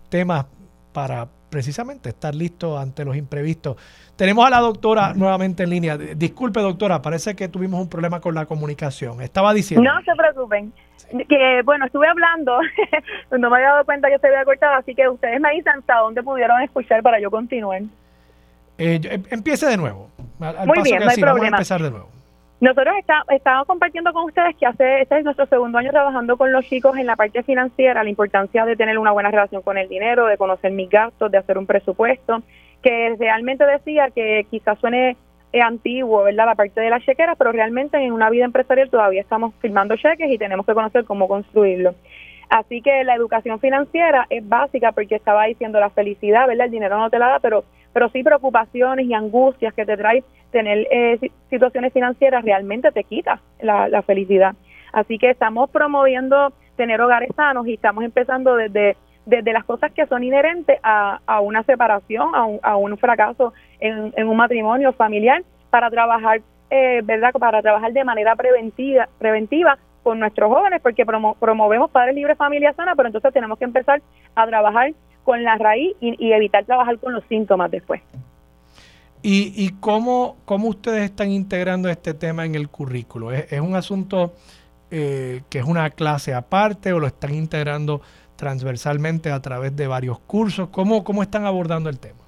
temas 0.10 0.46
para 0.94 1.30
precisamente 1.50 2.10
estar 2.10 2.34
listo 2.36 2.78
ante 2.78 3.04
los 3.06 3.16
imprevistos. 3.16 3.78
Tenemos 4.16 4.46
a 4.46 4.50
la 4.50 4.60
doctora 4.60 5.14
nuevamente 5.14 5.64
en 5.64 5.70
línea. 5.70 5.98
Disculpe, 5.98 6.60
doctora, 6.60 7.02
parece 7.02 7.36
que 7.36 7.48
tuvimos 7.48 7.82
un 7.82 7.90
problema 7.90 8.20
con 8.20 8.36
la 8.36 8.46
comunicación. 8.46 9.22
Estaba 9.22 9.54
diciendo. 9.54 9.90
No 9.90 10.02
se 10.04 10.16
preocupen. 10.16 10.74
Que 11.28 11.62
bueno, 11.66 11.86
estuve 11.86 12.08
hablando, 12.08 12.60
no 13.32 13.50
me 13.50 13.56
había 13.58 13.70
dado 13.70 13.86
cuenta 13.86 14.10
que 14.10 14.20
se 14.20 14.28
había 14.28 14.46
cortado, 14.46 14.76
así 14.76 14.94
que 14.94 15.10
ustedes 15.10 15.42
me 15.42 15.52
dicen 15.54 15.74
hasta 15.80 15.96
dónde 15.98 16.22
pudieron 16.22 16.62
escuchar 16.62 17.02
para 17.02 17.20
yo 17.20 17.32
continuar. 17.32 17.82
Eh, 18.78 19.00
em, 19.04 19.24
empiece 19.32 19.66
de 19.66 19.78
nuevo. 19.78 20.10
Muy 20.38 20.84
bien, 20.84 21.04
no 21.04 21.10
hay 21.10 21.18
problema. 21.18 21.34
Vamos 21.34 21.42
a 21.42 21.48
empezar 21.48 21.82
de 21.82 21.90
nuevo. 21.90 22.19
Nosotros 22.62 22.94
está, 23.00 23.24
estamos 23.30 23.66
compartiendo 23.68 24.12
con 24.12 24.26
ustedes 24.26 24.54
que 24.58 24.66
hace 24.66 25.02
este 25.02 25.20
es 25.20 25.24
nuestro 25.24 25.46
segundo 25.46 25.78
año 25.78 25.92
trabajando 25.92 26.36
con 26.36 26.52
los 26.52 26.66
chicos 26.66 26.98
en 26.98 27.06
la 27.06 27.16
parte 27.16 27.42
financiera, 27.44 28.04
la 28.04 28.10
importancia 28.10 28.66
de 28.66 28.76
tener 28.76 28.98
una 28.98 29.12
buena 29.12 29.32
relación 29.32 29.62
con 29.62 29.78
el 29.78 29.88
dinero, 29.88 30.26
de 30.26 30.38
conocer 30.38 30.74
mis 30.74 30.90
gastos, 30.90 31.32
de 31.32 31.38
hacer 31.38 31.58
un 31.58 31.66
presupuesto, 31.66 32.44
que 32.84 33.16
realmente 33.18 33.66
decía 33.66 34.10
que 34.14 34.46
quizás 34.52 34.78
suene 34.80 35.16
eh, 35.54 35.62
antiguo, 35.62 36.24
¿verdad? 36.24 36.48
La 36.48 36.56
parte 36.56 36.82
de 36.82 36.90
la 36.90 37.00
chequera, 37.00 37.36
pero 37.36 37.54
realmente 37.54 37.98
en 37.98 38.12
una 38.12 38.30
vida 38.30 38.44
empresarial 38.44 38.90
todavía 38.90 39.22
estamos 39.22 39.54
firmando 39.62 39.96
cheques 39.96 40.30
y 40.30 40.38
tenemos 40.38 40.66
que 40.66 40.74
conocer 40.74 41.06
cómo 41.06 41.30
construirlo. 41.30 41.96
Así 42.50 42.82
que 42.82 43.06
la 43.06 43.16
educación 43.16 43.62
financiera 43.62 44.26
es 44.30 44.48
básica 44.48 44.92
porque 44.92 45.16
estaba 45.16 45.46
diciendo 45.46 45.80
la 45.80 45.92
felicidad, 45.92 46.46
¿verdad? 46.46 46.66
El 46.66 46.72
dinero 46.72 46.98
no 46.98 47.10
te 47.10 47.20
la 47.20 47.28
da, 47.30 47.40
pero 47.40 47.64
pero 47.94 48.10
sí 48.10 48.24
preocupaciones 48.24 49.06
y 49.06 49.14
angustias 49.14 49.74
que 49.74 49.86
te 49.86 49.98
trae 49.98 50.24
tener 50.52 50.88
eh, 50.92 51.32
situaciones 51.50 51.94
financieras 51.94 52.44
realmente 52.44 52.92
te 52.92 53.04
quita 53.04 53.42
la, 53.62 54.02
felicidad. 54.02 54.56
Así 54.92 55.18
que 55.18 55.30
estamos 55.30 55.70
promoviendo 55.70 56.52
tener 56.76 57.00
hogares 57.02 57.30
sanos 57.36 57.68
y 57.68 57.74
estamos 57.74 58.04
empezando 58.04 58.56
desde, 58.56 58.98
desde 59.26 59.54
las 59.54 59.64
cosas 59.64 59.92
que 59.92 60.08
son 60.08 60.24
inherentes 60.24 60.80
a, 60.82 61.20
a 61.26 61.42
una 61.42 61.64
separación, 61.64 62.34
a 62.34 62.46
un, 62.46 62.60
a 62.64 62.76
un 62.78 62.98
fracaso 62.98 63.54
en, 63.80 64.14
en, 64.16 64.28
un 64.28 64.38
matrimonio 64.38 64.94
familiar, 64.94 65.44
para 65.70 65.90
trabajar, 65.90 66.42
eh, 66.72 67.02
¿verdad? 67.04 67.32
Para 67.34 67.62
trabajar 67.62 67.94
de 67.94 68.04
manera 68.04 68.36
preventiva, 68.36 69.08
preventiva 69.20 69.78
con 70.02 70.20
nuestros 70.20 70.50
jóvenes, 70.50 70.82
porque 70.82 71.06
promovemos 71.06 71.92
padres 71.92 72.16
libres, 72.16 72.38
familia 72.38 72.74
sana, 72.74 72.96
pero 72.96 73.08
entonces 73.08 73.34
tenemos 73.34 73.60
que 73.60 73.66
empezar 73.66 74.02
a 74.36 74.48
trabajar 74.48 74.92
con 75.24 75.44
la 75.44 75.58
raíz 75.58 75.96
y, 76.00 76.32
evitar 76.32 76.66
trabajar 76.66 76.98
con 77.00 77.14
los 77.14 77.24
síntomas 77.26 77.72
después. 77.72 78.02
¿Y, 79.22 79.54
y 79.56 79.70
cómo, 79.80 80.38
cómo, 80.46 80.70
ustedes 80.70 81.04
están 81.04 81.30
integrando 81.30 81.90
este 81.90 82.14
tema 82.14 82.46
en 82.46 82.56
el 82.56 82.70
currículo? 82.70 83.32
¿Es, 83.32 83.60
un 83.60 83.76
asunto 83.76 84.34
eh, 84.92 85.42
que 85.50 85.60
es 85.60 85.66
una 85.66 85.90
clase 85.90 86.34
aparte 86.34 86.94
o 86.94 87.00
lo 87.00 87.08
están 87.08 87.36
integrando 87.36 88.02
transversalmente 88.38 89.30
a 89.32 89.42
través 89.42 89.76
de 89.76 89.88
varios 89.88 90.20
cursos? 90.20 90.70
¿Cómo, 90.70 91.04
cómo 91.04 91.22
están 91.22 91.46
abordando 91.46 91.90
el 91.90 92.00
tema? 92.00 92.20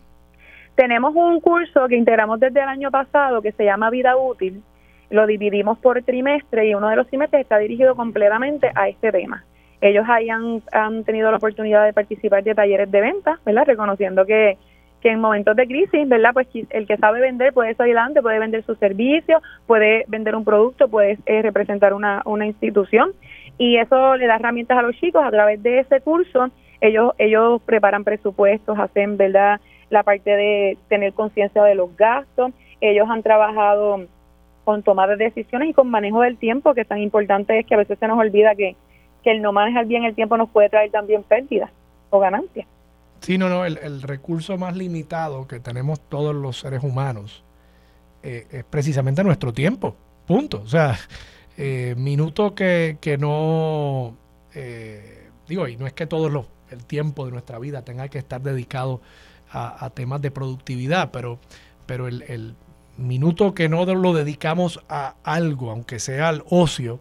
Tenemos 0.75 1.15
un 1.15 1.39
curso 1.39 1.87
que 1.87 1.95
integramos 1.95 2.39
desde 2.39 2.61
el 2.61 2.67
año 2.67 2.91
pasado 2.91 3.41
que 3.41 3.51
se 3.53 3.63
llama 3.63 3.89
Vida 3.89 4.17
Útil. 4.17 4.61
Lo 5.09 5.27
dividimos 5.27 5.77
por 5.79 6.01
trimestre 6.03 6.67
y 6.67 6.75
uno 6.75 6.89
de 6.89 6.95
los 6.97 7.07
trimestres 7.07 7.43
está 7.43 7.57
dirigido 7.57 7.95
completamente 7.95 8.71
a 8.75 8.89
este 8.89 9.11
tema 9.11 9.45
ellos 9.81 10.05
hayan 10.07 10.61
han, 10.71 11.03
tenido 11.03 11.31
la 11.31 11.37
oportunidad 11.37 11.85
de 11.85 11.93
participar 11.93 12.43
de 12.43 12.55
talleres 12.55 12.89
de 12.89 13.01
venta, 13.01 13.39
¿verdad? 13.45 13.65
Reconociendo 13.65 14.25
que, 14.25 14.57
que 15.01 15.09
en 15.09 15.19
momentos 15.19 15.55
de 15.55 15.65
crisis, 15.65 16.07
¿verdad? 16.07 16.31
Pues 16.33 16.47
el 16.69 16.85
que 16.85 16.97
sabe 16.97 17.19
vender 17.19 17.51
puede 17.51 17.73
salir 17.73 17.97
adelante, 17.97 18.21
puede 18.21 18.39
vender 18.39 18.63
su 18.63 18.75
servicio, 18.75 19.41
puede 19.65 20.05
vender 20.07 20.35
un 20.35 20.45
producto, 20.45 20.87
puede 20.87 21.17
eh, 21.25 21.41
representar 21.41 21.93
una, 21.93 22.21
una 22.25 22.45
institución 22.45 23.11
y 23.57 23.77
eso 23.77 24.15
le 24.15 24.27
da 24.27 24.35
herramientas 24.35 24.77
a 24.77 24.83
los 24.83 24.95
chicos 24.95 25.23
a 25.25 25.31
través 25.31 25.61
de 25.63 25.79
ese 25.79 25.99
curso. 26.01 26.49
Ellos 26.79 27.13
ellos 27.17 27.61
preparan 27.63 28.03
presupuestos, 28.03 28.77
hacen, 28.77 29.17
¿verdad? 29.17 29.59
La 29.89 30.03
parte 30.03 30.29
de 30.29 30.77
tener 30.89 31.13
conciencia 31.13 31.63
de 31.63 31.75
los 31.75 31.95
gastos. 31.97 32.51
Ellos 32.79 33.07
han 33.09 33.23
trabajado 33.23 34.05
con 34.63 34.83
toma 34.83 35.07
de 35.07 35.17
decisiones 35.17 35.69
y 35.69 35.73
con 35.73 35.89
manejo 35.89 36.21
del 36.21 36.37
tiempo, 36.37 36.73
que 36.75 36.85
tan 36.85 36.99
importante 36.99 37.59
es 37.59 37.65
que 37.65 37.73
a 37.73 37.79
veces 37.79 37.97
se 37.97 38.07
nos 38.07 38.19
olvida 38.19 38.55
que 38.55 38.75
que 39.23 39.31
el 39.31 39.41
no 39.41 39.51
manejar 39.51 39.85
bien 39.85 40.03
el 40.03 40.15
tiempo 40.15 40.37
nos 40.37 40.49
puede 40.49 40.69
traer 40.69 40.91
también 40.91 41.23
pérdidas 41.23 41.71
o 42.09 42.19
ganancias. 42.19 42.67
Sí, 43.21 43.37
no, 43.37 43.49
no, 43.49 43.65
el, 43.65 44.01
recurso 44.01 44.57
más 44.57 44.75
limitado 44.75 45.47
que 45.47 45.59
tenemos 45.59 45.99
todos 45.99 46.33
los 46.35 46.59
seres 46.59 46.83
humanos 46.83 47.43
eh, 48.23 48.47
es 48.49 48.63
precisamente 48.63 49.23
nuestro 49.23 49.53
tiempo, 49.53 49.95
punto. 50.25 50.61
O 50.63 50.67
sea, 50.67 50.97
eh, 51.55 51.93
minuto 51.97 52.55
que, 52.55 52.97
que 52.99 53.19
no, 53.19 54.15
eh, 54.55 55.29
digo, 55.47 55.67
y 55.67 55.77
no 55.77 55.85
es 55.85 55.93
que 55.93 56.07
todo 56.07 56.29
los, 56.29 56.47
el 56.71 56.83
tiempo 56.85 57.25
de 57.25 57.31
nuestra 57.31 57.59
vida 57.59 57.83
tenga 57.83 58.07
que 58.07 58.17
estar 58.17 58.41
dedicado 58.41 59.01
a, 59.53 59.89
temas 59.93 60.21
de 60.21 60.31
productividad, 60.31 61.11
pero, 61.11 61.37
pero 61.85 62.07
el, 62.07 62.21
el 62.23 62.55
minuto 62.97 63.53
que 63.53 63.67
no 63.67 63.83
lo 63.85 64.13
dedicamos 64.13 64.79
a 64.87 65.15
algo, 65.23 65.71
aunque 65.71 65.99
sea 65.99 66.29
al 66.29 66.43
ocio, 66.49 66.99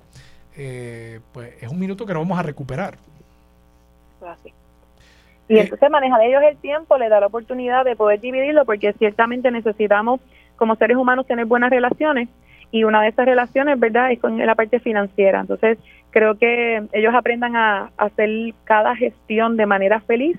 eh, 0.57 1.21
pues 1.33 1.63
es 1.63 1.69
un 1.69 1.79
minuto 1.79 2.07
que 2.07 2.13
no 2.13 2.21
vamos 2.21 2.39
a 2.39 2.43
recuperar. 2.43 2.99
Así. 4.27 4.53
Y 5.49 5.57
eh, 5.57 5.63
entonces 5.63 5.91
manejar 5.91 6.23
ellos 6.23 6.43
el 6.43 6.57
tiempo 6.59 6.97
le 6.99 7.09
da 7.09 7.21
la 7.21 7.27
oportunidad 7.27 7.85
de 7.85 7.97
poder 7.97 8.21
dividirlo 8.21 8.65
porque 8.65 8.93
ciertamente 8.95 9.51
necesitamos 9.51 10.21
como 10.57 10.77
seres 10.77 10.97
humanos 10.97 11.27
tener 11.27 11.47
buenas 11.47 11.71
relaciones 11.71 12.29
y 12.71 12.85
una 12.85 13.03
de 13.03 13.09
esas 13.09 13.27
relaciones, 13.27 13.81
¿verdad?, 13.81 14.13
es 14.13 14.21
con 14.21 14.39
la 14.39 14.55
parte 14.55 14.79
financiera. 14.79 15.41
Entonces, 15.41 15.79
creo 16.11 16.37
que 16.37 16.83
ellos 16.93 17.15
aprendan 17.15 17.57
a, 17.57 17.91
hacer 17.97 18.31
cada 18.65 18.95
gestión 18.95 19.57
de 19.57 19.67
manera 19.67 20.01
feliz, 20.01 20.39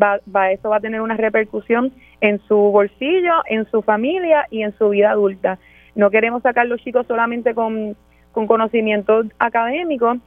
va, 0.00 0.20
va, 0.34 0.52
eso 0.52 0.70
va 0.70 0.76
a 0.76 0.80
tener 0.80 1.02
una 1.02 1.16
repercusión 1.16 1.92
en 2.22 2.40
su 2.48 2.56
bolsillo, 2.56 3.42
en 3.46 3.70
su 3.70 3.82
familia 3.82 4.46
y 4.50 4.62
en 4.62 4.72
su 4.78 4.88
vida 4.88 5.10
adulta. 5.10 5.58
No 5.94 6.10
queremos 6.10 6.42
sacar 6.42 6.66
los 6.66 6.80
chicos 6.80 7.06
solamente 7.06 7.54
con 7.54 7.96
con 8.36 8.46
conocimientos 8.46 9.28
académicos 9.38 10.18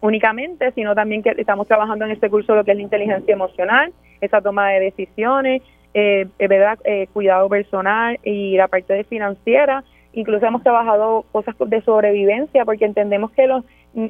únicamente, 0.00 0.72
sino 0.72 0.94
también 0.94 1.22
que 1.22 1.34
estamos 1.36 1.68
trabajando 1.68 2.06
en 2.06 2.12
este 2.12 2.30
curso 2.30 2.54
lo 2.54 2.64
que 2.64 2.70
es 2.70 2.78
la 2.78 2.82
inteligencia 2.82 3.34
emocional, 3.34 3.92
esa 4.22 4.40
toma 4.40 4.70
de 4.70 4.80
decisiones, 4.80 5.60
eh, 5.92 6.26
¿verdad? 6.38 6.78
Eh, 6.84 7.08
cuidado 7.12 7.50
personal 7.50 8.18
y 8.24 8.56
la 8.56 8.68
parte 8.68 9.04
financiera. 9.04 9.84
Incluso 10.14 10.46
hemos 10.46 10.62
trabajado 10.62 11.26
cosas 11.30 11.54
de 11.66 11.82
sobrevivencia 11.82 12.64
porque 12.64 12.86
entendemos 12.86 13.30
que 13.32 13.46
los 13.46 13.66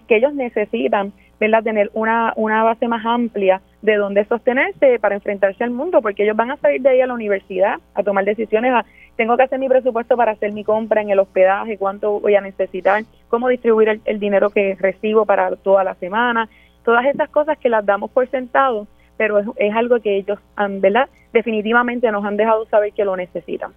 que 0.06 0.16
ellos 0.16 0.35
necesitan 0.35 1.12
¿verdad? 1.40 1.64
tener 1.64 1.90
una, 1.94 2.35
una 2.36 2.62
base 2.62 2.86
más 2.86 3.05
amplia 3.05 3.60
de 3.82 3.96
dónde 3.96 4.24
sostenerse 4.24 4.98
para 5.00 5.16
enfrentarse 5.16 5.62
al 5.64 5.70
mundo, 5.70 6.00
porque 6.00 6.22
ellos 6.22 6.36
van 6.36 6.52
a 6.52 6.56
salir 6.56 6.80
de 6.80 6.90
ahí 6.90 7.00
a 7.00 7.06
la 7.06 7.14
universidad 7.14 7.80
a 7.94 8.02
tomar 8.02 8.24
decisiones, 8.24 8.72
a, 8.72 8.86
tengo 9.16 9.36
que 9.36 9.42
hacer 9.42 9.59
mi 9.59 9.68
presupuesto 9.68 10.16
para 10.16 10.32
hacer 10.32 10.52
mi 10.52 10.64
compra 10.64 11.02
en 11.02 11.10
el 11.10 11.18
hospedaje, 11.18 11.76
cuánto 11.76 12.20
voy 12.20 12.36
a 12.36 12.40
necesitar, 12.40 13.04
cómo 13.28 13.48
distribuir 13.48 14.00
el, 14.04 14.20
dinero 14.20 14.50
que 14.50 14.76
recibo 14.78 15.26
para 15.26 15.54
toda 15.56 15.82
la 15.84 15.94
semana, 15.96 16.48
todas 16.84 17.04
esas 17.06 17.28
cosas 17.28 17.59
que 17.59 17.68
las 17.68 17.84
damos 17.84 18.10
por 18.10 18.28
sentado, 18.30 18.86
pero 19.16 19.40
es, 19.56 19.74
algo 19.74 20.00
que 20.00 20.16
ellos, 20.16 20.38
¿verdad? 20.56 21.09
Definitivamente 21.32 22.10
nos 22.10 22.24
han 22.24 22.36
dejado 22.36 22.66
saber 22.66 22.92
que 22.92 23.04
lo 23.04 23.16
necesitan. 23.16 23.72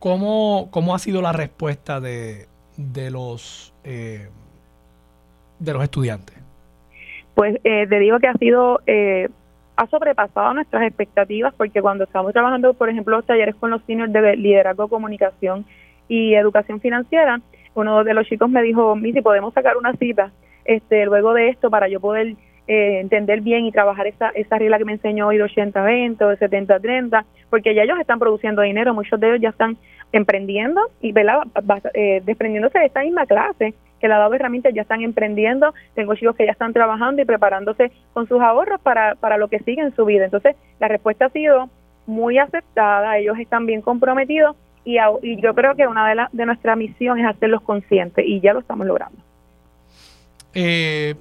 ¿Cómo, 0.00 0.68
cómo 0.70 0.94
ha 0.94 0.98
sido 0.98 1.22
la 1.22 1.32
respuesta 1.32 2.00
de, 2.00 2.46
de 2.76 3.10
los 3.10 3.72
eh, 3.84 4.28
de 5.58 5.72
los 5.72 5.82
estudiantes? 5.82 6.37
Pues 7.38 7.54
eh, 7.62 7.86
te 7.88 8.00
digo 8.00 8.18
que 8.18 8.26
ha 8.26 8.32
sido 8.32 8.80
eh, 8.84 9.28
ha 9.76 9.86
sobrepasado 9.86 10.54
nuestras 10.54 10.82
expectativas 10.82 11.54
porque 11.54 11.80
cuando 11.80 12.02
estamos 12.02 12.32
trabajando, 12.32 12.74
por 12.74 12.88
ejemplo, 12.88 13.14
los 13.14 13.26
talleres 13.26 13.54
con 13.54 13.70
los 13.70 13.80
seniors 13.84 14.12
de 14.12 14.36
liderazgo, 14.36 14.88
comunicación 14.88 15.64
y 16.08 16.34
educación 16.34 16.80
financiera, 16.80 17.40
uno 17.76 18.02
de 18.02 18.12
los 18.12 18.26
chicos 18.26 18.50
me 18.50 18.60
dijo, 18.60 18.96
si 19.00 19.20
podemos 19.22 19.54
sacar 19.54 19.76
una 19.76 19.92
cita 19.92 20.32
este, 20.64 21.06
luego 21.06 21.32
de 21.32 21.50
esto 21.50 21.70
para 21.70 21.86
yo 21.86 22.00
poder 22.00 22.34
eh, 22.66 22.98
entender 22.98 23.40
bien 23.40 23.66
y 23.66 23.70
trabajar 23.70 24.08
esa, 24.08 24.30
esa 24.30 24.58
regla 24.58 24.78
que 24.78 24.84
me 24.84 24.94
enseñó 24.94 25.28
hoy 25.28 25.38
de 25.38 25.44
80-20 25.44 26.20
o 26.22 26.28
de 26.30 26.38
70-30, 26.40 27.24
porque 27.50 27.72
ya 27.72 27.84
ellos 27.84 28.00
están 28.00 28.18
produciendo 28.18 28.62
dinero, 28.62 28.94
muchos 28.94 29.20
de 29.20 29.28
ellos 29.28 29.42
ya 29.42 29.50
están 29.50 29.76
emprendiendo 30.10 30.80
y 31.00 31.14
eh, 31.14 32.20
desprendiéndose 32.24 32.80
de 32.80 32.86
esta 32.86 33.02
misma 33.02 33.26
clase 33.26 33.74
que 33.98 34.08
le 34.08 34.14
ha 34.14 34.18
dado 34.18 34.34
herramientas, 34.34 34.72
ya 34.74 34.82
están 34.82 35.02
emprendiendo, 35.02 35.74
tengo 35.94 36.14
chicos 36.14 36.36
que 36.36 36.46
ya 36.46 36.52
están 36.52 36.72
trabajando 36.72 37.22
y 37.22 37.24
preparándose 37.24 37.92
con 38.12 38.26
sus 38.28 38.40
ahorros 38.40 38.80
para, 38.80 39.14
para 39.14 39.36
lo 39.36 39.48
que 39.48 39.58
sigue 39.60 39.82
en 39.82 39.94
su 39.94 40.04
vida. 40.04 40.24
Entonces, 40.24 40.56
la 40.80 40.88
respuesta 40.88 41.26
ha 41.26 41.30
sido 41.30 41.68
muy 42.06 42.38
aceptada, 42.38 43.18
ellos 43.18 43.38
están 43.38 43.66
bien 43.66 43.82
comprometidos 43.82 44.56
y, 44.84 44.96
yo 45.42 45.54
creo 45.54 45.74
que 45.74 45.86
una 45.86 46.08
de, 46.08 46.14
la, 46.14 46.30
de 46.32 46.46
nuestra 46.46 46.74
misión 46.74 47.18
es 47.18 47.26
hacerlos 47.26 47.60
conscientes 47.62 48.24
y 48.26 48.40
ya 48.40 48.54
lo 48.54 48.60
estamos 48.60 48.86
logrando. 48.86 49.18
Eh, 50.54 51.14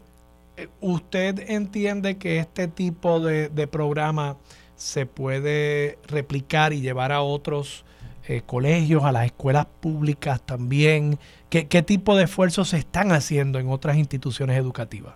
¿Usted 0.79 1.49
entiende 1.49 2.17
que 2.17 2.39
este 2.39 2.67
tipo 2.67 3.19
de, 3.19 3.67
programa 3.67 4.37
se 4.75 5.05
puede 5.05 5.97
replicar 6.07 6.71
y 6.71 6.81
llevar 6.81 7.11
a 7.11 7.21
otros 7.21 7.83
eh, 8.27 8.41
colegios, 8.45 9.03
a 9.03 9.11
las 9.11 9.25
escuelas 9.25 9.65
públicas 9.65 10.41
también? 10.45 11.17
¿Qué, 11.49 11.81
tipo 11.81 12.17
de 12.17 12.25
esfuerzos 12.25 12.69
se 12.69 12.77
están 12.77 13.11
haciendo 13.11 13.59
en 13.59 13.69
otras 13.69 13.97
instituciones 13.97 14.57
educativas? 14.57 15.15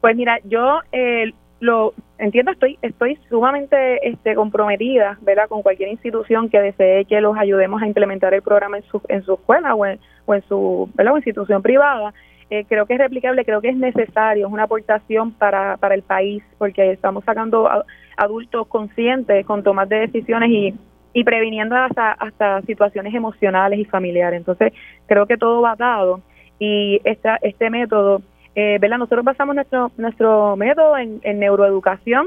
Pues 0.00 0.16
mira, 0.16 0.38
yo 0.44 0.80
eh, 0.92 1.32
lo 1.60 1.92
entiendo, 2.18 2.52
estoy 2.52 2.78
estoy 2.82 3.18
sumamente 3.28 4.08
este, 4.08 4.34
comprometida, 4.34 5.18
¿verdad? 5.22 5.48
Con 5.48 5.62
cualquier 5.62 5.90
institución 5.90 6.48
que 6.48 6.60
desee 6.60 7.04
que 7.04 7.20
los 7.20 7.36
ayudemos 7.36 7.82
a 7.82 7.86
implementar 7.86 8.32
el 8.32 8.42
programa 8.42 8.78
en 8.78 8.84
su, 8.84 9.02
en 9.08 9.22
su 9.24 9.34
escuela 9.34 9.74
o 9.74 9.84
en, 9.84 9.98
o 10.26 10.40
su 10.48 10.90
¿verdad? 10.94 11.16
institución 11.16 11.62
privada. 11.62 12.14
Eh, 12.50 12.64
creo 12.66 12.86
que 12.86 12.94
es 12.94 12.98
replicable, 12.98 13.44
creo 13.44 13.60
que 13.60 13.68
es 13.68 13.76
necesario, 13.76 14.46
es 14.46 14.52
una 14.52 14.62
aportación 14.62 15.32
para, 15.32 15.76
para 15.76 15.94
el 15.94 16.02
país, 16.02 16.42
porque 16.56 16.92
estamos 16.92 17.22
sacando 17.24 17.68
adultos 18.16 18.66
conscientes 18.68 19.44
con 19.44 19.62
tomas 19.62 19.88
de 19.88 19.96
decisiones 19.96 20.50
y, 20.50 20.74
y 21.12 21.24
previniendo 21.24 21.76
hasta, 21.76 22.12
hasta 22.12 22.62
situaciones 22.62 23.14
emocionales 23.14 23.78
y 23.78 23.84
familiares. 23.84 24.38
Entonces, 24.38 24.72
creo 25.06 25.26
que 25.26 25.36
todo 25.36 25.60
va 25.62 25.76
dado 25.76 26.20
y 26.58 27.00
esta, 27.04 27.38
este 27.42 27.70
método, 27.70 28.22
eh, 28.54 28.78
¿verdad? 28.80 28.98
Nosotros 28.98 29.24
basamos 29.24 29.54
nuestro, 29.54 29.90
nuestro 29.96 30.56
método 30.56 30.96
en, 30.98 31.20
en 31.22 31.38
neuroeducación 31.38 32.26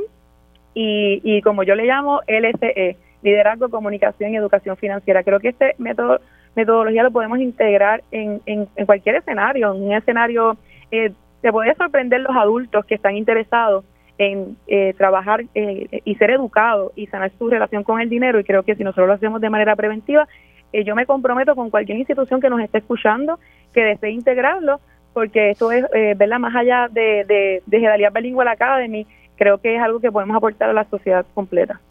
y, 0.73 1.21
y 1.23 1.41
como 1.41 1.63
yo 1.63 1.75
le 1.75 1.85
llamo 1.85 2.21
LSE, 2.27 2.97
Liderazgo, 3.21 3.69
Comunicación 3.69 4.33
y 4.33 4.37
Educación 4.37 4.77
Financiera. 4.77 5.23
Creo 5.23 5.39
que 5.39 5.49
este 5.49 5.75
método 5.77 6.19
metodología 6.55 7.03
lo 7.03 7.11
podemos 7.11 7.39
integrar 7.39 8.03
en, 8.11 8.41
en, 8.45 8.67
cualquier 8.85 9.15
escenario. 9.15 9.73
En 9.73 9.83
un 9.83 9.93
escenario, 9.93 10.57
eh, 10.91 11.11
te 11.41 11.51
puede 11.51 11.73
sorprender 11.75 12.21
los 12.21 12.35
adultos 12.35 12.85
que 12.85 12.95
están 12.95 13.15
interesados 13.15 13.85
en 14.17 14.57
eh, 14.67 14.93
trabajar 14.97 15.45
eh, 15.55 16.01
y 16.05 16.15
ser 16.15 16.31
educados 16.31 16.91
y 16.95 17.07
sanar 17.07 17.31
su 17.37 17.49
relación 17.49 17.83
con 17.83 17.99
el 17.99 18.09
dinero 18.09 18.39
y 18.39 18.43
creo 18.43 18.63
que 18.63 18.75
si 18.75 18.83
nosotros 18.83 19.07
lo 19.07 19.13
hacemos 19.13 19.41
de 19.41 19.49
manera 19.49 19.75
preventiva, 19.75 20.27
eh, 20.73 20.83
yo 20.83 20.95
me 20.95 21.05
comprometo 21.05 21.55
con 21.55 21.69
cualquier 21.69 21.97
institución 21.97 22.39
que 22.39 22.49
nos 22.49 22.61
esté 22.61 22.79
escuchando 22.79 23.39
que 23.73 23.81
desee 23.81 24.11
integrarlo 24.11 24.79
porque 25.13 25.51
esto 25.51 25.71
es, 25.73 25.85
¿verdad? 25.91 26.39
Más 26.39 26.55
allá 26.55 26.87
de, 26.89 27.25
de, 27.25 27.61
de 27.65 28.09
Bilingual 28.13 28.47
Academy, 28.47 29.05
creo 29.35 29.57
que 29.57 29.75
es 29.75 29.81
algo 29.81 29.99
que 29.99 30.09
podemos 30.09 30.37
aportar 30.37 30.69
a 30.69 30.73
la 30.73 30.89
sociedad 30.89 31.25
completa. 31.33 31.81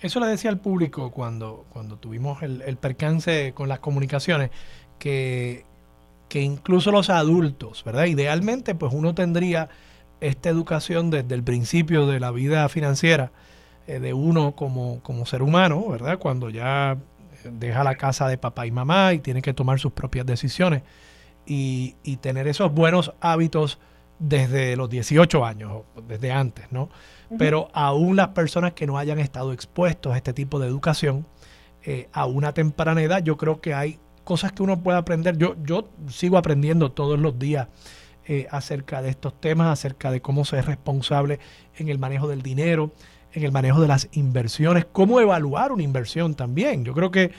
Eso 0.00 0.18
le 0.18 0.26
decía 0.26 0.50
al 0.50 0.60
público 0.60 1.10
cuando, 1.10 1.66
cuando 1.70 1.98
tuvimos 1.98 2.42
el, 2.42 2.76
percance 2.78 3.52
con 3.52 3.68
las 3.68 3.80
comunicaciones, 3.80 4.50
que, 4.98 5.64
que 6.30 6.40
incluso 6.40 6.90
los 6.90 7.10
adultos, 7.10 7.84
¿verdad? 7.84 8.06
Idealmente, 8.06 8.74
pues 8.74 8.94
uno 8.94 9.14
tendría 9.14 9.68
esta 10.20 10.48
educación 10.48 11.10
desde 11.10 11.34
el 11.34 11.42
principio 11.42 12.06
de 12.06 12.20
la 12.20 12.30
vida 12.30 12.68
financiera 12.68 13.32
eh, 13.86 14.00
de 14.00 14.14
uno 14.14 14.54
como, 14.54 15.00
como 15.02 15.26
ser 15.26 15.42
humano, 15.42 15.88
¿verdad? 15.88 16.18
Cuando 16.18 16.50
ya 16.50 16.98
deja 17.44 17.84
la 17.84 17.94
casa 17.94 18.28
de 18.28 18.38
papá 18.38 18.66
y 18.66 18.70
mamá 18.70 19.14
y 19.14 19.18
tiene 19.18 19.42
que 19.42 19.54
tomar 19.54 19.80
sus 19.80 19.92
propias 19.92 20.26
decisiones 20.26 20.82
y, 21.46 21.96
y 22.02 22.18
tener 22.18 22.48
esos 22.48 22.72
buenos 22.72 23.14
hábitos 23.20 23.78
desde 24.18 24.76
los 24.76 24.90
18 24.90 25.44
años, 25.46 25.82
desde 26.06 26.30
antes, 26.30 26.66
¿no? 26.70 26.90
pero 27.38 27.68
aún 27.72 28.16
las 28.16 28.28
personas 28.28 28.72
que 28.72 28.86
no 28.86 28.98
hayan 28.98 29.18
estado 29.18 29.52
expuestos 29.52 30.12
a 30.12 30.16
este 30.16 30.32
tipo 30.32 30.58
de 30.58 30.66
educación 30.66 31.26
eh, 31.84 32.08
a 32.12 32.26
una 32.26 32.52
temprana 32.52 33.02
edad, 33.02 33.22
yo 33.22 33.36
creo 33.36 33.60
que 33.60 33.72
hay 33.72 33.98
cosas 34.24 34.52
que 34.52 34.62
uno 34.62 34.82
puede 34.82 34.98
aprender. 34.98 35.38
Yo, 35.38 35.56
yo 35.62 35.88
sigo 36.08 36.36
aprendiendo 36.36 36.92
todos 36.92 37.18
los 37.18 37.38
días 37.38 37.68
eh, 38.32 38.46
acerca 38.50 39.02
de 39.02 39.10
estos 39.10 39.40
temas, 39.40 39.66
acerca 39.68 40.12
de 40.12 40.22
cómo 40.22 40.44
ser 40.44 40.64
responsable 40.66 41.40
en 41.76 41.88
el 41.88 41.98
manejo 41.98 42.28
del 42.28 42.42
dinero, 42.42 42.92
en 43.32 43.42
el 43.42 43.50
manejo 43.50 43.80
de 43.80 43.88
las 43.88 44.08
inversiones, 44.12 44.86
cómo 44.92 45.20
evaluar 45.20 45.72
una 45.72 45.82
inversión 45.82 46.34
también. 46.34 46.84
Yo 46.84 46.94
creo 46.94 47.10
que 47.10 47.32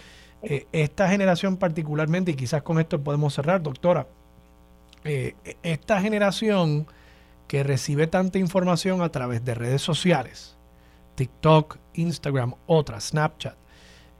eh, 0.43 0.67
esta 0.71 1.07
generación 1.09 1.55
particularmente, 1.55 2.31
y 2.31 2.33
quizás 2.35 2.61
con 2.61 2.79
esto 2.79 3.01
podemos 3.01 3.33
cerrar, 3.33 3.63
doctora, 3.63 4.07
esta 5.63 5.99
generación 5.99 6.85
que 7.47 7.63
recibe 7.63 8.05
tanta 8.07 8.37
información 8.37 9.01
a 9.01 9.09
través 9.09 9.43
de 9.43 9.55
redes 9.55 9.81
sociales, 9.81 10.57
TikTok, 11.15 11.77
Instagram, 11.93 12.53
otras, 12.67 13.05
Snapchat, 13.05 13.55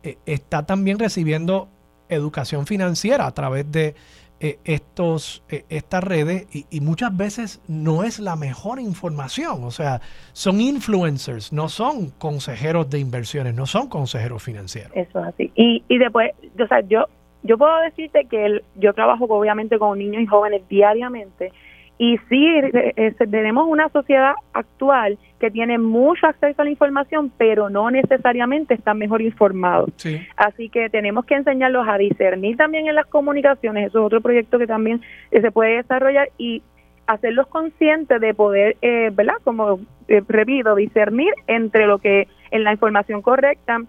eh, 0.04 0.18
está 0.26 0.66
también 0.66 1.00
recibiendo 1.00 1.70
educación 2.10 2.66
financiera 2.66 3.28
a 3.28 3.34
través 3.34 3.72
de 3.72 3.96
eh, 4.44 4.58
estos, 4.66 5.44
eh, 5.50 5.66
estas 5.70 6.04
redes 6.04 6.48
y, 6.52 6.82
muchas 6.82 7.16
veces 7.16 7.62
no 7.68 8.04
es 8.04 8.20
la 8.20 8.36
mejor 8.36 8.80
información. 8.80 9.64
O 9.64 9.70
sea, 9.70 10.02
son 10.34 10.60
influencers, 10.60 11.54
no 11.54 11.70
son 11.70 12.10
consejeros 12.10 12.90
de 12.90 12.98
inversiones, 12.98 13.54
no 13.54 13.68
son 13.68 13.88
consejeros 13.88 14.42
financieros. 14.42 14.92
Eso 14.96 15.20
es 15.20 15.28
así. 15.28 15.52
Y, 15.54 15.84
y 15.88 15.98
después, 16.00 16.32
o 16.60 16.66
sea, 16.66 16.82
yo, 16.82 17.06
yo 17.44 17.60
puedo 17.60 17.78
decirte 17.82 18.26
que 18.26 18.64
yo 18.78 18.94
trabajo 18.94 19.26
obviamente 19.26 19.78
con 19.78 20.00
niños 20.00 20.24
y 20.24 20.26
jóvenes 20.26 20.68
diariamente 20.68 21.52
y 22.02 22.18
sí, 22.30 22.48
eh, 22.48 22.94
eh, 22.96 23.14
tenemos 23.30 23.68
una 23.68 23.88
sociedad 23.90 24.34
actual 24.54 25.20
que 25.40 25.52
tiene 25.52 25.78
mucho 25.78 26.26
acceso 26.26 26.60
a 26.60 26.66
la 26.66 26.72
información, 26.72 27.32
pero 27.38 27.70
no 27.70 27.92
necesariamente 27.92 28.74
están 28.74 28.98
mejor 28.98 29.22
informados. 29.22 29.92
Así 30.36 30.70
que 30.70 30.90
tenemos 30.90 31.26
que 31.26 31.36
enseñarlos 31.36 31.88
a 31.88 32.00
discernir 32.00 32.58
también 32.58 32.88
en 32.88 32.96
las 32.96 33.06
comunicaciones, 33.06 33.90
eso 33.90 34.00
es 34.00 34.06
otro 34.06 34.20
proyecto 34.20 34.58
que 34.58 34.66
también 34.66 35.00
eh, 35.30 35.42
se 35.42 35.52
puede 35.52 35.76
desarrollar 35.76 36.30
y 36.40 36.64
hacerlos 37.06 37.46
conscientes 37.46 38.20
de 38.20 38.34
poder, 38.34 38.78
¿verdad? 38.82 39.36
Como 39.44 39.82
repito, 40.08 40.74
discernir 40.74 41.34
entre 41.46 41.86
lo 41.86 42.00
que 42.00 42.28
en 42.50 42.64
la 42.64 42.72
información 42.72 43.22
correcta 43.22 43.80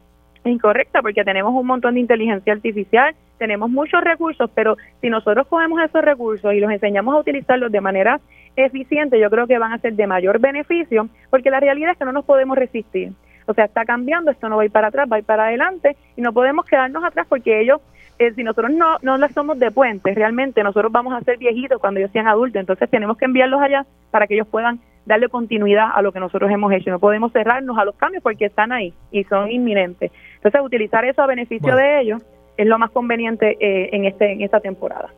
incorrecta 0.44 1.00
porque 1.02 1.24
tenemos 1.24 1.54
un 1.54 1.66
montón 1.66 1.94
de 1.94 2.00
inteligencia 2.00 2.52
artificial, 2.52 3.14
tenemos 3.42 3.68
muchos 3.68 4.00
recursos, 4.04 4.48
pero 4.54 4.76
si 5.00 5.10
nosotros 5.10 5.48
cogemos 5.48 5.82
esos 5.82 6.00
recursos 6.04 6.54
y 6.54 6.60
los 6.60 6.70
enseñamos 6.70 7.12
a 7.12 7.18
utilizarlos 7.18 7.72
de 7.72 7.80
manera 7.80 8.20
eficiente, 8.54 9.18
yo 9.18 9.28
creo 9.30 9.48
que 9.48 9.58
van 9.58 9.72
a 9.72 9.78
ser 9.78 9.94
de 9.94 10.06
mayor 10.06 10.38
beneficio, 10.38 11.08
porque 11.28 11.50
la 11.50 11.58
realidad 11.58 11.90
es 11.90 11.98
que 11.98 12.04
no 12.04 12.12
nos 12.12 12.24
podemos 12.24 12.56
resistir. 12.56 13.10
O 13.46 13.52
sea, 13.52 13.64
está 13.64 13.84
cambiando, 13.84 14.30
esto 14.30 14.48
no 14.48 14.58
va 14.58 14.62
a 14.62 14.66
ir 14.66 14.70
para 14.70 14.86
atrás, 14.86 15.08
va 15.10 15.16
a 15.16 15.18
ir 15.18 15.24
para 15.24 15.46
adelante 15.46 15.96
y 16.16 16.22
no 16.22 16.32
podemos 16.32 16.64
quedarnos 16.66 17.02
atrás 17.02 17.26
porque 17.28 17.60
ellos, 17.60 17.80
eh, 18.20 18.32
si 18.32 18.44
nosotros 18.44 18.70
no, 18.70 18.98
no 19.02 19.18
las 19.18 19.32
somos 19.32 19.58
de 19.58 19.72
puentes, 19.72 20.14
realmente 20.14 20.62
nosotros 20.62 20.92
vamos 20.92 21.12
a 21.12 21.20
ser 21.22 21.36
viejitos 21.38 21.80
cuando 21.80 21.98
ellos 21.98 22.12
sean 22.12 22.28
adultos, 22.28 22.60
entonces 22.60 22.88
tenemos 22.88 23.16
que 23.16 23.24
enviarlos 23.24 23.60
allá 23.60 23.84
para 24.12 24.28
que 24.28 24.34
ellos 24.34 24.46
puedan 24.46 24.78
darle 25.04 25.28
continuidad 25.28 25.88
a 25.92 26.00
lo 26.00 26.12
que 26.12 26.20
nosotros 26.20 26.48
hemos 26.48 26.72
hecho. 26.72 26.90
No 26.90 27.00
podemos 27.00 27.32
cerrarnos 27.32 27.76
a 27.76 27.84
los 27.84 27.96
cambios 27.96 28.22
porque 28.22 28.44
están 28.44 28.70
ahí 28.70 28.94
y 29.10 29.24
son 29.24 29.50
inminentes. 29.50 30.12
Entonces, 30.36 30.60
utilizar 30.60 31.04
eso 31.04 31.22
a 31.22 31.26
beneficio 31.26 31.74
de 31.74 32.02
ellos 32.02 32.22
es 32.56 32.66
lo 32.66 32.78
más 32.78 32.90
conveniente 32.90 33.56
eh, 33.60 33.90
en, 33.92 34.04
este, 34.04 34.32
en 34.32 34.42
esta 34.42 34.60
temporada. 34.60 35.12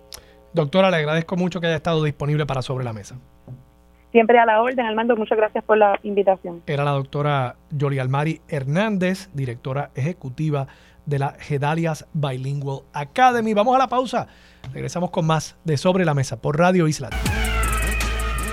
Doctora, 0.53 0.91
le 0.91 0.99
agradezco 0.99 1.37
mucho 1.37 1.61
que 1.61 1.67
haya 1.67 1.77
estado 1.77 2.03
disponible 2.05 2.47
para 2.47 2.63
Sobre 2.63 2.85
la 2.85 2.93
Mesa. 2.93 3.17
Siempre 4.13 4.39
a 4.39 4.47
la 4.47 4.63
orden, 4.63 4.87
Armando. 4.87 5.17
Muchas 5.17 5.37
gracias 5.37 5.65
por 5.65 5.77
la 5.77 5.99
invitación. 6.05 6.63
Era 6.67 6.85
la 6.85 6.93
doctora 6.93 7.57
Yoli 7.71 7.99
Almari 7.99 8.41
Hernández, 8.49 9.29
directora 9.35 9.91
ejecutiva 9.97 10.69
de 11.05 11.19
la 11.19 11.35
Gedalias 11.41 12.07
Bilingual 12.13 12.83
Academy. 12.93 13.55
Vamos 13.55 13.75
a 13.75 13.79
la 13.79 13.89
pausa. 13.89 14.29
Regresamos 14.73 15.11
con 15.11 15.27
más 15.27 15.59
de 15.65 15.77
Sobre 15.77 16.05
la 16.05 16.15
Mesa 16.15 16.41
por 16.41 16.57
Radio 16.57 16.87
Isla. 16.87 17.11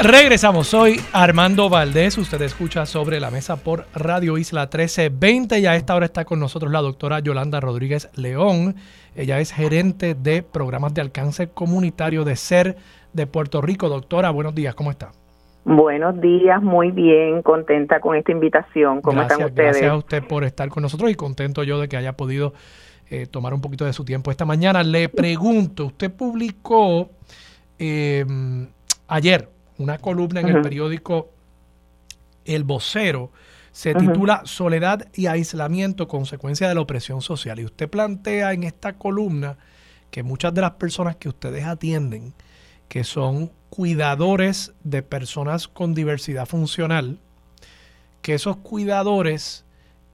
Regresamos, 0.04 0.66
soy 0.66 1.00
Armando 1.14 1.70
Valdés, 1.70 2.18
usted 2.18 2.42
escucha 2.42 2.88
sobre 2.88 3.20
la 3.20 3.30
mesa 3.30 3.58
por 3.58 3.86
Radio 3.94 4.40
Isla 4.40 4.62
1320 4.62 5.60
y 5.60 5.68
a 5.68 5.76
esta 5.76 5.94
hora 5.94 6.08
está 6.08 6.26
con 6.26 6.40
nosotros 6.40 6.72
la 6.72 6.82
doctora 6.82 7.20
Yolanda 7.20 7.60
Rodríguez 7.60 8.10
León. 8.16 8.78
Ella 9.16 9.40
es 9.40 9.52
gerente 9.54 10.16
de 10.16 10.42
programas 10.42 10.96
de 10.96 11.02
alcance 11.02 11.50
comunitario 11.50 12.24
de 12.24 12.36
SER 12.36 12.78
de 13.14 13.28
Puerto 13.28 13.62
Rico. 13.62 13.90
Doctora, 13.90 14.32
buenos 14.32 14.56
días, 14.56 14.74
¿cómo 14.74 14.90
está? 14.90 15.12
Buenos 15.66 16.20
días, 16.20 16.64
muy 16.64 16.90
bien, 16.90 17.44
contenta 17.44 18.00
con 18.00 18.16
esta 18.16 18.32
invitación. 18.32 19.02
¿Cómo 19.02 19.22
están 19.22 19.44
ustedes? 19.44 19.74
Gracias 19.74 19.92
a 19.92 19.98
usted 19.98 20.24
por 20.24 20.44
estar 20.46 20.68
con 20.70 20.82
nosotros 20.82 21.12
y 21.12 21.16
contento 21.16 21.62
yo 21.62 21.80
de 21.80 21.88
que 21.88 21.98
haya 21.98 22.14
podido 22.14 22.54
eh, 23.12 23.28
tomar 23.28 23.54
un 23.54 23.62
poquito 23.62 23.86
de 23.86 23.94
su 23.94 24.04
tiempo 24.04 24.32
esta 24.32 24.46
mañana. 24.46 24.82
Le 24.82 25.10
pregunto, 25.10 25.86
usted 25.86 26.12
publicó 26.12 27.12
eh, 27.78 28.26
ayer 29.08 29.48
una 29.82 29.98
columna 29.98 30.42
en 30.42 30.50
el 30.50 30.62
periódico 30.62 31.30
el 32.46 32.64
vocero, 32.64 33.32
se 33.72 33.96
titula 33.96 34.42
Soledad 34.46 35.08
y 35.14 35.28
aislamiento, 35.28 36.08
consecuencia 36.08 36.68
de 36.68 36.76
la 36.76 36.82
opresión 36.82 37.22
social. 37.22 37.60
Y 37.60 37.66
usted 37.66 37.90
plantea 37.90 38.54
en 38.54 38.64
esta 38.64 38.94
columna 38.94 39.58
que 40.10 40.24
muchas 40.24 40.54
de 40.54 40.62
las 40.62 40.72
personas 40.72 41.16
que 41.16 41.30
ustedes 41.30 41.66
atienden, 41.66 42.34
que 42.90 43.04
son 43.04 43.52
cuidadores 43.70 44.74
de 44.84 45.02
personas 45.02 45.70
con 45.70 45.94
diversidad 45.94 46.46
funcional, 46.46 47.20
que 48.22 48.34
esos 48.34 48.58
cuidadores 48.58 49.64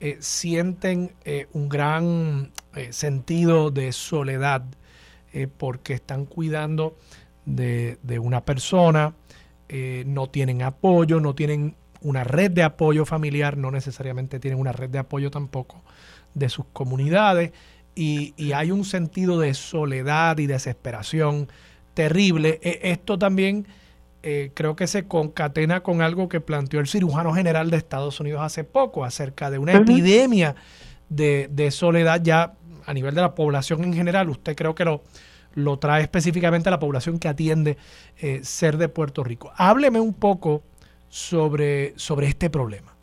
eh, 0.00 0.18
sienten 0.20 1.12
eh, 1.24 1.48
un 1.52 1.68
gran 1.68 2.52
eh, 2.76 2.92
sentido 2.92 3.70
de 3.70 3.92
soledad 3.92 4.62
porque 5.58 5.92
están 5.92 6.24
cuidando 6.24 6.96
de, 7.44 7.98
de 8.02 8.18
una 8.18 8.44
persona, 8.44 9.14
no 9.68 10.28
tienen 10.28 10.62
apoyo, 10.62 11.20
no 11.20 11.34
tienen 11.34 11.76
una 12.00 12.24
red 12.24 12.50
de 12.50 12.62
apoyo 12.62 13.04
familiar, 13.04 13.56
no 13.56 13.70
necesariamente 13.70 14.40
tienen 14.40 14.60
una 14.60 14.72
red 14.72 14.90
de 14.90 14.98
apoyo 14.98 15.30
tampoco 15.30 15.82
de 16.34 16.48
sus 16.48 16.64
comunidades 16.72 17.52
y, 17.98 18.52
hay 18.52 18.70
un 18.70 18.84
sentido 18.84 19.40
de 19.40 19.54
soledad 19.54 20.38
y 20.38 20.46
desesperación 20.46 21.48
terrible. 21.94 22.60
E, 22.62 22.92
esto 22.92 23.18
también 23.18 23.66
eh, 24.22 24.52
creo 24.54 24.76
que 24.76 24.86
se 24.86 25.08
concatena 25.08 25.80
con 25.80 26.00
algo 26.00 26.28
que 26.28 26.40
planteó 26.40 26.78
el 26.78 26.86
cirujano 26.86 27.34
general 27.34 27.70
de 27.70 27.76
Estados 27.76 28.20
Unidos 28.20 28.42
hace 28.42 28.62
poco 28.62 29.04
acerca 29.04 29.50
de 29.50 29.58
una 29.58 29.72
epidemia 29.72 30.54
de, 31.08 31.70
soledad 31.72 32.22
ya 32.22 32.54
a 32.86 32.94
nivel 32.94 33.16
de 33.16 33.20
la 33.20 33.34
población 33.34 33.82
en 33.82 33.92
general. 33.92 34.30
Usted 34.30 34.54
creo 34.54 34.76
que 34.76 34.84
lo, 34.84 35.02
lo 35.58 35.78
trae 35.78 36.02
específicamente 36.02 36.68
a 36.68 36.72
la 36.72 36.78
población 36.78 37.18
que 37.18 37.28
atiende 37.28 37.76
eh, 38.20 38.40
ser 38.42 38.76
de 38.76 38.88
Puerto 38.88 39.24
Rico. 39.24 39.52
Hábleme 39.56 40.00
un 40.00 40.14
poco 40.14 40.62
sobre, 41.08 41.92
sobre 41.96 42.28
este 42.28 42.48
problema. 42.50 42.94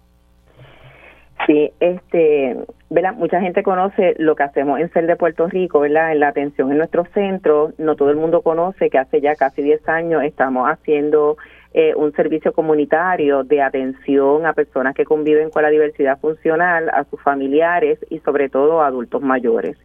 Sí, 1.45 1.71
este, 1.79 2.55
¿verdad? 2.89 3.13
Mucha 3.13 3.39
gente 3.39 3.61
conoce 3.61 4.15
lo 4.17 4.35
que 4.35 4.43
hacemos 4.43 4.79
en 4.79 4.89
CEL 4.89 5.05
de 5.05 5.15
Puerto 5.15 5.47
Rico, 5.47 5.81
¿verdad? 5.81 6.11
En 6.11 6.21
la 6.21 6.29
atención 6.29 6.71
en 6.71 6.77
nuestro 6.77 7.05
centro. 7.13 7.73
No 7.77 7.95
todo 7.95 8.09
el 8.09 8.15
mundo 8.15 8.41
conoce 8.41 8.89
que 8.89 8.97
hace 8.97 9.21
ya 9.21 9.35
casi 9.35 9.61
10 9.61 9.87
años 9.89 10.23
estamos 10.23 10.67
haciendo 10.67 11.37
eh, 11.73 11.93
un 11.95 12.13
servicio 12.13 12.53
comunitario 12.53 13.43
de 13.43 13.61
atención 13.61 14.45
a 14.45 14.53
personas 14.53 14.95
que 14.95 15.03
conviven 15.03 15.49
con 15.51 15.61
la 15.61 15.69
diversidad 15.69 16.17
funcional, 16.19 16.89
a 16.89 17.03
sus 17.03 17.21
familiares 17.21 17.99
y 18.09 18.19
sobre 18.19 18.49
todo 18.49 18.81
a 18.81 18.87
adultos 18.87 19.21
mayores. 19.21 19.77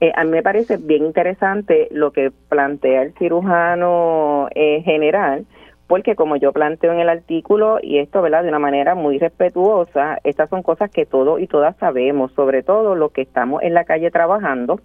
Eh, 0.00 0.12
a 0.14 0.24
mí 0.24 0.30
me 0.30 0.42
parece 0.42 0.76
bien 0.76 1.06
interesante 1.06 1.88
lo 1.90 2.10
que 2.12 2.30
plantea 2.48 3.02
el 3.02 3.14
cirujano 3.14 4.48
eh, 4.54 4.82
general, 4.84 5.46
porque 5.86 6.16
como 6.16 6.36
yo 6.36 6.52
planteo 6.52 6.92
en 6.92 7.00
el 7.00 7.08
artículo, 7.08 7.78
y 7.82 7.98
esto, 7.98 8.20
¿verdad?, 8.20 8.42
de 8.42 8.50
una 8.50 8.58
manera 8.58 8.94
muy 8.94 9.18
respetuosa, 9.18 10.18
estas 10.24 10.50
son 10.50 10.62
cosas 10.62 10.90
que 10.90 11.06
todos 11.06 11.40
y 11.40 11.46
todas 11.46 11.76
sabemos, 11.76 12.32
sobre 12.32 12.62
todo 12.62 12.94
los 12.94 13.12
que 13.12 13.22
estamos 13.22 13.62
en 13.62 13.72
la 13.72 13.84
calle 13.84 14.10
trabajando. 14.10 14.80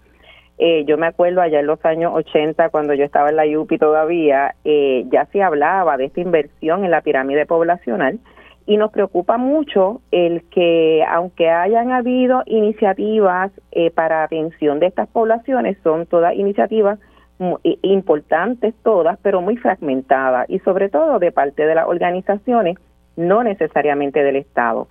Eh, 0.57 0.85
yo 0.85 0.97
me 0.97 1.07
acuerdo 1.07 1.41
allá 1.41 1.59
en 1.59 1.65
los 1.65 1.83
años 1.85 2.11
80, 2.13 2.69
cuando 2.69 2.93
yo 2.93 3.03
estaba 3.03 3.29
en 3.29 3.35
la 3.35 3.45
UPI 3.45 3.79
todavía, 3.79 4.53
eh, 4.63 5.05
ya 5.09 5.25
se 5.25 5.41
hablaba 5.41 5.97
de 5.97 6.05
esta 6.05 6.21
inversión 6.21 6.85
en 6.85 6.91
la 6.91 7.01
pirámide 7.01 7.47
poblacional 7.47 8.19
y 8.65 8.77
nos 8.77 8.91
preocupa 8.91 9.38
mucho 9.38 10.01
el 10.11 10.43
que, 10.49 11.03
aunque 11.09 11.49
hayan 11.49 11.91
habido 11.91 12.43
iniciativas 12.45 13.51
eh, 13.71 13.91
para 13.91 14.23
atención 14.23 14.79
de 14.79 14.88
estas 14.88 15.07
poblaciones, 15.09 15.77
son 15.83 16.05
todas 16.05 16.35
iniciativas 16.35 16.99
importantes 17.81 18.75
todas, 18.83 19.17
pero 19.23 19.41
muy 19.41 19.57
fragmentadas 19.57 20.47
y 20.47 20.59
sobre 20.59 20.89
todo 20.89 21.17
de 21.17 21.31
parte 21.31 21.65
de 21.65 21.73
las 21.73 21.88
organizaciones, 21.88 22.77
no 23.15 23.43
necesariamente 23.43 24.23
del 24.23 24.35
Estado. 24.35 24.88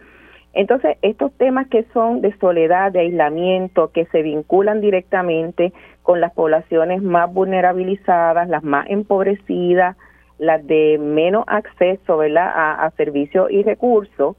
Entonces, 0.53 0.97
estos 1.03 1.33
temas 1.35 1.69
que 1.69 1.85
son 1.93 2.21
de 2.23 2.37
soledad, 2.39 2.91
de 2.91 3.01
aislamiento, 3.01 3.93
que 3.93 4.07
se 4.07 4.23
vinculan 4.23 4.81
directamente 4.81 5.73
con 6.03 6.21
las 6.21 6.33
poblaciones 6.33 7.03
más 7.03 7.33
vulnerabilizadas, 7.33 8.49
las 8.49 8.65
más 8.65 8.87
empobrecidas, 8.91 9.97
las 10.41 10.67
de 10.67 10.99
menos 10.99 11.45
acceso 11.47 12.17
¿verdad? 12.17 12.51
A, 12.55 12.91
servicios 12.97 13.51
y 13.51 13.63
recursos, 13.63 14.37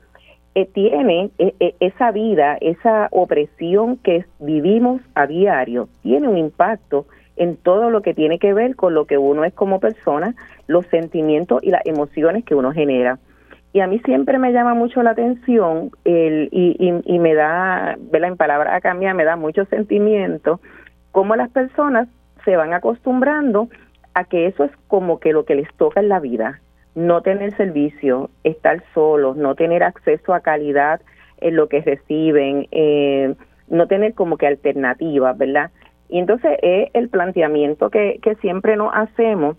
eh, 0.55 0.65
tiene 0.65 1.29
eh, 1.37 1.53
eh, 1.61 1.75
esa 1.79 2.11
vida, 2.11 2.57
esa 2.59 3.07
opresión 3.11 3.97
que 3.97 4.25
vivimos 4.39 5.01
a 5.15 5.27
diario, 5.27 5.87
tiene 6.01 6.27
un 6.27 6.37
impacto 6.37 7.05
en 7.37 7.55
todo 7.55 7.89
lo 7.89 8.01
que 8.01 8.13
tiene 8.13 8.37
que 8.37 8.53
ver 8.53 8.75
con 8.75 8.93
lo 8.93 9.05
que 9.05 9.17
uno 9.17 9.45
es 9.45 9.53
como 9.53 9.79
persona, 9.79 10.35
los 10.67 10.85
sentimientos 10.87 11.63
y 11.63 11.69
las 11.69 11.85
emociones 11.85 12.43
que 12.43 12.55
uno 12.55 12.73
genera. 12.73 13.19
Y 13.73 13.79
a 13.79 13.87
mí 13.87 13.99
siempre 13.99 14.37
me 14.37 14.51
llama 14.51 14.73
mucho 14.73 15.01
la 15.01 15.11
atención 15.11 15.91
el, 16.03 16.49
y, 16.51 16.75
y, 17.05 17.19
me 17.19 17.33
da, 17.33 17.95
¿verdad? 18.11 18.31
en 18.31 18.37
palabras 18.37 18.73
a 18.73 18.81
cambiar, 18.81 19.15
me 19.15 19.23
da 19.23 19.37
mucho 19.37 19.63
sentimiento 19.65 20.59
cómo 21.13 21.37
las 21.37 21.49
personas 21.49 22.09
se 22.43 22.57
van 22.57 22.73
acostumbrando 22.73 23.69
a 24.13 24.25
que 24.25 24.47
eso 24.47 24.63
es 24.63 24.71
como 24.87 25.19
que 25.19 25.33
lo 25.33 25.45
que 25.45 25.55
les 25.55 25.73
toca 25.75 25.99
en 25.99 26.09
la 26.09 26.19
vida, 26.19 26.61
no 26.95 27.21
tener 27.21 27.55
servicio, 27.55 28.29
estar 28.43 28.83
solos, 28.93 29.37
no 29.37 29.55
tener 29.55 29.83
acceso 29.83 30.33
a 30.33 30.41
calidad 30.41 31.01
en 31.39 31.55
lo 31.55 31.67
que 31.67 31.81
reciben, 31.81 32.67
eh, 32.71 33.33
no 33.69 33.87
tener 33.87 34.13
como 34.13 34.37
que 34.37 34.47
alternativas, 34.47 35.37
¿verdad? 35.37 35.71
Y 36.09 36.19
entonces 36.19 36.57
es 36.61 36.89
el 36.93 37.09
planteamiento 37.09 37.89
que, 37.89 38.19
que 38.21 38.35
siempre 38.35 38.75
nos 38.75 38.91
hacemos 38.93 39.55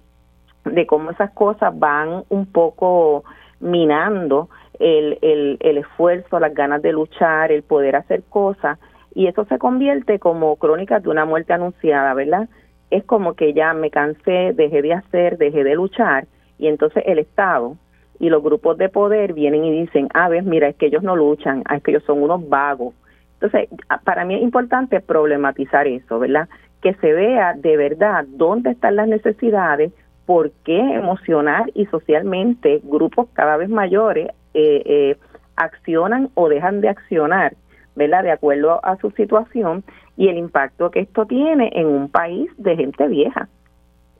de 0.64 0.86
cómo 0.86 1.10
esas 1.10 1.30
cosas 1.32 1.76
van 1.76 2.24
un 2.28 2.46
poco 2.46 3.24
minando 3.58 4.50
el, 4.78 5.18
el, 5.22 5.56
el 5.60 5.78
esfuerzo, 5.78 6.38
las 6.38 6.54
ganas 6.54 6.82
de 6.82 6.92
luchar, 6.92 7.52
el 7.52 7.62
poder 7.62 7.96
hacer 7.96 8.22
cosas, 8.28 8.78
y 9.14 9.26
eso 9.26 9.44
se 9.46 9.58
convierte 9.58 10.18
como 10.18 10.56
crónicas 10.56 11.02
de 11.02 11.08
una 11.08 11.24
muerte 11.24 11.52
anunciada, 11.52 12.14
¿verdad? 12.14 12.48
Es 12.92 13.04
como 13.04 13.34
que 13.34 13.52
ya 13.52 13.74
me 13.74 13.90
cansé, 13.90 14.52
dejé 14.54 14.82
de 14.82 14.94
hacer, 14.94 15.38
dejé 15.38 15.64
de 15.64 15.74
luchar, 15.74 16.26
y 16.58 16.68
entonces 16.68 17.02
el 17.06 17.18
Estado 17.18 17.76
y 18.20 18.28
los 18.28 18.42
grupos 18.42 18.78
de 18.78 18.88
poder 18.88 19.32
vienen 19.32 19.64
y 19.64 19.80
dicen, 19.80 20.08
ah, 20.14 20.28
ves, 20.28 20.44
mira, 20.44 20.68
es 20.68 20.76
que 20.76 20.86
ellos 20.86 21.02
no 21.02 21.16
luchan, 21.16 21.62
ah, 21.66 21.76
es 21.76 21.82
que 21.82 21.90
ellos 21.90 22.04
son 22.04 22.22
unos 22.22 22.48
vagos, 22.48 22.94
entonces, 23.42 23.68
para 24.04 24.24
mí 24.24 24.36
es 24.36 24.42
importante 24.42 25.00
problematizar 25.00 25.88
eso, 25.88 26.20
¿verdad? 26.20 26.48
Que 26.80 26.94
se 26.94 27.12
vea 27.12 27.54
de 27.54 27.76
verdad 27.76 28.24
dónde 28.28 28.70
están 28.70 28.94
las 28.94 29.08
necesidades, 29.08 29.92
por 30.26 30.52
qué 30.64 30.78
emocional 30.78 31.70
y 31.74 31.86
socialmente 31.86 32.80
grupos 32.84 33.28
cada 33.32 33.56
vez 33.56 33.68
mayores 33.68 34.28
eh, 34.54 34.82
eh, 34.86 35.16
accionan 35.56 36.30
o 36.34 36.48
dejan 36.48 36.80
de 36.80 36.90
accionar, 36.90 37.56
¿verdad? 37.96 38.22
De 38.22 38.30
acuerdo 38.30 38.78
a 38.84 38.96
su 38.98 39.10
situación 39.10 39.82
y 40.16 40.28
el 40.28 40.38
impacto 40.38 40.90
que 40.90 41.00
esto 41.00 41.26
tiene 41.26 41.70
en 41.74 41.86
un 41.86 42.08
país 42.08 42.50
de 42.58 42.76
gente 42.76 43.08
vieja. 43.08 43.48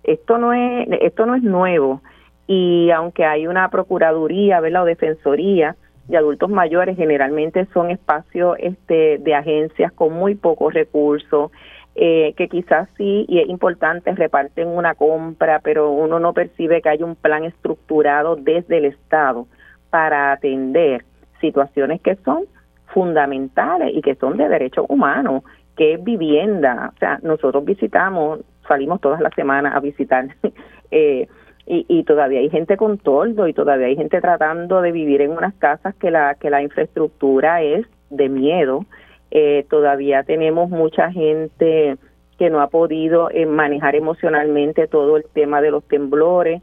Esto 0.05 0.39
no 0.39 0.53
es, 0.53 0.89
esto 1.01 1.27
no 1.27 1.35
es 1.35 1.43
nuevo 1.43 2.01
y 2.47 2.91
aunque 2.91 3.25
hay 3.25 3.47
una 3.47 3.69
procuraduría. 3.71 4.61
O 4.61 4.85
defensoría 4.85 5.77
de 6.09 6.17
adultos 6.17 6.51
mayores 6.51 6.97
generalmente 6.97 7.67
son 7.73 7.91
espacios 7.91 8.57
este, 8.59 9.19
de 9.19 9.35
agencias 9.35 9.93
con 9.93 10.13
muy 10.13 10.35
pocos 10.35 10.75
recursos, 10.75 11.53
eh, 11.95 12.35
que 12.37 12.49
quizás 12.49 12.89
sí, 12.97 13.27
y 13.29 13.39
es 13.41 13.49
importante, 13.49 14.13
reparten 14.15 14.69
una 14.69 14.95
compra, 14.95 15.61
pero 15.61 15.91
uno 15.91 16.19
no 16.19 16.33
percibe 16.33 16.83
que 16.83 16.89
hay 16.89 17.03
un 17.03 17.15
plan 17.15 17.45
estructurado 17.45 18.37
desde 18.37 18.79
el 18.79 18.87
Estado 18.87 19.47
para 19.91 20.33
atender 20.33 21.05
situaciones 21.41 22.01
que 22.01 22.17
son 22.17 22.45
fundamentales 22.87 23.93
y 23.95 24.03
que 24.03 24.15
son 24.17 24.37
de 24.37 24.49
derechos 24.49 24.87
humanos, 24.89 25.43
que 25.77 25.95
es 25.95 26.05
vivienda. 26.05 26.93
O 26.95 26.99
sea, 26.99 27.19
nosotros 27.23 27.65
visitamos, 27.65 28.41
salimos 28.67 29.01
todas 29.01 29.21
las 29.21 29.35
semanas 29.35 29.75
a 29.75 29.81
visitar 29.81 30.29
eh, 30.91 31.29
y, 31.67 31.87
y 31.89 32.05
todavía 32.05 32.41
hay 32.41 32.51
gente 32.51 32.77
con 32.77 32.99
toldo 32.99 33.47
y 33.47 33.55
todavía 33.55 33.87
hay 33.87 33.97
gente 33.97 34.21
tratando 34.21 34.83
de 34.83 34.93
vivir 34.93 35.23
en 35.23 35.31
unas 35.31 35.55
casas 35.55 35.95
que 35.95 36.11
la 36.11 36.35
que 36.35 36.51
la 36.51 36.63
infraestructura 36.63 37.63
es 37.63 37.87
de 38.11 38.29
miedo. 38.29 38.85
Eh, 39.31 39.65
todavía 39.71 40.25
tenemos 40.25 40.69
mucha 40.69 41.11
gente 41.11 41.97
que 42.39 42.51
no 42.51 42.61
ha 42.61 42.69
podido 42.69 43.31
eh, 43.31 43.47
manejar 43.47 43.95
emocionalmente 43.95 44.89
todo 44.89 45.17
el 45.17 45.25
tema 45.33 45.61
de 45.61 45.71
los 45.71 45.85
temblores. 45.85 46.63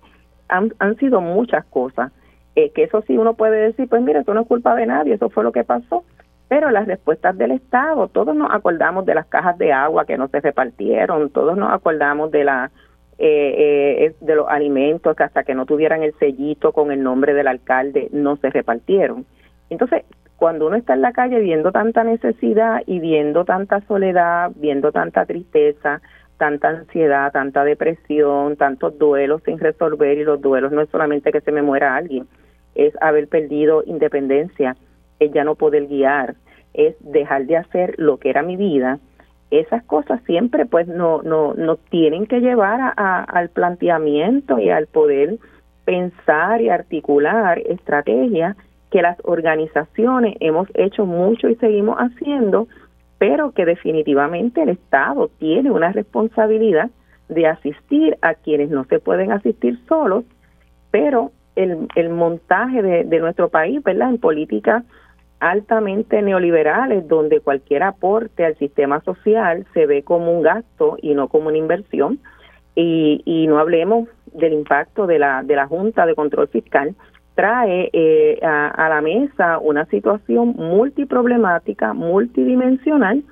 Han, 0.49 0.73
han 0.79 0.97
sido 0.97 1.21
muchas 1.21 1.65
cosas. 1.65 2.11
Eh, 2.55 2.71
que 2.71 2.83
eso 2.83 3.01
sí 3.07 3.17
uno 3.17 3.35
puede 3.35 3.57
decir 3.67 3.87
pues 3.87 4.01
mira 4.01 4.21
eso 4.21 4.33
no 4.33 4.41
es 4.41 4.47
culpa 4.47 4.75
de 4.75 4.87
nadie 4.87 5.13
eso 5.13 5.29
fue 5.29 5.43
lo 5.43 5.51
que 5.51 5.63
pasó 5.63 6.03
pero 6.49 6.71
las 6.71 6.87
respuestas 6.87 7.37
del 7.37 7.51
Estado 7.51 8.09
todos 8.09 8.35
nos 8.35 8.51
acordamos 8.51 9.05
de 9.05 9.15
las 9.15 9.27
cajas 9.27 9.57
de 9.57 9.71
agua 9.71 10.05
que 10.05 10.17
no 10.17 10.27
se 10.27 10.41
repartieron 10.41 11.29
todos 11.29 11.57
nos 11.57 11.71
acordamos 11.71 12.31
de 12.31 12.43
la 12.43 12.71
eh, 13.17 14.05
eh 14.05 14.15
de 14.19 14.35
los 14.35 14.47
alimentos 14.49 15.15
que 15.15 15.23
hasta 15.23 15.43
que 15.43 15.55
no 15.55 15.65
tuvieran 15.65 16.03
el 16.03 16.13
sellito 16.19 16.73
con 16.73 16.91
el 16.91 17.01
nombre 17.01 17.33
del 17.33 17.47
alcalde 17.47 18.09
no 18.11 18.37
se 18.37 18.49
repartieron. 18.49 19.25
Entonces, 19.69 20.03
cuando 20.39 20.67
uno 20.67 20.77
está 20.77 20.93
en 20.93 21.01
la 21.01 21.11
calle 21.11 21.39
viendo 21.39 21.73
tanta 21.73 22.05
necesidad 22.05 22.81
y 22.85 22.99
viendo 22.99 23.43
tanta 23.43 23.81
soledad, 23.81 24.51
viendo 24.55 24.93
tanta 24.93 25.25
tristeza, 25.25 26.01
tanta 26.37 26.69
ansiedad, 26.69 27.31
tanta 27.33 27.65
depresión, 27.65 28.55
tantos 28.55 28.97
duelos 28.97 29.43
sin 29.43 29.59
resolver 29.59 30.17
y 30.17 30.23
los 30.23 30.39
duelos 30.39 30.71
no 30.71 30.81
es 30.81 30.89
solamente 30.89 31.33
que 31.33 31.41
se 31.41 31.51
me 31.51 31.61
muera 31.61 31.97
alguien, 31.97 32.25
es 32.73 32.93
haber 33.01 33.27
perdido 33.27 33.83
independencia, 33.85 34.77
es 35.19 35.31
ya 35.31 35.43
no 35.43 35.55
poder 35.55 35.87
guiar, 35.87 36.35
es 36.73 36.95
dejar 36.99 37.45
de 37.45 37.57
hacer 37.57 37.95
lo 37.97 38.17
que 38.17 38.29
era 38.29 38.41
mi 38.41 38.55
vida. 38.55 38.99
Esas 39.51 39.83
cosas 39.83 40.21
siempre 40.25 40.65
pues 40.65 40.87
no, 40.87 41.21
no, 41.23 41.53
no 41.55 41.75
tienen 41.77 42.27
que 42.27 42.39
llevar 42.39 42.93
a, 42.95 43.23
al 43.23 43.49
planteamiento 43.49 44.59
y 44.59 44.69
al 44.69 44.87
poder 44.87 45.37
pensar 45.85 46.61
y 46.61 46.69
articular 46.69 47.59
estrategias 47.59 48.55
que 48.91 49.01
las 49.01 49.17
organizaciones 49.23 50.35
hemos 50.39 50.67
hecho 50.75 51.05
mucho 51.05 51.49
y 51.49 51.55
seguimos 51.55 51.97
haciendo, 51.97 52.67
pero 53.17 53.51
que 53.51 53.65
definitivamente 53.65 54.61
el 54.61 54.69
Estado 54.69 55.29
tiene 55.39 55.71
una 55.71 55.91
responsabilidad 55.91 56.89
de 57.27 57.47
asistir 57.47 58.17
a 58.21 58.33
quienes 58.33 58.69
no 58.69 58.85
se 58.85 58.99
pueden 58.99 59.31
asistir 59.31 59.79
solos, 59.87 60.25
pero 60.91 61.31
el, 61.55 61.87
el 61.95 62.09
montaje 62.09 62.81
de, 62.81 63.03
de 63.03 63.19
nuestro 63.19 63.49
país, 63.49 63.83
¿verdad? 63.83 64.09
En 64.09 64.17
políticas 64.19 64.83
altamente 65.39 66.21
neoliberales, 66.21 67.07
donde 67.07 67.39
cualquier 67.39 67.83
aporte 67.83 68.45
al 68.45 68.57
sistema 68.57 69.01
social 69.01 69.65
se 69.73 69.85
ve 69.85 70.03
como 70.03 70.31
un 70.31 70.43
gasto 70.43 70.97
y 71.01 71.13
no 71.13 71.27
como 71.27 71.47
una 71.47 71.57
inversión, 71.57 72.19
y, 72.75 73.21
y 73.25 73.47
no 73.47 73.59
hablemos 73.59 74.07
del 74.33 74.53
impacto 74.53 75.07
de 75.07 75.19
la, 75.19 75.43
de 75.43 75.55
la 75.55 75.67
Junta 75.67 76.05
de 76.05 76.15
Control 76.15 76.47
Fiscal, 76.47 76.95
trae 77.39 77.89
eh, 77.93 78.39
a, 78.43 78.89
la 78.89 78.99
mesa 79.01 79.59
una 79.59 79.85
situación 79.85 80.55
multiproblemática, 80.57 81.93
multidimensional, 81.93 83.23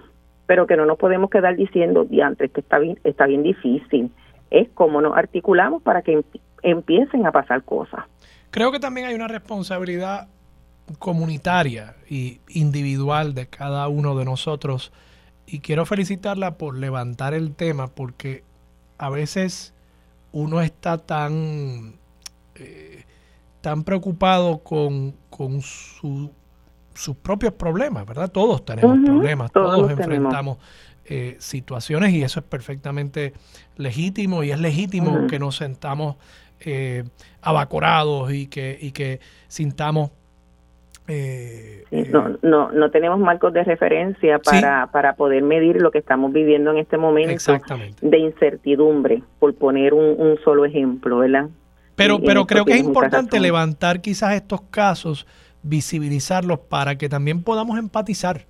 pero 0.46 0.66
que 0.66 0.78
no 0.78 0.86
nos 0.86 0.98
podemos 0.98 1.30
quedar 1.30 1.58
diciendo, 1.58 2.06
diantres, 2.06 2.52
que 2.52 2.62
está 2.62 2.80
bien, 2.80 2.98
está 3.04 3.26
bien 3.26 3.44
difícil. 3.44 4.10
Es 4.50 4.70
como 4.70 5.02
nos 5.02 5.18
articulamos 5.18 5.84
para 5.84 6.04
que 6.04 6.24
empiecen 6.64 7.26
a 7.26 7.34
pasar 7.34 7.64
cosas. 7.64 8.06
Creo 8.50 8.72
que 8.72 8.80
también 8.80 9.08
hay 9.08 9.16
una 9.16 9.28
responsabilidad 9.28 10.30
comunitaria 11.00 11.96
y 12.10 12.40
individual 12.50 13.34
de 13.34 13.48
cada 13.48 13.88
uno 13.88 14.16
de 14.16 14.26
nosotros. 14.26 14.92
Y 15.46 15.60
quiero 15.60 15.86
felicitarla 15.86 16.58
por 16.58 16.78
levantar 16.78 17.34
el 17.34 17.56
tema 17.56 17.88
porque 17.88 18.44
a 18.98 19.10
veces 19.10 19.74
uno 20.32 20.62
está 20.62 20.98
tan 20.98 21.96
eh, 22.56 23.04
tan 23.62 23.84
preocupado 23.84 24.60
con, 24.60 25.16
con 25.30 25.62
su, 25.62 26.32
sus 26.94 27.16
propios 27.18 27.54
problemas, 27.54 28.06
¿verdad? 28.06 28.32
Todos 28.32 28.64
tenemos 28.64 28.98
problemas, 29.04 29.52
todos, 29.52 29.92
enfrentamos 29.92 30.58
eh, 31.06 31.36
situaciones 31.40 32.14
y 32.14 32.24
eso 32.24 32.40
es 32.40 32.46
perfectamente 32.46 33.34
legítimo 33.76 34.44
y 34.44 34.52
es 34.52 34.60
legítimo 34.60 35.28
que 35.28 35.40
nos 35.40 35.58
sentamos 35.58 36.16
eh, 36.62 37.04
abacorados 37.42 38.32
y 38.32 38.48
que, 38.48 38.78
y 38.80 38.92
que 38.92 39.20
sintamos... 39.48 40.12
Eh, 41.08 41.86
no, 42.12 42.38
no, 42.42 42.72
no 42.72 42.92
tenemos 42.92 43.20
marcos 43.20 43.54
de 43.54 43.64
referencia 43.64 44.40
para, 44.40 44.88
para 44.88 45.16
poder 45.16 45.42
medir 45.44 45.82
lo 45.82 45.92
que 45.92 46.00
estamos 46.00 46.34
viviendo 46.34 46.72
en 46.72 46.78
este 46.78 46.98
momento 46.98 47.54
de 48.02 48.18
incertidumbre, 48.18 49.24
por 49.40 49.56
poner 49.56 49.94
un, 49.94 50.20
un 50.20 50.38
solo 50.44 50.66
ejemplo, 50.66 51.20
¿verdad? 51.20 51.50
Pero, 51.96 52.20
pero 52.20 52.46
creo 52.46 52.64
que 52.66 52.74
es 52.74 52.80
importante 52.80 53.40
levantar 53.40 54.02
quizás 54.02 54.36
estos 54.36 54.62
casos, 54.70 55.26
visibilizarlos 55.64 56.60
para 56.60 56.98
que 56.98 57.10
también 57.10 57.42
podamos 57.42 57.80
empatizar, 57.80 58.46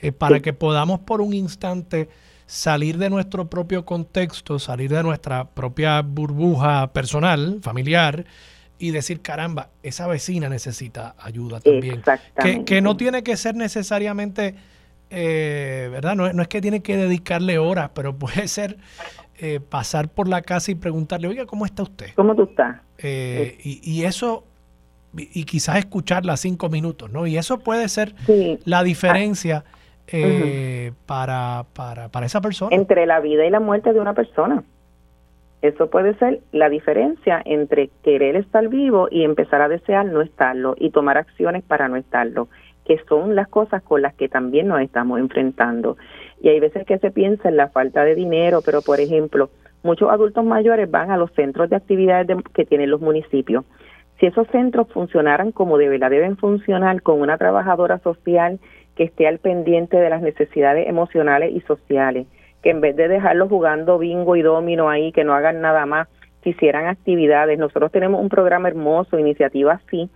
eh, 0.00 0.12
para 0.12 0.40
que 0.40 0.52
podamos 0.52 1.00
por 1.00 1.20
un 1.20 1.32
instante 1.32 2.08
salir 2.44 2.98
de 2.98 3.08
nuestro 3.08 3.48
propio 3.48 3.84
contexto, 3.84 4.58
salir 4.58 4.90
de 4.90 5.02
nuestra 5.02 5.44
propia 5.44 6.02
burbuja 6.02 6.92
personal, 6.92 7.60
familiar, 7.62 8.24
y 8.80 8.90
decir, 8.92 9.20
caramba, 9.20 9.68
esa 9.82 10.06
vecina 10.06 10.48
necesita 10.48 11.14
ayuda 11.18 11.60
también. 11.60 12.02
Que, 12.42 12.64
que 12.64 12.80
no 12.80 12.96
tiene 12.96 13.22
que 13.22 13.36
ser 13.36 13.54
necesariamente, 13.54 14.54
eh, 15.10 15.88
¿verdad? 15.92 16.16
No, 16.16 16.32
no, 16.32 16.42
es 16.42 16.48
que 16.48 16.62
tiene 16.62 16.80
que 16.80 16.96
dedicarle 16.96 17.58
horas, 17.58 17.90
pero 17.94 18.16
puede 18.16 18.48
ser 18.48 18.78
eh, 19.38 19.60
pasar 19.60 20.08
por 20.08 20.28
la 20.28 20.42
casa 20.42 20.70
y 20.70 20.74
preguntarle, 20.74 21.28
oiga, 21.28 21.46
¿cómo 21.46 21.66
está 21.66 21.82
usted? 21.82 22.08
¿Cómo 22.14 22.34
tú 22.34 22.44
estás? 22.44 22.78
Eh, 22.98 23.58
y, 23.62 24.02
eso, 24.04 24.44
y, 25.16 25.44
quizás 25.44 25.76
escucharla 25.76 26.36
cinco 26.38 26.70
minutos, 26.70 27.10
¿no? 27.10 27.26
Y 27.26 27.36
eso 27.36 27.58
puede 27.58 27.88
ser 27.88 28.14
la 28.64 28.82
diferencia 28.82 29.64
eh, 30.06 30.92
para, 31.06 31.66
para, 31.74 32.08
para 32.08 32.26
esa 32.26 32.40
persona. 32.40 32.74
Entre 32.74 33.06
la 33.06 33.20
vida 33.20 33.44
y 33.46 33.50
la 33.50 33.60
muerte 33.60 33.92
de 33.92 34.00
una 34.00 34.14
persona. 34.14 34.64
Eso 35.62 35.90
puede 35.90 36.14
ser 36.14 36.40
la 36.52 36.70
diferencia 36.70 37.42
entre 37.44 37.90
querer 38.02 38.36
estar 38.36 38.68
vivo 38.68 39.08
y 39.10 39.24
empezar 39.24 39.60
a 39.60 39.68
desear 39.68 40.06
no 40.06 40.22
estarlo 40.22 40.74
y 40.78 40.90
tomar 40.90 41.18
acciones 41.18 41.62
para 41.62 41.88
no 41.88 41.96
estarlo, 41.96 42.48
que 42.86 42.98
son 43.08 43.34
las 43.34 43.46
cosas 43.48 43.82
con 43.82 44.00
las 44.00 44.14
que 44.14 44.28
también 44.28 44.68
nos 44.68 44.80
estamos 44.80 45.20
enfrentando. 45.20 45.98
Y 46.40 46.48
hay 46.48 46.60
veces 46.60 46.86
que 46.86 46.98
se 46.98 47.10
piensa 47.10 47.50
en 47.50 47.58
la 47.58 47.68
falta 47.68 48.04
de 48.04 48.14
dinero, 48.14 48.60
pero 48.64 48.80
por 48.80 49.00
ejemplo, 49.00 49.50
muchos 49.82 50.10
adultos 50.10 50.44
mayores 50.44 50.90
van 50.90 51.10
a 51.10 51.18
los 51.18 51.30
centros 51.32 51.68
de 51.68 51.76
actividades 51.76 52.38
que 52.54 52.64
tienen 52.64 52.90
los 52.90 53.02
municipios. 53.02 53.64
Si 54.18 54.26
esos 54.26 54.46
centros 54.48 54.88
funcionaran 54.92 55.52
como 55.52 55.76
debe, 55.76 55.98
la 55.98 56.08
deben 56.08 56.38
funcionar 56.38 57.02
con 57.02 57.20
una 57.20 57.36
trabajadora 57.36 57.98
social 57.98 58.60
que 58.96 59.04
esté 59.04 59.26
al 59.26 59.38
pendiente 59.38 59.98
de 59.98 60.10
las 60.10 60.22
necesidades 60.22 60.88
emocionales 60.88 61.54
y 61.54 61.60
sociales, 61.60 62.26
que 62.62 62.70
en 62.70 62.80
vez 62.80 62.96
de 62.96 63.08
dejarlos 63.08 63.48
jugando 63.48 63.98
bingo 63.98 64.36
y 64.36 64.42
domino 64.42 64.88
ahí, 64.88 65.12
que 65.12 65.24
no 65.24 65.34
hagan 65.34 65.60
nada 65.60 65.86
más, 65.86 66.08
que 66.42 66.50
hicieran 66.50 66.86
actividades. 66.86 67.58
Nosotros 67.58 67.92
tenemos 67.92 68.20
un 68.20 68.28
programa 68.28 68.68
hermoso, 68.68 69.18
iniciativa 69.18 69.74
así, 69.74 70.10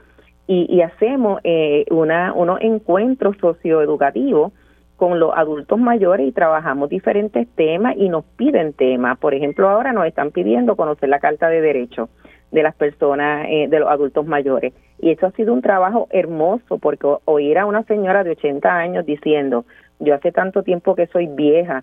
y, 0.46 0.66
y 0.68 0.82
hacemos 0.82 1.40
eh, 1.44 1.84
una, 1.90 2.32
unos 2.34 2.60
encuentros 2.60 3.36
socioeducativos 3.38 4.52
con 4.96 5.18
los 5.18 5.32
adultos 5.34 5.78
mayores 5.78 6.28
y 6.28 6.32
trabajamos 6.32 6.88
diferentes 6.88 7.48
temas 7.56 7.96
y 7.96 8.08
nos 8.08 8.24
piden 8.36 8.72
temas. 8.72 9.18
Por 9.18 9.34
ejemplo, 9.34 9.68
ahora 9.68 9.92
nos 9.92 10.06
están 10.06 10.30
pidiendo 10.30 10.76
conocer 10.76 11.08
la 11.08 11.18
Carta 11.18 11.48
de 11.48 11.60
Derechos 11.60 12.08
de 12.52 12.62
las 12.62 12.74
personas, 12.76 13.46
eh, 13.48 13.66
de 13.68 13.80
los 13.80 13.90
adultos 13.90 14.26
mayores. 14.26 14.72
Y 15.00 15.10
eso 15.10 15.26
ha 15.26 15.32
sido 15.32 15.52
un 15.52 15.62
trabajo 15.62 16.06
hermoso 16.10 16.78
porque 16.78 17.06
oír 17.24 17.58
a 17.58 17.66
una 17.66 17.82
señora 17.82 18.22
de 18.22 18.30
80 18.30 18.72
años 18.72 19.04
diciendo, 19.04 19.64
yo 19.98 20.14
hace 20.14 20.30
tanto 20.30 20.62
tiempo 20.62 20.94
que 20.94 21.08
soy 21.08 21.26
vieja, 21.26 21.82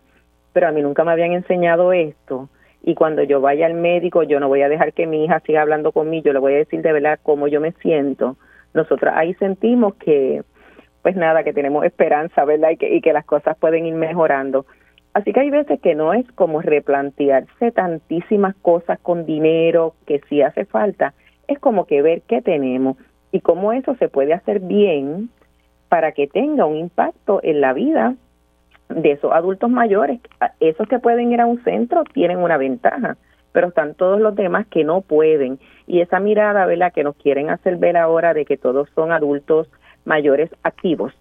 pero 0.54 0.68
a 0.68 0.72
mí 0.72 0.82
nunca 0.82 1.04
me 1.04 1.12
habían 1.12 1.34
enseñado 1.34 1.94
esto. 1.94 2.50
Y 2.84 2.96
cuando 2.96 3.24
yo 3.24 3.42
vaya 3.42 3.68
al 3.68 3.76
médico, 3.76 4.24
yo 4.24 4.40
no 4.40 4.48
voy 4.48 4.64
a 4.64 4.70
dejar 4.70 4.94
que 4.94 5.06
mi 5.06 5.26
hija 5.26 5.40
siga 5.42 5.62
hablando 5.62 5.92
conmigo, 5.92 6.26
yo 6.26 6.34
le 6.34 6.40
voy 6.40 6.54
a 6.54 6.58
decir 6.58 6.82
de 6.82 6.92
verdad 6.92 7.20
cómo 7.22 7.48
yo 7.48 7.62
me 7.62 7.74
siento. 7.74 8.38
Nosotros 8.74 9.14
ahí 9.16 9.34
sentimos 9.36 9.96
que, 9.96 10.44
pues 11.02 11.16
nada, 11.16 11.44
que 11.44 11.54
tenemos 11.54 11.86
esperanza, 11.86 12.44
¿verdad? 12.46 12.72
Y 12.72 12.78
que, 12.78 12.96
y 12.96 13.02
que 13.02 13.14
las 13.14 13.26
cosas 13.26 13.58
pueden 13.58 13.86
ir 13.86 13.94
mejorando. 13.94 14.66
Así 15.14 15.34
que 15.34 15.42
hay 15.42 15.50
veces 15.50 15.80
que 15.82 15.94
no 15.94 16.14
es 16.14 16.26
como 16.34 16.62
replantearse 16.62 17.72
tantísimas 17.72 18.56
cosas 18.62 18.98
con 19.00 19.26
dinero 19.26 19.94
que 20.08 20.22
sí 20.30 20.42
hace 20.42 20.66
falta, 20.66 21.14
es 21.48 21.60
como 21.60 21.86
que 21.86 22.02
ver 22.02 22.22
qué 22.22 22.42
tenemos 22.42 22.96
y 23.32 23.42
cómo 23.42 23.74
eso 23.74 23.96
se 23.96 24.08
puede 24.08 24.34
hacer 24.34 24.62
bien 24.62 25.30
para 25.90 26.14
que 26.14 26.28
tenga 26.28 26.66
un 26.66 26.78
impacto 26.78 27.42
en 27.44 27.60
la 27.60 27.74
vida 27.74 28.16
de 28.96 29.12
esos 29.12 29.32
adultos 29.32 29.70
mayores. 29.70 30.20
Esos 30.60 30.88
que 30.88 31.00
pueden 31.00 31.32
ir 31.32 31.42
a 31.42 31.46
un 31.46 31.64
centro 31.64 32.04
tienen 32.14 32.40
una 32.40 32.58
ventaja, 32.58 33.18
pero 33.52 33.68
están 33.68 33.96
todos 33.96 34.20
los 34.20 34.36
demás 34.36 34.68
que 34.68 34.84
no 34.84 35.02
pueden. 35.02 35.60
Y 35.88 36.02
esa 36.02 36.20
mirada, 36.20 36.66
¿verdad?, 36.66 36.94
que 36.94 37.04
nos 37.04 37.16
quieren 37.16 37.50
hacer 37.50 37.78
ver 37.78 37.98
ahora 37.98 38.34
de 38.34 38.46
que 38.46 38.58
todos 38.58 38.90
son 38.96 39.12
adultos 39.12 39.68
mayores 40.06 40.50
activos. 40.64 41.14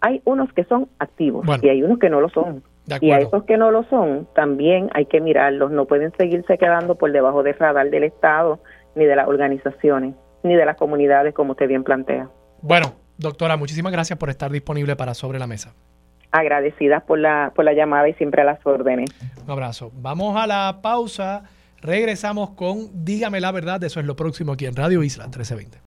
Hay 0.00 0.20
unos 0.24 0.52
que 0.52 0.64
son 0.64 0.88
activos 0.98 1.46
y 1.62 1.68
hay 1.68 1.82
unos 1.82 1.98
que 1.98 2.10
no 2.10 2.20
lo 2.20 2.28
son. 2.28 2.62
Y 3.00 3.10
a 3.10 3.18
esos 3.18 3.44
que 3.44 3.56
no 3.56 3.70
lo 3.70 3.82
son, 3.84 4.28
también 4.34 4.90
hay 4.94 5.06
que 5.06 5.20
mirarlos. 5.20 5.72
No 5.72 5.86
pueden 5.86 6.12
seguirse 6.16 6.56
quedando 6.56 6.94
por 6.94 7.10
debajo 7.10 7.42
del 7.42 7.54
radar 7.58 7.90
del 7.90 8.04
Estado, 8.04 8.60
ni 8.94 9.04
de 9.04 9.16
las 9.16 9.26
organizaciones, 9.26 10.14
ni 10.42 10.54
de 10.54 10.64
las 10.64 10.76
comunidades, 10.76 11.34
como 11.34 11.52
usted 11.52 11.66
bien 11.66 11.82
plantea. 11.82 12.28
Bueno, 12.62 12.92
doctora, 13.18 13.56
muchísimas 13.56 13.92
gracias 13.92 14.18
por 14.18 14.30
estar 14.30 14.50
disponible 14.50 14.94
para 14.94 15.14
Sobre 15.14 15.38
la 15.38 15.46
Mesa. 15.46 15.74
Agradecidas 16.38 17.02
por 17.02 17.18
la, 17.18 17.52
por 17.54 17.64
la 17.64 17.72
llamada 17.72 18.08
y 18.08 18.14
siempre 18.14 18.42
a 18.42 18.44
las 18.44 18.64
órdenes. 18.66 19.10
Un 19.44 19.50
abrazo. 19.50 19.90
Vamos 19.94 20.36
a 20.36 20.46
la 20.46 20.80
pausa. 20.82 21.44
Regresamos 21.80 22.50
con 22.50 23.04
Dígame 23.04 23.40
la 23.40 23.52
verdad. 23.52 23.82
Eso 23.84 24.00
es 24.00 24.06
lo 24.06 24.16
próximo 24.16 24.52
aquí 24.52 24.66
en 24.66 24.76
Radio 24.76 25.02
Isla 25.02 25.24
1320. 25.24 25.74